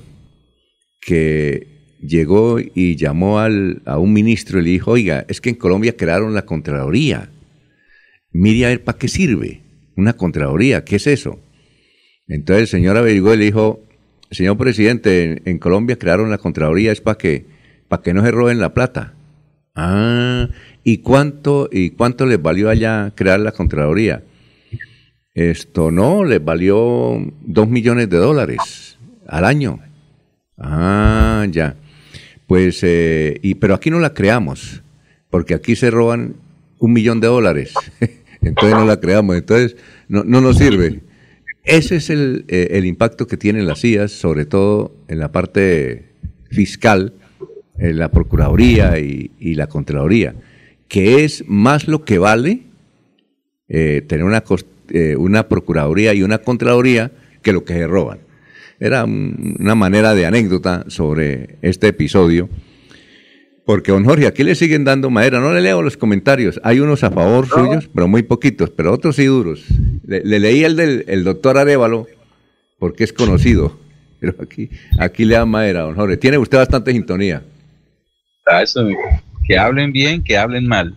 que 0.99 1.95
llegó 2.01 2.59
y 2.59 2.95
llamó 2.97 3.39
al, 3.39 3.81
a 3.85 3.97
un 3.97 4.13
ministro 4.13 4.59
y 4.59 4.63
le 4.63 4.69
dijo, 4.71 4.91
oiga, 4.91 5.25
es 5.27 5.41
que 5.41 5.49
en 5.49 5.55
Colombia 5.55 5.95
crearon 5.95 6.34
la 6.34 6.45
Contraloría. 6.45 7.29
Mire 8.31 8.65
a 8.65 8.69
ver 8.69 8.83
para 8.83 8.97
qué 8.97 9.07
sirve 9.07 9.61
una 9.95 10.13
Contraloría, 10.13 10.85
¿qué 10.85 10.97
es 10.97 11.07
eso? 11.07 11.39
Entonces 12.27 12.61
el 12.61 12.67
señor 12.67 12.97
averiguó 12.97 13.33
y 13.33 13.37
le 13.37 13.45
dijo, 13.45 13.83
señor 14.31 14.57
presidente, 14.57 15.41
en, 15.45 15.59
Colombia 15.59 15.97
crearon 15.97 16.29
la 16.29 16.37
Contraloría, 16.37 16.91
es 16.91 17.01
para 17.01 17.17
que, 17.17 17.45
para 17.87 18.03
que 18.03 18.13
no 18.13 18.23
se 18.23 18.31
roben 18.31 18.59
la 18.59 18.73
plata. 18.73 19.13
Ah, 19.75 20.49
¿y 20.83 20.99
cuánto, 20.99 21.69
¿y 21.71 21.91
cuánto 21.91 22.25
les 22.25 22.41
valió 22.41 22.69
allá 22.69 23.11
crear 23.15 23.39
la 23.39 23.51
Contraloría? 23.51 24.23
Esto 25.33 25.91
no, 25.91 26.23
les 26.23 26.43
valió 26.43 27.21
dos 27.41 27.67
millones 27.67 28.09
de 28.09 28.17
dólares 28.17 28.97
al 29.27 29.45
año. 29.45 29.79
Ah, 30.57 31.45
ya. 31.49 31.75
Pues, 32.47 32.79
eh, 32.83 33.37
y, 33.41 33.55
pero 33.55 33.75
aquí 33.75 33.91
no 33.91 33.99
la 33.99 34.13
creamos, 34.13 34.81
porque 35.29 35.53
aquí 35.53 35.75
se 35.75 35.91
roban 35.91 36.35
un 36.79 36.93
millón 36.93 37.19
de 37.19 37.27
dólares. 37.27 37.73
Entonces 38.47 38.77
no 38.77 38.85
la 38.85 38.99
creamos, 38.99 39.35
entonces 39.35 39.75
no, 40.07 40.23
no 40.23 40.41
nos 40.41 40.57
sirve. 40.57 41.01
Ese 41.63 41.97
es 41.97 42.09
el, 42.09 42.45
eh, 42.47 42.69
el, 42.71 42.85
impacto 42.85 43.27
que 43.27 43.35
tienen 43.35 43.67
las 43.67 43.83
IAS, 43.83 44.11
sobre 44.11 44.45
todo 44.45 44.95
en 45.07 45.19
la 45.19 45.31
parte 45.31 46.05
fiscal, 46.49 47.13
en 47.77 47.99
la 47.99 48.09
Procuraduría 48.09 48.99
y, 48.99 49.31
y 49.39 49.55
la 49.55 49.67
Contraloría, 49.67 50.33
que 50.87 51.25
es 51.25 51.43
más 51.47 51.87
lo 51.87 52.05
que 52.05 52.19
vale 52.19 52.61
eh, 53.69 54.01
tener 54.07 54.23
una, 54.23 54.43
eh, 54.89 55.17
una 55.17 55.49
Procuraduría 55.49 56.13
y 56.13 56.23
una 56.23 56.37
Contraloría 56.37 57.11
que 57.41 57.51
lo 57.51 57.65
que 57.65 57.73
se 57.73 57.87
roban. 57.87 58.19
Era 58.79 59.03
una 59.03 59.75
manera 59.75 60.13
de 60.13 60.25
anécdota 60.25 60.85
sobre 60.87 61.57
este 61.61 61.87
episodio. 61.87 62.47
Porque, 63.68 63.91
don 63.91 64.06
Jorge, 64.06 64.27
aquí 64.27 64.45
le 64.45 64.56
siguen 64.56 64.85
dando 64.85 65.10
madera. 65.10 65.41
No 65.41 65.53
le 65.53 65.60
leo 65.60 65.81
los 65.81 65.98
comentarios. 65.98 66.57
Hay 66.64 66.80
unos 66.80 67.03
a 67.03 67.11
favor 67.11 67.49
no. 67.49 67.53
suyos, 67.53 67.89
pero 67.94 68.07
muy 68.07 68.23
poquitos, 68.23 68.69
pero 68.69 68.94
otros 68.94 69.18
sí 69.18 69.26
duros. 69.26 69.65
Le, 70.06 70.22
le 70.23 70.39
leí 70.39 70.64
el 70.64 70.77
del 70.77 71.03
el 71.10 71.26
doctor 71.26 71.57
Arevalo, 71.57 72.07
porque 72.80 73.03
es 73.03 73.11
conocido. 73.11 73.77
Pero 74.19 74.34
aquí, 74.41 74.69
aquí 74.98 75.26
le 75.26 75.35
da 75.35 75.45
madera, 75.45 75.81
don 75.81 75.94
Jorge. 75.94 76.18
Tiene 76.18 76.39
usted 76.39 76.57
bastante 76.57 76.91
sintonía. 76.91 77.44
Ah, 78.48 78.64
eso, 78.64 78.88
que 79.45 79.60
hablen 79.60 79.91
bien, 79.91 80.23
que 80.23 80.38
hablen 80.38 80.65
mal. 80.65 80.95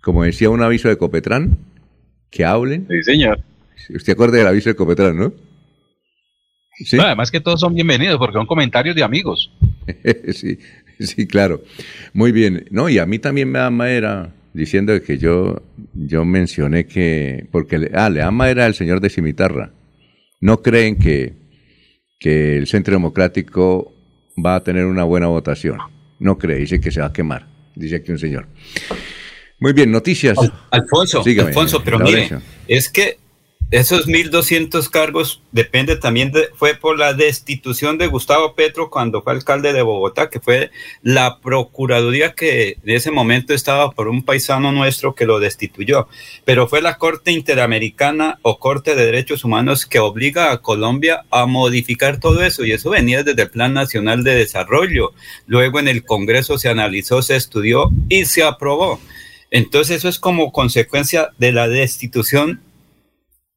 Como 0.00 0.22
decía 0.22 0.48
un 0.48 0.62
aviso 0.62 0.88
de 0.88 0.96
Copetrán, 0.96 1.58
que 2.30 2.46
hablen. 2.46 2.86
Sí, 2.88 3.02
señor. 3.02 3.42
Usted 3.94 4.14
acuerda 4.14 4.38
del 4.38 4.46
aviso 4.46 4.70
de 4.70 4.76
Copetrán, 4.76 5.18
¿no? 5.18 5.34
¿Sí? 6.82 6.96
No, 6.96 7.02
además 7.02 7.30
que 7.30 7.40
todos 7.40 7.60
son 7.60 7.74
bienvenidos 7.74 8.16
porque 8.16 8.38
son 8.38 8.46
comentarios 8.46 8.96
de 8.96 9.02
amigos. 9.02 9.52
sí, 10.32 10.58
sí, 11.06 11.26
claro. 11.26 11.62
Muy 12.12 12.32
bien. 12.32 12.66
No, 12.70 12.88
y 12.88 12.98
a 12.98 13.06
mí 13.06 13.18
también 13.18 13.50
me 13.50 13.58
da 13.58 13.70
madera 13.70 14.34
diciendo 14.52 15.00
que 15.02 15.18
yo, 15.18 15.62
yo 15.94 16.24
mencioné 16.24 16.86
que, 16.86 17.46
porque, 17.52 17.78
le- 17.78 17.90
ah, 17.94 18.10
le 18.10 18.20
da 18.20 18.30
madera 18.30 18.66
al 18.66 18.74
señor 18.74 19.00
de 19.00 19.10
Cimitarra. 19.10 19.72
No 20.40 20.62
creen 20.62 20.96
que, 20.96 21.34
que 22.18 22.56
el 22.56 22.66
Centro 22.66 22.92
Democrático 22.94 23.92
va 24.44 24.56
a 24.56 24.62
tener 24.64 24.86
una 24.86 25.04
buena 25.04 25.26
votación. 25.26 25.78
No 26.18 26.38
cree, 26.38 26.58
dice 26.58 26.80
que 26.80 26.90
se 26.90 27.00
va 27.00 27.06
a 27.06 27.12
quemar, 27.12 27.46
dice 27.76 27.96
aquí 27.96 28.10
un 28.12 28.18
señor. 28.18 28.46
Muy 29.60 29.72
bien, 29.72 29.90
noticias. 29.90 30.38
Alfonso, 30.70 31.22
Sígame, 31.22 31.48
Alfonso, 31.48 31.82
pero 31.84 31.98
mire, 31.98 32.28
es 32.68 32.88
que 32.88 33.18
esos 33.70 34.08
1.200 34.08 34.88
cargos 34.88 35.42
depende 35.52 35.96
también 35.96 36.32
de, 36.32 36.48
fue 36.54 36.74
por 36.74 36.98
la 36.98 37.12
destitución 37.12 37.98
de 37.98 38.06
Gustavo 38.06 38.54
Petro 38.54 38.88
cuando 38.88 39.20
fue 39.20 39.34
alcalde 39.34 39.74
de 39.74 39.82
Bogotá, 39.82 40.30
que 40.30 40.40
fue 40.40 40.70
la 41.02 41.38
procuraduría 41.40 42.32
que 42.32 42.78
en 42.82 42.90
ese 42.96 43.10
momento 43.10 43.52
estaba 43.52 43.90
por 43.90 44.08
un 44.08 44.22
paisano 44.22 44.72
nuestro 44.72 45.14
que 45.14 45.26
lo 45.26 45.38
destituyó. 45.38 46.08
Pero 46.46 46.66
fue 46.66 46.80
la 46.80 46.96
Corte 46.96 47.30
Interamericana 47.30 48.38
o 48.40 48.58
Corte 48.58 48.94
de 48.94 49.04
Derechos 49.04 49.44
Humanos 49.44 49.84
que 49.84 49.98
obliga 49.98 50.50
a 50.50 50.62
Colombia 50.62 51.24
a 51.30 51.44
modificar 51.44 52.20
todo 52.20 52.42
eso 52.42 52.64
y 52.64 52.72
eso 52.72 52.88
venía 52.88 53.22
desde 53.22 53.42
el 53.42 53.50
Plan 53.50 53.74
Nacional 53.74 54.24
de 54.24 54.34
Desarrollo. 54.34 55.12
Luego 55.46 55.78
en 55.78 55.88
el 55.88 56.06
Congreso 56.06 56.56
se 56.56 56.70
analizó, 56.70 57.20
se 57.20 57.36
estudió 57.36 57.90
y 58.08 58.24
se 58.24 58.44
aprobó. 58.44 58.98
Entonces 59.50 59.98
eso 59.98 60.08
es 60.08 60.18
como 60.18 60.52
consecuencia 60.52 61.32
de 61.36 61.52
la 61.52 61.68
destitución 61.68 62.62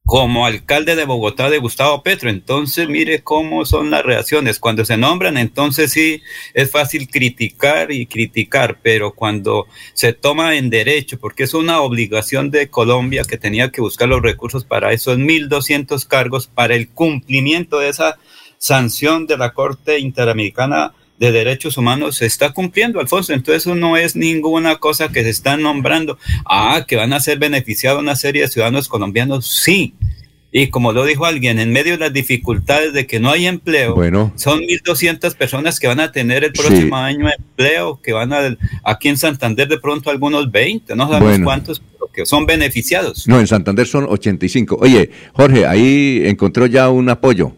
como 0.04 0.46
alcalde 0.46 0.96
de 0.96 1.04
Bogotá 1.04 1.48
de 1.48 1.58
Gustavo 1.58 2.02
Petro. 2.02 2.28
Entonces, 2.28 2.88
mire 2.88 3.22
cómo 3.22 3.64
son 3.64 3.90
las 3.90 4.02
reacciones. 4.02 4.58
Cuando 4.58 4.84
se 4.84 4.96
nombran, 4.96 5.36
entonces 5.36 5.92
sí 5.92 6.22
es 6.54 6.70
fácil 6.70 7.08
criticar 7.08 7.92
y 7.92 8.06
criticar, 8.06 8.78
pero 8.82 9.12
cuando 9.14 9.66
se 9.94 10.12
toma 10.12 10.56
en 10.56 10.70
derecho, 10.70 11.18
porque 11.18 11.44
es 11.44 11.54
una 11.54 11.80
obligación 11.80 12.50
de 12.50 12.68
Colombia 12.68 13.24
que 13.24 13.38
tenía 13.38 13.70
que 13.70 13.80
buscar 13.80 14.08
los 14.08 14.22
recursos 14.22 14.64
para 14.64 14.92
esos 14.92 15.18
1.200 15.18 16.06
cargos, 16.06 16.46
para 16.46 16.74
el 16.74 16.88
cumplimiento 16.88 17.78
de 17.78 17.88
esa 17.88 18.18
sanción 18.58 19.26
de 19.26 19.36
la 19.36 19.52
Corte 19.52 19.98
Interamericana 19.98 20.94
de 21.22 21.30
Derechos 21.32 21.76
Humanos 21.78 22.16
se 22.16 22.26
está 22.26 22.52
cumpliendo, 22.52 22.98
Alfonso. 22.98 23.32
Entonces 23.32 23.62
eso 23.62 23.74
no 23.76 23.96
es 23.96 24.16
ninguna 24.16 24.76
cosa 24.76 25.10
que 25.10 25.22
se 25.22 25.30
está 25.30 25.56
nombrando. 25.56 26.18
Ah, 26.44 26.84
que 26.86 26.96
van 26.96 27.12
a 27.12 27.20
ser 27.20 27.38
beneficiados 27.38 28.00
una 28.02 28.16
serie 28.16 28.42
de 28.42 28.48
ciudadanos 28.48 28.88
colombianos, 28.88 29.46
sí. 29.46 29.94
Y 30.50 30.66
como 30.66 30.92
lo 30.92 31.04
dijo 31.06 31.24
alguien, 31.24 31.58
en 31.60 31.70
medio 31.72 31.92
de 31.92 31.98
las 31.98 32.12
dificultades 32.12 32.92
de 32.92 33.06
que 33.06 33.20
no 33.20 33.30
hay 33.30 33.46
empleo, 33.46 33.94
Bueno. 33.94 34.32
son 34.36 34.60
1.200 34.60 35.34
personas 35.36 35.78
que 35.80 35.86
van 35.86 36.00
a 36.00 36.10
tener 36.12 36.42
el 36.44 36.52
próximo 36.52 36.96
Sí. 36.98 37.02
año 37.02 37.28
empleo, 37.30 38.00
que 38.02 38.12
van 38.12 38.32
a, 38.34 38.58
aquí 38.84 39.08
en 39.08 39.16
Santander 39.16 39.66
de 39.68 39.78
pronto 39.78 40.10
algunos 40.10 40.50
20, 40.50 40.94
no 40.96 41.04
sabemos 41.06 41.28
Bueno. 41.30 41.44
cuántos, 41.44 41.80
pero 41.80 42.10
que 42.12 42.26
son 42.26 42.44
beneficiados. 42.46 43.26
No, 43.28 43.38
en 43.40 43.46
Santander 43.46 43.86
son 43.86 44.04
85. 44.08 44.76
Oye, 44.80 45.10
Jorge, 45.32 45.64
ahí 45.66 46.20
encontró 46.26 46.66
ya 46.66 46.90
un 46.90 47.08
apoyo. 47.08 47.54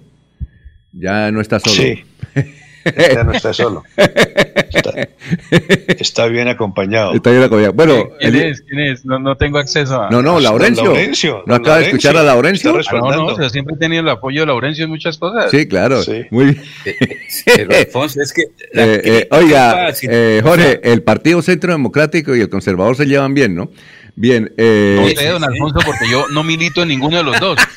Ya 0.93 1.33
no 1.33 1.41
está 1.41 1.59
solo. 1.59 1.75
Sí. 1.75 2.05
Ya 2.85 3.25
no 3.25 3.33
está 3.33 3.53
solo. 3.55 3.83
Está, 3.97 5.09
está 5.99 6.27
bien 6.27 6.49
acompañado. 6.49 7.15
Está 7.15 7.31
bien 7.31 7.43
acompañado. 7.43 7.73
Bueno, 7.73 8.09
¿Quién 8.19 8.35
el- 8.35 8.43
es? 8.43 8.63
¿Quién 8.63 8.81
es? 8.81 9.05
No, 9.05 9.19
no 9.19 9.37
tengo 9.37 9.59
acceso 9.59 10.03
a... 10.03 10.11
no, 10.11 10.21
no, 10.23 10.39
Laurencio. 10.41 10.85
Laurencio, 10.85 11.43
¿No 11.47 11.55
acaba 11.55 11.79
de 11.79 11.87
escuchar 11.87 12.17
a 12.17 12.23
Laurencio? 12.23 12.75
Ah, 12.91 12.99
no, 12.99 13.37
no, 13.37 13.51
siempre 13.51 13.75
he 13.77 13.79
tenido 13.79 14.03
el 14.03 14.09
apoyo 14.09 14.41
de 14.41 14.47
Laurencio 14.47 14.85
en 14.85 14.91
muchas 14.91 15.17
cosas. 15.19 15.51
Sí, 15.51 15.67
claro. 15.67 16.01
Muy 16.31 16.45
bien. 16.45 16.63
Pero 17.47 17.75
Alfonso, 17.77 18.21
es 18.23 18.33
que... 18.33 18.43
Eh, 18.43 18.49
eh, 19.05 19.29
oiga, 19.31 19.89
eh, 20.03 20.41
Jorge, 20.45 20.81
el 20.83 21.03
Partido 21.03 21.41
Centro 21.43 21.73
Democrático 21.73 22.35
y 22.37 22.41
el 22.41 22.49
Conservador 22.49 22.97
se 22.97 23.07
llevan 23.07 23.35
bien, 23.35 23.55
¿no? 23.55 23.71
Bien. 24.17 24.53
eh, 24.57 24.99
No 25.01 25.21
sé, 25.21 25.29
don 25.29 25.43
Alfonso, 25.45 25.79
porque 25.85 26.09
yo 26.11 26.27
no 26.29 26.43
milito 26.45 26.83
en 26.83 26.89
ninguno 26.89 27.17
de 27.17 27.25
los 27.25 27.41
dos. 27.41 27.59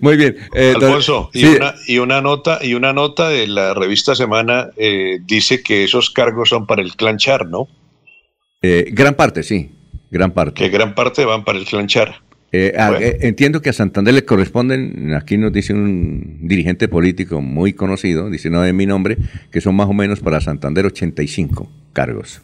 Muy 0.00 0.16
bien. 0.16 0.36
eh, 0.54 0.72
don- 0.74 0.84
Alfonso, 0.84 1.30
y, 1.32 1.40
sí, 1.40 1.46
una, 1.46 1.74
y 1.86 1.98
una 1.98 2.20
nota 2.20 2.58
y 2.62 2.74
una 2.74 2.92
nota 2.92 3.28
de 3.28 3.46
la 3.46 3.74
revista 3.74 4.14
Semana 4.14 4.70
eh, 4.76 5.18
dice 5.26 5.62
que 5.62 5.84
esos 5.84 6.10
cargos 6.10 6.48
son 6.48 6.66
para 6.66 6.82
el 6.82 6.94
clan 6.96 7.18
Char, 7.18 7.46
¿no? 7.48 7.68
eh, 8.62 8.86
gran 8.92 9.14
parte, 9.14 9.42
sí. 9.42 9.70
Gran 10.10 10.32
parte. 10.32 10.62
Que 10.62 10.68
gran 10.68 10.94
parte 10.94 11.24
van 11.24 11.44
para 11.44 11.58
el 11.58 11.64
clan 11.64 11.86
Char. 11.86 12.16
Eh, 12.52 12.74
a- 12.78 12.90
Bueno. 12.90 13.06
eh, 13.06 13.16
entiendo 13.22 13.62
que 13.62 13.70
a 13.70 13.72
Santander 13.72 14.12
le 14.12 14.24
corresponden, 14.26 15.14
aquí 15.14 15.38
nos 15.38 15.52
dice 15.52 15.72
un 15.72 16.46
dirigente 16.46 16.86
político 16.86 17.40
muy 17.40 17.72
conocido, 17.72 18.28
dice 18.28 18.50
no 18.50 18.60
de 18.60 18.74
mi 18.74 18.84
nombre, 18.84 19.16
que 19.50 19.60
son 19.62 19.74
más 19.74 19.88
o 19.88 19.94
menos 19.94 20.20
para 20.20 20.40
Santander 20.42 20.84
85 20.84 21.70
cargos. 21.94 22.42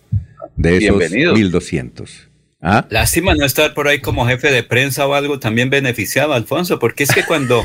De 0.56 0.78
esos 0.78 0.98
Bienvenido. 0.98 1.34
1200. 1.34 2.27
¿Ah? 2.60 2.84
Lástima 2.90 3.36
no 3.36 3.44
estar 3.44 3.72
por 3.72 3.86
ahí 3.86 4.00
como 4.00 4.26
jefe 4.26 4.50
de 4.50 4.64
prensa 4.64 5.06
o 5.06 5.14
algo 5.14 5.38
también 5.38 5.70
beneficiado, 5.70 6.32
Alfonso, 6.32 6.80
porque 6.80 7.04
es 7.04 7.10
que 7.14 7.24
cuando 7.24 7.64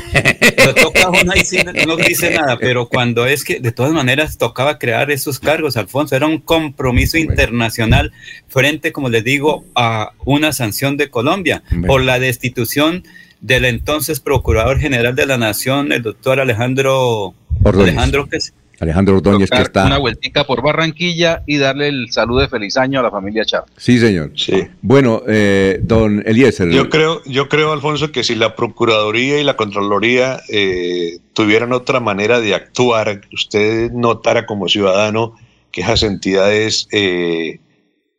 lo 0.64 0.74
toca 0.74 1.02
a 1.02 1.10
uno 1.10 1.32
ahí 1.32 1.44
sí 1.44 1.58
no 1.84 1.96
dice 1.96 2.30
nada, 2.30 2.56
pero 2.60 2.88
cuando 2.88 3.26
es 3.26 3.42
que 3.42 3.58
de 3.58 3.72
todas 3.72 3.92
maneras 3.92 4.38
tocaba 4.38 4.78
crear 4.78 5.10
esos 5.10 5.40
cargos, 5.40 5.76
Alfonso, 5.76 6.14
era 6.14 6.26
un 6.28 6.38
compromiso 6.38 7.18
internacional 7.18 8.12
frente, 8.46 8.92
como 8.92 9.08
les 9.08 9.24
digo, 9.24 9.64
a 9.74 10.12
una 10.24 10.52
sanción 10.52 10.96
de 10.96 11.10
Colombia 11.10 11.64
por 11.88 12.00
la 12.00 12.20
destitución 12.20 13.02
del 13.40 13.64
entonces 13.64 14.20
Procurador 14.20 14.78
General 14.78 15.16
de 15.16 15.26
la 15.26 15.38
Nación, 15.38 15.90
el 15.90 16.02
doctor 16.02 16.38
Alejandro 16.38 17.34
Ordóñez. 17.64 17.88
Alejandro 17.94 18.28
que 18.28 18.36
es- 18.36 18.54
Alejandro 18.84 19.16
Ordóñez 19.16 19.50
que 19.50 19.62
está... 19.62 19.86
Una 19.86 19.98
vueltica 19.98 20.44
por 20.44 20.62
Barranquilla 20.62 21.42
y 21.46 21.58
darle 21.58 21.88
el 21.88 22.10
saludo 22.10 22.40
de 22.40 22.48
feliz 22.48 22.76
año 22.76 23.00
a 23.00 23.02
la 23.02 23.10
familia 23.10 23.44
Chávez. 23.44 23.70
Sí, 23.76 23.98
señor. 23.98 24.32
Bueno, 24.80 25.22
eh, 25.26 25.80
don 25.82 26.22
Eliezer. 26.26 26.70
Yo 26.70 26.88
creo, 26.88 27.22
yo 27.24 27.48
creo, 27.48 27.72
Alfonso, 27.72 28.12
que 28.12 28.24
si 28.24 28.34
la 28.34 28.54
Procuraduría 28.54 29.40
y 29.40 29.44
la 29.44 29.56
Contraloría 29.56 30.40
eh, 30.48 31.18
tuvieran 31.32 31.72
otra 31.72 32.00
manera 32.00 32.40
de 32.40 32.54
actuar, 32.54 33.22
usted 33.32 33.90
notara 33.92 34.46
como 34.46 34.68
ciudadano 34.68 35.34
que 35.72 35.80
esas 35.80 36.04
entidades 36.04 36.86
eh, 36.92 37.58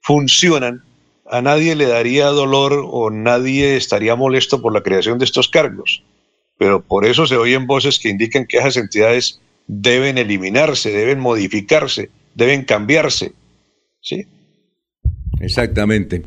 funcionan, 0.02 0.84
a 1.32 1.42
nadie 1.42 1.76
le 1.76 1.86
daría 1.86 2.28
dolor 2.28 2.84
o 2.86 3.10
nadie 3.10 3.78
estaría 3.78 4.16
molesto 4.16 4.62
por 4.62 4.74
la 4.74 4.84
creación 4.84 5.18
de 5.18 5.26
estos 5.26 5.48
cargos. 5.48 6.04
Pero 6.58 6.82
por 6.82 7.06
eso 7.06 7.26
se 7.26 7.38
oyen 7.38 7.66
voces 7.66 8.00
que 8.00 8.10
indican 8.10 8.46
que 8.46 8.58
esas 8.58 8.78
entidades 8.78 9.42
deben 9.68 10.18
eliminarse, 10.18 10.92
deben 10.92 11.20
modificarse, 11.20 12.10
deben 12.34 12.64
cambiarse. 12.64 13.34
¿sí? 14.02 14.26
Exactamente. 15.40 16.24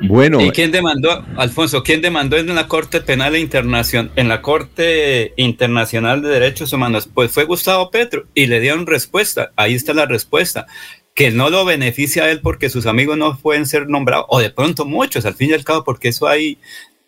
Bueno, 0.00 0.40
¿Y 0.40 0.50
quién 0.50 0.70
demandó, 0.70 1.24
Alfonso, 1.36 1.82
quién 1.82 2.02
demandó 2.02 2.36
en 2.36 2.54
la 2.54 2.68
Corte 2.68 3.00
Penal 3.00 3.36
Internacional, 3.36 4.12
en 4.16 4.28
la 4.28 4.42
Corte 4.42 5.32
Internacional 5.36 6.22
de 6.22 6.28
Derechos 6.28 6.72
Humanos? 6.72 7.08
Pues 7.12 7.30
fue 7.30 7.44
Gustavo 7.44 7.90
Petro 7.90 8.26
y 8.34 8.46
le 8.46 8.60
dieron 8.60 8.86
respuesta. 8.86 9.52
Ahí 9.56 9.74
está 9.74 9.94
la 9.94 10.06
respuesta. 10.06 10.66
Que 11.14 11.32
no 11.32 11.50
lo 11.50 11.64
beneficia 11.64 12.24
a 12.24 12.30
él 12.30 12.40
porque 12.40 12.70
sus 12.70 12.86
amigos 12.86 13.18
no 13.18 13.36
pueden 13.38 13.66
ser 13.66 13.88
nombrados, 13.88 14.26
o 14.28 14.38
de 14.38 14.50
pronto 14.50 14.84
muchos, 14.84 15.26
al 15.26 15.34
fin 15.34 15.50
y 15.50 15.54
al 15.54 15.64
cabo, 15.64 15.82
porque 15.82 16.08
eso 16.08 16.28
hay 16.28 16.58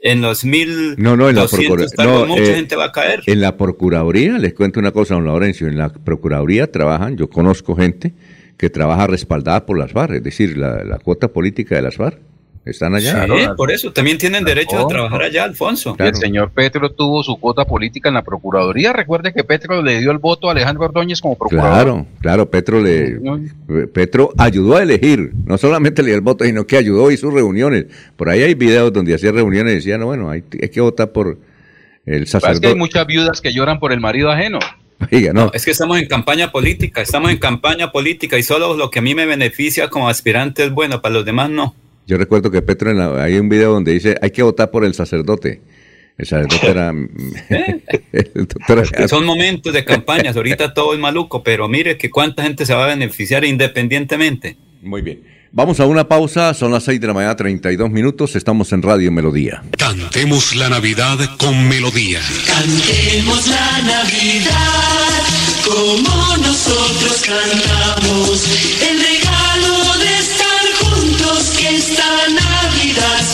en 0.03 0.23
los 0.23 0.45
mil 0.45 0.95
No, 0.97 1.17
no, 1.17 1.29
en 1.29 1.37
la 1.37 1.47
Procuraduría. 1.47 2.05
no, 2.05 2.27
mucha 2.27 2.43
eh, 2.43 2.55
gente 2.55 2.77
va 2.77 2.87
a 2.87 2.93
caer. 2.93 3.23
En 3.27 3.41
la 3.41 3.57
Procuraduría, 3.57 4.39
les 4.39 4.55
cuento 4.55 4.81
una 4.81 4.93
cosa, 4.93 5.15
don 5.15 5.25
Laurencio, 5.25 5.69
en 5.69 5.79
la 5.79 5.93
Procuraduría 5.93 6.71
trabajan, 6.71 7.17
yo 7.17 7.29
conozco 7.29 7.77
gente 7.77 8.15
que 8.57 8.71
trabaja 8.71 9.07
respaldada 9.07 9.65
por 9.67 9.79
las 9.79 9.93
FARC, 9.93 10.17
es 10.17 10.23
decir, 10.23 10.57
la, 10.57 10.85
la 10.85 10.99
cuota 10.99 11.29
política 11.29 11.77
de 11.77 11.83
las 11.83 11.97
FARC. 11.97 12.19
Están 12.65 12.95
allá. 12.95 13.25
Sí, 13.25 13.49
por 13.57 13.71
eso 13.73 13.91
también 13.91 14.19
tienen 14.19 14.45
derecho 14.45 14.79
a 14.79 14.87
trabajar 14.87 15.23
allá, 15.23 15.45
Alfonso. 15.45 15.97
Y 15.99 16.03
el 16.03 16.15
señor 16.15 16.51
Petro 16.51 16.91
tuvo 16.91 17.23
su 17.23 17.39
cuota 17.39 17.65
política 17.65 18.09
en 18.09 18.15
la 18.17 18.23
Procuraduría. 18.23 18.93
Recuerde 18.93 19.33
que 19.33 19.45
Petro 19.45 19.83
le 19.83 20.01
dio 20.01 20.11
el 20.11 20.19
voto 20.19 20.49
a 20.49 20.53
Alejandro 20.53 20.85
Ordóñez 20.85 21.21
como 21.21 21.39
procurador. 21.39 21.73
Claro, 21.73 22.07
claro, 22.21 22.51
Petro 22.51 22.81
le 22.81 23.19
Petro 23.93 24.33
ayudó 24.37 24.77
a 24.77 24.83
elegir, 24.83 25.33
no 25.47 25.57
solamente 25.57 26.03
le 26.03 26.09
dio 26.09 26.17
el 26.17 26.21
voto, 26.21 26.45
sino 26.45 26.67
que 26.67 26.77
ayudó 26.77 27.11
y 27.11 27.17
sus 27.17 27.33
reuniones. 27.33 27.87
Por 28.17 28.29
ahí 28.29 28.43
hay 28.43 28.55
videos 28.55 28.93
donde 28.93 29.15
hacía 29.15 29.33
reuniones 29.33 29.73
y 29.73 29.77
decían, 29.77 30.01
no, 30.01 30.07
bueno, 30.07 30.31
hay, 30.31 30.45
hay 30.61 30.69
que 30.69 30.81
votar 30.83 31.13
por 31.13 31.39
el 32.05 32.25
pasa 32.25 32.39
Es 32.39 32.43
que 32.43 32.49
hay 32.49 32.55
sacerdote. 32.55 32.75
muchas 32.75 33.07
viudas 33.07 33.41
que 33.41 33.53
lloran 33.55 33.81
por 33.81 33.93
el 33.93 34.01
marido 34.01 34.31
ajeno. 34.31 34.59
Oiga, 35.11 35.33
no. 35.33 35.51
Es 35.55 35.65
que 35.65 35.71
estamos 35.71 35.99
en 35.99 36.07
campaña 36.07 36.53
política, 36.53 37.01
estamos 37.01 37.31
en 37.31 37.39
campaña 37.39 37.91
política 37.91 38.37
y 38.37 38.43
solo 38.43 38.77
lo 38.77 38.91
que 38.91 38.99
a 38.99 39.03
mí 39.03 39.15
me 39.15 39.25
beneficia 39.25 39.89
como 39.89 40.11
aspirante 40.11 40.65
es 40.65 40.73
bueno, 40.73 41.01
para 41.01 41.15
los 41.15 41.25
demás 41.25 41.49
no. 41.49 41.75
Yo 42.11 42.19
recuerdo 42.19 42.51
que 42.51 42.61
Petro, 42.61 42.91
en 42.91 42.99
la- 42.99 43.23
hay 43.23 43.37
un 43.37 43.49
video 43.49 43.73
donde 43.73 43.93
dice, 43.93 44.17
hay 44.21 44.33
que 44.33 44.43
votar 44.43 44.73
por 44.73 44.85
el 44.85 44.95
sacerdote. 44.95 45.61
El 46.19 46.27
sacerdote 46.27 46.69
era... 46.69 46.91
el 48.13 48.49
doctor 48.49 48.91
Que 48.91 49.07
son 49.07 49.25
momentos 49.25 49.73
de 49.73 49.85
campañas, 49.85 50.35
ahorita 50.35 50.75
todo 50.75 50.93
es 50.93 50.99
maluco, 50.99 51.45
pero 51.45 51.69
mire 51.69 51.97
que 51.97 52.11
cuánta 52.11 52.43
gente 52.43 52.67
se 52.67 52.75
va 52.75 52.87
a 52.87 52.89
beneficiar 52.89 53.45
independientemente. 53.45 54.57
Muy 54.83 55.03
bien. 55.03 55.23
Vamos 55.53 55.79
a 55.79 55.87
una 55.87 56.09
pausa, 56.09 56.53
son 56.53 56.73
las 56.73 56.83
6 56.83 57.01
de 57.01 57.07
la 57.07 57.15
mañana, 57.15 57.37
32 57.37 57.89
minutos, 57.91 58.35
estamos 58.35 58.73
en 58.73 58.83
Radio 58.83 59.13
Melodía. 59.13 59.63
Cantemos 59.79 60.57
la 60.57 60.69
Navidad 60.69 61.17
con 61.39 61.69
melodía. 61.69 62.19
Cantemos 62.45 63.47
la 63.47 63.83
Navidad 63.83 65.21
como 65.65 66.37
nosotros 66.39 67.25
cantamos. 67.25 68.49
El 68.83 69.00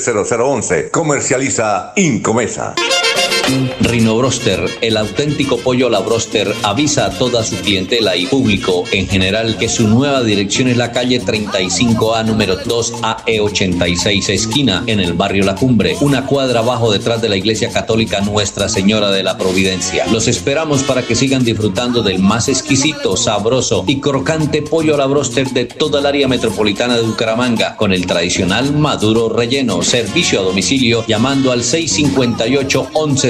0011. 0.00 0.90
Comercializa 0.90 1.92
Incomesa. 1.96 2.74
Rino 3.80 4.16
Broster, 4.16 4.64
el 4.80 4.96
auténtico 4.96 5.58
pollo 5.58 5.88
a 5.88 5.90
la 5.90 6.00
Broster, 6.00 6.54
avisa 6.62 7.06
a 7.06 7.10
toda 7.10 7.42
su 7.42 7.56
clientela 7.56 8.16
y 8.16 8.26
público 8.26 8.84
en 8.92 9.08
general 9.08 9.56
que 9.58 9.68
su 9.68 9.88
nueva 9.88 10.22
dirección 10.22 10.68
es 10.68 10.76
la 10.76 10.92
calle 10.92 11.20
35A 11.20 12.24
número 12.24 12.56
2 12.56 12.92
AE86 13.02 14.28
esquina 14.28 14.84
en 14.86 15.00
el 15.00 15.14
barrio 15.14 15.44
La 15.44 15.56
Cumbre, 15.56 15.96
una 16.00 16.26
cuadra 16.26 16.60
abajo 16.60 16.92
detrás 16.92 17.20
de 17.20 17.28
la 17.28 17.36
iglesia 17.36 17.70
católica 17.70 18.20
Nuestra 18.20 18.68
Señora 18.68 19.10
de 19.10 19.22
la 19.22 19.36
Providencia. 19.36 20.06
Los 20.06 20.28
esperamos 20.28 20.82
para 20.84 21.02
que 21.02 21.16
sigan 21.16 21.44
disfrutando 21.44 22.02
del 22.02 22.20
más 22.20 22.48
exquisito, 22.48 23.16
sabroso 23.16 23.84
y 23.86 24.00
crocante 24.00 24.62
pollo 24.62 24.94
a 24.94 24.98
la 24.98 25.06
Broster 25.06 25.48
de 25.50 25.64
toda 25.64 26.00
el 26.00 26.06
área 26.06 26.28
metropolitana 26.28 26.96
de 26.96 27.02
Bucaramanga 27.02 27.76
con 27.76 27.92
el 27.92 28.06
tradicional 28.06 28.72
maduro 28.72 29.28
relleno, 29.28 29.82
servicio 29.82 30.40
a 30.40 30.42
domicilio 30.44 31.04
llamando 31.06 31.52
al 31.52 31.64
658 31.64 32.90
11 32.92 33.29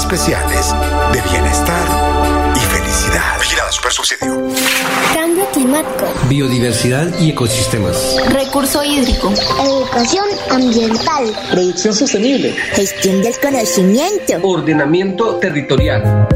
especiales 0.00 0.74
de 1.12 1.20
bienestar 1.30 1.86
y 2.56 2.60
felicidad. 2.60 3.38
Vigilado 3.38 3.70
Super 3.72 3.92
Subsidio. 3.92 4.48
Cambio 5.14 5.44
climático. 5.52 6.06
Biodiversidad 6.28 7.18
y 7.20 7.30
ecosistemas. 7.30 8.16
Recurso 8.30 8.82
hídrico. 8.82 9.32
Educación 9.62 10.24
ambiental. 10.50 11.24
Producción 11.50 11.94
sostenible. 11.94 12.52
Gestión 12.72 13.22
del 13.22 13.38
conocimiento. 13.38 14.34
Ordenamiento 14.42 15.36
territorial. 15.36 16.28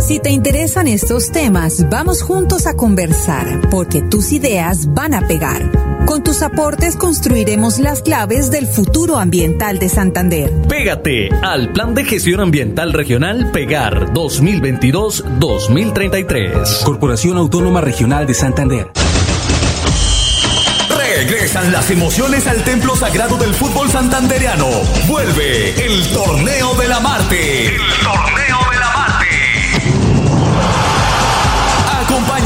Si 0.00 0.18
te 0.18 0.30
interesan 0.30 0.88
estos 0.88 1.30
temas, 1.30 1.88
vamos 1.88 2.20
juntos 2.20 2.66
a 2.66 2.74
conversar, 2.74 3.60
porque 3.70 4.02
tus 4.02 4.32
ideas 4.32 4.92
van 4.92 5.14
a 5.14 5.26
pegar. 5.26 5.93
Con 6.06 6.22
tus 6.22 6.42
aportes 6.42 6.96
construiremos 6.96 7.78
las 7.78 8.02
claves 8.02 8.50
del 8.50 8.66
futuro 8.66 9.16
ambiental 9.18 9.78
de 9.78 9.88
Santander. 9.88 10.52
Pégate 10.68 11.30
al 11.42 11.72
Plan 11.72 11.94
de 11.94 12.04
Gestión 12.04 12.40
Ambiental 12.40 12.92
Regional 12.92 13.50
Pegar 13.52 14.12
2022-2033. 14.12 16.84
Corporación 16.84 17.38
Autónoma 17.38 17.80
Regional 17.80 18.26
de 18.26 18.34
Santander. 18.34 18.90
Regresan 21.16 21.72
las 21.72 21.90
emociones 21.90 22.46
al 22.46 22.62
templo 22.64 22.94
sagrado 22.96 23.38
del 23.38 23.54
fútbol 23.54 23.88
santandereano. 23.88 24.66
Vuelve 25.08 25.70
el 25.86 26.06
Torneo 26.12 26.74
de 26.74 26.88
la 26.88 27.00
Marte. 27.00 27.68
El 27.68 27.80
Torneo 28.02 28.43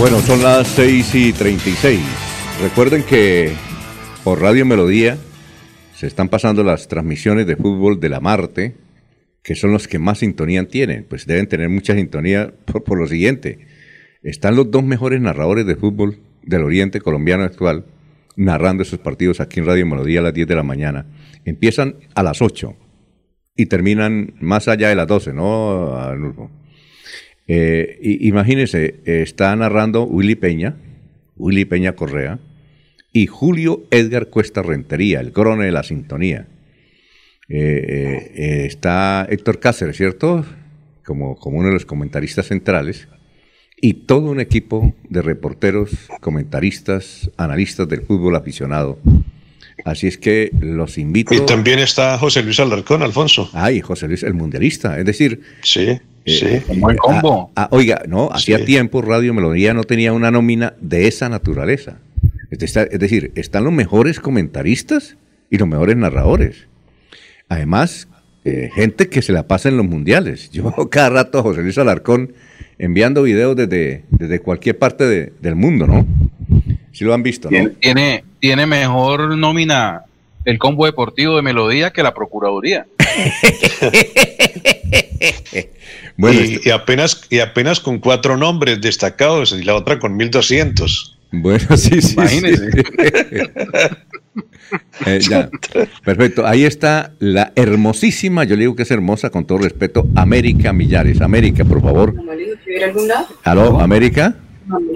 Bueno, 0.00 0.18
son 0.20 0.42
las 0.42 0.66
6 0.68 1.14
y 1.14 1.32
36. 1.34 2.00
Recuerden 2.62 3.02
que 3.02 3.52
por 4.24 4.40
Radio 4.40 4.64
Melodía 4.64 5.18
se 5.94 6.06
están 6.06 6.30
pasando 6.30 6.64
las 6.64 6.88
transmisiones 6.88 7.46
de 7.46 7.54
fútbol 7.54 8.00
de 8.00 8.08
la 8.08 8.18
Marte, 8.18 8.76
que 9.42 9.54
son 9.54 9.72
los 9.72 9.88
que 9.88 9.98
más 9.98 10.20
sintonía 10.20 10.66
tienen. 10.66 11.04
Pues 11.04 11.26
deben 11.26 11.48
tener 11.48 11.68
mucha 11.68 11.94
sintonía 11.94 12.50
por, 12.64 12.98
lo 12.98 13.06
siguiente. 13.08 13.66
Están 14.22 14.56
los 14.56 14.70
dos 14.70 14.82
mejores 14.82 15.20
narradores 15.20 15.66
de 15.66 15.76
fútbol 15.76 16.18
del 16.44 16.62
Oriente 16.62 17.02
colombiano 17.02 17.44
actual 17.44 17.84
narrando 18.36 18.84
esos 18.84 19.00
partidos 19.00 19.38
aquí 19.38 19.60
en 19.60 19.66
Radio 19.66 19.84
Melodía 19.84 20.20
a 20.20 20.22
las 20.22 20.32
10 20.32 20.48
de 20.48 20.56
la 20.56 20.62
mañana. 20.62 21.08
Empiezan 21.44 21.96
a 22.14 22.22
las 22.22 22.40
8 22.40 22.74
y 23.54 23.66
terminan 23.66 24.32
más 24.40 24.66
allá 24.66 24.88
de 24.88 24.94
las 24.94 25.06
12, 25.06 25.34
¿no? 25.34 26.48
Eh, 27.52 27.98
imagínense, 28.20 29.00
eh, 29.04 29.22
está 29.22 29.56
narrando 29.56 30.04
Willy 30.04 30.36
Peña, 30.36 30.76
Willy 31.36 31.64
Peña 31.64 31.96
Correa, 31.96 32.38
y 33.12 33.26
Julio 33.26 33.82
Edgar 33.90 34.28
Cuesta 34.28 34.62
Rentería, 34.62 35.18
el 35.18 35.32
crone 35.32 35.64
de 35.64 35.72
la 35.72 35.82
sintonía. 35.82 36.46
Eh, 37.48 37.58
eh, 37.58 38.32
eh, 38.36 38.66
está 38.66 39.26
Héctor 39.28 39.58
Cáceres, 39.58 39.96
¿cierto? 39.96 40.46
Como, 41.04 41.34
como 41.34 41.58
uno 41.58 41.68
de 41.68 41.74
los 41.74 41.86
comentaristas 41.86 42.46
centrales. 42.46 43.08
Y 43.80 43.94
todo 43.94 44.30
un 44.30 44.38
equipo 44.38 44.94
de 45.08 45.20
reporteros, 45.20 45.90
comentaristas, 46.20 47.32
analistas 47.36 47.88
del 47.88 48.02
fútbol 48.02 48.36
aficionado 48.36 49.00
Así 49.84 50.06
es 50.06 50.18
que 50.18 50.50
los 50.60 50.98
invito. 50.98 51.34
Y 51.34 51.40
también 51.40 51.78
está 51.78 52.18
José 52.18 52.42
Luis 52.42 52.60
Alarcón, 52.60 53.02
Alfonso. 53.02 53.50
Ay, 53.52 53.80
José 53.80 54.08
Luis, 54.08 54.22
el 54.22 54.34
mundialista. 54.34 54.98
Es 54.98 55.04
decir. 55.04 55.40
Sí, 55.62 55.98
sí. 56.26 56.62
Un 56.68 56.80
buen 56.80 56.96
combo. 56.96 57.50
ah, 57.56 57.64
ah, 57.64 57.68
oiga, 57.72 58.02
no, 58.08 58.30
hacía 58.32 58.64
tiempo 58.64 59.02
Radio 59.02 59.34
Melodía 59.34 59.74
no 59.74 59.84
tenía 59.84 60.12
una 60.12 60.30
nómina 60.30 60.74
de 60.80 61.08
esa 61.08 61.28
naturaleza. 61.28 61.98
Es 62.50 62.62
esta- 62.62 62.82
es 62.82 62.98
decir, 62.98 63.32
están 63.36 63.64
los 63.64 63.72
mejores 63.72 64.20
comentaristas 64.20 65.16
y 65.50 65.58
los 65.58 65.68
mejores 65.68 65.96
narradores. 65.96 66.66
Además, 67.48 68.08
eh, 68.44 68.70
gente 68.74 69.08
que 69.08 69.22
se 69.22 69.32
la 69.32 69.46
pasa 69.48 69.68
en 69.68 69.76
los 69.76 69.86
mundiales. 69.86 70.50
Yo 70.50 70.72
cada 70.90 71.10
rato 71.10 71.38
a 71.38 71.42
José 71.42 71.62
Luis 71.62 71.78
Alarcón 71.78 72.32
enviando 72.78 73.22
videos 73.22 73.56
desde, 73.56 74.04
desde 74.10 74.40
cualquier 74.40 74.78
parte 74.78 75.06
de- 75.06 75.32
del 75.40 75.54
mundo, 75.54 75.86
¿no? 75.86 76.06
Si 76.92 77.04
lo 77.04 77.14
han 77.14 77.22
visto, 77.22 77.48
¿no? 77.48 77.56
Tiene, 77.56 77.70
tiene, 77.80 78.24
tiene 78.40 78.66
mejor 78.66 79.36
nómina 79.36 80.02
el 80.44 80.58
combo 80.58 80.86
deportivo 80.86 81.36
de 81.36 81.42
Melodía 81.42 81.92
que 81.92 82.02
la 82.02 82.14
Procuraduría. 82.14 82.86
Bueno, 86.16 86.40
y, 86.40 86.60
y 86.64 86.70
apenas, 86.70 87.22
y 87.30 87.40
apenas 87.40 87.80
con 87.80 87.98
cuatro 87.98 88.36
nombres 88.36 88.80
destacados 88.80 89.52
y 89.52 89.62
la 89.62 89.74
otra 89.74 89.98
con 89.98 90.16
1200. 90.16 91.18
Bueno, 91.32 91.76
sí, 91.76 92.00
sí. 92.02 92.14
Imagínese. 92.14 92.70
sí. 92.72 92.82
Eh, 95.04 95.18
ya. 95.20 95.50
Perfecto. 96.04 96.46
Ahí 96.46 96.64
está 96.64 97.12
la 97.18 97.52
hermosísima, 97.56 98.44
yo 98.44 98.54
le 98.54 98.60
digo 98.60 98.76
que 98.76 98.84
es 98.84 98.90
hermosa 98.90 99.30
con 99.30 99.44
todo 99.44 99.58
respeto, 99.58 100.06
América 100.14 100.72
Millares. 100.72 101.20
América, 101.20 101.64
por 101.64 101.82
favor. 101.82 102.14
¿Aló, 103.42 103.80
América? 103.80 104.36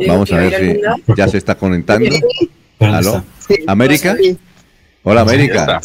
Vamos 0.06 0.30
a 0.32 0.36
ver 0.36 0.76
si 1.06 1.14
ya 1.16 1.26
se 1.26 1.38
está 1.38 1.56
conectando. 1.56 2.08
¿Aló? 2.78 3.24
¿América? 3.66 4.16
Hola, 5.02 5.22
América. 5.22 5.80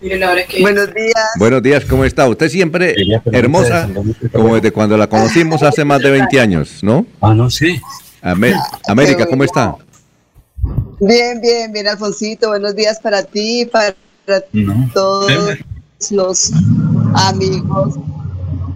Buenos 0.00 0.94
días. 0.94 1.30
Buenos 1.36 1.62
días, 1.62 1.84
¿cómo 1.84 2.04
está? 2.04 2.26
Usted 2.26 2.48
siempre 2.48 2.94
hermosa, 3.32 3.88
como 4.32 4.54
desde 4.54 4.72
cuando 4.72 4.96
la 4.96 5.06
conocimos 5.06 5.62
hace 5.62 5.84
más 5.84 6.00
de 6.00 6.10
20 6.10 6.40
años, 6.40 6.78
¿no? 6.82 7.06
Ah, 7.20 7.34
no, 7.34 7.50
sí. 7.50 7.80
América, 8.22 9.26
¿cómo 9.26 9.44
está? 9.44 9.76
Bien, 11.00 11.40
bien, 11.40 11.72
bien, 11.72 11.86
Alfonsito. 11.86 12.48
Buenos 12.48 12.74
días 12.74 12.98
para 13.00 13.22
ti, 13.22 13.66
para 13.66 13.94
todos 14.94 15.32
los 16.10 16.52
amigos 17.14 17.94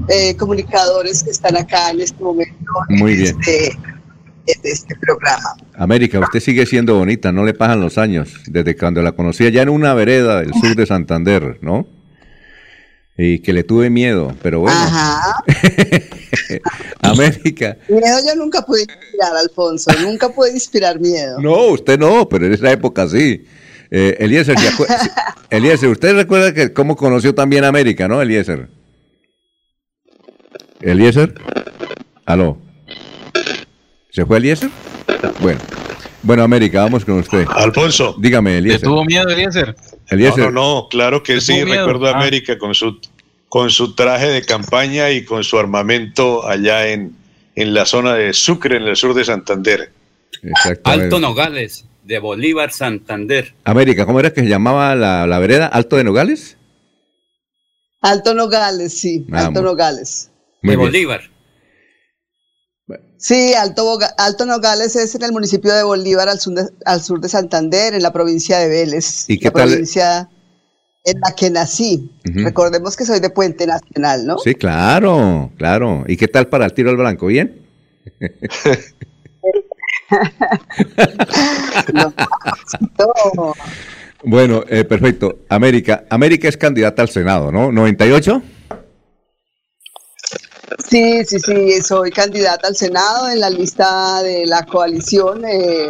eh, 0.08 0.36
comunicadores 0.36 1.22
que 1.22 1.30
están 1.30 1.56
acá 1.56 1.90
en 1.90 2.00
este 2.00 2.22
momento 2.22 2.54
Muy 2.90 3.16
bien. 3.16 3.38
de, 3.38 3.78
de 4.46 4.70
este 4.70 4.94
programa. 4.96 5.56
América, 5.74 6.20
usted 6.20 6.40
sigue 6.40 6.66
siendo 6.66 6.96
bonita, 6.96 7.32
no 7.32 7.44
le 7.44 7.54
pasan 7.54 7.80
los 7.80 7.98
años, 7.98 8.34
desde 8.46 8.76
cuando 8.76 9.02
la 9.02 9.12
conocía 9.12 9.48
ya 9.50 9.62
en 9.62 9.68
una 9.70 9.94
vereda 9.94 10.40
del 10.40 10.52
sur 10.54 10.74
de 10.76 10.86
Santander, 10.86 11.58
¿no? 11.62 11.86
Y 13.16 13.38
que 13.38 13.52
le 13.52 13.62
tuve 13.62 13.90
miedo, 13.90 14.34
pero 14.42 14.60
bueno. 14.60 14.76
Ajá. 14.76 15.42
América. 17.00 17.76
Miedo 17.88 18.18
yo 18.26 18.34
nunca 18.36 18.62
pude 18.62 18.80
inspirar, 18.82 19.36
Alfonso. 19.40 19.90
Nunca 20.02 20.28
pude 20.28 20.50
inspirar 20.50 20.98
miedo. 20.98 21.40
No, 21.40 21.68
usted 21.68 21.98
no, 21.98 22.28
pero 22.28 22.46
en 22.46 22.54
esa 22.54 22.72
época 22.72 23.08
sí. 23.08 23.44
Eh, 23.90 24.16
Eliezer, 24.18 24.58
¿se 24.58 24.68
acu- 24.68 25.12
Eliezer, 25.50 25.88
¿usted 25.90 26.14
recuerda 26.16 26.52
que 26.52 26.72
cómo 26.72 26.96
conoció 26.96 27.34
también 27.34 27.62
América, 27.64 28.08
no, 28.08 28.20
Eliezer? 28.20 28.68
¿Eliezer? 30.80 31.34
¿Aló? 32.26 32.58
¿Se 34.14 34.24
fue 34.24 34.38
Eliezer? 34.38 34.70
Bueno. 35.40 35.58
Bueno, 36.22 36.42
América, 36.44 36.82
vamos 36.82 37.04
con 37.04 37.18
usted. 37.18 37.44
Alfonso. 37.50 38.14
Dígame, 38.18 38.52
¿Le 38.52 38.58
Eliezer. 38.58 38.82
tuvo 38.82 39.04
miedo, 39.04 39.28
Eliezer? 39.28 39.74
Eliezer. 40.08 40.44
No, 40.44 40.50
no, 40.52 40.74
no, 40.82 40.88
claro 40.88 41.22
que 41.22 41.34
¿Le 41.34 41.40
sí, 41.40 41.64
recuerdo 41.64 42.06
a 42.06 42.12
Ah. 42.12 42.16
América 42.18 42.56
con 42.56 42.74
su, 42.74 42.98
con 43.48 43.70
su 43.70 43.94
traje 43.94 44.26
de 44.30 44.42
campaña 44.42 45.10
y 45.10 45.24
con 45.24 45.42
su 45.42 45.58
armamento 45.58 46.46
allá 46.46 46.86
en, 46.88 47.16
en 47.56 47.74
la 47.74 47.84
zona 47.86 48.14
de 48.14 48.32
Sucre, 48.32 48.76
en 48.76 48.84
el 48.84 48.96
sur 48.96 49.14
de 49.14 49.24
Santander. 49.24 49.90
Alto 50.84 51.18
Nogales, 51.18 51.84
de 52.04 52.18
Bolívar, 52.20 52.70
Santander. 52.70 53.52
América, 53.64 54.06
¿cómo 54.06 54.20
era 54.20 54.32
que 54.32 54.42
se 54.42 54.48
llamaba 54.48 54.94
la, 54.94 55.26
la 55.26 55.38
vereda? 55.40 55.66
¿Alto 55.66 55.96
de 55.96 56.04
Nogales? 56.04 56.56
Alto 58.00 58.32
Nogales, 58.34 58.96
sí. 58.98 59.26
Ah, 59.32 59.46
Alto 59.46 59.60
muy- 59.60 59.70
Nogales. 59.70 60.30
Muy 60.62 60.70
de 60.72 60.76
bien. 60.76 60.88
Bolívar. 60.88 61.20
Sí, 63.24 63.54
Alto, 63.54 63.98
Alto 64.18 64.44
Nogales 64.44 64.94
es 64.96 65.14
en 65.14 65.22
el 65.22 65.32
municipio 65.32 65.72
de 65.72 65.82
Bolívar, 65.82 66.28
al 66.28 66.38
sur 66.38 66.52
de, 66.52 66.68
al 66.84 67.00
sur 67.00 67.22
de 67.22 67.30
Santander, 67.30 67.94
en 67.94 68.02
la 68.02 68.12
provincia 68.12 68.58
de 68.58 68.68
Vélez. 68.68 69.24
¿Y 69.30 69.38
qué 69.38 69.46
la 69.46 69.52
tal? 69.52 69.68
provincia 69.70 70.28
en 71.04 71.20
la 71.20 71.34
que 71.34 71.48
nací. 71.48 72.10
Recordemos 72.22 72.98
que 72.98 73.06
soy 73.06 73.20
de 73.20 73.30
Puente 73.30 73.66
Nacional, 73.66 74.26
¿no? 74.26 74.36
Sí, 74.36 74.54
claro, 74.54 75.50
claro. 75.56 76.04
¿Y 76.06 76.18
qué 76.18 76.28
tal 76.28 76.48
para 76.48 76.66
el 76.66 76.74
tiro 76.74 76.90
al 76.90 76.98
blanco? 76.98 77.28
¿Bien? 77.28 77.62
No. 81.94 83.54
Bueno, 84.22 84.64
eh, 84.68 84.84
perfecto. 84.84 85.38
América. 85.48 86.04
América 86.10 86.48
es 86.48 86.56
candidata 86.58 87.00
al 87.02 87.08
Senado, 87.08 87.50
¿no? 87.50 87.70
¿98? 87.72 88.42
Sí, 90.88 91.24
sí, 91.24 91.38
sí, 91.38 91.80
soy 91.82 92.10
candidata 92.10 92.68
al 92.68 92.76
Senado 92.76 93.28
en 93.28 93.40
la 93.40 93.50
lista 93.50 94.22
de 94.22 94.46
la 94.46 94.64
coalición 94.64 95.44
eh, 95.44 95.88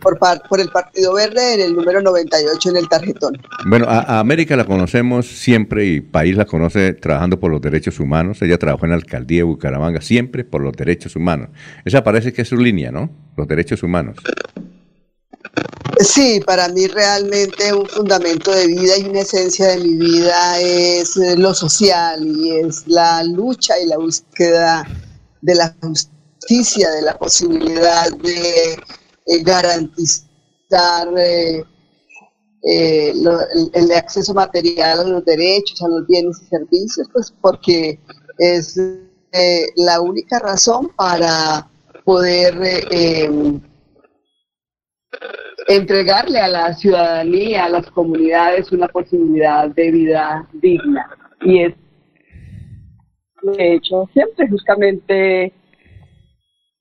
por, 0.00 0.18
par- 0.18 0.42
por 0.48 0.60
el 0.60 0.68
Partido 0.70 1.14
Verde 1.14 1.54
en 1.54 1.60
el 1.60 1.74
número 1.74 2.00
98 2.02 2.70
en 2.70 2.76
el 2.76 2.88
tarjetón. 2.88 3.38
Bueno, 3.66 3.86
a, 3.88 4.00
a 4.00 4.18
América 4.20 4.56
la 4.56 4.64
conocemos 4.64 5.26
siempre 5.26 5.86
y 5.86 6.00
país 6.00 6.36
la 6.36 6.44
conoce 6.44 6.92
trabajando 6.94 7.38
por 7.40 7.50
los 7.50 7.60
derechos 7.60 7.98
humanos. 8.00 8.40
Ella 8.42 8.58
trabajó 8.58 8.84
en 8.86 8.90
la 8.90 8.96
alcaldía 8.96 9.38
de 9.38 9.44
Bucaramanga 9.44 10.00
siempre 10.00 10.44
por 10.44 10.60
los 10.62 10.72
derechos 10.74 11.16
humanos. 11.16 11.48
Esa 11.84 12.02
parece 12.04 12.32
que 12.32 12.42
es 12.42 12.48
su 12.48 12.56
línea, 12.56 12.90
¿no? 12.92 13.10
Los 13.36 13.46
derechos 13.48 13.82
humanos. 13.82 14.16
Sí, 16.00 16.40
para 16.44 16.68
mí 16.68 16.86
realmente 16.88 17.72
un 17.72 17.86
fundamento 17.86 18.50
de 18.50 18.66
vida 18.66 18.98
y 18.98 19.04
una 19.04 19.20
esencia 19.20 19.68
de 19.68 19.78
mi 19.78 19.94
vida 19.94 20.60
es 20.60 21.16
eh, 21.16 21.36
lo 21.36 21.54
social 21.54 22.26
y 22.26 22.52
es 22.52 22.86
la 22.86 23.22
lucha 23.24 23.78
y 23.80 23.86
la 23.86 23.96
búsqueda 23.96 24.86
de 25.40 25.54
la 25.54 25.74
justicia, 25.80 26.90
de 26.90 27.02
la 27.02 27.16
posibilidad 27.16 28.12
de 28.12 28.74
eh, 28.74 29.42
garantizar 29.42 31.08
eh, 31.16 31.64
el, 32.62 33.28
el 33.72 33.92
acceso 33.92 34.34
material 34.34 35.00
a 35.00 35.04
los 35.04 35.24
derechos, 35.24 35.80
a 35.80 35.88
los 35.88 36.06
bienes 36.06 36.42
y 36.42 36.46
servicios, 36.46 37.08
pues 37.12 37.32
porque 37.40 37.98
es 38.38 38.78
la 39.76 40.00
única 40.00 40.38
razón 40.40 40.90
para 40.96 41.70
poder 42.04 42.54
em, 42.90 43.60
entregarle 45.68 46.38
a 46.38 46.48
la 46.48 46.72
ciudadanía, 46.74 47.64
a 47.64 47.68
las 47.68 47.90
comunidades, 47.90 48.72
una 48.72 48.88
posibilidad 48.88 49.68
de 49.68 49.90
vida 49.90 50.48
digna. 50.52 51.06
Y 51.42 51.62
es, 51.64 51.74
de 53.42 53.74
hecho, 53.74 54.08
siempre 54.12 54.48
justamente 54.48 55.52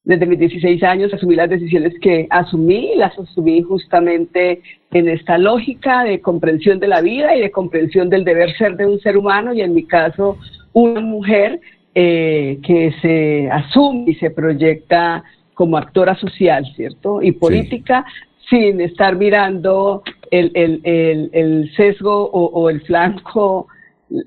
desde 0.05 0.27
mis 0.27 0.39
16 0.39 0.83
años 0.83 1.13
asumí 1.13 1.35
las 1.35 1.49
decisiones 1.49 1.93
que 1.99 2.27
asumí 2.29 2.93
las 2.95 3.17
asumí 3.17 3.63
justamente 3.63 4.61
en 4.91 5.09
esta 5.09 5.37
lógica 5.39 6.03
de 6.03 6.21
comprensión 6.21 6.79
de 6.79 6.87
la 6.87 7.01
vida 7.01 7.35
y 7.35 7.41
de 7.41 7.51
comprensión 7.51 8.09
del 8.09 8.23
deber 8.23 8.55
ser 8.55 8.77
de 8.77 8.85
un 8.85 8.99
ser 8.99 9.17
humano 9.17 9.51
y 9.53 9.61
en 9.61 9.73
mi 9.73 9.83
caso 9.85 10.37
una 10.73 11.01
mujer 11.01 11.59
eh, 11.95 12.59
que 12.63 12.93
se 13.01 13.49
asume 13.49 14.11
y 14.11 14.15
se 14.15 14.29
proyecta 14.29 15.23
como 15.55 15.77
actora 15.77 16.15
social, 16.15 16.63
¿cierto? 16.75 17.21
Y 17.23 17.31
política 17.31 18.05
sin 18.49 18.79
estar 18.79 19.15
mirando 19.15 20.03
el, 20.29 20.51
el- 20.53 20.79
el- 20.83 21.29
el 21.33 21.71
sesgo 21.75 22.29
o, 22.29 22.45
o 22.45 22.69
el 22.69 22.81
flanco 22.81 23.67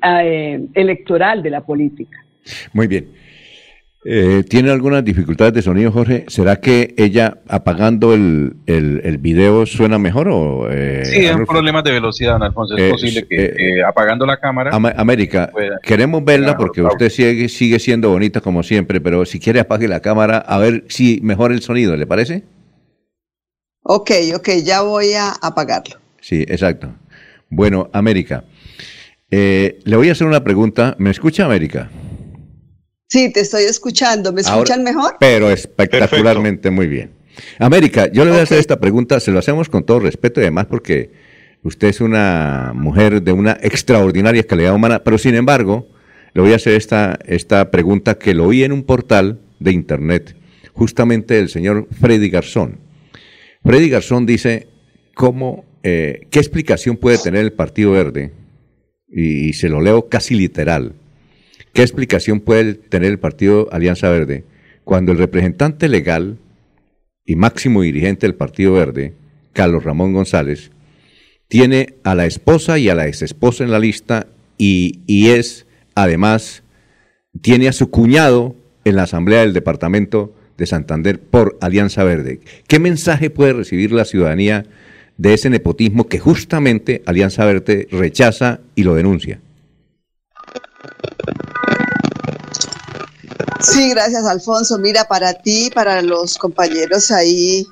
eh, 0.02 0.66
electoral 0.74 1.40
de 1.42 1.50
la 1.50 1.60
política. 1.60 2.24
Muy 2.72 2.88
bien. 2.88 3.06
Eh, 4.04 4.44
¿Tiene 4.48 4.70
algunas 4.70 5.04
dificultades 5.04 5.52
de 5.54 5.60
sonido, 5.60 5.90
Jorge? 5.90 6.24
¿Será 6.28 6.60
que 6.60 6.94
ella 6.96 7.38
apagando 7.48 8.14
el, 8.14 8.54
el, 8.66 9.00
el 9.04 9.18
video 9.18 9.66
suena 9.66 9.98
mejor 9.98 10.28
o...? 10.28 10.68
eh, 10.70 11.02
Sí, 11.04 11.26
es 11.26 11.34
un 11.34 11.44
problema 11.44 11.82
de 11.82 11.90
velocidad, 11.90 12.32
don 12.34 12.44
Alfonso. 12.44 12.76
Es 12.76 12.82
Eh, 12.84 12.90
posible 12.90 13.26
que 13.28 13.44
eh, 13.44 13.54
eh, 13.58 13.82
apagando 13.82 14.24
la 14.24 14.38
cámara. 14.38 14.70
América, 14.72 15.50
pueda- 15.52 15.78
queremos 15.82 16.24
verla 16.24 16.46
Claro, 16.46 16.58
porque 16.58 16.80
claro. 16.80 16.94
usted 16.94 17.10
sigue, 17.10 17.48
sigue 17.48 17.78
siendo 17.80 18.08
bonita 18.10 18.40
como 18.40 18.62
siempre, 18.62 19.00
pero 19.00 19.24
si 19.26 19.40
quiere 19.40 19.58
apague 19.60 19.88
la 19.88 20.00
cámara 20.00 20.38
a 20.38 20.58
ver 20.58 20.84
si 20.88 21.18
mejora 21.22 21.52
el 21.52 21.60
sonido, 21.60 21.96
¿le 21.96 22.06
parece? 22.06 22.44
Ok, 23.82 24.10
ok, 24.36 24.48
ya 24.64 24.82
voy 24.82 25.14
a 25.14 25.30
apagarlo. 25.42 25.96
Sí, 26.20 26.44
exacto. 26.48 26.94
Bueno, 27.50 27.90
América, 27.92 28.44
eh, 29.30 29.80
le 29.84 29.96
voy 29.96 30.08
a 30.08 30.12
hacer 30.12 30.26
una 30.26 30.44
pregunta. 30.44 30.94
¿Me 30.98 31.10
escucha 31.10 31.46
América? 31.46 31.90
Sí, 33.08 33.32
te 33.32 33.40
estoy 33.40 33.64
escuchando. 33.64 34.32
¿Me 34.32 34.42
Ahora- 34.42 34.54
escuchan 34.56 34.84
mejor? 34.84 35.16
Pero 35.18 35.50
espectacularmente 35.50 36.70
muy 36.70 36.86
bien. 36.86 37.10
América, 37.58 38.10
yo 38.12 38.24
le 38.24 38.30
voy 38.32 38.40
a 38.40 38.42
hacer 38.42 38.58
esta 38.58 38.80
pregunta, 38.80 39.20
se 39.20 39.30
lo 39.30 39.38
hacemos 39.38 39.68
con 39.68 39.84
todo 39.84 40.00
respeto 40.00 40.40
y 40.40 40.44
además 40.44 40.66
porque 40.66 41.10
Usted 41.62 41.88
es 41.88 42.00
una 42.00 42.72
mujer 42.74 43.20
de 43.22 43.32
una 43.32 43.58
extraordinaria 43.60 44.44
calidad 44.44 44.74
humana, 44.74 45.02
pero 45.02 45.18
sin 45.18 45.34
embargo, 45.34 45.88
le 46.32 46.42
voy 46.42 46.52
a 46.52 46.56
hacer 46.56 46.74
esta, 46.74 47.18
esta 47.26 47.70
pregunta 47.70 48.16
que 48.16 48.32
lo 48.34 48.46
oí 48.46 48.62
en 48.62 48.72
un 48.72 48.84
portal 48.84 49.40
de 49.58 49.72
internet, 49.72 50.36
justamente 50.72 51.34
del 51.34 51.48
señor 51.48 51.88
Freddy 52.00 52.30
Garzón. 52.30 52.78
Freddy 53.64 53.88
Garzón 53.88 54.24
dice, 54.24 54.68
¿cómo, 55.14 55.64
eh, 55.82 56.26
¿qué 56.30 56.38
explicación 56.38 56.96
puede 56.96 57.18
tener 57.18 57.40
el 57.42 57.52
Partido 57.52 57.90
Verde? 57.90 58.32
Y, 59.08 59.48
y 59.48 59.52
se 59.54 59.68
lo 59.68 59.80
leo 59.80 60.08
casi 60.08 60.36
literal. 60.36 60.94
¿Qué 61.78 61.84
explicación 61.84 62.40
puede 62.40 62.74
tener 62.74 63.08
el 63.08 63.20
Partido 63.20 63.68
Alianza 63.70 64.10
Verde 64.10 64.42
cuando 64.82 65.12
el 65.12 65.18
representante 65.18 65.88
legal 65.88 66.36
y 67.24 67.36
máximo 67.36 67.82
dirigente 67.82 68.26
del 68.26 68.34
Partido 68.34 68.72
Verde, 68.72 69.14
Carlos 69.52 69.84
Ramón 69.84 70.12
González, 70.12 70.72
tiene 71.46 71.94
a 72.02 72.16
la 72.16 72.26
esposa 72.26 72.80
y 72.80 72.88
a 72.88 72.96
la 72.96 73.06
exesposa 73.06 73.62
en 73.62 73.70
la 73.70 73.78
lista 73.78 74.26
y, 74.56 75.02
y 75.06 75.28
es, 75.28 75.66
además, 75.94 76.64
tiene 77.42 77.68
a 77.68 77.72
su 77.72 77.90
cuñado 77.90 78.56
en 78.84 78.96
la 78.96 79.04
Asamblea 79.04 79.42
del 79.42 79.52
Departamento 79.52 80.34
de 80.56 80.66
Santander 80.66 81.20
por 81.20 81.58
Alianza 81.60 82.02
Verde. 82.02 82.40
¿Qué 82.66 82.80
mensaje 82.80 83.30
puede 83.30 83.52
recibir 83.52 83.92
la 83.92 84.04
ciudadanía 84.04 84.66
de 85.16 85.32
ese 85.32 85.48
nepotismo 85.48 86.08
que 86.08 86.18
justamente 86.18 87.02
Alianza 87.06 87.44
Verde 87.44 87.86
rechaza 87.92 88.58
y 88.74 88.82
lo 88.82 88.96
denuncia? 88.96 89.38
Sí, 93.60 93.90
gracias 93.90 94.24
Alfonso. 94.24 94.78
Mira, 94.78 95.04
para 95.08 95.34
ti, 95.34 95.70
para 95.74 96.00
los 96.00 96.38
compañeros 96.38 97.10
ahí 97.10 97.66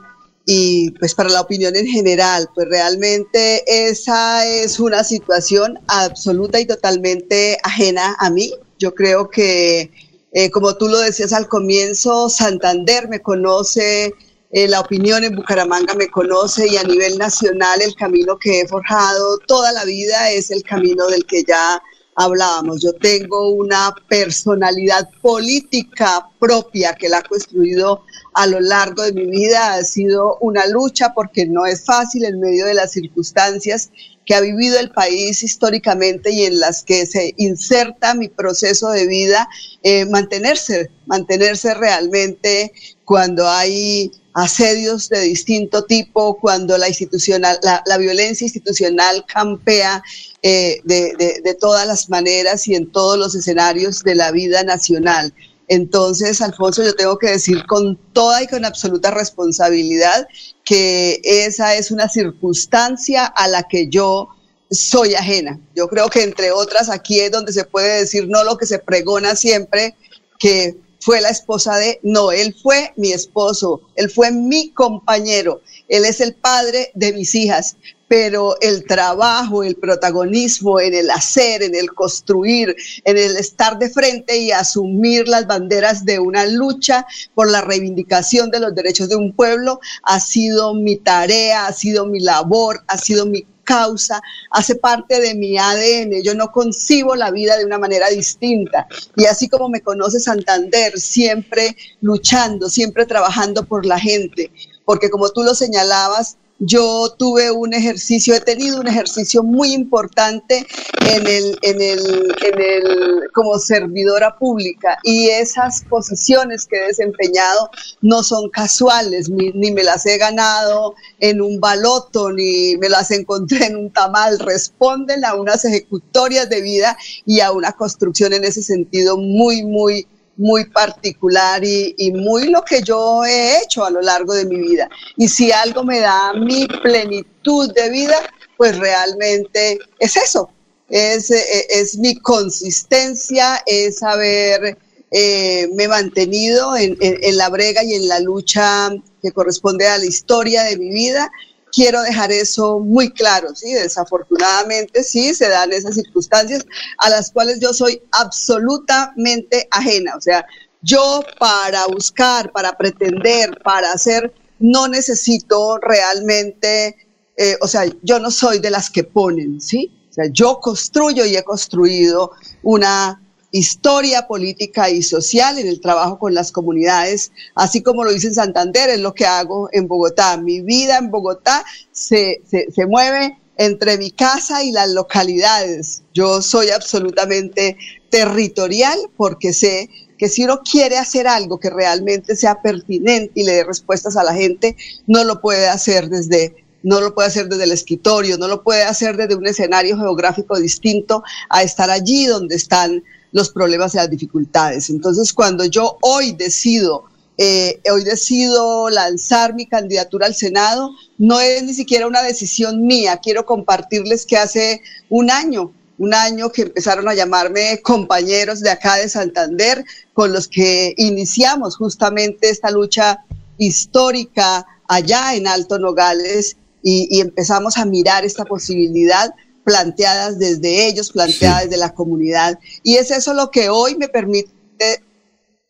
y 0.44 0.90
pues 0.92 1.14
para 1.14 1.28
la 1.28 1.40
opinión 1.40 1.76
en 1.76 1.86
general, 1.86 2.48
pues 2.54 2.68
realmente 2.68 3.64
esa 3.66 4.46
es 4.46 4.80
una 4.80 5.04
situación 5.04 5.78
absoluta 5.86 6.60
y 6.60 6.66
totalmente 6.66 7.58
ajena 7.62 8.16
a 8.18 8.30
mí. 8.30 8.52
Yo 8.78 8.94
creo 8.94 9.30
que, 9.30 9.90
eh, 10.32 10.50
como 10.50 10.76
tú 10.76 10.88
lo 10.88 10.98
decías 10.98 11.32
al 11.32 11.48
comienzo, 11.48 12.28
Santander 12.30 13.08
me 13.08 13.20
conoce, 13.22 14.12
eh, 14.50 14.68
la 14.68 14.80
opinión 14.80 15.24
en 15.24 15.34
Bucaramanga 15.34 15.94
me 15.94 16.08
conoce 16.08 16.68
y 16.68 16.76
a 16.76 16.84
nivel 16.84 17.18
nacional 17.18 17.82
el 17.82 17.94
camino 17.94 18.38
que 18.38 18.60
he 18.60 18.68
forjado 18.68 19.38
toda 19.46 19.72
la 19.72 19.84
vida 19.84 20.30
es 20.30 20.50
el 20.50 20.62
camino 20.62 21.06
del 21.08 21.26
que 21.26 21.42
ya 21.44 21.80
hablábamos. 22.16 22.82
Yo 22.82 22.92
tengo 22.94 23.50
una 23.50 23.94
personalidad 24.08 25.08
política 25.20 26.28
propia 26.40 26.94
que 26.94 27.08
la 27.08 27.18
ha 27.18 27.22
construido 27.22 28.02
a 28.34 28.46
lo 28.46 28.58
largo 28.60 29.02
de 29.02 29.12
mi 29.12 29.26
vida. 29.26 29.74
Ha 29.74 29.84
sido 29.84 30.38
una 30.40 30.66
lucha 30.66 31.12
porque 31.14 31.46
no 31.46 31.66
es 31.66 31.84
fácil 31.84 32.24
en 32.24 32.40
medio 32.40 32.66
de 32.66 32.74
las 32.74 32.92
circunstancias 32.92 33.90
que 34.24 34.34
ha 34.34 34.40
vivido 34.40 34.80
el 34.80 34.90
país 34.90 35.42
históricamente 35.44 36.32
y 36.32 36.44
en 36.44 36.58
las 36.58 36.82
que 36.82 37.06
se 37.06 37.32
inserta 37.36 38.14
mi 38.14 38.28
proceso 38.28 38.88
de 38.90 39.06
vida, 39.06 39.48
eh, 39.84 40.04
mantenerse, 40.06 40.90
mantenerse 41.06 41.74
realmente 41.74 42.72
cuando 43.04 43.46
hay 43.46 44.10
asedios 44.36 45.08
de 45.08 45.22
distinto 45.22 45.84
tipo, 45.84 46.38
cuando 46.38 46.76
la, 46.76 46.88
institucional, 46.88 47.58
la, 47.62 47.82
la 47.86 47.96
violencia 47.96 48.44
institucional 48.44 49.24
campea 49.26 50.02
eh, 50.42 50.82
de, 50.84 51.14
de, 51.18 51.40
de 51.42 51.54
todas 51.54 51.86
las 51.86 52.10
maneras 52.10 52.68
y 52.68 52.74
en 52.74 52.92
todos 52.92 53.18
los 53.18 53.34
escenarios 53.34 54.02
de 54.02 54.14
la 54.14 54.32
vida 54.32 54.62
nacional. 54.62 55.32
Entonces, 55.68 56.42
Alfonso, 56.42 56.84
yo 56.84 56.94
tengo 56.94 57.16
que 57.16 57.30
decir 57.30 57.64
con 57.66 57.96
toda 58.12 58.42
y 58.42 58.46
con 58.46 58.66
absoluta 58.66 59.10
responsabilidad 59.10 60.28
que 60.66 61.18
esa 61.24 61.74
es 61.74 61.90
una 61.90 62.10
circunstancia 62.10 63.24
a 63.24 63.48
la 63.48 63.62
que 63.62 63.88
yo 63.88 64.28
soy 64.70 65.14
ajena. 65.14 65.58
Yo 65.74 65.88
creo 65.88 66.10
que 66.10 66.22
entre 66.22 66.52
otras 66.52 66.90
aquí 66.90 67.20
es 67.20 67.30
donde 67.30 67.54
se 67.54 67.64
puede 67.64 68.00
decir 68.00 68.28
no 68.28 68.44
lo 68.44 68.58
que 68.58 68.66
se 68.66 68.80
pregona 68.80 69.34
siempre, 69.34 69.96
que 70.38 70.76
fue 71.06 71.20
la 71.20 71.28
esposa 71.28 71.76
de, 71.76 72.00
no, 72.02 72.32
él 72.32 72.52
fue 72.60 72.92
mi 72.96 73.12
esposo, 73.12 73.80
él 73.94 74.10
fue 74.10 74.32
mi 74.32 74.70
compañero, 74.70 75.62
él 75.86 76.04
es 76.04 76.20
el 76.20 76.34
padre 76.34 76.90
de 76.94 77.12
mis 77.12 77.32
hijas, 77.36 77.76
pero 78.08 78.56
el 78.60 78.84
trabajo, 78.86 79.62
el 79.62 79.76
protagonismo 79.76 80.80
en 80.80 80.94
el 80.94 81.08
hacer, 81.12 81.62
en 81.62 81.76
el 81.76 81.94
construir, 81.94 82.74
en 83.04 83.18
el 83.18 83.36
estar 83.36 83.78
de 83.78 83.88
frente 83.88 84.36
y 84.36 84.50
asumir 84.50 85.28
las 85.28 85.46
banderas 85.46 86.04
de 86.04 86.18
una 86.18 86.44
lucha 86.44 87.06
por 87.36 87.48
la 87.52 87.60
reivindicación 87.60 88.50
de 88.50 88.58
los 88.58 88.74
derechos 88.74 89.08
de 89.08 89.14
un 89.14 89.32
pueblo 89.32 89.78
ha 90.02 90.18
sido 90.18 90.74
mi 90.74 90.96
tarea, 90.96 91.68
ha 91.68 91.72
sido 91.72 92.04
mi 92.06 92.18
labor, 92.18 92.82
ha 92.88 92.98
sido 92.98 93.26
mi 93.26 93.46
causa, 93.66 94.22
hace 94.50 94.76
parte 94.76 95.20
de 95.20 95.34
mi 95.34 95.58
ADN. 95.58 96.22
Yo 96.22 96.34
no 96.34 96.50
concibo 96.50 97.14
la 97.14 97.30
vida 97.30 97.58
de 97.58 97.66
una 97.66 97.78
manera 97.78 98.08
distinta. 98.08 98.86
Y 99.14 99.26
así 99.26 99.50
como 99.50 99.68
me 99.68 99.82
conoce 99.82 100.18
Santander, 100.20 100.98
siempre 100.98 101.76
luchando, 102.00 102.70
siempre 102.70 103.04
trabajando 103.04 103.66
por 103.66 103.84
la 103.84 103.98
gente. 103.98 104.50
Porque 104.86 105.10
como 105.10 105.28
tú 105.28 105.42
lo 105.42 105.54
señalabas, 105.54 106.38
yo 106.58 107.14
tuve 107.18 107.50
un 107.50 107.74
ejercicio, 107.74 108.34
he 108.34 108.40
tenido 108.40 108.80
un 108.80 108.88
ejercicio 108.88 109.42
muy 109.42 109.72
importante 109.72 110.66
en 111.00 111.26
el, 111.26 111.58
en 111.62 111.80
el, 111.80 112.34
en 112.42 112.60
el, 112.60 113.30
como 113.34 113.58
servidora 113.58 114.36
pública 114.38 114.98
y 115.02 115.28
esas 115.28 115.84
posiciones 115.84 116.66
que 116.66 116.76
he 116.76 116.86
desempeñado 116.86 117.70
no 118.00 118.22
son 118.22 118.48
casuales, 118.48 119.28
ni, 119.28 119.52
me 119.52 119.82
las 119.82 120.06
he 120.06 120.16
ganado 120.16 120.94
en 121.20 121.42
un 121.42 121.60
baloto, 121.60 122.32
ni 122.32 122.76
me 122.78 122.88
las 122.88 123.10
encontré 123.10 123.66
en 123.66 123.76
un 123.76 123.90
tamal, 123.90 124.38
responden 124.38 125.24
a 125.24 125.34
unas 125.34 125.64
ejecutorias 125.64 126.48
de 126.48 126.62
vida 126.62 126.96
y 127.26 127.40
a 127.40 127.52
una 127.52 127.72
construcción 127.72 128.32
en 128.32 128.44
ese 128.44 128.62
sentido 128.62 129.18
muy, 129.18 129.62
muy 129.62 130.06
muy 130.36 130.64
particular 130.66 131.64
y, 131.64 131.94
y, 131.96 132.12
muy 132.12 132.48
lo 132.48 132.62
que 132.62 132.82
yo 132.82 133.24
he 133.24 133.58
hecho 133.62 133.84
a 133.84 133.90
lo 133.90 134.00
largo 134.00 134.34
de 134.34 134.44
mi 134.44 134.56
vida. 134.56 134.88
Y 135.16 135.28
si 135.28 135.50
algo 135.52 135.82
me 135.84 136.00
da 136.00 136.32
mi 136.34 136.66
plenitud 136.66 137.72
de 137.72 137.90
vida, 137.90 138.16
pues 138.56 138.78
realmente 138.78 139.78
es 139.98 140.16
eso, 140.16 140.50
es, 140.88 141.30
es 141.30 141.98
mi 141.98 142.16
consistencia, 142.16 143.62
es 143.66 144.02
haber 144.02 144.78
eh, 145.12 145.68
me 145.74 145.86
mantenido 145.86 146.76
en, 146.76 146.96
en, 147.00 147.18
en 147.22 147.36
la 147.36 147.48
brega 147.48 147.84
y 147.84 147.94
en 147.94 148.08
la 148.08 148.18
lucha 148.20 148.90
que 149.22 149.30
corresponde 149.30 149.86
a 149.86 149.98
la 149.98 150.04
historia 150.04 150.64
de 150.64 150.76
mi 150.76 150.90
vida 150.90 151.30
quiero 151.76 152.00
dejar 152.00 152.32
eso 152.32 152.78
muy 152.80 153.10
claro, 153.10 153.54
¿sí? 153.54 153.70
Desafortunadamente, 153.74 155.04
sí, 155.04 155.34
se 155.34 155.46
dan 155.50 155.74
esas 155.74 155.94
circunstancias 155.94 156.64
a 156.96 157.10
las 157.10 157.30
cuales 157.30 157.60
yo 157.60 157.74
soy 157.74 158.00
absolutamente 158.12 159.68
ajena. 159.70 160.14
O 160.16 160.20
sea, 160.22 160.46
yo 160.80 161.22
para 161.38 161.86
buscar, 161.88 162.50
para 162.50 162.78
pretender, 162.78 163.60
para 163.62 163.92
hacer, 163.92 164.32
no 164.58 164.88
necesito 164.88 165.76
realmente, 165.76 166.96
eh, 167.36 167.58
o 167.60 167.68
sea, 167.68 167.84
yo 168.02 168.18
no 168.20 168.30
soy 168.30 168.58
de 168.58 168.70
las 168.70 168.88
que 168.88 169.04
ponen, 169.04 169.60
¿sí? 169.60 169.92
O 170.08 170.14
sea, 170.14 170.24
yo 170.32 170.60
construyo 170.60 171.26
y 171.26 171.36
he 171.36 171.44
construido 171.44 172.32
una 172.62 173.22
historia 173.58 174.26
política 174.26 174.90
y 174.90 175.02
social 175.02 175.58
en 175.58 175.66
el 175.66 175.80
trabajo 175.80 176.18
con 176.18 176.34
las 176.34 176.52
comunidades, 176.52 177.32
así 177.54 177.82
como 177.82 178.04
lo 178.04 178.12
hice 178.12 178.28
en 178.28 178.34
Santander, 178.34 178.90
es 178.90 179.00
lo 179.00 179.14
que 179.14 179.26
hago 179.26 179.68
en 179.72 179.88
Bogotá. 179.88 180.36
Mi 180.36 180.60
vida 180.60 180.98
en 180.98 181.10
Bogotá 181.10 181.64
se, 181.92 182.40
se, 182.48 182.70
se 182.70 182.86
mueve 182.86 183.38
entre 183.56 183.98
mi 183.98 184.10
casa 184.10 184.62
y 184.62 184.72
las 184.72 184.90
localidades. 184.90 186.02
Yo 186.12 186.42
soy 186.42 186.70
absolutamente 186.70 187.76
territorial 188.10 188.98
porque 189.16 189.52
sé 189.52 189.88
que 190.18 190.28
si 190.28 190.44
uno 190.44 190.60
quiere 190.62 190.98
hacer 190.98 191.26
algo 191.26 191.58
que 191.58 191.70
realmente 191.70 192.36
sea 192.36 192.60
pertinente 192.62 193.32
y 193.34 193.44
le 193.44 193.52
dé 193.52 193.64
respuestas 193.64 194.16
a 194.16 194.24
la 194.24 194.34
gente, 194.34 194.76
no 195.06 195.24
lo 195.24 195.40
puede 195.40 195.68
hacer 195.68 196.08
desde 196.08 196.66
no 196.82 197.00
lo 197.00 197.16
puede 197.16 197.26
hacer 197.26 197.48
desde 197.48 197.64
el 197.64 197.72
escritorio, 197.72 198.38
no 198.38 198.46
lo 198.46 198.62
puede 198.62 198.84
hacer 198.84 199.16
desde 199.16 199.34
un 199.34 199.44
escenario 199.44 199.98
geográfico 199.98 200.56
distinto 200.56 201.24
a 201.50 201.64
estar 201.64 201.90
allí 201.90 202.26
donde 202.26 202.54
están 202.54 203.02
los 203.36 203.50
problemas 203.50 203.92
y 203.92 203.98
las 203.98 204.08
dificultades. 204.08 204.88
Entonces, 204.88 205.34
cuando 205.34 205.66
yo 205.66 205.98
hoy 206.00 206.32
decido, 206.32 207.04
eh, 207.36 207.82
hoy 207.92 208.02
decido 208.02 208.88
lanzar 208.88 209.54
mi 209.54 209.66
candidatura 209.66 210.24
al 210.24 210.34
Senado, 210.34 210.92
no 211.18 211.38
es 211.38 211.62
ni 211.62 211.74
siquiera 211.74 212.06
una 212.06 212.22
decisión 212.22 212.86
mía. 212.86 213.20
Quiero 213.22 213.44
compartirles 213.44 214.24
que 214.24 214.38
hace 214.38 214.80
un 215.10 215.30
año, 215.30 215.70
un 215.98 216.14
año 216.14 216.50
que 216.50 216.62
empezaron 216.62 217.10
a 217.10 217.14
llamarme 217.14 217.82
compañeros 217.82 218.60
de 218.60 218.70
acá 218.70 218.94
de 218.94 219.10
Santander, 219.10 219.84
con 220.14 220.32
los 220.32 220.48
que 220.48 220.94
iniciamos 220.96 221.76
justamente 221.76 222.48
esta 222.48 222.70
lucha 222.70 223.18
histórica 223.58 224.64
allá 224.88 225.34
en 225.34 225.46
Alto 225.46 225.78
Nogales 225.78 226.56
y, 226.82 227.06
y 227.10 227.20
empezamos 227.20 227.76
a 227.76 227.84
mirar 227.84 228.24
esta 228.24 228.46
posibilidad 228.46 229.34
planteadas 229.66 230.38
desde 230.38 230.86
ellos, 230.86 231.10
planteadas 231.10 231.62
sí. 231.62 231.68
desde 231.68 231.80
la 231.80 231.92
comunidad. 231.92 232.56
Y 232.84 232.96
es 232.96 233.10
eso 233.10 233.34
lo 233.34 233.50
que 233.50 233.68
hoy 233.68 233.96
me 233.96 234.06
permite 234.06 234.48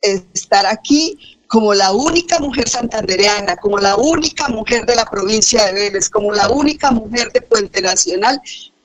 estar 0.02 0.66
aquí 0.66 1.18
como 1.48 1.72
la 1.72 1.92
única 1.92 2.38
mujer 2.38 2.68
santandereana, 2.68 3.56
como 3.56 3.78
la 3.78 3.96
única 3.96 4.48
mujer 4.48 4.84
de 4.84 4.96
la 4.96 5.06
provincia 5.06 5.64
de 5.64 5.72
Vélez, 5.72 6.10
como 6.10 6.32
la 6.32 6.50
única 6.50 6.90
mujer 6.90 7.32
de 7.32 7.40
Puente 7.40 7.80
Nacional, 7.80 8.40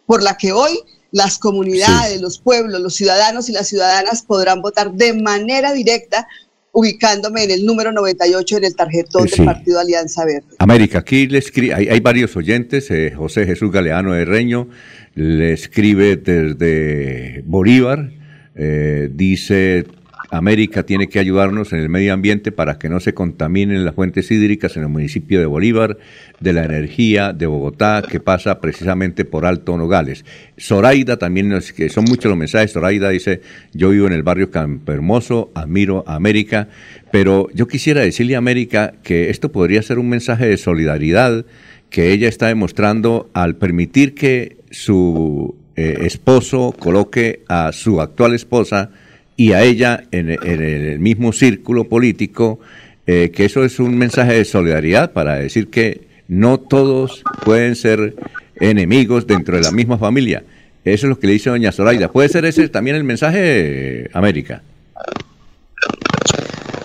por 0.06 0.24
la 0.24 0.38
que 0.38 0.54
hoy 0.54 0.80
las 1.12 1.38
comunidades, 1.38 2.22
los 2.22 2.40
pueblos, 2.40 2.80
los 2.80 2.96
ciudadanos 2.96 3.50
y 3.50 3.52
las 3.52 3.68
ciudadanas 3.68 4.22
podrán 4.22 4.62
votar 4.62 4.94
de 4.94 5.14
manera 5.14 5.74
directa 5.74 6.26
ubicándome 6.72 7.44
en 7.44 7.52
el 7.52 7.66
número 7.66 7.92
98 7.92 8.58
en 8.58 8.64
el 8.66 8.76
tarjetón 8.76 9.26
del 9.26 9.46
Partido 9.46 9.80
Alianza 9.80 10.26
Verde. 10.26 10.48
América, 10.60 11.00
aquí 11.00 11.28
le 11.28 11.40
escribe, 11.40 11.74
hay, 11.74 12.00
varios 12.00 12.36
oyentes, 12.36 12.90
eh, 12.92 13.14
José 13.16 13.46
Jesús 13.46 13.72
Galeano 13.72 14.14
de 14.14 14.26
Reño 14.26 14.70
le 15.16 15.52
escribe 15.54 16.16
desde 16.16 17.44
Bolívar, 17.46 18.12
eh, 18.56 19.10
dice 19.14 19.86
América 20.32 20.84
tiene 20.84 21.10
que 21.10 21.20
ayudarnos 21.20 21.74
en 21.74 21.80
el 21.80 21.90
medio 21.90 22.14
ambiente 22.14 22.54
para 22.54 22.80
que 22.80 22.88
no 22.88 23.02
se 23.02 23.14
contaminen 23.14 23.84
las 23.84 23.94
fuentes 23.94 24.32
hídricas 24.32 24.78
en 24.78 24.84
el 24.84 24.90
municipio 24.90 25.42
de 25.42 25.46
Bolívar, 25.46 25.98
de 26.40 26.54
la 26.54 26.64
energía 26.64 27.34
de 27.34 27.48
Bogotá, 27.48 28.02
que 28.10 28.22
pasa 28.22 28.62
precisamente 28.62 29.26
por 29.26 29.46
Alto 29.46 29.76
Nogales. 29.78 30.24
Zoraida 30.58 31.18
también, 31.18 31.54
que 31.76 31.90
son 31.90 32.06
muchos 32.06 32.30
los 32.30 32.38
mensajes, 32.38 32.72
Zoraida 32.72 33.10
dice, 33.10 33.42
yo 33.74 33.90
vivo 33.90 34.08
en 34.08 34.14
el 34.14 34.24
barrio 34.24 34.52
Campermoso, 34.52 35.52
admiro 35.54 36.06
a 36.08 36.16
América, 36.16 36.70
pero 37.12 37.50
yo 37.54 37.68
quisiera 37.68 38.00
decirle 38.00 38.36
a 38.36 38.38
América 38.38 38.94
que 39.04 39.30
esto 39.32 39.52
podría 39.52 39.82
ser 39.82 40.00
un 40.00 40.08
mensaje 40.08 40.48
de 40.48 40.56
solidaridad 40.56 41.46
que 41.90 42.14
ella 42.14 42.30
está 42.30 42.48
demostrando 42.48 43.30
al 43.34 43.58
permitir 43.58 44.16
que 44.16 44.56
su 44.70 45.56
eh, 45.76 45.98
esposo 46.04 46.74
coloque 46.80 47.44
a 47.50 47.74
su 47.74 48.00
actual 48.00 48.34
esposa 48.34 48.92
y 49.36 49.54
a 49.54 49.64
ella 49.64 50.04
en, 50.12 50.30
el 50.30 51.00
mismo 51.00 51.34
círculo 51.34 51.86
político, 51.88 52.60
eh, 53.08 53.32
que 53.34 53.46
eso 53.46 53.64
es 53.64 53.80
un 53.80 53.98
mensaje 53.98 54.34
de 54.34 54.46
solidaridad 54.46 55.14
para 55.14 55.36
decir 55.36 55.70
que 55.70 56.08
no 56.28 56.60
todos 56.60 57.24
pueden 57.44 57.76
ser 57.76 58.16
enemigos 58.56 59.28
dentro 59.28 59.58
de 59.58 59.64
la 59.64 59.72
misma 59.72 59.98
familia. 59.98 60.44
Eso 60.84 61.06
es 61.06 61.10
lo 61.10 61.20
que 61.20 61.28
le 61.28 61.34
dice 61.34 61.50
doña 61.50 61.72
Zoraida. 61.72 62.12
¿Puede 62.12 62.30
ser 62.30 62.46
ese 62.46 62.68
también 62.70 62.96
el 62.96 63.04
mensaje, 63.04 64.10
América? 64.14 64.64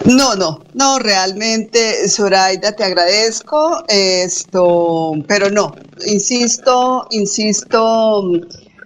No, 0.04 0.36
no, 0.36 0.62
no, 0.74 0.98
realmente, 1.00 2.08
Zoraida, 2.08 2.72
te 2.72 2.84
agradezco 2.84 3.84
esto, 3.88 5.14
pero 5.26 5.50
no, 5.50 5.74
insisto, 6.06 7.08
insisto, 7.10 8.40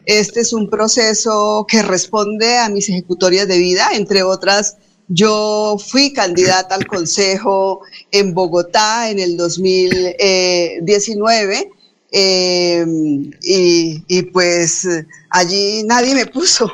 este 0.07 0.41
es 0.41 0.53
un 0.53 0.69
proceso 0.69 1.67
que 1.69 1.83
responde 1.83 2.59
a 2.59 2.69
mis 2.69 2.89
ejecutorias 2.89 3.47
de 3.49 3.59
vida, 3.59 3.89
entre 3.95 4.23
otras. 4.23 4.77
Yo 5.09 5.77
fui 5.79 6.13
candidata 6.13 6.75
al 6.75 6.87
Consejo 6.87 7.81
en 8.13 8.35
Bogotá 8.35 9.11
en 9.11 9.19
el 9.19 9.37
2019 9.37 11.71
eh, 12.13 12.85
y, 13.43 14.23
pues 14.33 14.87
allí 15.31 15.85
nadie 15.85 16.15
me 16.15 16.27
puso. 16.27 16.71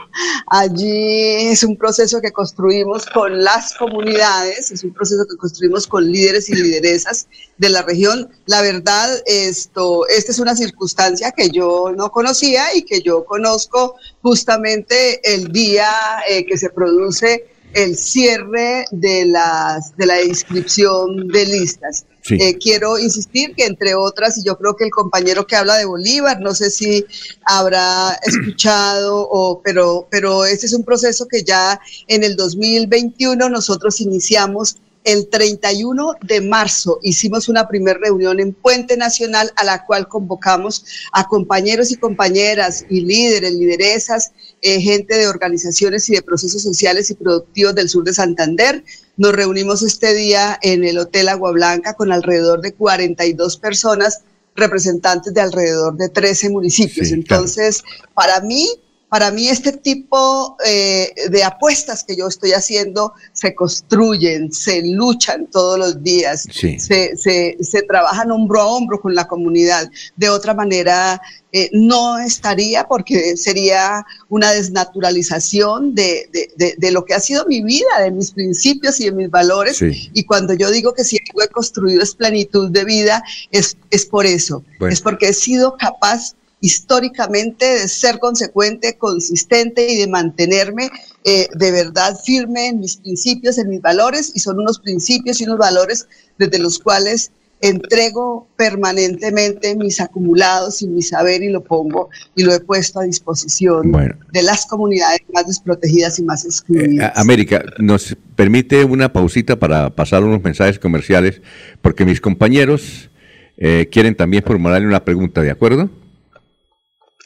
Allí 0.48 1.48
es 1.48 1.62
un 1.62 1.76
proceso 1.76 2.20
que 2.20 2.32
construimos 2.32 3.06
con 3.06 3.42
las 3.42 3.74
comunidades, 3.74 4.70
es 4.70 4.84
un 4.84 4.92
proceso 4.94 5.24
que 5.28 5.36
construimos 5.36 5.86
con 5.86 6.10
líderes 6.10 6.48
y 6.48 6.54
lideresas 6.54 7.28
de 7.58 7.68
la 7.68 7.82
región. 7.82 8.30
La 8.46 8.62
verdad, 8.62 9.22
esto, 9.26 10.06
esta 10.08 10.32
es 10.32 10.38
una 10.38 10.56
circunstancia 10.56 11.32
que 11.32 11.50
yo 11.50 11.92
no 11.94 12.10
conocía 12.10 12.74
y 12.74 12.82
que 12.82 13.02
yo 13.02 13.24
conozco 13.24 13.96
justamente 14.22 15.20
el 15.34 15.52
día 15.52 15.90
eh, 16.28 16.46
que 16.46 16.56
se 16.56 16.70
produce 16.70 17.46
el 17.74 17.96
cierre 17.96 18.86
de, 18.90 19.26
las, 19.26 19.94
de 19.96 20.06
la 20.06 20.22
inscripción 20.22 21.28
de 21.28 21.44
listas. 21.44 22.06
Eh, 22.30 22.58
quiero 22.58 22.98
insistir 22.98 23.54
que 23.54 23.66
entre 23.66 23.94
otras, 23.94 24.38
y 24.38 24.44
yo 24.44 24.56
creo 24.56 24.76
que 24.76 24.84
el 24.84 24.90
compañero 24.90 25.46
que 25.46 25.56
habla 25.56 25.76
de 25.76 25.84
Bolívar, 25.84 26.40
no 26.40 26.54
sé 26.54 26.70
si 26.70 27.04
habrá 27.44 28.12
escuchado, 28.22 29.28
o, 29.30 29.60
pero, 29.62 30.06
pero 30.10 30.44
este 30.44 30.66
es 30.66 30.72
un 30.72 30.84
proceso 30.84 31.26
que 31.28 31.42
ya 31.42 31.80
en 32.08 32.24
el 32.24 32.36
2021 32.36 33.48
nosotros 33.48 34.00
iniciamos 34.00 34.76
el 35.06 35.28
31 35.28 36.14
de 36.22 36.40
marzo 36.40 36.98
hicimos 37.00 37.48
una 37.48 37.68
primera 37.68 37.98
reunión 38.02 38.40
en 38.40 38.52
Puente 38.52 38.96
Nacional 38.96 39.52
a 39.54 39.62
la 39.62 39.86
cual 39.86 40.08
convocamos 40.08 40.84
a 41.12 41.28
compañeros 41.28 41.92
y 41.92 41.96
compañeras 41.96 42.84
y 42.90 43.02
líderes, 43.02 43.54
lideresas, 43.54 44.32
eh, 44.62 44.80
gente 44.80 45.16
de 45.16 45.28
organizaciones 45.28 46.08
y 46.08 46.16
de 46.16 46.22
procesos 46.22 46.60
sociales 46.60 47.08
y 47.10 47.14
productivos 47.14 47.76
del 47.76 47.88
sur 47.88 48.02
de 48.02 48.14
Santander. 48.14 48.82
Nos 49.16 49.32
reunimos 49.32 49.82
este 49.82 50.14
día 50.14 50.58
en 50.62 50.84
el 50.84 50.98
Hotel 50.98 51.28
Agua 51.28 51.52
Blanca 51.52 51.94
con 51.94 52.12
alrededor 52.12 52.60
de 52.60 52.74
42 52.74 53.56
personas 53.56 54.22
representantes 54.54 55.32
de 55.32 55.40
alrededor 55.40 55.96
de 55.96 56.08
13 56.08 56.50
municipios. 56.50 57.10
Entonces, 57.12 57.82
para 58.14 58.40
mí, 58.40 58.68
para 59.16 59.30
mí 59.30 59.48
este 59.48 59.72
tipo 59.72 60.58
eh, 60.66 61.10
de 61.30 61.42
apuestas 61.42 62.04
que 62.04 62.14
yo 62.14 62.26
estoy 62.26 62.52
haciendo 62.52 63.14
se 63.32 63.54
construyen, 63.54 64.52
se 64.52 64.82
luchan 64.82 65.46
todos 65.46 65.78
los 65.78 66.02
días, 66.02 66.46
se, 66.52 66.78
se, 66.78 67.56
se, 67.58 67.82
trabajan 67.84 68.30
hombro 68.30 68.60
a 68.60 68.66
hombro 68.66 69.00
con 69.00 69.14
la 69.14 69.26
comunidad. 69.26 69.90
De 70.16 70.28
otra 70.28 70.52
manera, 70.52 71.18
eh, 71.50 71.70
no 71.72 72.18
estaría 72.18 72.86
porque 72.86 73.38
sería 73.38 74.04
una 74.28 74.50
desnaturalización 74.50 75.94
de, 75.94 76.28
de, 76.58 76.74
de, 76.76 76.90
lo 76.90 77.06
que 77.06 77.14
ha 77.14 77.20
sido 77.20 77.46
mi 77.46 77.62
vida, 77.62 78.02
de 78.02 78.10
mis 78.10 78.32
principios 78.32 79.00
y 79.00 79.06
de 79.06 79.12
mis 79.12 79.30
valores. 79.30 79.80
Y 80.12 80.24
cuando 80.24 80.52
yo 80.52 80.70
digo 80.70 80.92
que 80.92 81.04
si 81.04 81.16
algo 81.30 81.42
he 81.42 81.48
construido 81.48 82.02
es 82.02 82.14
plenitud 82.14 82.70
de 82.70 82.84
vida, 82.84 83.22
es, 83.50 83.78
es 83.90 84.04
por 84.04 84.26
eso, 84.26 84.62
es 84.90 85.00
porque 85.00 85.28
he 85.28 85.32
sido 85.32 85.78
capaz 85.78 86.34
históricamente 86.60 87.64
de 87.64 87.88
ser 87.88 88.18
consecuente, 88.18 88.96
consistente 88.96 89.90
y 89.90 89.96
de 89.96 90.06
mantenerme 90.08 90.90
eh, 91.24 91.48
de 91.54 91.70
verdad 91.70 92.18
firme 92.24 92.68
en 92.68 92.80
mis 92.80 92.96
principios, 92.96 93.58
en 93.58 93.68
mis 93.68 93.82
valores, 93.82 94.32
y 94.34 94.40
son 94.40 94.58
unos 94.60 94.78
principios 94.80 95.40
y 95.40 95.44
unos 95.44 95.58
valores 95.58 96.06
desde 96.38 96.58
los 96.58 96.78
cuales 96.78 97.30
entrego 97.60 98.46
permanentemente 98.56 99.74
mis 99.76 100.00
acumulados 100.00 100.82
y 100.82 100.88
mi 100.88 101.02
saber 101.02 101.42
y 101.42 101.48
lo 101.48 101.62
pongo 101.62 102.10
y 102.34 102.44
lo 102.44 102.52
he 102.52 102.60
puesto 102.60 103.00
a 103.00 103.04
disposición 103.04 103.92
de 104.30 104.42
las 104.42 104.66
comunidades 104.66 105.20
más 105.32 105.46
desprotegidas 105.46 106.18
y 106.18 106.22
más 106.22 106.44
excluidas. 106.44 107.10
Eh, 107.10 107.12
América, 107.16 107.64
nos 107.78 108.16
permite 108.34 108.84
una 108.84 109.12
pausita 109.12 109.58
para 109.58 109.90
pasar 109.90 110.22
unos 110.22 110.42
mensajes 110.42 110.78
comerciales, 110.78 111.40
porque 111.80 112.04
mis 112.04 112.20
compañeros 112.20 113.08
eh, 113.56 113.88
quieren 113.90 114.14
también 114.14 114.42
formularle 114.44 114.86
una 114.86 115.04
pregunta, 115.04 115.40
¿de 115.40 115.50
acuerdo? 115.50 115.90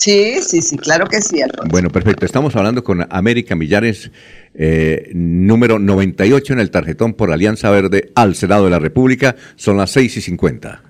Sí, 0.00 0.40
sí, 0.40 0.62
sí, 0.62 0.78
claro 0.78 1.06
que 1.06 1.20
sí. 1.20 1.42
Bueno, 1.68 1.90
perfecto. 1.90 2.24
Estamos 2.24 2.56
hablando 2.56 2.82
con 2.82 3.06
América 3.10 3.54
Millares, 3.54 4.10
eh, 4.54 5.10
número 5.12 5.78
98 5.78 6.54
en 6.54 6.60
el 6.60 6.70
tarjetón 6.70 7.12
por 7.12 7.30
Alianza 7.30 7.68
Verde 7.68 8.10
al 8.14 8.34
Senado 8.34 8.64
de 8.64 8.70
la 8.70 8.78
República. 8.78 9.36
Son 9.56 9.76
las 9.76 9.90
6 9.90 10.16
y 10.16 10.20
50. 10.22 10.89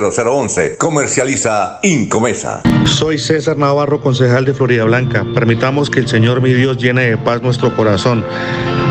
0011. 0.00 0.76
Comercializa 0.76 1.78
Incomesa. 1.82 2.62
Soy 2.84 3.18
César 3.18 3.56
Navarro, 3.56 4.00
concejal 4.00 4.44
de 4.44 4.54
Florida 4.54 4.84
Blanca. 4.84 5.24
Permitamos 5.34 5.88
que 5.88 6.00
el 6.00 6.08
Señor 6.08 6.40
mi 6.40 6.52
Dios 6.52 6.78
llene 6.78 7.10
de 7.10 7.16
paz 7.16 7.42
nuestro 7.42 7.74
corazón. 7.76 8.24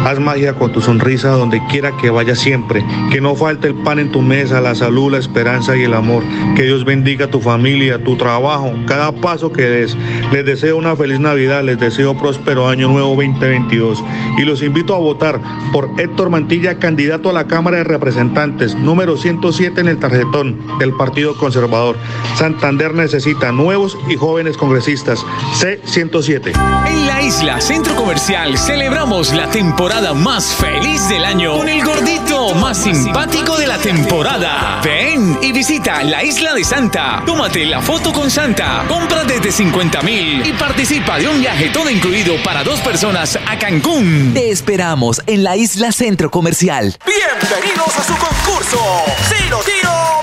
Haz 0.06 0.20
magia 0.20 0.54
con 0.54 0.72
tu 0.72 0.82
sonrisa 0.82 1.30
donde 1.30 1.62
quiera 1.70 1.96
que 1.98 2.10
vaya 2.10 2.36
siempre. 2.36 2.86
Que 3.12 3.22
no 3.22 3.36
falte 3.36 3.68
el 3.68 3.76
pan 3.76 4.00
en 4.00 4.12
tu 4.12 4.22
mesa, 4.22 4.62
la 4.62 4.76
salud, 4.76 5.12
la 5.12 5.18
esperanza 5.18 5.76
y 5.78 5.84
el 5.84 5.94
amor. 5.94 6.24
Que 6.56 6.64
Dios 6.64 6.84
bendiga 6.86 7.28
tu 7.28 7.40
familia, 7.40 8.04
tu 8.04 8.18
trabajo, 8.18 8.74
cada 8.86 9.12
paso 9.12 9.52
que 9.52 9.64
des. 9.64 9.98
Les 10.32 10.46
deseo 10.46 10.78
una 10.78 10.96
feliz 10.96 11.20
Navidad, 11.20 11.64
les 11.64 11.80
deseo 11.80 12.18
próspero 12.18 12.68
año 12.68 12.88
nuevo 12.90 13.16
2022. 13.16 14.04
Y 14.38 14.42
los 14.44 14.62
invito 14.62 14.96
a 14.96 15.00
votar 15.00 15.40
por 15.72 15.90
Héctor 15.98 16.30
Mantilla, 16.30 16.80
candidato 16.80 17.30
a 17.30 17.34
la 17.34 17.48
Cámara 17.48 17.78
de 17.78 17.84
Representantes, 17.84 18.76
número 18.76 19.18
107 19.18 19.80
en 19.80 19.88
el 19.88 20.00
tarjetón 20.00 20.60
del 20.80 20.93
Partido 20.94 21.36
Conservador. 21.38 21.98
Santander 22.38 22.94
necesita 22.94 23.52
nuevos 23.52 23.98
y 24.10 24.15
jóvenes 24.15 24.57
congresistas. 24.57 25.20
C107. 25.60 26.53
En 26.88 27.07
la 27.07 27.22
isla 27.22 27.61
Centro 27.61 27.95
Comercial 27.95 28.57
celebramos 28.57 29.34
la 29.34 29.49
temporada 29.49 30.14
más 30.14 30.53
feliz 30.56 31.07
del 31.10 31.26
año 31.26 31.57
con 31.57 31.70
el 31.70 31.84
gordito 31.84 32.53
más 32.56 32.78
simpático 32.78 33.57
de 33.57 33.68
la 33.68 33.78
temporada. 33.78 34.82
Ven 34.84 35.38
y 35.41 35.52
visita 35.52 36.03
la 36.03 36.24
isla 36.24 36.53
de 36.53 36.64
Santa. 36.64 37.24
Tómate 37.26 37.65
la 37.65 37.82
foto 37.82 38.11
con 38.11 38.30
Santa. 38.30 38.86
Compra 38.88 39.24
desde 39.24 39.52
50 39.52 40.02
mil 40.02 40.45
y 40.45 40.53
participa 40.53 41.18
de 41.18 41.28
un 41.28 41.40
viaje 41.40 41.70
todo 41.70 41.90
incluido 41.90 42.36
para 42.44 42.64
dos 42.64 42.80
personas 42.82 43.38
a 43.48 43.57
Cancún. 43.57 44.32
Te 44.34 44.52
esperamos 44.52 45.22
en 45.26 45.44
la 45.44 45.56
isla 45.57 45.91
Centro 45.91 46.30
Comercial. 46.32 46.98
Bienvenidos 47.06 47.98
a 47.98 48.03
su 48.03 48.14
concurso. 48.15 48.80
Si 49.30 49.49
lo 49.49 49.60
tiro, 49.60 50.23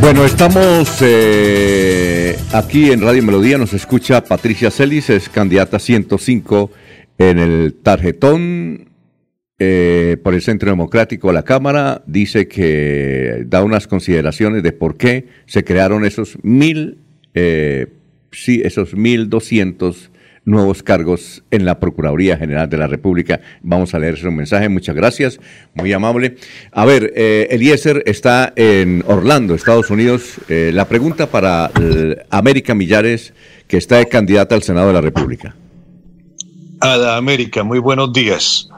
Bueno, 0.00 0.24
estamos 0.24 0.98
eh, 1.02 2.34
aquí 2.54 2.90
en 2.90 3.02
Radio 3.02 3.22
Melodía, 3.22 3.58
nos 3.58 3.74
escucha 3.74 4.24
Patricia 4.24 4.70
Celis, 4.70 5.10
es 5.10 5.28
candidata 5.28 5.78
105 5.78 6.70
en 7.18 7.38
el 7.38 7.74
tarjetón 7.74 8.88
eh, 9.58 10.16
por 10.22 10.32
el 10.32 10.40
Centro 10.40 10.70
Democrático 10.70 11.28
a 11.28 11.34
la 11.34 11.42
Cámara, 11.42 12.02
dice 12.06 12.48
que 12.48 13.44
da 13.46 13.62
unas 13.62 13.86
consideraciones 13.86 14.62
de 14.62 14.72
por 14.72 14.96
qué 14.96 15.28
se 15.44 15.64
crearon 15.64 16.06
esos 16.06 16.38
mil, 16.42 16.96
eh, 17.34 17.88
sí, 18.32 18.62
esos 18.64 18.94
mil 18.94 19.28
doscientos 19.28 20.10
nuevos 20.44 20.82
cargos 20.82 21.42
en 21.50 21.64
la 21.64 21.78
Procuraduría 21.78 22.36
General 22.36 22.68
de 22.68 22.78
la 22.78 22.86
República. 22.86 23.40
Vamos 23.62 23.94
a 23.94 23.98
leer 23.98 24.16
su 24.16 24.30
mensaje. 24.30 24.68
Muchas 24.68 24.94
gracias, 24.94 25.40
muy 25.74 25.92
amable. 25.92 26.36
A 26.72 26.84
ver, 26.84 27.12
eh, 27.14 27.48
Eliezer 27.50 28.02
está 28.06 28.52
en 28.56 29.04
Orlando, 29.06 29.54
Estados 29.54 29.90
Unidos. 29.90 30.40
Eh, 30.48 30.70
la 30.72 30.86
pregunta 30.88 31.26
para 31.26 31.70
eh, 31.80 32.16
América 32.30 32.74
Millares, 32.74 33.34
que 33.66 33.76
está 33.76 33.98
de 33.98 34.06
candidata 34.06 34.54
al 34.54 34.62
Senado 34.62 34.88
de 34.88 34.94
la 34.94 35.00
República. 35.00 35.54
Ada 36.80 37.16
América, 37.16 37.62
muy 37.62 37.78
buenos 37.78 38.12
días. 38.12 38.68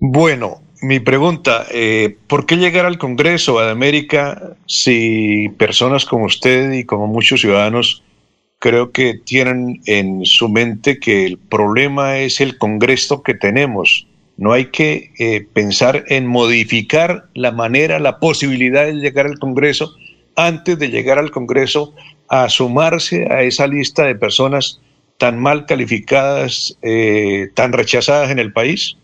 Bueno, 0.00 0.62
mi 0.82 0.98
pregunta, 0.98 1.66
eh, 1.70 2.16
¿por 2.26 2.46
qué 2.46 2.56
llegar 2.56 2.86
al 2.86 2.98
Congreso, 2.98 3.58
Ada 3.58 3.70
América, 3.70 4.56
si 4.66 5.50
personas 5.58 6.06
como 6.06 6.24
usted 6.24 6.72
y 6.72 6.84
como 6.84 7.06
muchos 7.06 7.42
ciudadanos 7.42 8.02
creo 8.60 8.92
que 8.92 9.14
tienen 9.14 9.82
en 9.86 10.24
su 10.24 10.48
mente 10.48 11.00
que 11.00 11.26
el 11.26 11.38
problema 11.38 12.18
es 12.18 12.40
el 12.40 12.56
Congreso 12.58 13.24
que 13.24 13.34
tenemos? 13.34 14.06
No 14.36 14.52
hay 14.52 14.66
que 14.66 15.10
eh, 15.18 15.46
pensar 15.52 16.04
en 16.06 16.26
modificar 16.26 17.26
la 17.34 17.50
manera, 17.50 17.98
la 17.98 18.20
posibilidad 18.20 18.86
de 18.86 18.94
llegar 18.94 19.26
al 19.26 19.40
Congreso 19.40 19.92
antes 20.36 20.78
de 20.78 20.88
llegar 20.88 21.18
al 21.18 21.32
Congreso 21.32 21.94
a 22.28 22.48
sumarse 22.48 23.26
a 23.30 23.42
esa 23.42 23.66
lista 23.66 24.04
de 24.04 24.14
personas 24.14 24.80
tan 25.18 25.38
mal 25.38 25.66
calificadas, 25.66 26.76
eh, 26.80 27.50
tan 27.54 27.72
rechazadas 27.72 28.30
en 28.30 28.38
el 28.38 28.52
país? 28.52 28.96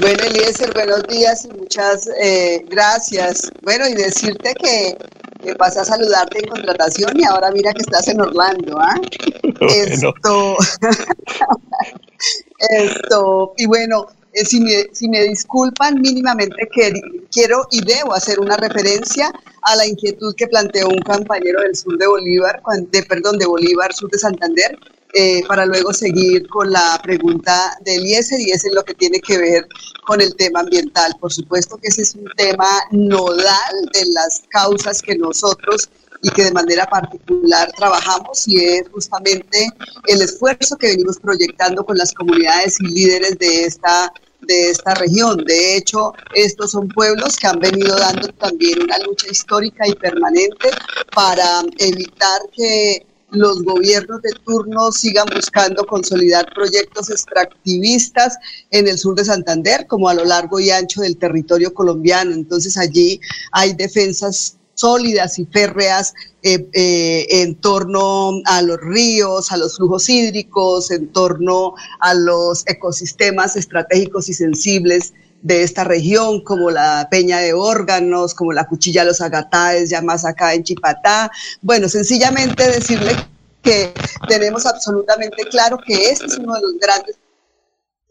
Bueno, 0.00 0.22
Eliezer, 0.24 0.72
buenos 0.72 1.02
días 1.08 1.44
y 1.44 1.48
muchas 1.58 2.08
eh, 2.20 2.64
gracias. 2.68 3.50
Bueno, 3.62 3.88
y 3.88 3.94
decirte 3.94 4.54
que, 4.54 4.96
que 5.42 5.54
pasé 5.54 5.80
a 5.80 5.84
saludarte 5.84 6.38
en 6.38 6.48
contratación 6.48 7.18
y 7.18 7.24
ahora 7.24 7.50
mira 7.50 7.72
que 7.72 7.82
estás 7.82 8.08
en 8.08 8.20
Orlando, 8.20 8.78
¿ah? 8.78 9.00
Esto, 9.60 10.56
esto, 12.58 13.54
y 13.56 13.66
bueno, 13.66 14.06
eh, 14.32 14.44
si, 14.44 14.60
me, 14.60 14.88
si 14.92 15.08
me 15.08 15.22
disculpan 15.22 16.00
mínimamente 16.00 16.68
que 16.72 16.92
quiero 17.30 17.66
y 17.70 17.84
debo 17.84 18.14
hacer 18.14 18.40
una 18.40 18.56
referencia 18.56 19.32
a 19.62 19.76
la 19.76 19.86
inquietud 19.86 20.34
que 20.36 20.46
planteó 20.46 20.88
un 20.88 21.00
compañero 21.00 21.60
del 21.60 21.76
sur 21.76 21.96
de 21.98 22.06
Bolívar, 22.06 22.62
de, 22.90 23.02
perdón, 23.02 23.38
de 23.38 23.46
Bolívar, 23.46 23.92
sur 23.92 24.10
de 24.10 24.18
Santander, 24.18 24.76
eh, 25.14 25.42
para 25.46 25.66
luego 25.66 25.92
seguir 25.92 26.48
con 26.48 26.70
la 26.70 26.98
pregunta 27.02 27.76
de 27.84 27.96
Eliezer 27.96 28.40
y 28.40 28.50
es 28.50 28.64
lo 28.72 28.82
que 28.82 28.94
tiene 28.94 29.20
que 29.20 29.36
ver 29.36 29.68
con 30.06 30.20
el 30.20 30.34
tema 30.36 30.60
ambiental. 30.60 31.14
Por 31.20 31.32
supuesto 31.32 31.76
que 31.76 31.88
ese 31.88 32.02
es 32.02 32.14
un 32.14 32.30
tema 32.36 32.68
nodal 32.90 33.90
de 33.92 34.06
las 34.12 34.42
causas 34.48 35.02
que 35.02 35.16
nosotros 35.16 35.90
y 36.22 36.30
que 36.30 36.44
de 36.44 36.52
manera 36.52 36.86
particular 36.86 37.70
trabajamos 37.76 38.46
y 38.46 38.64
es 38.64 38.88
justamente 38.90 39.68
el 40.06 40.22
esfuerzo 40.22 40.76
que 40.76 40.88
venimos 40.88 41.18
proyectando 41.18 41.84
con 41.84 41.98
las 41.98 42.14
comunidades 42.14 42.80
y 42.80 42.86
líderes 42.86 43.38
de 43.38 43.64
esta 43.64 44.12
de 44.42 44.70
esta 44.70 44.94
región. 44.94 45.36
De 45.44 45.76
hecho, 45.76 46.12
estos 46.34 46.72
son 46.72 46.88
pueblos 46.88 47.36
que 47.36 47.46
han 47.46 47.60
venido 47.60 47.96
dando 47.96 48.28
también 48.28 48.82
una 48.82 48.98
lucha 48.98 49.28
histórica 49.30 49.86
y 49.86 49.94
permanente 49.94 50.70
para 51.14 51.62
evitar 51.78 52.40
que 52.56 53.06
los 53.32 53.62
gobiernos 53.62 54.20
de 54.22 54.30
turno 54.44 54.92
sigan 54.92 55.26
buscando 55.34 55.84
consolidar 55.86 56.46
proyectos 56.54 57.10
extractivistas 57.10 58.36
en 58.70 58.88
el 58.88 58.98
sur 58.98 59.14
de 59.14 59.24
Santander, 59.24 59.86
como 59.86 60.08
a 60.08 60.14
lo 60.14 60.24
largo 60.24 60.60
y 60.60 60.70
ancho 60.70 61.00
del 61.00 61.16
territorio 61.16 61.72
colombiano. 61.72 62.32
Entonces 62.32 62.76
allí 62.76 63.20
hay 63.52 63.72
defensas 63.72 64.58
sólidas 64.74 65.38
y 65.38 65.46
férreas 65.46 66.14
eh, 66.42 66.66
eh, 66.72 67.26
en 67.42 67.54
torno 67.54 68.32
a 68.44 68.62
los 68.62 68.78
ríos, 68.80 69.52
a 69.52 69.56
los 69.56 69.76
flujos 69.76 70.08
hídricos, 70.08 70.90
en 70.90 71.08
torno 71.12 71.74
a 72.00 72.14
los 72.14 72.64
ecosistemas 72.66 73.56
estratégicos 73.56 74.28
y 74.28 74.34
sensibles 74.34 75.12
de 75.42 75.62
esta 75.62 75.84
región, 75.84 76.42
como 76.44 76.70
la 76.70 77.08
Peña 77.10 77.38
de 77.38 77.52
Órganos, 77.52 78.32
como 78.34 78.52
la 78.52 78.64
Cuchilla 78.66 79.02
de 79.02 79.08
los 79.08 79.20
Agataes, 79.20 79.90
ya 79.90 80.00
más 80.00 80.24
acá 80.24 80.54
en 80.54 80.62
Chipatá. 80.64 81.30
Bueno, 81.60 81.88
sencillamente 81.88 82.62
decirle 82.70 83.14
que 83.62 83.92
tenemos 84.28 84.64
absolutamente 84.66 85.44
claro 85.50 85.78
que 85.86 86.10
este 86.10 86.26
es 86.26 86.38
uno 86.38 86.54
de 86.54 86.60
los 86.62 86.78
grandes 86.78 87.16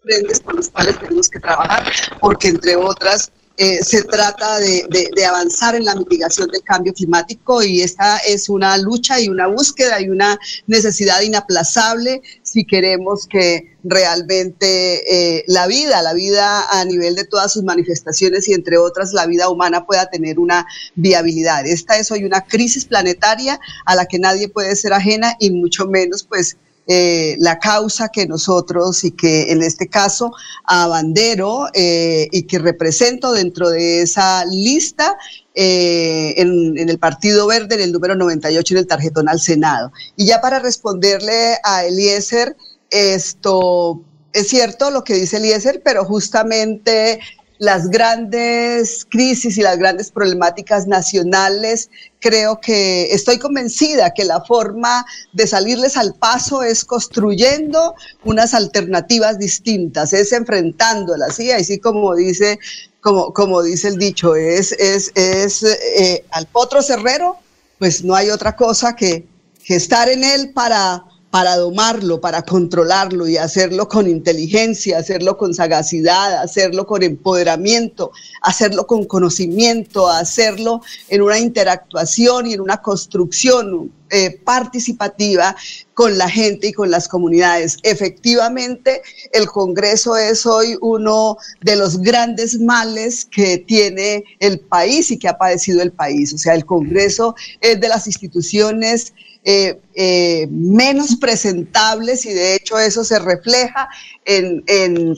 frentes 0.04 0.40
por 0.40 0.56
los 0.56 0.70
cuales 0.70 1.00
tenemos 1.00 1.30
que 1.30 1.40
trabajar, 1.40 1.92
porque 2.20 2.50
entre 2.50 2.76
otras 2.76 3.32
eh, 3.58 3.84
se 3.84 4.04
trata 4.04 4.58
de, 4.60 4.86
de- 4.90 5.10
de 5.16 5.26
avanzar 5.26 5.76
en 5.76 5.86
la 5.86 5.94
mitigación 5.94 6.50
del 6.50 6.64
cambio 6.64 6.94
climático 6.94 7.62
y 7.62 7.82
esta 7.82 8.18
es 8.20 8.50
una 8.50 8.78
lucha 8.78 9.20
y 9.20 9.28
una 9.28 9.48
búsqueda 9.48 10.02
y 10.02 10.10
una 10.10 10.40
necesidad 10.68 11.22
inaplazable 11.22 12.22
si 12.52 12.66
queremos 12.66 13.28
que 13.28 13.78
realmente 13.84 15.38
eh, 15.38 15.44
la 15.48 15.68
vida, 15.68 16.02
la 16.02 16.14
vida 16.14 16.66
a 16.70 16.84
nivel 16.84 17.16
de 17.16 17.24
todas 17.24 17.54
sus 17.54 17.64
manifestaciones 17.64 18.48
y 18.50 18.54
entre 18.54 18.78
otras 18.78 19.14
la 19.14 19.26
vida 19.26 19.50
humana 19.50 19.86
pueda 19.86 20.10
tener 20.10 20.38
una 20.38 20.68
viabilidad. 20.96 21.66
Esta 21.66 21.98
es 21.98 22.12
hoy 22.12 22.26
una 22.26 22.42
crisis 22.42 22.86
planetaria 22.86 23.60
a 23.86 23.96
la 23.96 24.06
que 24.06 24.20
nadie 24.20 24.50
puede 24.50 24.76
ser 24.76 24.92
ajena 24.92 25.36
y 25.40 25.52
mucho 25.52 25.88
menos 25.88 26.24
pues 26.24 26.58
eh, 26.88 27.36
la 27.40 27.60
causa 27.60 28.10
que 28.10 28.26
nosotros 28.28 29.04
y 29.04 29.12
que 29.12 29.52
en 29.52 29.62
este 29.62 29.88
caso 29.88 30.34
abandero 30.66 31.68
eh, 31.74 32.28
y 32.32 32.44
que 32.44 32.60
represento 32.60 33.32
dentro 33.32 33.70
de 33.70 34.02
esa 34.02 34.44
lista 34.46 35.16
eh, 35.54 36.34
en, 36.38 36.78
en 36.78 36.90
el 36.90 37.00
Partido 37.00 37.48
Verde, 37.48 37.76
en 37.76 37.82
el 37.82 37.92
número 37.92 38.16
98 38.16 38.74
en 38.74 38.78
el 38.80 38.88
tarjetón 38.88 39.30
al 39.30 39.40
Senado. 39.40 39.92
Y 40.16 40.26
ya 40.26 40.42
para 40.42 40.60
responderle 40.60 41.58
a 41.64 41.86
Eliezer, 41.86 42.56
esto 42.90 44.02
es 44.34 44.48
cierto 44.48 44.92
lo 44.92 45.04
que 45.04 45.16
dice 45.16 45.38
Eliezer, 45.38 45.82
pero 45.84 46.06
justamente 46.06 47.20
las 47.62 47.92
grandes 47.92 49.06
crisis 49.08 49.56
y 49.56 49.62
las 49.62 49.78
grandes 49.78 50.10
problemáticas 50.10 50.88
nacionales, 50.88 51.92
creo 52.20 52.60
que 52.60 53.14
estoy 53.14 53.38
convencida 53.38 54.16
que 54.16 54.26
la 54.26 54.42
forma 54.42 55.06
de 55.32 55.46
salirles 55.46 55.96
al 55.96 56.16
paso 56.16 56.64
es 56.64 56.84
construyendo 56.84 57.94
unas 58.24 58.56
alternativas 58.56 59.38
distintas, 59.38 60.12
es 60.12 60.32
enfrentándolas, 60.32 61.36
¿sí? 61.36 61.52
Así 61.52 61.78
como 61.78 62.16
dice, 62.16 62.58
como, 63.00 63.32
como 63.32 63.62
dice 63.62 63.90
el 63.90 64.00
dicho, 64.00 64.34
es, 64.36 64.72
es, 64.72 65.12
es 65.14 65.62
eh, 65.62 66.26
al 66.32 66.48
potro 66.48 66.82
cerrero, 66.82 67.38
pues 67.78 68.04
no 68.04 68.16
hay 68.16 68.32
otra 68.32 68.56
cosa 68.56 68.96
que, 68.96 69.28
que 69.64 69.76
estar 69.76 70.10
en 70.10 70.24
él 70.24 70.52
para 70.52 71.04
para 71.32 71.56
domarlo, 71.56 72.20
para 72.20 72.44
controlarlo 72.44 73.26
y 73.26 73.38
hacerlo 73.38 73.88
con 73.88 74.08
inteligencia, 74.08 75.00
hacerlo 75.00 75.38
con 75.38 75.54
sagacidad, 75.54 76.42
hacerlo 76.42 76.86
con 76.86 77.04
empoderamiento, 77.04 78.12
hacerlo 78.42 78.86
con 78.86 79.06
conocimiento, 79.06 80.10
hacerlo 80.10 80.82
en 81.08 81.22
una 81.22 81.40
interactuación 81.40 82.48
y 82.48 82.54
en 82.54 82.62
una 82.62 82.82
construcción 82.82 83.92
eh, 84.10 84.42
participativa 84.44 85.56
con 85.94 86.18
la 86.18 86.30
gente 86.30 86.68
y 86.68 86.74
con 86.74 86.92
las 86.92 87.08
comunidades. 87.08 87.78
Efectivamente, 87.84 89.02
el 89.32 89.48
Congreso 89.48 90.18
es 90.18 90.46
hoy 90.46 90.76
uno 90.82 91.38
de 91.62 91.78
los 91.78 92.02
grandes 92.02 92.60
males 92.60 93.24
que 93.24 93.58
tiene 93.58 94.26
el 94.42 94.60
país 94.60 95.12
y 95.12 95.18
que 95.18 95.30
ha 95.30 95.38
padecido 95.38 95.82
el 95.82 95.94
país. 95.94 96.34
O 96.34 96.38
sea, 96.38 96.56
el 96.56 96.66
Congreso 96.66 97.36
es 97.62 97.80
de 97.80 97.88
las 97.88 98.06
instituciones 98.06 99.14
eh, 99.44 99.80
eh, 99.96 100.48
menos 100.52 101.16
presentables 101.16 102.26
y 102.26 102.34
de 102.34 102.56
hecho 102.56 102.78
eso 102.78 103.04
se 103.04 103.20
refleja 103.20 103.90
en, 104.26 104.64
en 104.68 105.16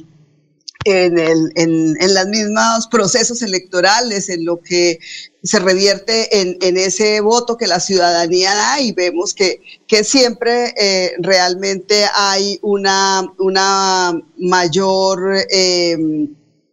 en, 0.85 1.17
el, 1.17 1.51
en, 1.55 2.13
los 2.13 2.27
mismos 2.27 2.87
procesos 2.91 3.41
electorales, 3.41 4.27
en 4.27 4.43
lo 4.43 4.59
que 4.59 4.99
se 5.41 5.59
revierte 5.59 6.41
en, 6.41 6.77
ese 6.77 7.21
voto 7.21 7.55
que 7.55 7.67
la 7.67 7.79
ciudadanía 7.79 8.53
da 8.53 8.81
y 8.81 8.91
vemos 8.91 9.33
que, 9.33 9.61
que 9.87 10.03
siempre 10.03 10.73
eh, 10.75 11.13
realmente 11.19 12.05
hay 12.13 12.59
una, 12.61 13.25
una 13.37 14.19
mayor, 14.37 15.37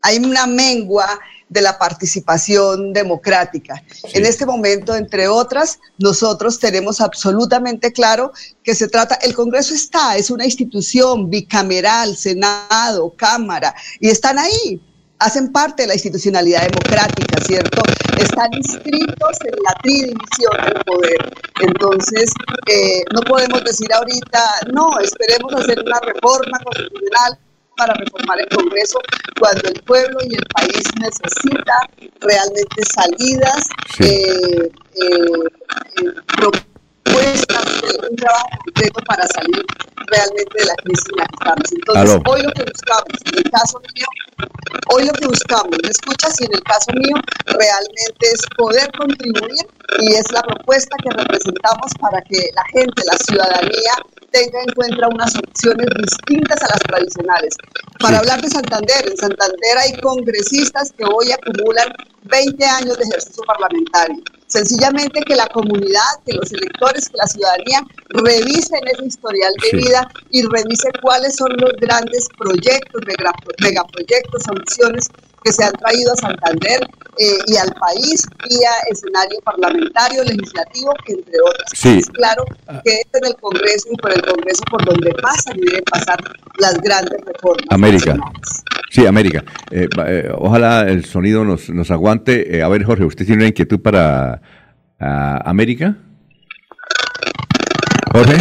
hay 0.02 0.18
una 0.18 0.46
mengua 0.48 1.20
de 1.50 1.60
la 1.60 1.78
participación 1.78 2.92
democrática. 2.92 3.82
En 4.14 4.24
este 4.24 4.46
momento, 4.46 4.94
entre 4.94 5.28
otras, 5.28 5.80
nosotros 5.98 6.58
tenemos 6.58 7.00
absolutamente 7.00 7.92
claro 7.92 8.32
que 8.62 8.74
se 8.74 8.88
trata, 8.88 9.16
el 9.16 9.34
Congreso 9.34 9.74
está, 9.74 10.16
es 10.16 10.30
una 10.30 10.44
institución 10.44 11.28
bicameral, 11.28 12.16
Senado, 12.16 13.12
Cámara, 13.16 13.74
y 13.98 14.08
están 14.08 14.38
ahí, 14.38 14.80
hacen 15.18 15.50
parte 15.50 15.82
de 15.82 15.88
la 15.88 15.94
institucionalidad 15.94 16.68
democrática, 16.68 17.44
¿cierto? 17.44 17.82
Están 18.16 18.54
inscritos 18.54 19.36
en 19.44 19.62
la 19.64 19.74
tridivisión 19.82 20.52
del 20.64 20.84
poder. 20.84 21.34
Entonces, 21.62 22.30
eh, 22.66 23.02
no 23.12 23.22
podemos 23.22 23.64
decir 23.64 23.92
ahorita, 23.92 24.40
no, 24.72 24.98
esperemos 25.00 25.52
hacer 25.54 25.80
una 25.84 25.98
reforma 26.00 26.58
constitucional 26.64 27.38
para 27.80 27.94
reformar 27.94 28.38
el 28.38 28.48
Congreso 28.48 28.98
cuando 29.38 29.70
el 29.70 29.82
pueblo 29.84 30.18
y 30.28 30.34
el 30.34 30.44
país 30.54 30.84
necesita 31.00 31.72
realmente 32.20 32.82
salidas, 32.84 33.68
eh, 34.00 34.70
eh, 34.96 35.10
eh, 35.96 36.12
propuestas, 36.36 37.82
un 38.10 38.16
trabajo 38.16 38.48
concreto 38.66 39.00
para 39.06 39.26
salir 39.28 39.64
realmente 40.06 40.58
de 40.58 40.64
la 40.64 40.74
crisis 40.76 41.04
en 41.10 41.16
la 41.18 41.26
que 41.26 41.36
estamos. 41.38 41.72
Entonces, 41.72 42.10
Aló. 42.10 42.22
hoy 42.26 42.42
lo 42.42 42.52
que 42.52 42.64
buscamos, 42.64 43.14
en 43.26 43.38
el 43.38 43.50
caso 43.50 43.80
mío, 43.94 44.06
hoy 44.92 45.04
lo 45.06 45.12
que 45.12 45.26
buscamos, 45.26 45.76
¿me 45.82 45.90
escuchas? 45.90 46.40
Y 46.40 46.44
en 46.44 46.54
el 46.54 46.62
caso 46.62 46.92
mío, 46.94 47.16
realmente 47.46 48.24
es 48.32 48.40
poder 48.56 48.90
contribuir 48.98 49.64
y 49.98 50.14
es 50.14 50.30
la 50.32 50.42
propuesta 50.42 50.96
que 51.02 51.10
representamos 51.10 51.92
para 52.00 52.20
que 52.22 52.50
la 52.54 52.64
gente, 52.72 53.02
la 53.06 53.18
ciudadanía, 53.18 53.92
tenga 54.30 54.60
en 54.62 54.74
cuenta 54.74 55.08
unas 55.08 55.34
opciones 55.36 55.86
distintas 55.98 56.62
a 56.62 56.68
las 56.68 56.80
tradicionales. 56.80 57.56
Para 57.98 58.18
hablar 58.18 58.40
de 58.40 58.48
Santander, 58.48 59.08
en 59.08 59.16
Santander 59.16 59.78
hay 59.78 60.00
congresistas 60.00 60.92
que 60.96 61.04
hoy 61.04 61.32
acumulan 61.32 61.88
20 62.24 62.64
años 62.64 62.96
de 62.96 63.04
ejercicio 63.04 63.42
parlamentario. 63.44 64.22
Sencillamente 64.46 65.20
que 65.22 65.36
la 65.36 65.46
comunidad, 65.48 66.18
que 66.26 66.32
los 66.32 66.52
electores, 66.52 67.08
que 67.08 67.16
la 67.16 67.26
ciudadanía 67.26 67.82
revisen 68.08 68.80
ese 68.92 69.04
historial 69.04 69.52
de 69.62 69.70
Sí. 69.70 69.76
Vida 69.90 70.08
y 70.30 70.42
revise 70.42 70.88
cuáles 71.02 71.36
son 71.36 71.50
los 71.58 71.72
grandes 71.80 72.28
proyectos, 72.38 73.00
mega- 73.06 73.32
megaproyectos, 73.62 74.42
soluciones 74.42 75.08
que 75.42 75.52
se 75.52 75.64
han 75.64 75.72
traído 75.72 76.12
a 76.12 76.16
Santander 76.16 76.80
eh, 77.18 77.38
y 77.46 77.56
al 77.56 77.72
país 77.80 78.26
vía 78.48 78.70
escenario 78.90 79.40
parlamentario, 79.42 80.22
legislativo, 80.22 80.92
entre 81.06 81.34
otras. 81.40 81.70
Sí. 81.74 81.98
Es 81.98 82.10
claro 82.10 82.44
que 82.84 82.90
es 82.92 83.06
en 83.14 83.24
el 83.26 83.34
Congreso 83.36 83.88
y 83.90 83.96
por 83.96 84.12
el 84.12 84.20
Congreso 84.20 84.62
por 84.70 84.84
donde 84.84 85.10
pasan 85.14 85.56
y 85.56 85.64
deben 85.64 85.84
pasar 85.90 86.18
las 86.58 86.74
grandes 86.82 87.18
reformas. 87.24 87.64
América. 87.70 88.16
Sí, 88.90 89.06
América. 89.06 89.42
Eh, 89.70 89.88
eh, 90.06 90.30
ojalá 90.36 90.82
el 90.82 91.06
sonido 91.06 91.42
nos, 91.44 91.70
nos 91.70 91.90
aguante. 91.90 92.56
Eh, 92.58 92.62
a 92.62 92.68
ver, 92.68 92.84
Jorge, 92.84 93.04
¿usted 93.04 93.24
tiene 93.24 93.40
una 93.42 93.48
inquietud 93.48 93.80
para 93.80 94.42
ah, 95.00 95.40
América? 95.46 95.96
Jorge. 98.12 98.36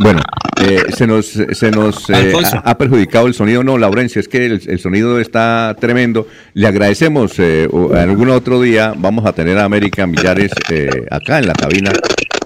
Bueno, 0.00 0.22
eh, 0.60 0.84
se 0.96 1.06
nos, 1.06 1.26
se 1.26 1.70
nos 1.70 2.08
eh, 2.10 2.32
ha, 2.54 2.58
ha 2.70 2.78
perjudicado 2.78 3.26
el 3.26 3.34
sonido. 3.34 3.64
No, 3.64 3.78
Laurencia, 3.78 4.20
es 4.20 4.28
que 4.28 4.46
el, 4.46 4.62
el 4.66 4.78
sonido 4.78 5.18
está 5.18 5.76
tremendo. 5.80 6.28
Le 6.54 6.66
agradecemos. 6.68 7.32
eh, 7.38 7.68
o- 7.70 7.92
algún 7.94 8.30
otro 8.30 8.60
día 8.60 8.94
vamos 8.96 9.26
a 9.26 9.32
tener 9.32 9.58
a 9.58 9.64
América 9.64 10.06
Millares 10.06 10.52
eh, 10.70 11.06
acá 11.10 11.38
en 11.40 11.48
la 11.48 11.54
cabina, 11.54 11.90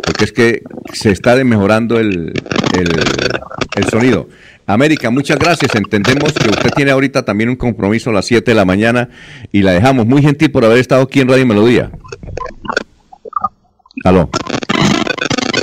porque 0.05 0.25
es 0.25 0.33
que 0.33 0.63
se 0.95 1.11
está 1.11 1.35
mejorando 1.45 1.99
el, 1.99 2.33
el, 2.75 2.89
el 3.77 3.85
sonido. 3.91 4.29
América, 4.67 5.11
muchas 5.11 5.39
gracias. 5.39 5.75
Entendemos 5.75 6.33
que 6.33 6.49
usted 6.49 6.71
tiene 6.75 6.91
ahorita 6.93 7.25
también 7.25 7.51
un 7.51 7.57
compromiso 7.57 8.11
a 8.11 8.13
las 8.15 8.25
7 8.27 8.51
de 8.53 8.55
la 8.55 8.65
mañana 8.65 9.11
y 9.51 9.61
la 9.63 9.73
dejamos. 9.73 10.07
Muy 10.07 10.23
gentil 10.23 10.51
por 10.51 10.65
haber 10.65 10.79
estado 10.79 11.03
aquí 11.03 11.21
en 11.21 11.29
Radio 11.29 11.45
Melodía. 11.47 11.91
Aló. 14.05 14.31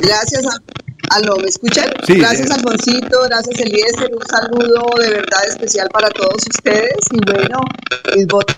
Gracias 0.04 0.46
a... 0.46 0.60
Aló, 1.10 1.38
¿me 1.38 1.48
escuchan? 1.48 1.90
Sí. 2.06 2.16
Gracias, 2.16 2.52
Alfoncito, 2.52 3.22
gracias, 3.28 3.60
Eliezer, 3.60 4.12
un 4.14 4.26
saludo 4.28 4.86
de 5.00 5.10
verdad 5.10 5.48
especial 5.48 5.90
para 5.90 6.10
todos 6.12 6.44
ustedes 6.48 6.98
y 7.12 7.32
bueno, 7.32 7.62
mis 8.16 8.28
votos 8.28 8.56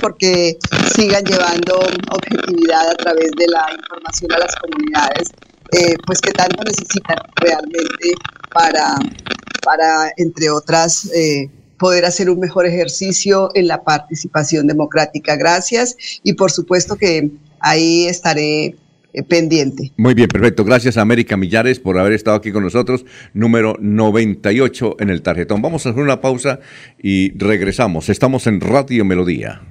porque 0.00 0.58
sigan 0.94 1.24
llevando 1.24 1.80
objetividad 2.10 2.90
a 2.90 2.94
través 2.96 3.30
de 3.38 3.46
la 3.46 3.66
información 3.78 4.32
a 4.32 4.38
las 4.38 4.54
comunidades, 4.56 5.30
eh, 5.72 5.94
pues 6.06 6.20
que 6.20 6.32
tanto 6.32 6.64
necesitan 6.64 7.18
realmente 7.36 8.14
para, 8.52 8.96
para 9.62 10.12
entre 10.16 10.50
otras, 10.50 11.06
eh, 11.14 11.48
poder 11.78 12.04
hacer 12.04 12.30
un 12.30 12.38
mejor 12.38 12.66
ejercicio 12.66 13.50
en 13.54 13.66
la 13.66 13.82
participación 13.82 14.66
democrática. 14.66 15.36
Gracias 15.36 15.96
y 16.22 16.32
por 16.34 16.50
supuesto 16.50 16.96
que 16.96 17.30
ahí 17.60 18.06
estaré 18.06 18.76
pendiente. 19.28 19.92
Muy 19.96 20.14
bien, 20.14 20.28
perfecto. 20.28 20.64
Gracias 20.64 20.96
a 20.96 21.02
América 21.02 21.36
Millares 21.36 21.78
por 21.78 21.98
haber 21.98 22.12
estado 22.12 22.36
aquí 22.36 22.52
con 22.52 22.62
nosotros. 22.62 23.04
Número 23.34 23.76
98 23.80 24.96
en 25.00 25.10
el 25.10 25.22
tarjetón. 25.22 25.60
Vamos 25.60 25.84
a 25.84 25.90
hacer 25.90 26.02
una 26.02 26.20
pausa 26.20 26.60
y 27.02 27.36
regresamos. 27.36 28.08
Estamos 28.08 28.46
en 28.46 28.60
Radio 28.60 29.04
Melodía. 29.04 29.62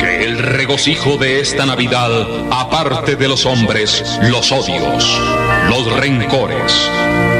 Que 0.00 0.24
el 0.24 0.38
regocijo 0.38 1.16
de 1.16 1.40
esta 1.40 1.66
Navidad 1.66 2.10
aparte 2.50 3.16
de 3.16 3.28
los 3.28 3.46
hombres 3.46 4.18
los 4.30 4.50
odios, 4.50 5.20
los 5.68 6.00
rencores, 6.00 6.90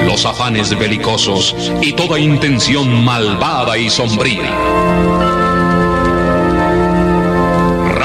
los 0.07 0.25
afanes 0.25 0.79
belicosos 0.79 1.73
y 1.83 1.93
toda 1.93 2.19
intención 2.19 3.05
malvada 3.05 3.77
y 3.77 3.91
sombría. 3.91 5.36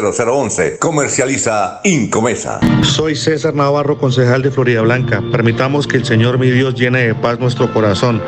0011 0.00 0.06
301 0.12 0.50
643 0.50 0.76
0011. 0.76 0.78
Comercializa 0.78 1.80
Incomesa. 1.84 2.60
Soy 2.82 3.16
César 3.16 3.54
Navarro, 3.54 3.98
concejal 3.98 4.42
de 4.42 4.50
Florida 4.50 4.82
Blanca. 4.82 5.22
Permitamos 5.32 5.86
que 5.86 5.96
el 5.96 6.04
Señor 6.04 6.38
mi 6.38 6.50
Dios 6.50 6.74
llene 6.74 7.06
de 7.06 7.14
paz 7.14 7.38
nuestro 7.38 7.72
corazón. 7.72 8.22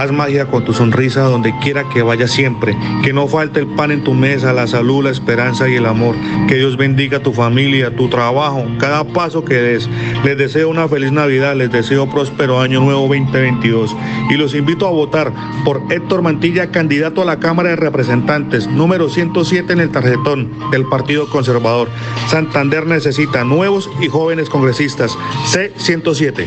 Haz 0.00 0.12
magia 0.12 0.46
con 0.46 0.64
tu 0.64 0.72
sonrisa 0.72 1.24
donde 1.24 1.54
quiera 1.58 1.86
que 1.90 2.00
vaya 2.00 2.26
siempre. 2.26 2.74
Que 3.04 3.12
no 3.12 3.28
falte 3.28 3.60
el 3.60 3.66
pan 3.66 3.90
en 3.90 4.02
tu 4.02 4.14
mesa, 4.14 4.54
la 4.54 4.66
salud, 4.66 5.04
la 5.04 5.10
esperanza 5.10 5.68
y 5.68 5.74
el 5.74 5.84
amor. 5.84 6.16
Que 6.48 6.54
Dios 6.54 6.78
bendiga 6.78 7.22
tu 7.22 7.34
familia, 7.34 7.94
tu 7.94 8.08
trabajo, 8.08 8.64
cada 8.78 9.04
paso 9.04 9.44
que 9.44 9.56
des. 9.56 9.90
Les 10.24 10.38
deseo 10.38 10.70
una 10.70 10.88
feliz 10.88 11.12
Navidad, 11.12 11.54
les 11.54 11.70
deseo 11.70 12.08
próspero 12.08 12.62
año 12.62 12.80
nuevo 12.80 13.02
2022. 13.02 13.94
Y 14.30 14.36
los 14.38 14.54
invito 14.54 14.86
a 14.86 14.90
votar 14.90 15.34
por 15.66 15.82
Héctor 15.90 16.22
Mantilla, 16.22 16.70
candidato 16.70 17.20
a 17.20 17.26
la 17.26 17.38
Cámara 17.38 17.68
de 17.68 17.76
Representantes, 17.76 18.68
número 18.68 19.10
107 19.10 19.70
en 19.70 19.80
el 19.80 19.90
tarjetón 19.90 20.50
del 20.70 20.86
Partido 20.86 21.28
Conservador. 21.28 21.90
Santander 22.30 22.86
necesita 22.86 23.44
nuevos 23.44 23.90
y 24.00 24.08
jóvenes 24.08 24.48
congresistas. 24.48 25.14
C107. 25.52 26.46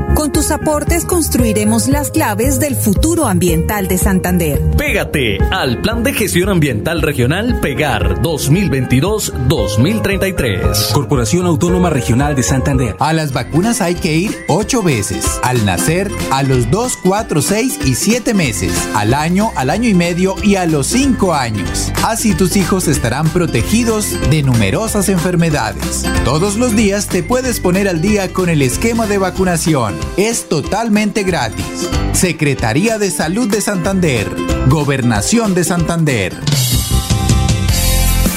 Con 0.15 0.31
tus 0.31 0.51
aportes 0.51 1.03
construiremos 1.05 1.87
las 1.87 2.11
claves 2.11 2.59
del 2.59 2.75
futuro 2.75 3.25
ambiental 3.27 3.87
de 3.87 3.97
Santander. 3.97 4.61
Pégate 4.77 5.39
al 5.51 5.81
Plan 5.81 6.03
de 6.03 6.11
Gestión 6.13 6.49
Ambiental 6.49 7.01
Regional 7.01 7.59
Pegar 7.61 8.21
2022-2033. 8.21 10.91
Corporación 10.91 11.45
Autónoma 11.45 11.89
Regional 11.89 12.35
de 12.35 12.43
Santander. 12.43 12.97
A 12.99 13.13
las 13.13 13.31
vacunas 13.31 13.79
hay 13.81 13.95
que 13.95 14.13
ir 14.15 14.35
ocho 14.47 14.83
veces. 14.83 15.39
Al 15.43 15.65
nacer, 15.65 16.11
a 16.29 16.43
los 16.43 16.69
dos, 16.69 16.97
cuatro, 17.01 17.41
seis 17.41 17.79
y 17.85 17.95
siete 17.95 18.33
meses. 18.33 18.73
Al 18.93 19.13
año, 19.13 19.51
al 19.55 19.69
año 19.69 19.87
y 19.87 19.93
medio 19.93 20.35
y 20.43 20.55
a 20.55 20.65
los 20.65 20.87
cinco 20.87 21.33
años. 21.33 21.93
Así 22.03 22.35
tus 22.35 22.57
hijos 22.57 22.89
estarán 22.89 23.29
protegidos 23.29 24.17
de 24.29 24.43
numerosas 24.43 25.07
enfermedades. 25.09 26.03
Todos 26.25 26.57
los 26.57 26.75
días 26.75 27.07
te 27.07 27.23
puedes 27.23 27.61
poner 27.61 27.87
al 27.87 28.01
día 28.01 28.33
con 28.33 28.49
el 28.49 28.61
esquema 28.61 29.07
de 29.07 29.17
vacunación. 29.17 30.00
Es 30.17 30.49
totalmente 30.49 31.23
gratis. 31.23 31.89
Secretaría 32.13 32.97
de 32.97 33.11
Salud 33.11 33.49
de 33.49 33.61
Santander. 33.61 34.27
Gobernación 34.67 35.53
de 35.53 35.63
Santander. 35.63 36.33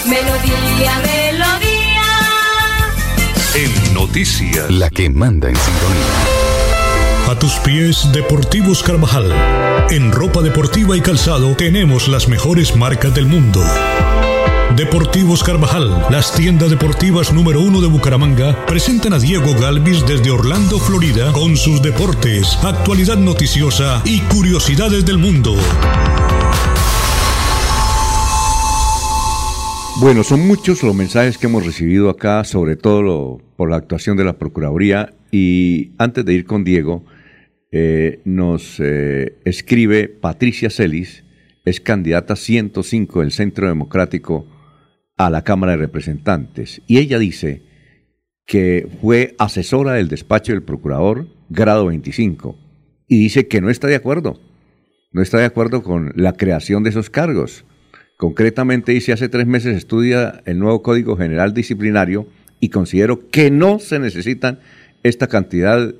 Melodía, 0.06 0.92
melodía. 1.00 2.02
En 3.54 3.94
noticias. 3.94 4.70
La 4.70 4.90
que 4.90 5.10
manda 5.10 5.48
en 5.48 5.56
sintonía. 5.56 6.34
A 7.30 7.38
tus 7.38 7.54
pies, 7.54 8.12
Deportivos 8.12 8.82
Carvajal. 8.82 9.32
En 9.90 10.12
ropa 10.12 10.42
deportiva 10.42 10.96
y 10.96 11.00
calzado 11.00 11.56
tenemos 11.56 12.06
las 12.08 12.28
mejores 12.28 12.76
marcas 12.76 13.14
del 13.14 13.26
mundo. 13.26 13.64
Deportivos 14.72 15.44
Carvajal, 15.44 16.06
las 16.10 16.34
tiendas 16.34 16.68
deportivas 16.68 17.32
número 17.32 17.60
uno 17.60 17.80
de 17.80 17.86
Bucaramanga, 17.86 18.66
presentan 18.66 19.12
a 19.12 19.20
Diego 19.20 19.54
Galvis 19.54 20.04
desde 20.04 20.32
Orlando, 20.32 20.80
Florida, 20.80 21.30
con 21.32 21.56
sus 21.56 21.80
deportes, 21.80 22.58
actualidad 22.64 23.16
noticiosa 23.16 24.02
y 24.04 24.18
curiosidades 24.22 25.06
del 25.06 25.18
mundo. 25.18 25.54
Bueno, 30.00 30.24
son 30.24 30.44
muchos 30.44 30.82
los 30.82 30.94
mensajes 30.96 31.38
que 31.38 31.46
hemos 31.46 31.64
recibido 31.64 32.10
acá, 32.10 32.42
sobre 32.42 32.74
todo 32.74 33.40
por 33.56 33.70
la 33.70 33.76
actuación 33.76 34.16
de 34.16 34.24
la 34.24 34.32
Procuraduría. 34.32 35.14
Y 35.30 35.92
antes 35.98 36.24
de 36.24 36.34
ir 36.34 36.46
con 36.46 36.64
Diego, 36.64 37.04
eh, 37.70 38.20
nos 38.24 38.80
eh, 38.80 39.36
escribe 39.44 40.08
Patricia 40.08 40.68
Celis, 40.68 41.22
es 41.64 41.80
candidata 41.80 42.34
105 42.34 43.20
del 43.20 43.30
Centro 43.30 43.68
Democrático 43.68 44.46
a 45.16 45.30
la 45.30 45.42
Cámara 45.42 45.72
de 45.72 45.78
Representantes. 45.78 46.82
Y 46.86 46.98
ella 46.98 47.18
dice 47.18 47.62
que 48.46 48.88
fue 49.00 49.34
asesora 49.38 49.92
del 49.94 50.08
despacho 50.08 50.52
del 50.52 50.62
Procurador, 50.62 51.28
grado 51.48 51.86
25, 51.86 52.58
y 53.08 53.18
dice 53.18 53.46
que 53.48 53.60
no 53.60 53.70
está 53.70 53.86
de 53.86 53.94
acuerdo. 53.96 54.40
No 55.12 55.22
está 55.22 55.38
de 55.38 55.44
acuerdo 55.44 55.82
con 55.82 56.12
la 56.16 56.32
creación 56.32 56.82
de 56.82 56.90
esos 56.90 57.08
cargos. 57.10 57.64
Concretamente 58.16 58.92
dice, 58.92 59.12
hace 59.12 59.28
tres 59.28 59.46
meses 59.46 59.76
estudia 59.76 60.42
el 60.44 60.58
nuevo 60.58 60.82
Código 60.82 61.16
General 61.16 61.54
Disciplinario 61.54 62.26
y 62.60 62.68
considero 62.70 63.28
que 63.30 63.50
no 63.50 63.78
se 63.78 63.98
necesitan 63.98 64.60
esta 65.02 65.26
cantidad 65.26 65.94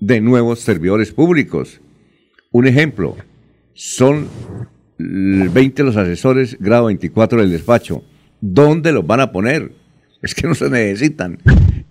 de 0.00 0.20
nuevos 0.20 0.60
servidores 0.60 1.12
públicos. 1.12 1.80
Un 2.52 2.66
ejemplo, 2.66 3.16
son 3.74 4.26
l- 4.98 5.48
20 5.48 5.82
los 5.84 5.96
asesores 5.96 6.56
grado 6.58 6.86
24 6.86 7.40
del 7.40 7.50
despacho. 7.50 8.02
¿Dónde 8.40 8.92
los 8.92 9.06
van 9.06 9.20
a 9.20 9.32
poner? 9.32 9.72
Es 10.22 10.34
que 10.34 10.46
no 10.46 10.54
se 10.54 10.68
necesitan. 10.70 11.38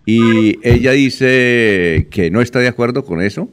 Y 0.06 0.58
ella 0.68 0.92
dice 0.92 2.08
que 2.12 2.30
no 2.32 2.42
está 2.42 2.60
de 2.60 2.68
acuerdo 2.68 3.04
con 3.04 3.22
eso. 3.22 3.50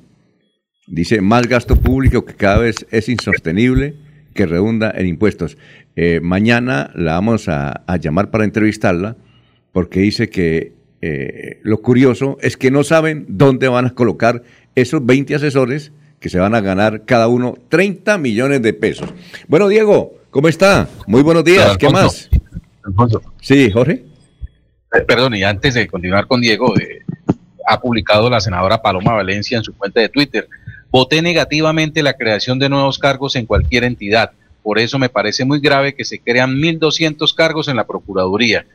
Dice 0.87 1.21
más 1.21 1.49
gasto 1.49 1.77
público 1.77 2.25
que 2.25 2.35
cada 2.35 2.59
vez 2.59 2.87
es 2.91 3.09
insostenible, 3.09 3.97
que 4.35 4.47
redunda 4.47 4.93
en 4.95 5.07
impuestos. 5.07 5.59
Eh, 5.97 6.21
mañana 6.23 6.91
la 6.95 7.13
vamos 7.15 7.49
a, 7.49 7.83
a 7.87 7.97
llamar 7.97 8.31
para 8.31 8.45
entrevistarla 8.45 9.17
porque 9.73 10.01
dice 10.01 10.31
que 10.31 10.73
eh, 11.03 11.61
lo 11.63 11.83
curioso 11.83 12.39
es 12.41 12.57
que 12.57 12.71
no 12.71 12.83
saben 12.83 13.27
dónde 13.29 13.69
van 13.69 13.87
a 13.87 13.95
colocar 13.95 14.43
esos 14.75 15.05
20 15.05 15.35
asesores 15.35 15.93
que 16.19 16.31
se 16.31 16.39
van 16.39 16.55
a 16.55 16.61
ganar 16.61 17.05
cada 17.05 17.29
uno 17.29 17.55
30 17.69 18.17
millones 18.19 18.63
de 18.63 18.73
pesos. 18.73 19.13
Bueno, 19.49 19.69
Diego, 19.69 20.15
¿cómo 20.31 20.49
está? 20.49 20.89
Muy 21.07 21.23
buenos 21.23 21.45
días. 21.45 21.77
¿Qué 21.77 21.91
más? 21.91 22.31
Alfonso. 22.87 23.21
Sí, 23.41 23.71
Jorge. 23.71 24.05
Eh, 24.93 25.01
Perdón, 25.07 25.35
y 25.35 25.43
antes 25.43 25.75
de 25.75 25.87
continuar 25.87 26.27
con 26.27 26.41
Diego, 26.41 26.77
eh, 26.79 27.03
ha 27.67 27.81
publicado 27.81 28.31
la 28.31 28.41
senadora 28.41 28.81
Paloma 28.81 29.15
Valencia 29.15 29.59
en 29.59 29.65
su 29.65 29.77
cuenta 29.77 30.01
de 30.01 30.09
Twitter. 30.09 30.49
Voté 30.91 31.21
negativamente 31.21 32.03
la 32.03 32.15
creación 32.15 32.59
de 32.59 32.69
nuevos 32.69 32.99
cargos 32.99 33.37
en 33.37 33.47
cualquier 33.47 33.85
entidad. 33.85 34.31
Por 34.63 34.79
eso 34.79 34.99
me 34.99 35.09
parece 35.09 35.45
muy 35.45 35.61
grave 35.61 35.95
que 35.95 36.05
se 36.05 36.19
crean 36.19 36.57
1.200 36.57 37.35
cargos 37.35 37.69
en 37.69 37.77
la 37.77 37.87
Procuraduría. 37.87 38.67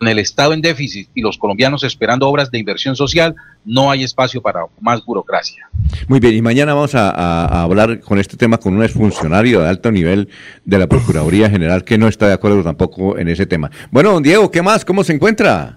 Con 0.00 0.08
el 0.08 0.18
Estado 0.18 0.54
en 0.54 0.62
déficit 0.62 1.10
y 1.14 1.20
los 1.20 1.36
colombianos 1.36 1.84
esperando 1.84 2.26
obras 2.26 2.50
de 2.50 2.58
inversión 2.58 2.96
social, 2.96 3.34
no 3.66 3.90
hay 3.90 4.02
espacio 4.02 4.40
para 4.40 4.60
más 4.80 5.04
burocracia. 5.04 5.68
Muy 6.08 6.20
bien, 6.20 6.34
y 6.34 6.40
mañana 6.40 6.72
vamos 6.72 6.94
a, 6.94 7.10
a 7.10 7.62
hablar 7.62 8.00
con 8.00 8.18
este 8.18 8.38
tema 8.38 8.56
con 8.56 8.74
un 8.74 8.82
exfuncionario 8.82 9.60
de 9.60 9.68
alto 9.68 9.92
nivel 9.92 10.30
de 10.64 10.78
la 10.78 10.86
Procuraduría 10.86 11.50
General 11.50 11.84
que 11.84 11.98
no 11.98 12.08
está 12.08 12.28
de 12.28 12.32
acuerdo 12.32 12.62
tampoco 12.62 13.18
en 13.18 13.28
ese 13.28 13.44
tema. 13.44 13.70
Bueno, 13.90 14.12
don 14.12 14.22
Diego, 14.22 14.50
¿qué 14.50 14.62
más? 14.62 14.86
¿Cómo 14.86 15.04
se 15.04 15.12
encuentra? 15.12 15.76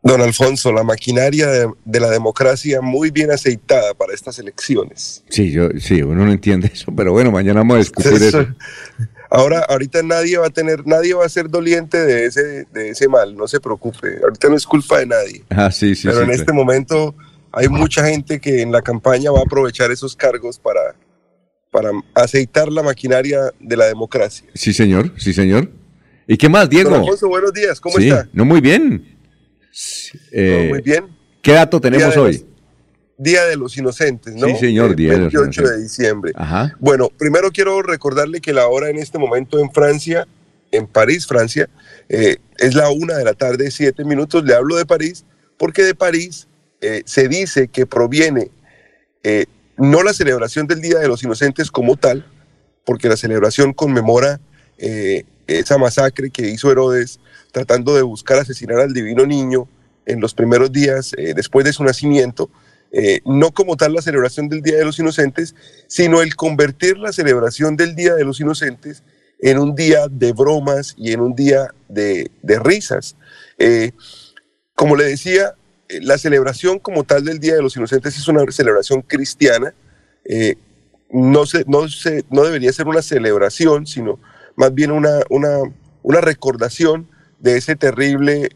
Don 0.00 0.20
Alfonso, 0.20 0.72
la 0.72 0.84
maquinaria 0.84 1.48
de, 1.48 1.68
de, 1.84 1.98
la 1.98 2.08
democracia 2.08 2.80
muy 2.80 3.10
bien 3.10 3.32
aceitada 3.32 3.94
para 3.94 4.14
estas 4.14 4.38
elecciones. 4.38 5.24
Sí, 5.28 5.50
yo, 5.50 5.70
sí, 5.80 6.00
uno 6.02 6.24
no 6.24 6.30
entiende 6.30 6.70
eso, 6.72 6.92
pero 6.94 7.10
bueno, 7.10 7.32
mañana 7.32 7.60
vamos 7.60 7.74
a 7.74 7.78
discutir 7.78 8.12
eso. 8.12 8.42
eso. 8.42 8.54
Ahora, 9.30 9.60
ahorita 9.68 10.02
nadie 10.02 10.38
va 10.38 10.46
a 10.46 10.50
tener, 10.50 10.86
nadie 10.86 11.14
va 11.14 11.24
a 11.24 11.28
ser 11.28 11.48
doliente 11.48 11.98
de 11.98 12.26
ese, 12.26 12.66
de 12.72 12.90
ese 12.90 13.08
mal, 13.08 13.36
no 13.36 13.48
se 13.48 13.60
preocupe. 13.60 14.18
Ahorita 14.22 14.48
no 14.48 14.56
es 14.56 14.66
culpa 14.66 14.98
de 14.98 15.06
nadie. 15.06 15.44
Ah, 15.50 15.70
sí, 15.70 15.94
sí. 15.94 16.06
Pero 16.06 16.18
sí, 16.18 16.24
en 16.24 16.30
este 16.30 16.52
momento 16.52 17.14
hay 17.52 17.68
mucha 17.68 18.06
gente 18.06 18.40
que 18.40 18.62
en 18.62 18.72
la 18.72 18.82
campaña 18.82 19.30
va 19.30 19.40
a 19.40 19.42
aprovechar 19.42 19.90
esos 19.90 20.14
cargos 20.14 20.58
para, 20.58 20.94
para 21.70 21.90
aceitar 22.14 22.70
la 22.70 22.82
maquinaria 22.82 23.52
de 23.58 23.76
la 23.76 23.86
democracia. 23.86 24.46
Sí, 24.54 24.72
señor, 24.72 25.12
sí, 25.18 25.32
señor. 25.32 25.70
¿Y 26.28 26.36
qué 26.36 26.48
más, 26.48 26.68
Diego? 26.68 26.90
Don 26.90 27.00
Alfonso, 27.00 27.28
buenos 27.28 27.52
días, 27.52 27.80
¿cómo 27.80 27.96
sí, 27.98 28.08
está? 28.08 28.28
No, 28.32 28.44
muy 28.44 28.60
bien. 28.60 29.16
Eh, 30.32 30.64
No, 30.64 30.74
muy 30.74 30.82
bien. 30.82 31.06
¿Qué 31.42 31.52
dato 31.52 31.80
tenemos 31.80 32.16
hoy? 32.16 32.44
Día 33.18 33.44
de 33.46 33.56
los 33.56 33.76
Inocentes, 33.78 34.34
¿no? 34.34 34.46
Sí, 34.48 34.56
señor, 34.56 34.90
El 34.90 34.96
Día 34.96 35.12
de 35.12 35.18
los 35.18 35.32
28 35.32 35.62
de 35.62 35.82
diciembre. 35.82 36.32
Ajá. 36.34 36.76
Bueno, 36.80 37.08
primero 37.16 37.50
quiero 37.50 37.80
recordarle 37.82 38.40
que 38.40 38.52
la 38.52 38.68
hora 38.68 38.90
en 38.90 38.98
este 38.98 39.18
momento 39.18 39.58
en 39.58 39.72
Francia, 39.72 40.26
en 40.70 40.86
París, 40.86 41.26
Francia, 41.26 41.68
eh, 42.08 42.36
es 42.58 42.74
la 42.74 42.90
una 42.90 43.16
de 43.16 43.24
la 43.24 43.32
tarde, 43.32 43.70
siete 43.70 44.04
minutos. 44.04 44.44
Le 44.44 44.54
hablo 44.54 44.76
de 44.76 44.84
París 44.84 45.24
porque 45.56 45.82
de 45.82 45.94
París 45.94 46.46
eh, 46.82 47.02
se 47.06 47.28
dice 47.28 47.68
que 47.68 47.86
proviene 47.86 48.50
eh, 49.22 49.46
no 49.78 50.02
la 50.02 50.12
celebración 50.12 50.66
del 50.66 50.82
Día 50.82 50.98
de 50.98 51.08
los 51.08 51.22
Inocentes 51.22 51.70
como 51.70 51.96
tal, 51.96 52.26
porque 52.84 53.08
la 53.08 53.16
celebración 53.16 53.72
conmemora 53.72 54.40
esa 55.46 55.78
masacre 55.78 56.28
que 56.28 56.50
hizo 56.50 56.70
Herodes 56.70 57.18
tratando 57.50 57.94
de 57.94 58.02
buscar 58.02 58.38
asesinar 58.38 58.78
al 58.78 58.92
divino 58.92 59.24
niño 59.24 59.66
en 60.04 60.20
los 60.20 60.34
primeros 60.34 60.70
días 60.70 61.12
después 61.34 61.64
de 61.64 61.72
su 61.72 61.82
nacimiento, 61.82 62.50
eh, 62.98 63.20
no 63.26 63.52
como 63.52 63.76
tal 63.76 63.92
la 63.92 64.00
celebración 64.00 64.48
del 64.48 64.62
Día 64.62 64.78
de 64.78 64.86
los 64.86 64.98
Inocentes, 64.98 65.54
sino 65.86 66.22
el 66.22 66.34
convertir 66.34 66.96
la 66.96 67.12
celebración 67.12 67.76
del 67.76 67.94
Día 67.94 68.14
de 68.14 68.24
los 68.24 68.40
Inocentes 68.40 69.02
en 69.38 69.58
un 69.58 69.74
día 69.74 70.08
de 70.10 70.32
bromas 70.32 70.94
y 70.96 71.12
en 71.12 71.20
un 71.20 71.34
día 71.34 71.74
de, 71.90 72.30
de 72.40 72.58
risas. 72.58 73.14
Eh, 73.58 73.92
como 74.74 74.96
le 74.96 75.04
decía, 75.04 75.52
eh, 75.90 76.00
la 76.00 76.16
celebración 76.16 76.78
como 76.78 77.04
tal 77.04 77.22
del 77.26 77.38
Día 77.38 77.56
de 77.56 77.60
los 77.60 77.76
Inocentes 77.76 78.16
es 78.16 78.28
una 78.28 78.50
celebración 78.50 79.02
cristiana. 79.02 79.74
no, 81.10 81.44
se, 81.44 81.66
no, 81.68 81.88
se, 81.88 82.24
no 82.30 82.44
debería 82.44 82.72
ser 82.72 82.86
una 82.88 83.02
celebración, 83.02 83.86
sino 83.86 84.18
más 84.56 84.72
bien 84.72 84.90
una, 84.90 85.20
una, 85.28 85.58
una 86.02 86.22
recordación 86.22 87.10
de 87.40 87.58
ese 87.58 87.76
terrible 87.76 88.48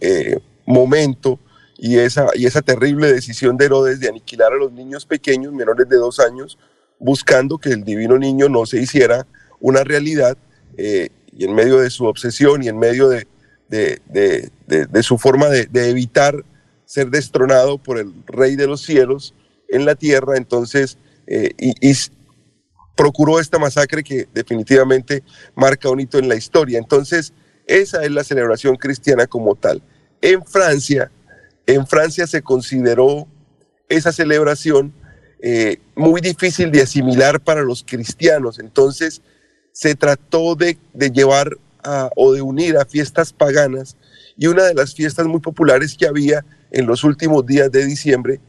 momento 0.64 1.38
y 1.82 1.98
esa, 1.98 2.28
y 2.34 2.44
esa 2.44 2.60
terrible 2.60 3.10
decisión 3.10 3.56
de 3.56 3.64
Herodes 3.64 4.00
de 4.00 4.08
aniquilar 4.10 4.52
a 4.52 4.56
los 4.56 4.70
niños 4.70 5.06
pequeños, 5.06 5.54
menores 5.54 5.88
de 5.88 5.96
dos 5.96 6.20
años, 6.20 6.58
buscando 6.98 7.56
que 7.56 7.70
el 7.70 7.84
divino 7.84 8.18
niño 8.18 8.50
no 8.50 8.66
se 8.66 8.82
hiciera 8.82 9.26
una 9.60 9.82
realidad 9.82 10.36
eh, 10.76 11.08
y 11.32 11.46
en 11.46 11.54
medio 11.54 11.78
de 11.78 11.88
su 11.88 12.04
obsesión 12.04 12.62
y 12.62 12.68
en 12.68 12.78
medio 12.78 13.08
de, 13.08 13.26
de, 13.70 15.02
su 15.02 15.16
forma 15.16 15.48
de, 15.48 15.68
evitar 15.88 16.44
ser 16.84 17.08
destronado 17.08 17.78
por 17.78 17.98
el 17.98 18.12
rey 18.26 18.56
de 18.56 18.66
los 18.66 18.82
cielos 18.82 19.34
en 19.70 19.86
la 19.86 19.94
tierra, 19.94 20.36
entonces, 20.36 20.98
eh, 21.26 21.50
y, 21.58 21.94
procuró 22.94 23.40
esta 23.40 23.58
masacre 23.58 24.02
que 24.02 24.28
definitivamente 24.34 25.22
marca 25.54 25.88
un 25.88 26.00
hito 26.00 26.18
en 26.18 26.28
la 26.28 26.36
historia. 26.36 26.78
Entonces, 26.78 27.32
esa 27.66 28.04
es 28.04 28.10
la 28.10 28.22
celebración 28.22 28.76
cristiana 28.76 29.26
como 29.26 29.54
tal. 29.54 29.80
En 30.20 30.44
Francia, 30.44 31.10
en 31.66 31.86
Francia 31.86 32.26
se 32.26 32.42
consideró 32.42 33.26
esa 33.88 34.12
celebración 34.12 34.92
eh, 35.42 35.78
muy 35.94 36.20
difícil 36.20 36.70
de 36.70 36.82
asimilar 36.82 37.40
para 37.40 37.62
los 37.62 37.82
cristianos. 37.82 38.58
Entonces, 38.58 39.22
se 39.72 39.94
trató 39.94 40.54
de, 40.54 40.78
llevar 41.12 41.56
o 42.16 42.32
de 42.32 42.42
unir 42.42 42.76
a 42.76 42.84
fiestas 42.84 43.32
paganas 43.32 43.96
y 44.36 44.46
una 44.46 44.64
de 44.64 44.74
las 44.74 44.94
fiestas 44.94 45.26
muy 45.26 45.40
populares 45.40 45.96
que 45.96 46.06
había 46.06 46.44
en 46.70 46.86
los 46.86 47.04
últimos 47.04 47.46
días 47.46 47.72
de 47.72 47.86
diciembre 47.86 48.40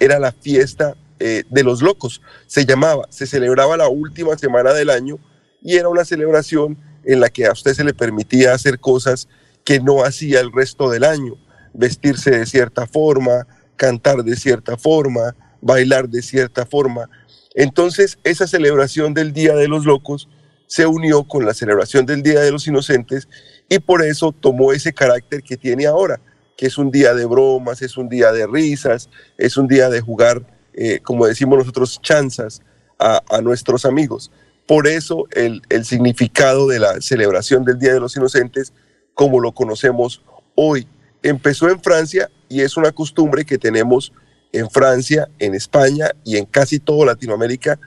era 0.00 0.18
la 0.18 0.32
fiesta 0.32 0.96
eh, 1.20 1.44
de 1.48 1.62
los 1.62 1.82
locos. 1.82 2.20
Se 2.46 2.66
llamaba, 2.66 3.06
se 3.08 3.26
celebraba 3.26 3.76
la 3.76 3.88
última 3.88 4.36
semana 4.36 4.72
del 4.72 4.90
año 4.90 5.18
y 5.62 5.76
era 5.76 5.88
una 5.88 6.04
celebración 6.04 6.76
en 7.04 7.20
la 7.20 7.28
que 7.28 7.46
a 7.46 7.52
usted 7.52 7.74
se 7.74 7.84
le 7.84 7.94
permitía 7.94 8.52
hacer 8.52 8.80
cosas 8.80 9.28
que 9.64 9.78
no 9.78 10.04
hacía 10.04 10.40
el 10.40 10.52
resto 10.52 10.90
del 10.90 11.04
año, 11.04 11.36
vestirse 11.74 12.30
de 12.30 12.46
cierta 12.46 12.86
forma, 12.86 13.46
cantar 13.76 14.22
de 14.22 14.36
cierta 14.36 14.76
forma, 14.76 15.34
bailar 15.60 16.08
de 16.08 16.22
cierta 16.22 16.66
forma. 16.66 17.08
Entonces, 17.54 18.18
esa 18.24 18.46
celebración 18.46 19.14
del 19.14 19.32
Día 19.32 19.54
de 19.54 19.68
los 19.68 19.84
Locos 19.84 20.28
se 20.66 20.86
unió 20.86 21.24
con 21.24 21.44
la 21.44 21.54
celebración 21.54 22.06
del 22.06 22.22
Día 22.22 22.40
de 22.40 22.50
los 22.50 22.66
Inocentes 22.66 23.28
y 23.68 23.78
por 23.78 24.02
eso 24.02 24.32
tomó 24.32 24.72
ese 24.72 24.92
carácter 24.92 25.42
que 25.42 25.56
tiene 25.56 25.86
ahora, 25.86 26.20
que 26.56 26.66
es 26.66 26.78
un 26.78 26.90
día 26.90 27.14
de 27.14 27.26
bromas, 27.26 27.82
es 27.82 27.96
un 27.96 28.08
día 28.08 28.32
de 28.32 28.46
risas, 28.46 29.10
es 29.36 29.56
un 29.56 29.68
día 29.68 29.90
de 29.90 30.00
jugar, 30.00 30.42
eh, 30.72 31.00
como 31.02 31.26
decimos 31.26 31.58
nosotros, 31.58 32.00
chanzas 32.00 32.62
a, 32.98 33.22
a 33.28 33.40
nuestros 33.42 33.84
amigos. 33.84 34.30
Por 34.66 34.86
eso 34.86 35.26
el, 35.32 35.60
el 35.68 35.84
significado 35.84 36.68
de 36.68 36.78
la 36.78 37.00
celebración 37.00 37.64
del 37.64 37.78
Día 37.78 37.92
de 37.92 38.00
los 38.00 38.16
Inocentes, 38.16 38.72
como 39.12 39.40
lo 39.40 39.52
conocemos 39.52 40.22
hoy, 40.54 40.86
empezó 41.22 41.68
en 41.68 41.80
Francia 41.80 42.30
y 42.48 42.60
es 42.62 42.76
una 42.76 42.92
costumbre 42.92 43.44
que 43.44 43.58
tenemos 43.58 44.12
en 44.52 44.68
Francia, 44.70 45.28
en 45.38 45.54
España 45.54 46.10
y 46.24 46.36
en 46.36 46.44
casi 46.44 46.78
toda 46.78 47.06
Latinoamérica, 47.06 47.78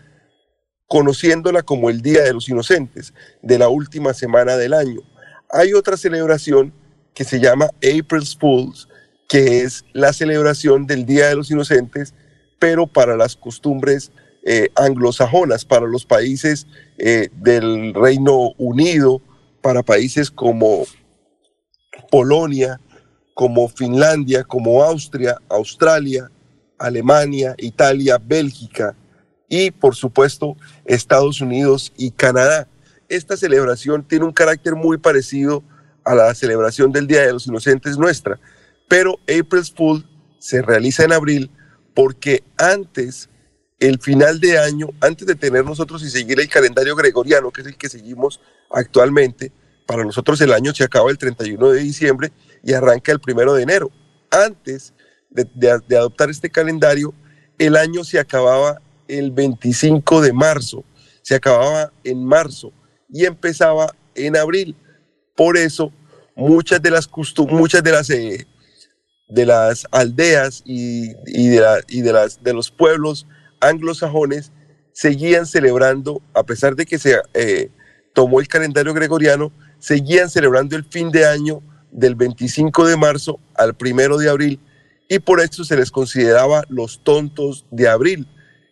conociéndola 0.88 1.64
como 1.64 1.90
el 1.90 2.02
Día 2.02 2.24
de 2.24 2.34
los 2.34 2.50
Inocentes, 2.50 3.14
de 3.42 3.60
la 3.60 3.70
última 3.70 4.14
semana 4.14 4.58
del 4.58 4.74
año. 4.74 5.02
Hay 5.52 5.74
otra 5.74 5.98
celebración 5.98 6.74
que 7.14 7.24
se 7.24 7.40
llama 7.40 7.70
April's 7.78 8.36
Fools, 8.36 8.88
que 9.28 9.62
es 9.62 9.86
la 9.94 10.14
celebración 10.14 10.86
del 10.86 11.06
Día 11.06 11.28
de 11.28 11.36
los 11.36 11.50
Inocentes, 11.52 12.14
pero 12.60 12.88
para 12.88 13.16
las 13.16 13.36
costumbres 13.36 14.12
eh, 14.44 14.70
anglosajonas, 14.76 15.66
para 15.66 15.88
los 15.88 16.06
países 16.06 16.68
eh, 16.98 17.30
del 17.34 17.94
Reino 17.94 18.52
Unido, 18.58 19.22
para 19.62 19.82
países 19.82 20.30
como 20.30 20.86
Polonia, 22.12 22.80
como 23.36 23.68
Finlandia, 23.68 24.46
como 24.46 24.82
Austria, 24.82 25.38
Australia, 25.50 26.32
Alemania, 26.80 27.54
Italia, 27.58 28.18
Bélgica 28.18 28.96
y 29.50 29.72
por 29.72 29.94
supuesto 29.94 30.56
Estados 30.86 31.42
Unidos 31.42 31.92
y 31.98 32.12
Canadá. 32.12 32.68
Esta 33.10 33.36
celebración 33.36 34.08
tiene 34.08 34.26
un 34.26 34.32
carácter 34.32 34.76
muy 34.76 34.98
parecido 34.98 35.64
a 36.06 36.16
la 36.16 36.34
celebración 36.34 36.94
del 36.94 37.08
Día 37.08 37.22
de 37.26 37.34
los 37.34 37.46
Inocentes 37.46 37.98
nuestra, 37.98 38.40
pero 38.88 39.20
April's 39.24 39.70
Fool 39.70 40.08
se 40.40 40.62
realiza 40.62 41.04
en 41.04 41.12
abril 41.12 41.52
porque 41.94 42.42
antes, 42.58 43.30
el 43.80 44.00
final 44.00 44.40
de 44.40 44.60
año, 44.60 44.88
antes 45.02 45.28
de 45.28 45.36
tener 45.36 45.66
nosotros 45.66 46.02
y 46.04 46.10
seguir 46.10 46.40
el 46.40 46.48
calendario 46.48 46.96
gregoriano, 46.96 47.52
que 47.52 47.62
es 47.62 47.68
el 47.68 47.76
que 47.76 47.90
seguimos 47.90 48.40
actualmente, 48.72 49.52
para 49.86 50.06
nosotros 50.06 50.40
el 50.40 50.54
año 50.54 50.74
se 50.74 50.86
acaba 50.86 51.12
el 51.12 51.18
31 51.18 51.70
de 51.72 51.82
diciembre 51.82 52.32
y 52.66 52.74
arranca 52.74 53.12
el 53.14 53.22
1 53.26 53.54
de 53.54 53.64
enero. 53.64 53.92
Antes 54.32 54.94
de, 55.30 55.72
adoptar 55.98 56.30
este 56.30 56.50
calendario, 56.50 57.14
el 57.60 57.78
año 57.78 58.04
se 58.04 58.20
acababa 58.20 58.82
el 59.08 59.32
25 59.32 60.22
de 60.22 60.34
marzo, 60.34 60.84
se 61.22 61.36
acababa 61.36 61.94
en 62.04 62.26
marzo 62.26 62.74
y 63.08 63.26
empezaba 63.26 63.96
en 64.16 64.36
abril. 64.36 64.76
Por 65.36 65.58
eso, 65.58 65.94
muchas 66.36 66.82
de 66.82 66.92
las, 66.92 67.08
muchas 67.50 67.84
de 67.84 67.92
las, 67.92 68.10
eh, 68.10 68.48
de 69.28 69.46
las 69.46 69.86
aldeas 69.92 70.64
y, 70.66 71.12
y 71.28 71.50
de, 71.50 71.60
la- 71.62 71.82
y 71.88 72.02
de, 72.02 72.14
las, 72.14 72.42
de 72.44 72.54
los 72.54 72.72
pueblos 72.72 73.28
anglosajones 73.62 74.52
seguían 74.92 75.46
celebrando, 75.46 76.22
a 76.34 76.44
pesar 76.44 76.76
de 76.76 76.86
que 76.86 76.98
se 76.98 77.18
eh, 77.34 77.70
tomó 78.14 78.40
el 78.40 78.48
calendario 78.48 78.94
gregoriano, 78.94 79.52
seguían 79.80 80.30
celebrando 80.30 80.76
el 80.76 80.86
fin 80.86 81.12
de 81.12 81.26
año 81.28 81.62
del 81.92 82.16
25 82.16 82.86
de 82.86 82.98
marzo 82.98 83.40
al 83.56 83.74
primero 83.74 84.18
de 84.18 84.30
abril 84.30 84.60
y 85.08 85.20
por 85.20 85.40
eso 85.40 85.64
se 85.64 85.78
les 85.78 85.92
consideraba 85.92 86.64
los 86.70 87.00
tontos 87.04 87.66
de 87.72 87.88
abril. 87.88 88.28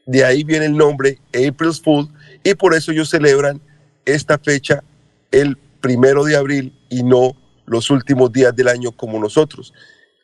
De 0.05 0.25
ahí 0.25 0.43
viene 0.43 0.65
el 0.65 0.75
nombre 0.75 1.19
April's 1.29 1.81
Fool 1.81 2.09
y 2.43 2.53
por 2.55 2.73
eso 2.73 2.91
ellos 2.91 3.09
celebran 3.09 3.61
esta 4.05 4.37
fecha 4.37 4.83
el 5.31 5.57
primero 5.79 6.23
de 6.23 6.35
abril 6.35 6.73
y 6.89 7.03
no 7.03 7.35
los 7.65 7.89
últimos 7.89 8.31
días 8.31 8.55
del 8.55 8.67
año 8.67 8.91
como 8.91 9.19
nosotros. 9.19 9.73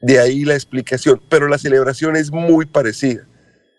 De 0.01 0.19
ahí 0.19 0.45
la 0.45 0.53
explicación, 0.53 1.21
pero 1.29 1.47
la 1.47 1.57
celebración 1.57 2.15
es 2.15 2.31
muy 2.31 2.65
parecida. 2.65 3.27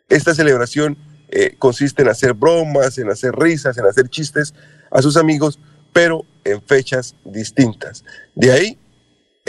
Esta 0.09 0.35
celebración 0.35 0.99
eh, 1.29 1.55
consiste 1.59 2.03
en 2.03 2.09
hacer 2.09 2.35
bromas, 2.35 2.99
en 2.99 3.11
hacer 3.11 3.35
risas, 3.35 3.79
en 3.79 3.87
hacer 3.87 4.09
chistes 4.09 4.55
a 4.91 5.01
sus 5.03 5.17
amigos, 5.17 5.59
pero 5.93 6.25
en 6.45 6.61
fechas 6.63 7.15
distintas. 7.25 8.05
De 8.35 8.53
ahí, 8.53 8.79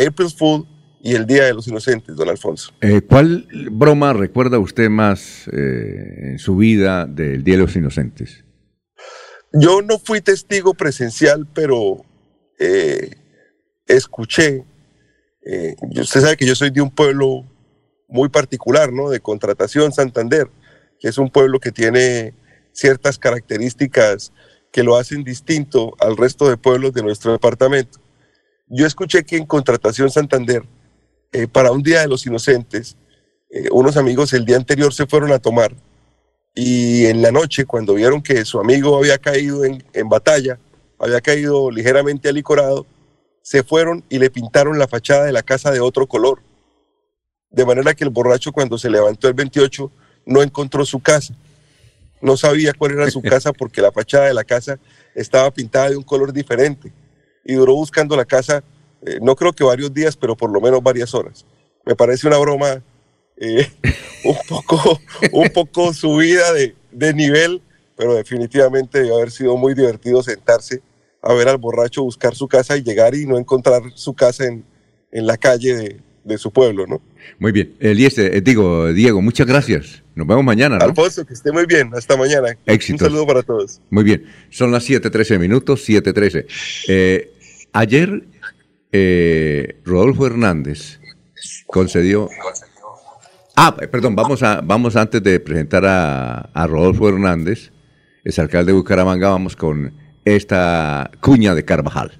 April 0.06 0.30
Fool 0.30 0.68
y 1.04 1.16
el 1.16 1.26
Día 1.26 1.46
de 1.46 1.54
los 1.54 1.68
Inocentes, 1.68 2.16
don 2.16 2.30
Alfonso. 2.30 2.72
Eh, 2.82 3.02
¿Cuál 3.02 3.48
broma 3.72 4.14
recuerda 4.14 4.60
usted 4.60 4.90
más 4.90 5.48
eh, 5.48 6.32
en 6.32 6.40
su 6.40 6.58
vida 6.58 7.06
del 7.06 7.44
Día 7.44 7.56
de 7.56 7.62
los 7.62 7.76
Inocentes? 7.76 8.44
Yo 9.54 9.82
no 9.82 10.00
fui 10.00 10.22
testigo 10.22 10.74
presencial, 10.74 11.48
pero 11.54 12.06
eh, 12.60 13.12
escuché. 13.88 14.64
usted 16.00 16.22
sabe 16.22 16.38
que 16.38 16.46
yo 16.46 16.56
soy 16.56 16.70
de 16.70 16.82
un 16.82 16.92
pueblo 16.92 17.46
muy 18.08 18.30
particular, 18.30 18.94
¿no? 18.94 19.10
De 19.10 19.20
contratación 19.20 19.92
Santander, 19.92 20.50
que 21.00 21.08
es 21.08 21.18
un 21.18 21.30
pueblo 21.30 21.60
que 21.60 21.72
tiene 21.72 22.34
ciertas 22.74 23.18
características 23.18 24.32
que 24.72 24.84
lo 24.84 24.98
hacen 24.98 25.24
distinto 25.24 25.94
al 26.00 26.16
resto 26.16 26.50
de 26.50 26.58
pueblos 26.58 26.94
de 26.94 27.04
nuestro 27.04 27.32
departamento. 27.34 28.00
Yo 28.74 28.86
escuché 28.86 29.26
que 29.26 29.36
en 29.36 29.46
Contratación 29.46 30.10
Santander, 30.10 30.64
eh, 31.34 31.46
para 31.46 31.74
un 31.74 31.84
Día 31.84 32.00
de 32.00 32.08
los 32.08 32.26
Inocentes, 32.26 32.96
eh, 33.50 33.68
unos 33.70 33.98
amigos 33.98 34.32
el 34.32 34.46
día 34.46 34.56
anterior 34.56 34.94
se 34.94 35.06
fueron 35.06 35.34
a 35.34 35.40
tomar 35.40 35.76
y 36.56 37.06
en 37.06 37.22
la 37.22 37.32
noche, 37.32 37.66
cuando 37.66 37.96
vieron 37.96 38.22
que 38.22 38.46
su 38.46 38.60
amigo 38.60 38.98
había 38.98 39.18
caído 39.18 39.66
en, 39.66 39.84
en 39.92 40.08
batalla, 40.08 40.58
había 40.98 41.20
caído 41.20 41.70
ligeramente 41.70 42.30
alicorado, 42.30 42.86
se 43.42 43.62
fueron 43.62 44.06
y 44.10 44.20
le 44.20 44.30
pintaron 44.30 44.80
la 44.80 44.88
fachada 44.88 45.26
de 45.26 45.34
la 45.34 45.44
casa 45.44 45.72
de 45.72 45.82
otro 45.82 46.08
color. 46.08 46.42
De 47.50 47.66
manera 47.66 47.94
que 47.94 48.06
el 48.06 48.10
borracho 48.10 48.54
cuando 48.54 48.78
se 48.78 48.90
levantó 48.90 49.28
el 49.28 49.34
28 49.34 49.92
no 50.26 50.42
encontró 50.42 50.86
su 50.86 51.02
casa 51.02 51.36
no 52.22 52.38
sabía 52.38 52.74
cuál 52.74 52.92
era 52.92 53.10
su 53.10 53.22
casa 53.34 53.52
porque 53.52 53.82
la 53.82 53.92
fachada 53.92 54.28
de 54.28 54.34
la 54.34 54.44
casa 54.44 54.80
estaba 55.16 55.52
pintada 55.52 55.90
de 55.90 55.98
un 55.98 56.04
color 56.04 56.32
diferente 56.32 56.94
y 57.44 57.54
duró 57.54 57.76
buscando 57.76 58.16
la 58.16 58.26
casa, 58.26 58.64
eh, 59.06 59.20
no 59.22 59.36
creo 59.36 59.54
que 59.54 59.64
varios 59.64 59.94
días, 59.94 60.16
pero 60.16 60.36
por 60.36 60.52
lo 60.52 60.62
menos 60.62 60.82
varias 60.82 61.14
horas. 61.14 61.46
Me 61.86 61.96
parece 61.96 62.28
una 62.28 62.38
broma 62.38 62.84
eh, 63.38 63.68
un, 64.24 64.38
poco, 64.48 65.00
un 65.32 65.50
poco 65.50 65.94
subida 65.94 66.54
de, 66.54 66.76
de 66.92 67.14
nivel, 67.14 67.62
pero 67.96 68.16
definitivamente 68.16 69.02
debe 69.02 69.16
haber 69.16 69.32
sido 69.32 69.58
muy 69.58 69.74
divertido 69.74 70.22
sentarse 70.24 70.82
a 71.22 71.34
ver 71.34 71.48
al 71.48 71.58
borracho 71.58 72.04
buscar 72.04 72.36
su 72.36 72.48
casa 72.48 72.78
y 72.78 72.84
llegar 72.84 73.14
y 73.16 73.26
no 73.26 73.38
encontrar 73.38 73.84
su 73.96 74.14
casa 74.14 74.46
en, 74.46 74.64
en 75.12 75.28
la 75.28 75.38
calle 75.38 75.76
de, 75.76 76.00
de 76.24 76.38
su 76.38 76.52
pueblo, 76.52 76.88
¿no? 76.88 77.02
Muy 77.40 77.52
bien. 77.52 77.76
Eliezer, 77.80 78.36
eh, 78.36 78.42
digo, 78.42 78.92
Diego, 78.94 79.22
muchas 79.22 79.48
gracias. 79.48 80.01
Nos 80.16 80.28
vemos 80.28 80.44
mañana, 80.44 80.78
¿no? 80.78 80.86
Alfonso, 80.86 81.26
que 81.26 81.34
esté 81.34 81.52
muy 81.52 81.66
bien. 81.66 81.92
Hasta 81.94 82.18
mañana. 82.18 82.58
Éxito. 82.66 83.06
Un 83.06 83.12
saludo 83.12 83.28
para 83.28 83.44
todos. 83.44 83.82
Muy 83.90 84.04
bien. 84.04 84.26
Son 84.50 84.72
las 84.72 84.84
7:13 84.90 85.40
minutos, 85.40 85.84
7:13. 85.88 86.46
Eh, 86.88 87.32
ayer, 87.72 88.24
eh, 88.92 89.80
Rodolfo 89.86 90.28
Hernández 90.28 91.00
concedió. 91.68 92.30
Ah, 93.56 93.76
perdón, 93.76 94.16
vamos, 94.16 94.44
a, 94.44 94.62
vamos 94.62 94.96
antes 94.96 95.22
de 95.22 95.40
presentar 95.40 95.86
a, 95.86 96.50
a 96.54 96.68
Rodolfo 96.68 97.10
Hernández, 97.10 97.72
es 98.24 98.40
alcalde 98.40 98.72
de 98.72 98.78
Bucaramanga, 98.78 99.30
vamos 99.30 99.56
con 99.56 99.94
esta 100.26 101.12
cuña 101.20 101.54
de 101.54 101.66
Carvajal. 101.66 102.20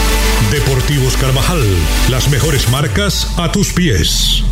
Deportivos 0.49 1.15
Carvajal, 1.17 1.59
las 2.09 2.31
mejores 2.31 2.69
marcas 2.71 3.33
a 3.37 3.51
tus 3.51 3.71
pies. 3.73 4.43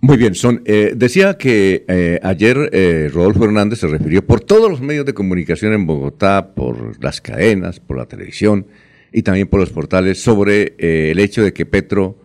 Muy 0.00 0.16
bien, 0.16 0.34
son, 0.34 0.62
eh, 0.64 0.92
decía 0.94 1.36
que 1.36 1.84
eh, 1.88 2.20
ayer 2.22 2.70
eh, 2.72 3.10
Rodolfo 3.12 3.44
Hernández 3.44 3.80
se 3.80 3.88
refirió 3.88 4.24
por 4.24 4.40
todos 4.40 4.70
los 4.70 4.80
medios 4.80 5.04
de 5.04 5.12
comunicación 5.12 5.72
en 5.72 5.86
Bogotá, 5.86 6.54
por 6.54 7.02
las 7.02 7.20
cadenas, 7.20 7.80
por 7.80 7.98
la 7.98 8.06
televisión 8.06 8.66
y 9.12 9.22
también 9.22 9.48
por 9.48 9.60
los 9.60 9.70
portales 9.70 10.22
sobre 10.22 10.74
el 10.78 11.18
hecho 11.18 11.42
de 11.42 11.52
que 11.52 11.66
Petro 11.66 12.18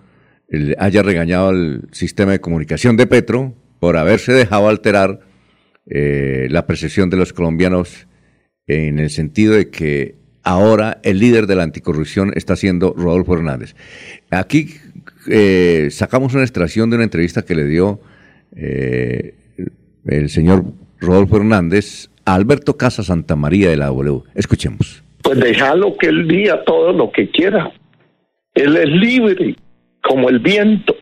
haya 0.78 1.02
regañado 1.02 1.50
al 1.50 1.88
sistema 1.92 2.34
de 2.34 2.42
comunicación 2.42 2.96
de 2.96 3.08
Petro 3.08 3.56
por 3.80 3.98
haberse 3.98 4.34
dejado 4.34 4.70
alterar 4.70 5.22
la 5.86 6.68
percepción 6.68 7.10
de 7.10 7.18
los 7.18 7.34
colombianos 7.34 8.08
en 8.68 9.00
el 9.00 9.10
sentido 9.10 9.54
de 9.56 9.70
que 9.70 10.23
ahora 10.44 11.00
el 11.04 11.20
líder 11.20 11.48
de 11.48 11.56
la 11.56 11.64
anticorrupción 11.64 12.32
está 12.36 12.56
siendo 12.56 12.94
Rodolfo 12.96 13.34
Hernández. 13.34 13.76
Aquí 14.30 14.76
eh, 15.30 15.88
sacamos 15.90 16.34
una 16.34 16.44
extracción 16.44 16.90
de 16.90 16.98
una 16.98 17.06
entrevista 17.06 17.44
que 17.44 17.56
le 17.56 17.66
dio 17.66 18.00
eh, 18.56 19.36
el 20.06 20.30
señor 20.30 20.66
Rodolfo 21.00 21.38
Hernández 21.38 22.10
a 22.26 22.36
Alberto 22.36 22.78
Casa 22.78 23.04
Santa 23.04 23.36
María 23.36 23.70
de 23.70 23.78
la 23.78 23.88
W. 23.88 24.24
Escuchemos. 24.36 25.04
Pues 25.22 25.40
déjalo 25.40 25.96
que 25.98 26.08
él 26.08 26.28
diga 26.28 26.64
todo 26.66 26.92
lo 26.92 27.12
que 27.12 27.30
quiera. 27.30 27.72
Él 28.54 28.76
es 28.78 28.90
libre, 28.90 29.56
como 30.02 30.30
el 30.30 30.40
viento, 30.40 30.96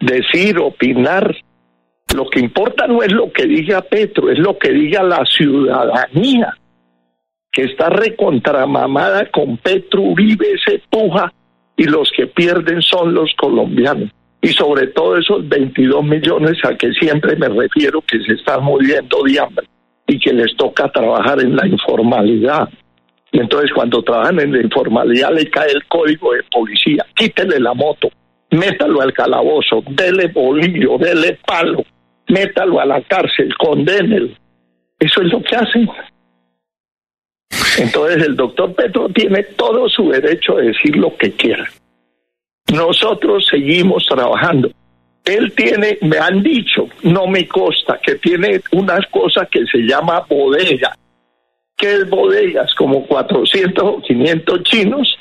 decir, 0.00 0.58
opinar. 0.58 1.36
Lo 2.14 2.28
que 2.30 2.40
importa 2.40 2.86
no 2.86 3.02
es 3.02 3.12
lo 3.12 3.30
que 3.32 3.46
diga 3.46 3.82
Petro, 3.82 4.30
es 4.30 4.38
lo 4.38 4.58
que 4.58 4.72
diga 4.72 5.02
la 5.02 5.24
ciudadanía 5.26 6.56
que 7.56 7.62
está 7.62 7.88
recontramamada 7.88 9.30
con 9.30 9.56
Petro 9.56 10.02
Uribe, 10.02 10.46
se 10.62 10.78
puja 10.90 11.32
y 11.74 11.84
los 11.84 12.12
que 12.14 12.26
pierden 12.26 12.82
son 12.82 13.14
los 13.14 13.32
colombianos. 13.38 14.10
Y 14.42 14.48
sobre 14.48 14.88
todo 14.88 15.16
esos 15.16 15.48
22 15.48 16.04
millones 16.04 16.58
a 16.64 16.76
que 16.76 16.92
siempre 16.92 17.34
me 17.34 17.48
refiero 17.48 18.02
que 18.02 18.20
se 18.24 18.34
están 18.34 18.62
muriendo 18.62 19.22
de 19.22 19.40
hambre 19.40 19.66
y 20.06 20.20
que 20.20 20.34
les 20.34 20.54
toca 20.56 20.92
trabajar 20.92 21.40
en 21.40 21.56
la 21.56 21.66
informalidad. 21.66 22.68
Y 23.32 23.40
entonces 23.40 23.70
cuando 23.74 24.02
trabajan 24.02 24.38
en 24.38 24.52
la 24.52 24.60
informalidad 24.60 25.32
le 25.32 25.48
cae 25.48 25.70
el 25.70 25.82
código 25.86 26.34
de 26.34 26.42
policía, 26.52 27.06
quítele 27.14 27.58
la 27.58 27.72
moto, 27.72 28.10
métalo 28.50 29.00
al 29.00 29.14
calabozo, 29.14 29.82
dele 29.92 30.26
bolillo, 30.26 30.98
dele 30.98 31.38
palo, 31.46 31.82
métalo 32.28 32.80
a 32.80 32.84
la 32.84 33.00
cárcel, 33.00 33.48
condénelo. 33.56 34.28
Eso 34.98 35.22
es 35.22 35.32
lo 35.32 35.42
que 35.42 35.56
hacen. 35.56 35.88
Entonces 37.78 38.26
el 38.26 38.36
doctor 38.36 38.74
Petro 38.74 39.08
tiene 39.10 39.42
todo 39.56 39.88
su 39.88 40.10
derecho 40.10 40.56
a 40.56 40.62
decir 40.62 40.96
lo 40.96 41.16
que 41.16 41.32
quiera. 41.32 41.68
Nosotros 42.72 43.46
seguimos 43.50 44.06
trabajando. 44.06 44.70
Él 45.24 45.52
tiene, 45.54 45.98
me 46.02 46.18
han 46.18 46.42
dicho, 46.42 46.88
no 47.02 47.26
me 47.26 47.46
consta, 47.48 47.98
que 48.02 48.14
tiene 48.16 48.60
una 48.72 48.98
cosa 49.10 49.46
que 49.46 49.66
se 49.66 49.78
llama 49.78 50.24
bodega. 50.28 50.96
¿Qué 51.76 51.94
es 51.94 52.08
bodegas? 52.08 52.72
Como 52.74 53.04
400 53.06 53.84
o 53.84 54.00
500 54.00 54.62
chinos, 54.62 55.18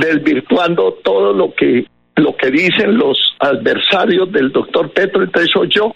desvirtuando 0.00 0.92
todo 1.04 1.32
lo 1.32 1.52
que, 1.54 1.86
lo 2.16 2.36
que 2.36 2.50
dicen 2.50 2.96
los 2.96 3.18
adversarios 3.40 4.30
del 4.32 4.52
doctor 4.52 4.90
Petro, 4.92 5.22
entonces 5.22 5.50
soy 5.52 5.68
yo, 5.70 5.94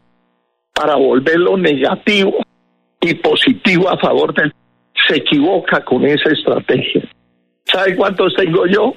para 0.75 0.97
volverlo 0.97 1.57
negativo 1.57 2.39
y 3.01 3.15
positivo 3.15 3.89
a 3.89 3.97
favor 3.97 4.35
del 4.35 4.53
se 5.11 5.17
equivoca 5.17 5.85
con 5.85 6.05
esa 6.05 6.31
estrategia. 6.31 7.03
¿Sabe 7.65 7.97
cuántos 7.97 8.35
tengo 8.35 8.67
yo? 8.67 8.95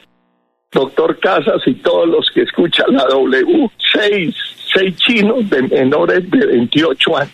Doctor 0.71 1.19
Casas 1.19 1.61
y 1.65 1.73
todos 1.75 2.07
los 2.07 2.29
que 2.33 2.43
escuchan 2.43 2.87
la 2.91 3.05
W, 3.05 3.69
seis, 3.93 4.35
seis 4.73 4.95
chinos 4.97 5.49
de 5.49 5.63
menores 5.63 6.29
de 6.29 6.45
28 6.45 7.17
años. 7.17 7.33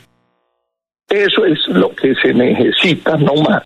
Eso 1.09 1.45
es 1.45 1.67
lo 1.69 1.93
que 1.95 2.13
se 2.15 2.33
necesita, 2.33 3.17
no 3.17 3.33
más. 3.35 3.63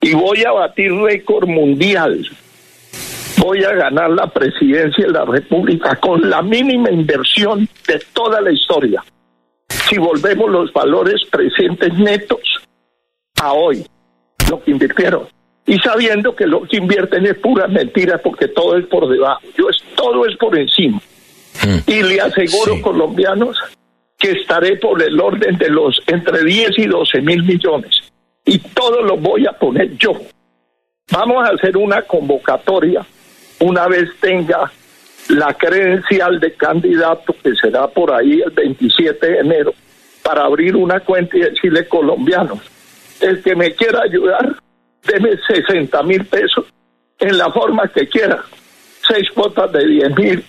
Y 0.00 0.14
voy 0.14 0.44
a 0.44 0.52
batir 0.52 0.92
récord 0.92 1.48
mundial. 1.48 2.26
Voy 3.38 3.64
a 3.64 3.72
ganar 3.72 4.10
la 4.10 4.26
presidencia 4.28 5.06
de 5.06 5.12
la 5.12 5.24
República 5.24 5.96
con 5.96 6.28
la 6.28 6.42
mínima 6.42 6.90
inversión 6.90 7.68
de 7.88 8.02
toda 8.12 8.40
la 8.40 8.52
historia. 8.52 9.02
Si 9.68 9.98
volvemos 9.98 10.50
los 10.50 10.72
valores 10.72 11.24
presentes 11.30 11.92
netos 11.94 12.40
a 13.40 13.52
hoy, 13.52 13.84
lo 14.52 14.62
que 14.62 14.70
invirtieron. 14.70 15.26
y 15.64 15.78
sabiendo 15.78 16.34
que 16.34 16.46
lo 16.46 16.62
que 16.62 16.76
invierten 16.76 17.24
es 17.24 17.36
pura 17.38 17.68
mentira 17.68 18.18
porque 18.18 18.48
todo 18.48 18.76
es 18.76 18.84
por 18.86 19.08
debajo. 19.08 19.42
Yo 19.56 19.68
es 19.68 19.78
todo 19.94 20.26
es 20.26 20.36
por 20.36 20.58
encima. 20.58 21.00
Y 21.86 22.02
le 22.02 22.20
aseguro, 22.20 22.80
colombianos, 22.82 23.56
que 24.18 24.32
estaré 24.32 24.76
por 24.76 25.00
el 25.00 25.20
orden 25.20 25.56
de 25.58 25.68
los 25.68 26.02
entre 26.08 26.44
10 26.44 26.78
y 26.78 26.86
12 26.86 27.20
mil 27.22 27.44
millones. 27.44 28.12
Y 28.44 28.58
todo 28.58 29.02
lo 29.02 29.16
voy 29.16 29.46
a 29.46 29.52
poner 29.52 29.96
yo. 29.98 30.12
Vamos 31.12 31.48
a 31.48 31.52
hacer 31.52 31.76
una 31.76 32.02
convocatoria 32.02 33.06
una 33.60 33.86
vez 33.86 34.08
tenga 34.20 34.72
la 35.28 35.54
credencial 35.54 36.40
de 36.40 36.52
candidato, 36.54 37.34
que 37.42 37.54
será 37.54 37.86
por 37.86 38.12
ahí 38.12 38.42
el 38.44 38.50
27 38.50 39.24
de 39.24 39.38
enero, 39.38 39.72
para 40.22 40.44
abrir 40.44 40.74
una 40.74 41.00
cuenta 41.00 41.36
y 41.36 41.40
decirle 41.40 41.86
colombianos, 41.86 42.58
el 43.22 43.42
que 43.42 43.54
me 43.54 43.74
quiera 43.74 44.02
ayudar, 44.02 44.56
deme 45.06 45.30
60 45.46 46.02
mil 46.02 46.24
pesos 46.26 46.66
en 47.18 47.38
la 47.38 47.50
forma 47.50 47.88
que 47.88 48.08
quiera. 48.08 48.42
Seis 49.06 49.28
cuotas 49.30 49.72
de 49.72 49.86
10 49.86 50.16
mil, 50.16 50.44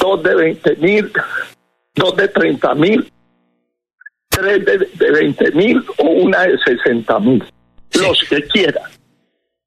dos 0.00 0.22
de 0.22 0.34
20 0.34 0.76
mil, 0.76 1.12
dos 1.94 2.16
de 2.16 2.28
30 2.28 2.74
mil, 2.74 3.12
tres 4.28 4.64
de, 4.64 4.78
de 4.94 5.10
20 5.10 5.50
mil 5.52 5.84
o 5.98 6.08
una 6.08 6.42
de 6.42 6.58
60 6.58 7.18
mil. 7.20 7.44
Los 8.00 8.24
que 8.28 8.42
quieran. 8.42 8.84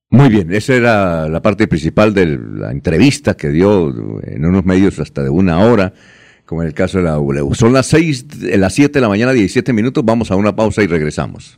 Muy 0.10 0.30
bien, 0.30 0.54
esa 0.54 0.74
era 0.74 1.28
la 1.28 1.42
parte 1.42 1.68
principal 1.68 2.14
de 2.14 2.40
la 2.56 2.72
entrevista 2.72 3.36
que 3.36 3.50
dio 3.50 3.94
en 4.24 4.46
unos 4.46 4.64
medios 4.64 5.00
hasta 5.00 5.22
de 5.22 5.30
una 5.30 5.60
hora, 5.60 5.94
como 6.46 6.62
en 6.62 6.70
el 6.70 6.74
caso 6.74 7.00
de 7.00 7.04
la 7.04 7.12
W. 7.12 7.54
Son 7.56 7.74
las 7.74 7.88
seis, 7.88 8.26
las 8.42 8.74
7 8.74 8.94
de 8.94 9.02
la 9.02 9.10
mañana, 9.10 9.34
17 9.34 9.74
minutos, 9.74 10.06
vamos 10.06 10.32
a 10.32 10.38
una 10.38 10.56
pausa 10.56 10.82
y 10.82 10.88
regresamos. 10.88 11.58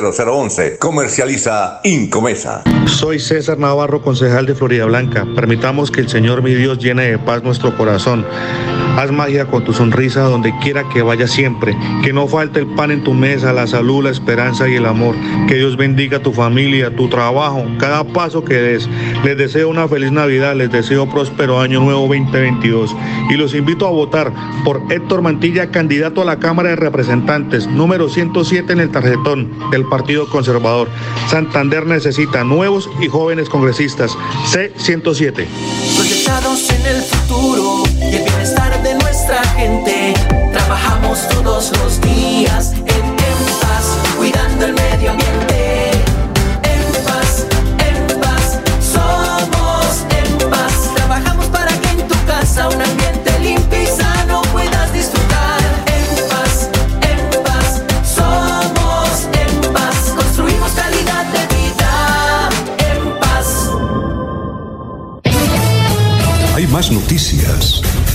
0011. 0.00 0.78
Comercializa 0.78 1.80
Incomesa. 1.84 2.62
Soy 2.86 3.20
César 3.20 3.58
Navarro, 3.58 4.02
concejal 4.02 4.46
de 4.46 4.54
Florida 4.54 4.86
Blanca. 4.86 5.26
Permitamos 5.34 5.90
que 5.90 6.00
el 6.00 6.08
Señor 6.08 6.42
mi 6.42 6.54
Dios 6.54 6.78
llene 6.78 7.10
de 7.10 7.18
paz 7.18 7.42
nuestro 7.42 7.76
corazón. 7.76 8.26
Haz 8.96 9.10
magia 9.10 9.46
con 9.46 9.64
tu 9.64 9.72
sonrisa 9.72 10.20
donde 10.22 10.56
quiera 10.60 10.88
que 10.88 11.02
vaya 11.02 11.26
siempre. 11.26 11.76
Que 12.04 12.12
no 12.12 12.28
falte 12.28 12.60
el 12.60 12.66
pan 12.68 12.92
en 12.92 13.02
tu 13.02 13.12
mesa, 13.12 13.52
la 13.52 13.66
salud, 13.66 14.04
la 14.04 14.10
esperanza 14.10 14.68
y 14.68 14.76
el 14.76 14.86
amor. 14.86 15.16
Que 15.48 15.56
Dios 15.56 15.76
bendiga 15.76 16.20
tu 16.20 16.32
familia, 16.32 16.94
tu 16.94 17.08
trabajo, 17.08 17.64
cada 17.78 18.04
paso 18.04 18.44
que 18.44 18.54
des. 18.54 18.88
Les 19.24 19.36
deseo 19.36 19.68
una 19.68 19.88
feliz 19.88 20.12
Navidad, 20.12 20.54
les 20.54 20.70
deseo 20.70 21.08
próspero 21.08 21.60
año 21.60 21.80
nuevo 21.80 22.02
2022. 22.02 22.94
Y 23.30 23.34
los 23.34 23.54
invito 23.54 23.88
a 23.88 23.90
votar 23.90 24.32
por 24.64 24.80
Héctor 24.90 25.22
Mantilla, 25.22 25.72
candidato 25.72 26.22
a 26.22 26.24
la 26.24 26.38
Cámara 26.38 26.68
de 26.68 26.76
Representantes, 26.76 27.66
número 27.66 28.08
107 28.08 28.72
en 28.72 28.80
el 28.80 28.90
tarjetón 28.90 29.50
del 29.72 29.84
Partido 29.86 30.28
Conservador. 30.28 30.88
Santander 31.28 31.84
necesita 31.84 32.44
nuevos 32.44 32.88
y 33.02 33.08
jóvenes 33.08 33.48
congresistas. 33.48 34.16
C107. 34.52 35.46
Proyectados 35.96 36.70
en 36.70 36.86
el 36.86 37.02
futuro 37.02 37.93
nuestra 39.26 39.44
gente. 39.54 40.12
Trabajamos 40.52 41.26
todos 41.28 41.72
los 41.78 42.00
días 42.00 42.72
en, 42.72 42.86
en 42.86 43.40
paz, 43.60 43.96
cuidando 44.18 44.66
el 44.66 44.74
medio 44.74 45.12
ambiente. 45.12 45.90
En 46.62 47.04
paz, 47.04 47.46
en 47.78 48.20
paz, 48.20 48.58
somos 48.92 50.04
en 50.10 50.50
paz. 50.50 50.94
Trabajamos 50.94 51.46
para 51.46 51.72
que 51.80 51.88
en 51.88 52.08
tu 52.08 52.14
casa 52.26 52.68
un 52.68 52.82
ambiente 52.82 53.38
limpio 53.40 53.82
y 53.82 53.86
sano 53.86 54.42
puedas 54.52 54.92
disfrutar. 54.92 55.60
En 55.86 56.28
paz, 56.28 56.68
en 57.00 57.42
paz, 57.44 57.82
somos 58.04 59.28
en 59.32 59.72
paz. 59.72 60.12
Construimos 60.16 60.72
calidad 60.72 61.24
de 61.32 61.46
vida. 61.56 62.48
En 62.90 63.18
paz. 63.20 63.70
Hay 66.54 66.66
más 66.66 66.90
noticias. 66.90 67.80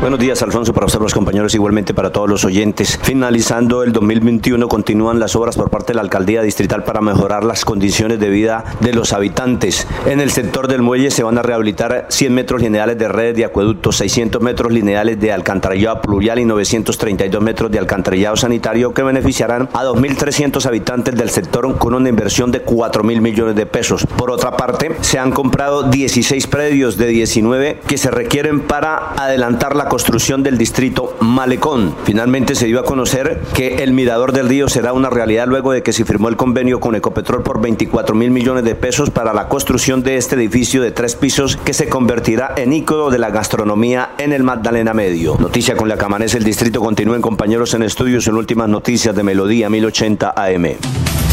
Buenos 0.00 0.20
días, 0.20 0.40
Alfonso, 0.42 0.72
para 0.72 0.86
usted, 0.86 1.00
los 1.00 1.12
compañeros, 1.12 1.56
igualmente 1.56 1.92
para 1.92 2.12
todos 2.12 2.30
los 2.30 2.44
oyentes. 2.44 2.96
Finalizando 3.02 3.82
el 3.82 3.92
2021, 3.92 4.68
continúan 4.68 5.18
las 5.18 5.34
obras 5.34 5.56
por 5.56 5.70
parte 5.70 5.88
de 5.88 5.96
la 5.96 6.02
Alcaldía 6.02 6.40
Distrital 6.40 6.84
para 6.84 7.00
mejorar 7.00 7.42
las 7.42 7.64
condiciones 7.64 8.20
de 8.20 8.28
vida 8.28 8.62
de 8.78 8.92
los 8.92 9.12
habitantes. 9.12 9.88
En 10.06 10.20
el 10.20 10.30
sector 10.30 10.68
del 10.68 10.82
muelle 10.82 11.10
se 11.10 11.24
van 11.24 11.36
a 11.36 11.42
rehabilitar 11.42 12.06
100 12.10 12.32
metros 12.32 12.62
lineales 12.62 12.96
de 12.96 13.08
redes 13.08 13.36
de 13.38 13.44
acueductos, 13.44 13.96
600 13.96 14.40
metros 14.40 14.70
lineales 14.70 15.18
de 15.18 15.32
alcantarillado 15.32 16.00
pluvial 16.00 16.38
y 16.38 16.44
932 16.44 17.42
metros 17.42 17.68
de 17.68 17.80
alcantarillado 17.80 18.36
sanitario 18.36 18.94
que 18.94 19.02
beneficiarán 19.02 19.68
a 19.72 19.82
2.300 19.82 20.64
habitantes 20.64 21.16
del 21.16 21.30
sector 21.30 21.76
con 21.76 21.94
una 21.94 22.08
inversión 22.08 22.52
de 22.52 22.62
4 22.62 23.02
mil 23.02 23.20
millones 23.20 23.56
de 23.56 23.66
pesos. 23.66 24.06
Por 24.16 24.30
otra 24.30 24.56
parte, 24.56 24.94
se 25.00 25.18
han 25.18 25.32
comprado 25.32 25.82
16 25.82 26.46
predios 26.46 26.96
de 26.96 27.08
19 27.08 27.80
que 27.84 27.98
se 27.98 28.12
requieren 28.12 28.60
para 28.60 29.14
adelantar 29.14 29.74
la 29.74 29.87
construcción 29.88 30.42
del 30.42 30.58
distrito 30.58 31.16
Malecón. 31.20 31.94
Finalmente 32.04 32.54
se 32.54 32.66
dio 32.66 32.80
a 32.80 32.84
conocer 32.84 33.40
que 33.54 33.82
el 33.82 33.92
Mirador 33.92 34.32
del 34.32 34.48
Río 34.48 34.68
será 34.68 34.92
una 34.92 35.10
realidad 35.10 35.46
luego 35.46 35.72
de 35.72 35.82
que 35.82 35.92
se 35.92 36.04
firmó 36.04 36.28
el 36.28 36.36
convenio 36.36 36.80
con 36.80 36.94
Ecopetrol 36.94 37.42
por 37.42 37.60
24 37.60 38.14
mil 38.14 38.30
millones 38.30 38.64
de 38.64 38.74
pesos 38.74 39.10
para 39.10 39.32
la 39.32 39.48
construcción 39.48 40.02
de 40.02 40.16
este 40.16 40.36
edificio 40.36 40.82
de 40.82 40.90
tres 40.90 41.16
pisos 41.16 41.56
que 41.56 41.74
se 41.74 41.88
convertirá 41.88 42.54
en 42.56 42.72
ícono 42.72 43.10
de 43.10 43.18
la 43.18 43.30
gastronomía 43.30 44.10
en 44.18 44.32
el 44.32 44.42
Magdalena 44.42 44.94
Medio. 44.94 45.36
Noticia 45.38 45.76
con 45.76 45.88
la 45.88 45.96
que 45.96 46.04
amanece 46.04 46.38
el 46.38 46.44
distrito. 46.44 46.80
Continúen 46.80 47.22
compañeros 47.22 47.74
en 47.74 47.82
estudios 47.82 48.26
en 48.28 48.34
últimas 48.34 48.68
noticias 48.68 49.14
de 49.14 49.22
Melodía 49.22 49.68
1080 49.68 50.34
AM. 50.36 51.27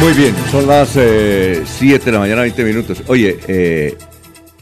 Muy 0.00 0.12
bien, 0.12 0.34
son 0.50 0.66
las 0.66 0.90
7 0.90 2.04
de 2.04 2.12
la 2.12 2.18
mañana, 2.20 2.42
20 2.42 2.64
minutos. 2.64 3.02
Oye, 3.08 3.36
eh, 3.48 3.94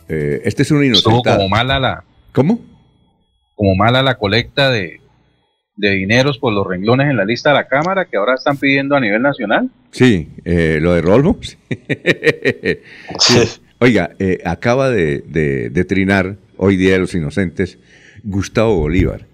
eh, 0.09 0.41
este 0.45 0.63
es 0.63 0.71
un 0.71 0.83
Estuvo 0.85 1.13
inocente. 1.17 1.37
como 1.37 1.49
mala 1.49 1.79
la, 1.79 2.05
¿Cómo? 2.33 2.61
como 3.55 3.75
mala 3.77 4.03
la 4.03 4.17
colecta 4.17 4.71
de, 4.71 5.01
de 5.77 5.91
dineros 5.91 6.39
por 6.39 6.53
los 6.53 6.67
renglones 6.67 7.09
en 7.11 7.17
la 7.17 7.25
lista 7.25 7.51
de 7.51 7.57
la 7.57 7.69
Cámara 7.69 8.07
que 8.07 8.17
ahora 8.17 8.35
están 8.35 8.57
pidiendo 8.57 8.97
a 8.97 9.01
nivel 9.01 9.21
nacional. 9.23 9.71
Sí, 9.91 10.29
eh, 10.45 10.79
lo 10.81 10.95
de 10.95 11.01
Rolmo. 11.03 11.39
Sí. 13.19 13.41
Oiga, 13.79 14.11
eh, 14.19 14.39
acaba 14.45 14.89
de, 14.91 15.19
de- 15.27 15.69
de 15.71 15.85
trinar 15.85 16.37
hoy 16.57 16.77
día 16.77 16.93
de 16.93 16.99
los 17.01 17.15
inocentes 17.15 17.79
Gustavo 18.25 18.77
Bolívar 18.79 19.27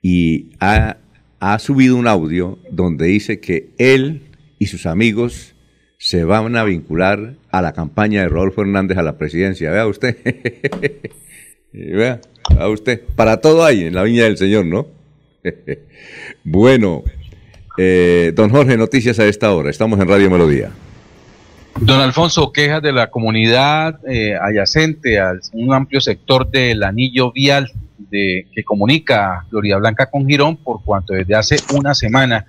y 0.00 0.50
ha, 0.60 0.98
ha 1.40 1.58
subido 1.58 1.96
un 1.96 2.06
audio 2.06 2.58
donde 2.70 3.06
dice 3.06 3.40
que 3.40 3.70
él 3.78 4.22
y 4.62 4.66
sus 4.66 4.86
amigos 4.86 5.56
se 5.98 6.22
van 6.22 6.54
a 6.54 6.62
vincular 6.62 7.34
a 7.50 7.62
la 7.62 7.72
campaña 7.72 8.22
de 8.22 8.28
Rodolfo 8.28 8.60
Hernández 8.60 8.96
a 8.96 9.02
la 9.02 9.18
presidencia. 9.18 9.72
Vea 9.72 9.88
usted. 9.88 10.16
Vea, 11.72 12.20
vea 12.54 12.68
usted. 12.68 13.02
Para 13.16 13.38
todo 13.40 13.64
hay 13.64 13.86
en 13.86 13.94
la 13.96 14.04
viña 14.04 14.22
del 14.22 14.36
Señor, 14.36 14.66
¿no? 14.66 14.86
bueno, 16.44 17.02
eh, 17.76 18.30
don 18.36 18.50
Jorge, 18.50 18.76
noticias 18.76 19.18
a 19.18 19.26
esta 19.26 19.52
hora. 19.52 19.68
Estamos 19.68 19.98
en 19.98 20.06
Radio 20.06 20.30
Melodía. 20.30 20.70
Don 21.80 22.00
Alfonso, 22.00 22.52
quejas 22.52 22.82
de 22.82 22.92
la 22.92 23.10
comunidad 23.10 23.98
eh, 24.06 24.36
adyacente 24.40 25.18
a 25.18 25.32
un 25.54 25.74
amplio 25.74 26.00
sector 26.00 26.48
del 26.48 26.84
anillo 26.84 27.32
vial 27.32 27.72
de, 27.98 28.46
que 28.54 28.62
comunica 28.62 29.44
Florida 29.50 29.78
Blanca 29.78 30.08
con 30.08 30.28
Girón, 30.28 30.56
por 30.58 30.84
cuanto 30.84 31.14
desde 31.14 31.34
hace 31.34 31.56
una 31.74 31.96
semana 31.96 32.46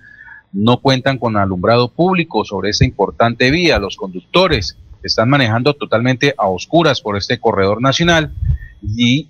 no 0.54 0.78
cuentan 0.78 1.18
con 1.18 1.36
alumbrado 1.36 1.90
público 1.90 2.46
sobre 2.46 2.70
esa 2.70 2.86
importante 2.86 3.52
vía. 3.52 3.80
Los 3.80 3.98
conductores 3.98 4.78
están 5.02 5.30
manejando 5.30 5.74
totalmente 5.74 6.34
a 6.38 6.48
oscuras 6.48 7.02
por 7.02 7.18
este 7.18 7.40
corredor 7.40 7.82
nacional 7.82 8.32
y, 8.96 9.30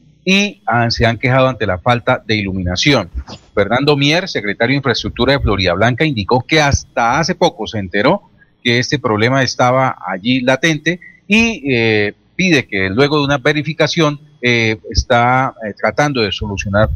se 0.89 1.05
han 1.05 1.17
quejado 1.17 1.49
ante 1.49 1.67
la 1.67 1.79
falta 1.79 2.23
de 2.25 2.37
iluminación. 2.37 3.09
Fernando 3.53 3.97
Mier, 3.97 4.29
secretario 4.29 4.73
de 4.73 4.77
Infraestructura 4.77 5.33
de 5.33 5.39
Florida 5.39 5.73
Blanca, 5.73 6.05
indicó 6.05 6.45
que 6.47 6.61
hasta 6.61 7.19
hace 7.19 7.35
poco 7.35 7.67
se 7.67 7.79
enteró 7.79 8.21
que 8.63 8.79
este 8.79 8.99
problema 8.99 9.43
estaba 9.43 9.97
allí 10.07 10.39
latente 10.39 11.01
y 11.27 11.61
eh, 11.69 12.13
pide 12.37 12.65
que 12.65 12.89
luego 12.89 13.17
de 13.17 13.25
una 13.25 13.37
verificación 13.37 14.19
eh, 14.41 14.77
está 14.89 15.53
eh, 15.67 15.73
tratando 15.77 16.21
de 16.21 16.31
solucionar 16.31 16.89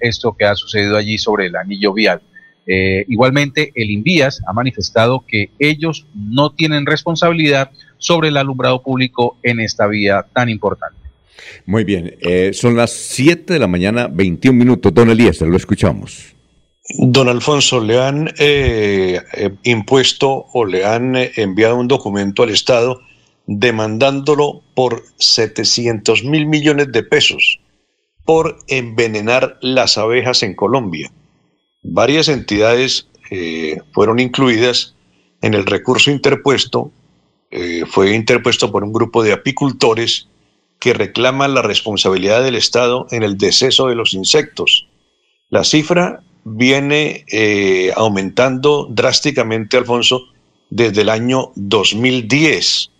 esto 0.00 0.34
que 0.34 0.46
ha 0.46 0.54
sucedido 0.54 0.96
allí 0.96 1.18
sobre 1.18 1.46
el 1.46 1.56
anillo 1.56 1.92
vial. 1.92 2.22
Eh, 2.66 3.04
igualmente, 3.08 3.72
el 3.74 3.90
Invías 3.90 4.42
ha 4.46 4.52
manifestado 4.52 5.24
que 5.26 5.50
ellos 5.58 6.06
no 6.14 6.52
tienen 6.52 6.86
responsabilidad 6.86 7.70
sobre 7.98 8.28
el 8.28 8.36
alumbrado 8.36 8.82
público 8.82 9.38
en 9.42 9.60
esta 9.60 9.86
vía 9.86 10.26
tan 10.32 10.48
importante. 10.48 10.98
Muy 11.66 11.84
bien, 11.84 12.16
eh, 12.20 12.52
son 12.52 12.76
las 12.76 12.92
7 12.92 13.52
de 13.52 13.58
la 13.58 13.66
mañana, 13.66 14.08
21 14.08 14.58
minutos. 14.58 14.94
Don 14.94 15.10
Eliezer, 15.10 15.48
lo 15.48 15.56
escuchamos. 15.56 16.34
Don 16.98 17.28
Alfonso, 17.28 17.80
le 17.80 18.00
han 18.00 18.28
eh, 18.38 19.20
eh, 19.34 19.50
impuesto 19.62 20.46
o 20.52 20.64
le 20.64 20.84
han 20.84 21.14
eh, 21.14 21.30
enviado 21.36 21.76
un 21.76 21.86
documento 21.86 22.42
al 22.42 22.50
Estado 22.50 23.00
demandándolo 23.46 24.62
por 24.74 25.04
700 25.18 26.24
mil 26.24 26.46
millones 26.46 26.90
de 26.90 27.02
pesos 27.02 27.60
por 28.24 28.58
envenenar 28.68 29.58
las 29.60 29.98
abejas 29.98 30.42
en 30.42 30.54
Colombia. 30.54 31.10
Varias 31.82 32.28
entidades 32.28 33.08
eh, 33.30 33.78
fueron 33.92 34.18
incluidas 34.18 34.94
en 35.42 35.54
el 35.54 35.66
recurso 35.66 36.10
interpuesto. 36.10 36.92
eh, 37.52 37.84
fue 37.86 38.14
interpuesto 38.14 38.70
por 38.70 38.84
un 38.84 38.92
grupo 38.92 39.24
de 39.24 39.32
apicultores 39.32 40.28
que 40.78 40.94
reclaman 40.94 41.54
la 41.54 41.62
responsabilidad 41.62 42.42
del 42.42 42.54
Estado 42.54 43.06
en 43.10 43.22
el 43.22 43.36
deceso 43.36 43.88
de 43.88 43.96
los 43.96 44.14
insectos. 44.14 44.88
La 45.48 45.64
cifra 45.64 46.22
viene 46.44 47.24
eh, 47.30 47.92
aumentando 47.96 48.86
drásticamente, 48.90 49.76
Alfonso, 49.76 50.22
desde 50.70 51.02
el 51.02 51.08
año 51.08 51.50
2010. 51.56 52.90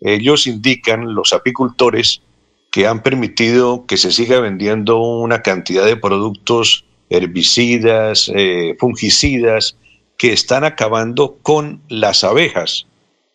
Ellos 0.00 0.46
indican, 0.46 1.14
los 1.14 1.32
apicultores, 1.32 2.22
que 2.70 2.86
han 2.86 3.02
permitido 3.02 3.84
que 3.86 3.96
se 3.96 4.12
siga 4.12 4.40
vendiendo 4.40 4.98
una 4.98 5.42
cantidad 5.42 5.84
de 5.84 5.96
productos 5.96 6.84
herbicidas, 7.10 8.30
eh, 8.34 8.76
fungicidas, 8.78 9.76
que 10.16 10.32
están 10.32 10.64
acabando 10.64 11.38
con 11.42 11.80
las 11.88 12.24
abejas. 12.24 12.86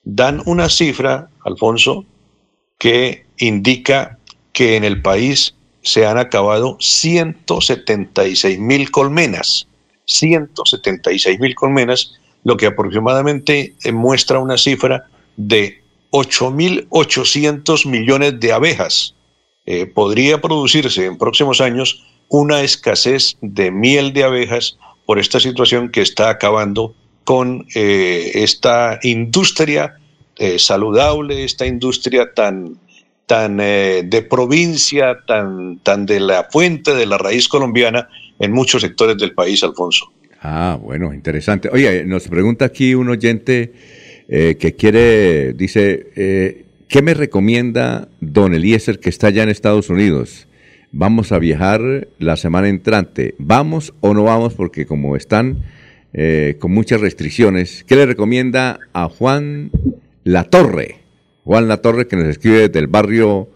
Dan 0.04 0.42
una 0.46 0.70
cifra, 0.70 1.30
Alfonso, 1.46 2.06
que 2.78 3.26
indica 3.38 4.20
que 4.52 4.76
en 4.76 4.84
el 4.84 5.02
país 5.02 5.56
se 5.82 6.06
han 6.06 6.18
acabado 6.18 6.78
176 6.80 8.60
mil 8.60 8.92
colmenas. 8.92 9.68
176 10.06 11.40
mil 11.40 11.56
colmenas, 11.56 12.14
lo 12.44 12.58
que 12.58 12.68
aproximadamente 12.68 13.74
eh, 13.84 13.92
muestra 13.92 14.40
una 14.40 14.58
cifra 14.58 15.08
de 15.38 15.82
8.800 16.12 17.88
millones 17.88 18.40
de 18.40 18.52
abejas. 18.52 19.16
Eh, 19.66 19.86
podría 19.86 20.42
producirse 20.42 21.06
en 21.06 21.18
próximos 21.18 21.62
años 21.62 22.04
una 22.34 22.62
escasez 22.62 23.38
de 23.42 23.70
miel 23.70 24.12
de 24.12 24.24
abejas 24.24 24.80
por 25.06 25.20
esta 25.20 25.40
situación 25.40 25.90
que 25.90 26.02
está 26.02 26.32
acabando 26.32 26.96
con 27.26 27.68
eh, 27.76 28.32
esta 28.34 29.00
industria 29.04 29.98
eh, 30.38 30.58
saludable, 30.58 31.44
esta 31.44 31.68
industria 31.68 32.34
tan, 32.34 32.80
tan 33.28 33.60
eh, 33.60 34.02
de 34.04 34.24
provincia, 34.24 35.20
tan, 35.28 35.78
tan 35.84 36.08
de 36.08 36.20
la 36.20 36.46
fuente 36.46 36.96
de 36.96 37.06
la 37.06 37.20
raíz 37.20 37.48
colombiana 37.48 38.10
en 38.40 38.52
muchos 38.52 38.82
sectores 38.82 39.16
del 39.18 39.34
país, 39.34 39.64
Alfonso. 39.64 40.12
Ah, 40.42 40.80
bueno, 40.82 41.14
interesante. 41.14 41.70
Oye, 41.72 42.04
nos 42.04 42.28
pregunta 42.28 42.66
aquí 42.66 42.96
un 42.96 43.10
oyente 43.10 43.74
eh, 44.28 44.58
que 44.60 44.76
quiere, 44.76 45.54
dice, 45.54 46.66
¿qué 46.88 47.02
me 47.04 47.14
recomienda 47.14 48.08
don 48.22 48.56
Eliezer 48.56 49.00
que 49.00 49.10
está 49.10 49.28
allá 49.28 49.44
en 49.44 49.50
Estados 49.50 49.92
Unidos? 49.92 50.48
Vamos 50.96 51.32
a 51.32 51.40
viajar 51.40 52.08
la 52.20 52.38
semana 52.38 52.70
entrante. 52.70 53.34
¿Vamos 53.40 53.94
o 54.00 54.14
no 54.14 54.24
vamos? 54.26 54.54
Porque 54.54 54.86
como 54.86 55.16
están 55.16 55.64
eh, 56.14 56.56
con 56.60 56.72
muchas 56.72 57.02
restricciones, 57.02 57.84
¿qué 57.84 57.96
le 57.96 58.06
recomienda 58.06 58.80
a 58.94 59.10
Juan 59.10 59.72
Latorre? 60.24 61.00
Juan 61.44 61.68
Latorre 61.68 62.08
que 62.08 62.16
nos 62.16 62.28
escribe 62.28 62.68
desde 62.68 62.78
el 62.78 62.86
barrio 62.88 63.50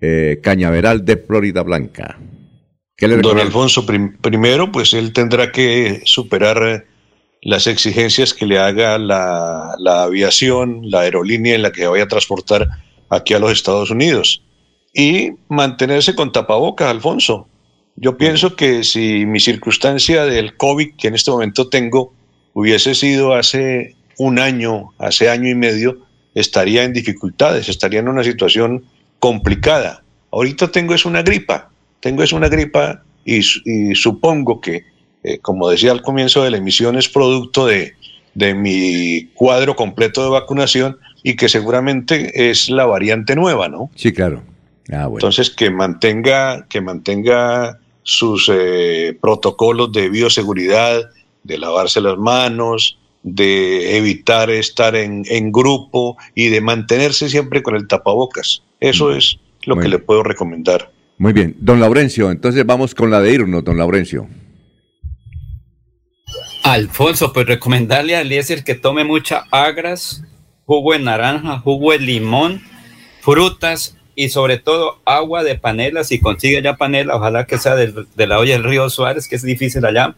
eh, 0.00 0.40
Cañaveral 0.42 1.04
de 1.04 1.16
Florida 1.16 1.62
Blanca. 1.62 2.18
¿Qué 2.96 3.06
le 3.06 3.18
Don? 3.18 3.38
Alfonso, 3.38 3.86
prim- 3.86 4.16
primero, 4.20 4.72
pues 4.72 4.94
él 4.94 5.12
tendrá 5.12 5.52
que 5.52 6.02
superar 6.04 6.62
eh, 6.66 6.82
las 7.40 7.68
exigencias 7.68 8.34
que 8.34 8.46
le 8.46 8.58
haga 8.58 8.98
la, 8.98 9.76
la 9.78 10.02
aviación, 10.02 10.90
la 10.90 11.02
aerolínea 11.02 11.54
en 11.54 11.62
la 11.62 11.70
que 11.70 11.86
vaya 11.86 12.04
a 12.04 12.08
transportar 12.08 12.66
aquí 13.10 13.32
a 13.32 13.38
los 13.38 13.52
Estados 13.52 13.92
Unidos. 13.92 14.42
Y 14.94 15.32
mantenerse 15.48 16.14
con 16.14 16.30
tapabocas, 16.32 16.88
Alfonso. 16.88 17.48
Yo 17.96 18.16
pienso 18.16 18.56
que 18.56 18.84
si 18.84 19.26
mi 19.26 19.40
circunstancia 19.40 20.24
del 20.24 20.56
COVID, 20.56 20.94
que 20.96 21.08
en 21.08 21.14
este 21.14 21.30
momento 21.30 21.68
tengo, 21.68 22.12
hubiese 22.52 22.94
sido 22.94 23.34
hace 23.34 23.96
un 24.18 24.38
año, 24.38 24.92
hace 24.98 25.28
año 25.28 25.48
y 25.48 25.54
medio, 25.54 25.98
estaría 26.34 26.84
en 26.84 26.92
dificultades, 26.92 27.68
estaría 27.68 28.00
en 28.00 28.08
una 28.08 28.22
situación 28.24 28.84
complicada. 29.18 30.02
Ahorita 30.30 30.70
tengo 30.70 30.94
es 30.94 31.04
una 31.04 31.22
gripa, 31.22 31.70
tengo 32.00 32.22
es 32.22 32.32
una 32.32 32.48
gripa 32.48 33.02
y, 33.24 33.42
su- 33.42 33.60
y 33.64 33.94
supongo 33.94 34.60
que, 34.60 34.84
eh, 35.22 35.38
como 35.38 35.68
decía 35.68 35.92
al 35.92 36.02
comienzo 36.02 36.42
de 36.44 36.50
la 36.50 36.56
emisión, 36.58 36.96
es 36.96 37.08
producto 37.08 37.66
de, 37.66 37.94
de 38.34 38.54
mi 38.54 39.26
cuadro 39.34 39.74
completo 39.76 40.22
de 40.24 40.30
vacunación 40.30 40.98
y 41.22 41.36
que 41.36 41.48
seguramente 41.48 42.50
es 42.50 42.68
la 42.68 42.84
variante 42.86 43.34
nueva, 43.36 43.68
¿no? 43.68 43.90
Sí, 43.94 44.12
claro. 44.12 44.42
Ah, 44.92 45.06
bueno. 45.06 45.16
Entonces, 45.16 45.50
que 45.50 45.70
mantenga, 45.70 46.66
que 46.68 46.80
mantenga 46.80 47.78
sus 48.02 48.50
eh, 48.52 49.16
protocolos 49.20 49.92
de 49.92 50.08
bioseguridad, 50.08 51.10
de 51.42 51.58
lavarse 51.58 52.00
las 52.00 52.18
manos, 52.18 52.98
de 53.22 53.96
evitar 53.96 54.50
estar 54.50 54.94
en, 54.94 55.24
en 55.28 55.50
grupo 55.50 56.16
y 56.34 56.48
de 56.48 56.60
mantenerse 56.60 57.28
siempre 57.30 57.62
con 57.62 57.74
el 57.74 57.88
tapabocas. 57.88 58.62
Eso 58.80 59.12
es 59.12 59.38
lo 59.64 59.76
que 59.76 59.88
le 59.88 59.98
puedo 59.98 60.22
recomendar. 60.22 60.92
Muy 61.16 61.32
bien. 61.32 61.56
Don 61.58 61.80
Laurencio, 61.80 62.30
entonces 62.30 62.66
vamos 62.66 62.94
con 62.94 63.10
la 63.10 63.20
de 63.20 63.32
irnos, 63.32 63.64
don 63.64 63.78
Laurencio. 63.78 64.28
Alfonso, 66.62 67.32
pues 67.32 67.46
recomendarle 67.46 68.16
a 68.16 68.22
Eliezer 68.22 68.64
que 68.64 68.74
tome 68.74 69.04
mucha 69.04 69.44
agras, 69.50 70.24
jugo 70.64 70.92
de 70.92 70.98
naranja, 70.98 71.60
jugo 71.60 71.92
de 71.92 71.98
limón, 71.98 72.62
frutas 73.20 73.96
y 74.16 74.28
sobre 74.28 74.58
todo 74.58 74.98
agua 75.04 75.42
de 75.44 75.56
panela. 75.56 76.04
Si 76.04 76.20
consigue 76.20 76.62
ya 76.62 76.76
panela, 76.76 77.16
ojalá 77.16 77.46
que 77.46 77.58
sea 77.58 77.74
del- 77.74 78.06
de 78.14 78.26
la 78.26 78.38
olla 78.38 78.52
del 78.54 78.64
río 78.64 78.88
Suárez, 78.90 79.28
que 79.28 79.36
es 79.36 79.42
difícil 79.42 79.84
allá. 79.84 80.14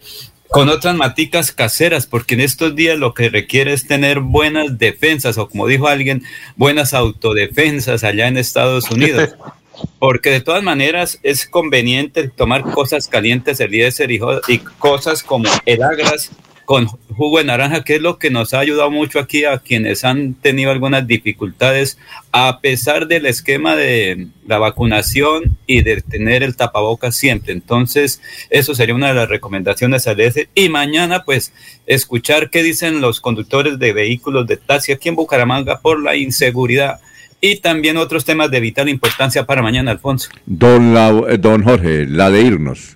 Con 0.49 0.69
otras 0.69 0.95
maticas 0.95 1.51
caseras, 1.51 2.07
porque 2.07 2.35
en 2.35 2.41
estos 2.41 2.77
días 2.77 2.97
lo 2.99 3.15
que 3.15 3.29
requiere 3.31 3.73
es 3.73 3.87
tener 3.89 4.21
buenas 4.21 4.79
defensas, 4.79 5.39
o 5.39 5.49
como 5.49 5.67
dijo 5.67 5.89
alguien, 5.89 6.23
buenas 6.55 6.95
autodefensas 6.95 8.05
allá 8.05 8.29
en 8.29 8.37
Estados 8.39 8.91
Unidos. 8.91 9.31
Porque 9.99 10.31
de 10.31 10.41
todas 10.41 10.63
maneras 10.63 11.19
es 11.23 11.47
conveniente 11.47 12.29
tomar 12.31 12.63
cosas 12.63 13.09
calientes, 13.09 13.61
el 13.61 13.67
Eliezer 13.75 14.11
y, 14.11 14.19
y 14.49 14.59
cosas 14.79 15.23
como 15.23 15.51
el 15.67 15.83
agras 15.83 16.31
con 16.67 16.87
jugo 16.87 17.39
de 17.39 17.45
naranja, 17.45 17.83
que 17.85 17.95
es 17.95 18.03
lo 18.03 18.19
que 18.19 18.29
nos 18.29 18.53
ha 18.53 18.59
ayudado 18.59 18.91
mucho 18.91 19.19
aquí 19.19 19.45
a 19.45 19.59
quienes 19.61 20.05
han 20.05 20.35
tenido 20.35 20.71
algunas 20.71 21.07
dificultades, 21.07 21.97
a 22.33 22.61
pesar 22.61 23.07
del 23.07 23.25
esquema 23.25 23.75
de 23.77 24.27
la 24.47 24.59
vacunación 24.59 25.57
y 25.67 25.83
de 25.83 26.03
tener 26.03 26.43
el 26.43 26.57
tapabocas 26.57 27.17
siempre. 27.17 27.53
Entonces, 27.55 28.21
eso 28.51 28.75
sería 28.75 28.95
una 28.95 29.09
de 29.09 29.15
las 29.15 29.29
recomendaciones 29.29 30.07
al 30.07 30.21
Eliezer. 30.21 30.49
Y 30.55 30.69
mañana, 30.69 31.23
pues, 31.25 31.53
escuchar 31.87 32.51
qué 32.51 32.63
dicen 32.63 33.01
los 33.01 33.21
conductores 33.21 33.79
de 33.79 33.93
vehículos 33.93 34.47
de 34.47 34.57
taxi 34.59 34.93
aquí 34.93 35.09
en 35.09 35.15
Bucaramanga 35.15 35.81
por 35.81 36.03
la 36.03 36.17
inseguridad 36.17 37.01
y 37.41 37.61
también 37.61 37.97
otros 37.97 38.25
temas 38.25 38.51
de 38.51 38.61
vital 38.61 38.89
importancia 38.89 39.47
para 39.47 39.63
mañana, 39.63 39.93
Alfonso. 39.93 40.31
Don, 40.47 40.95
Lau- 40.95 41.27
eh, 41.33 41.39
don 41.39 41.63
Jorge, 41.63 42.07
la 42.07 42.29
de 42.31 42.43
irnos. 42.43 42.96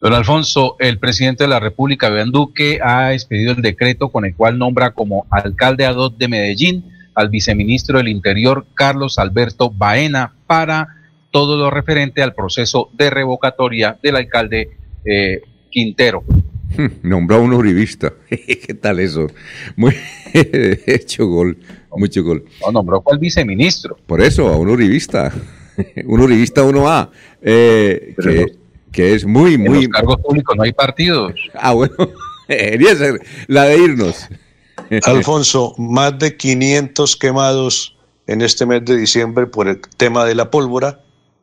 Don 0.00 0.14
Alfonso, 0.14 0.76
el 0.78 0.98
presidente 0.98 1.44
de 1.44 1.48
la 1.48 1.60
República, 1.60 2.08
Iván 2.08 2.30
Duque, 2.30 2.78
ha 2.82 3.12
expedido 3.12 3.52
el 3.52 3.60
decreto 3.60 4.08
con 4.08 4.24
el 4.24 4.34
cual 4.34 4.58
nombra 4.58 4.92
como 4.92 5.26
alcalde 5.28 5.84
ad 5.84 5.96
hoc 5.96 6.16
de 6.16 6.26
Medellín 6.26 6.84
al 7.14 7.28
viceministro 7.28 7.98
del 7.98 8.08
Interior, 8.08 8.66
Carlos 8.72 9.18
Alberto 9.18 9.70
Baena, 9.70 10.32
para 10.46 10.88
todo 11.30 11.58
lo 11.58 11.70
referente 11.70 12.22
al 12.22 12.34
proceso 12.34 12.88
de 12.94 13.10
revocatoria 13.10 13.98
del 14.02 14.16
alcalde 14.16 14.70
eh, 15.04 15.42
Quintero. 15.68 16.24
Nombró 17.02 17.36
a 17.36 17.40
un 17.40 17.52
uribista. 17.52 18.14
¿Qué 18.30 18.72
tal 18.80 19.00
eso? 19.00 19.26
Muy 19.76 19.94
hecho 20.32 21.26
gol, 21.26 21.58
mucho 21.94 22.24
gol. 22.24 22.46
No, 22.64 22.72
nombró 22.72 23.02
al 23.04 23.18
viceministro. 23.18 23.98
Por 24.06 24.22
eso, 24.22 24.48
a 24.48 24.56
un 24.56 24.70
uribista. 24.70 25.30
un 26.06 26.20
uribista 26.20 26.62
1A, 26.62 27.10
eh, 27.42 28.14
que, 28.18 28.59
que 28.92 29.14
es 29.14 29.24
muy, 29.24 29.54
En 29.54 29.62
muy... 29.62 29.84
los 29.84 29.88
cargos 29.88 30.16
públicos 30.18 30.56
no 30.56 30.62
hay 30.62 30.72
partidos. 30.72 31.34
Ah, 31.54 31.72
bueno, 31.72 31.94
Eliezer, 32.48 33.20
la 33.46 33.64
de 33.64 33.78
irnos. 33.78 34.28
Alfonso, 35.04 35.74
más 35.78 36.18
de 36.18 36.36
500 36.36 37.16
quemados 37.16 37.96
en 38.26 38.42
este 38.42 38.66
mes 38.66 38.84
de 38.84 38.96
diciembre 38.96 39.46
por 39.46 39.68
el 39.68 39.80
tema 39.96 40.24
de 40.24 40.34
la 40.34 40.50
pólvora, 40.50 41.00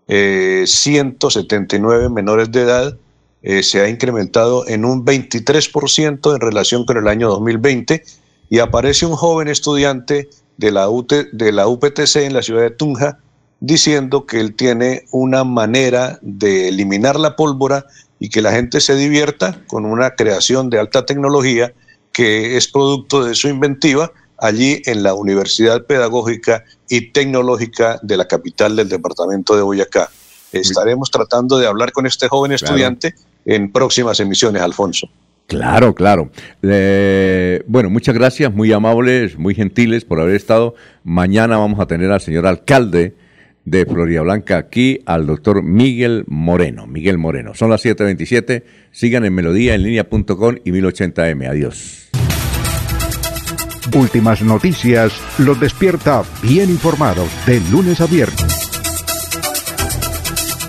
eh, 0.08 0.64
179 0.66 2.10
menores 2.10 2.52
de 2.52 2.62
edad, 2.62 2.98
eh, 3.44 3.64
se 3.64 3.82
ha 3.82 3.90
incrementado 3.90 4.68
en 4.68 4.86
un 4.86 5.06
23% 5.06 6.34
en 6.34 6.42
relación 6.42 6.86
con 6.86 6.98
el 6.98 7.08
año 7.08 7.30
2020 7.30 8.04
y 8.50 8.60
aparece 8.60 9.06
un 9.06 9.16
joven 9.16 9.48
estudiante 9.48 10.30
de 10.58 10.72
la, 10.72 10.90
UT 10.90 11.14
de 11.32 11.52
la 11.52 11.68
UPTC 11.68 12.16
en 12.18 12.34
la 12.34 12.42
ciudad 12.42 12.62
de 12.62 12.72
Tunja 12.72 13.20
diciendo 13.60 14.26
que 14.26 14.40
él 14.40 14.54
tiene 14.56 15.06
una 15.12 15.44
manera 15.44 16.20
de 16.22 16.68
eliminar 16.70 17.20
la 17.20 17.36
pólvora 17.36 17.86
y 18.20 18.30
que 18.30 18.42
la 18.42 18.52
gente 18.52 18.80
se 18.80 18.96
divierta 18.96 19.62
con 19.68 19.86
una 19.86 20.12
creación 20.12 20.70
de 20.70 20.80
alta 20.80 21.06
tecnología 21.06 21.74
que 22.12 22.58
es 22.58 22.68
producto 22.68 23.24
de 23.24 23.36
su 23.36 23.48
inventiva 23.48 24.12
allí 24.40 24.82
en 24.86 25.04
la 25.04 25.14
Universidad 25.14 25.86
Pedagógica 25.86 26.64
y 26.90 27.12
Tecnológica 27.12 28.00
de 28.02 28.18
la 28.18 28.28
capital 28.28 28.76
del 28.76 28.90
departamento 28.90 29.56
de 29.56 29.62
Boyacá. 29.64 30.10
Estaremos 30.52 31.12
tratando 31.12 31.58
de 31.58 31.68
hablar 31.68 31.92
con 31.92 32.06
este 32.06 32.28
joven 32.28 32.50
Claro. 32.50 32.66
estudiante 32.66 33.16
en 33.46 33.72
próximas 33.72 34.20
emisiones, 34.20 34.62
Alfonso. 34.62 35.10
Claro, 35.48 35.96
claro. 35.96 36.30
Eh, 36.62 37.64
bueno, 37.68 37.90
muchas 37.90 38.14
gracias, 38.14 38.54
muy 38.54 38.72
amables, 38.72 39.38
muy 39.38 39.56
gentiles 39.56 40.04
por 40.04 40.20
haber 40.20 40.36
estado. 40.36 40.76
Mañana 41.04 41.58
vamos 41.58 41.80
a 41.80 41.86
tener 41.86 42.12
al 42.12 42.22
señor 42.22 42.46
alcalde 42.48 43.16
de 43.68 43.86
Florida 43.86 44.22
Blanca 44.22 44.58
aquí, 44.58 45.02
al 45.06 45.28
doctor 45.28 45.62
Miguel 45.62 46.24
Moreno. 46.28 46.88
Miguel 46.88 47.18
Moreno. 47.18 47.54
Son 47.54 47.70
las 47.70 47.84
7.27. 47.84 48.64
Sigan 48.92 49.26
en 49.26 49.36
melodía 49.36 49.76
en 49.76 49.84
línea.com 49.84 50.56
y 50.64 50.72
1080m. 50.72 51.50
Adiós. 51.50 52.10
Últimas 53.94 54.42
noticias 54.42 55.14
los 55.38 55.60
despierta 55.60 56.24
bien 56.42 56.70
informados 56.70 57.30
de 57.46 57.60
lunes 57.70 58.00
a 58.00 58.06
viernes. 58.06 58.67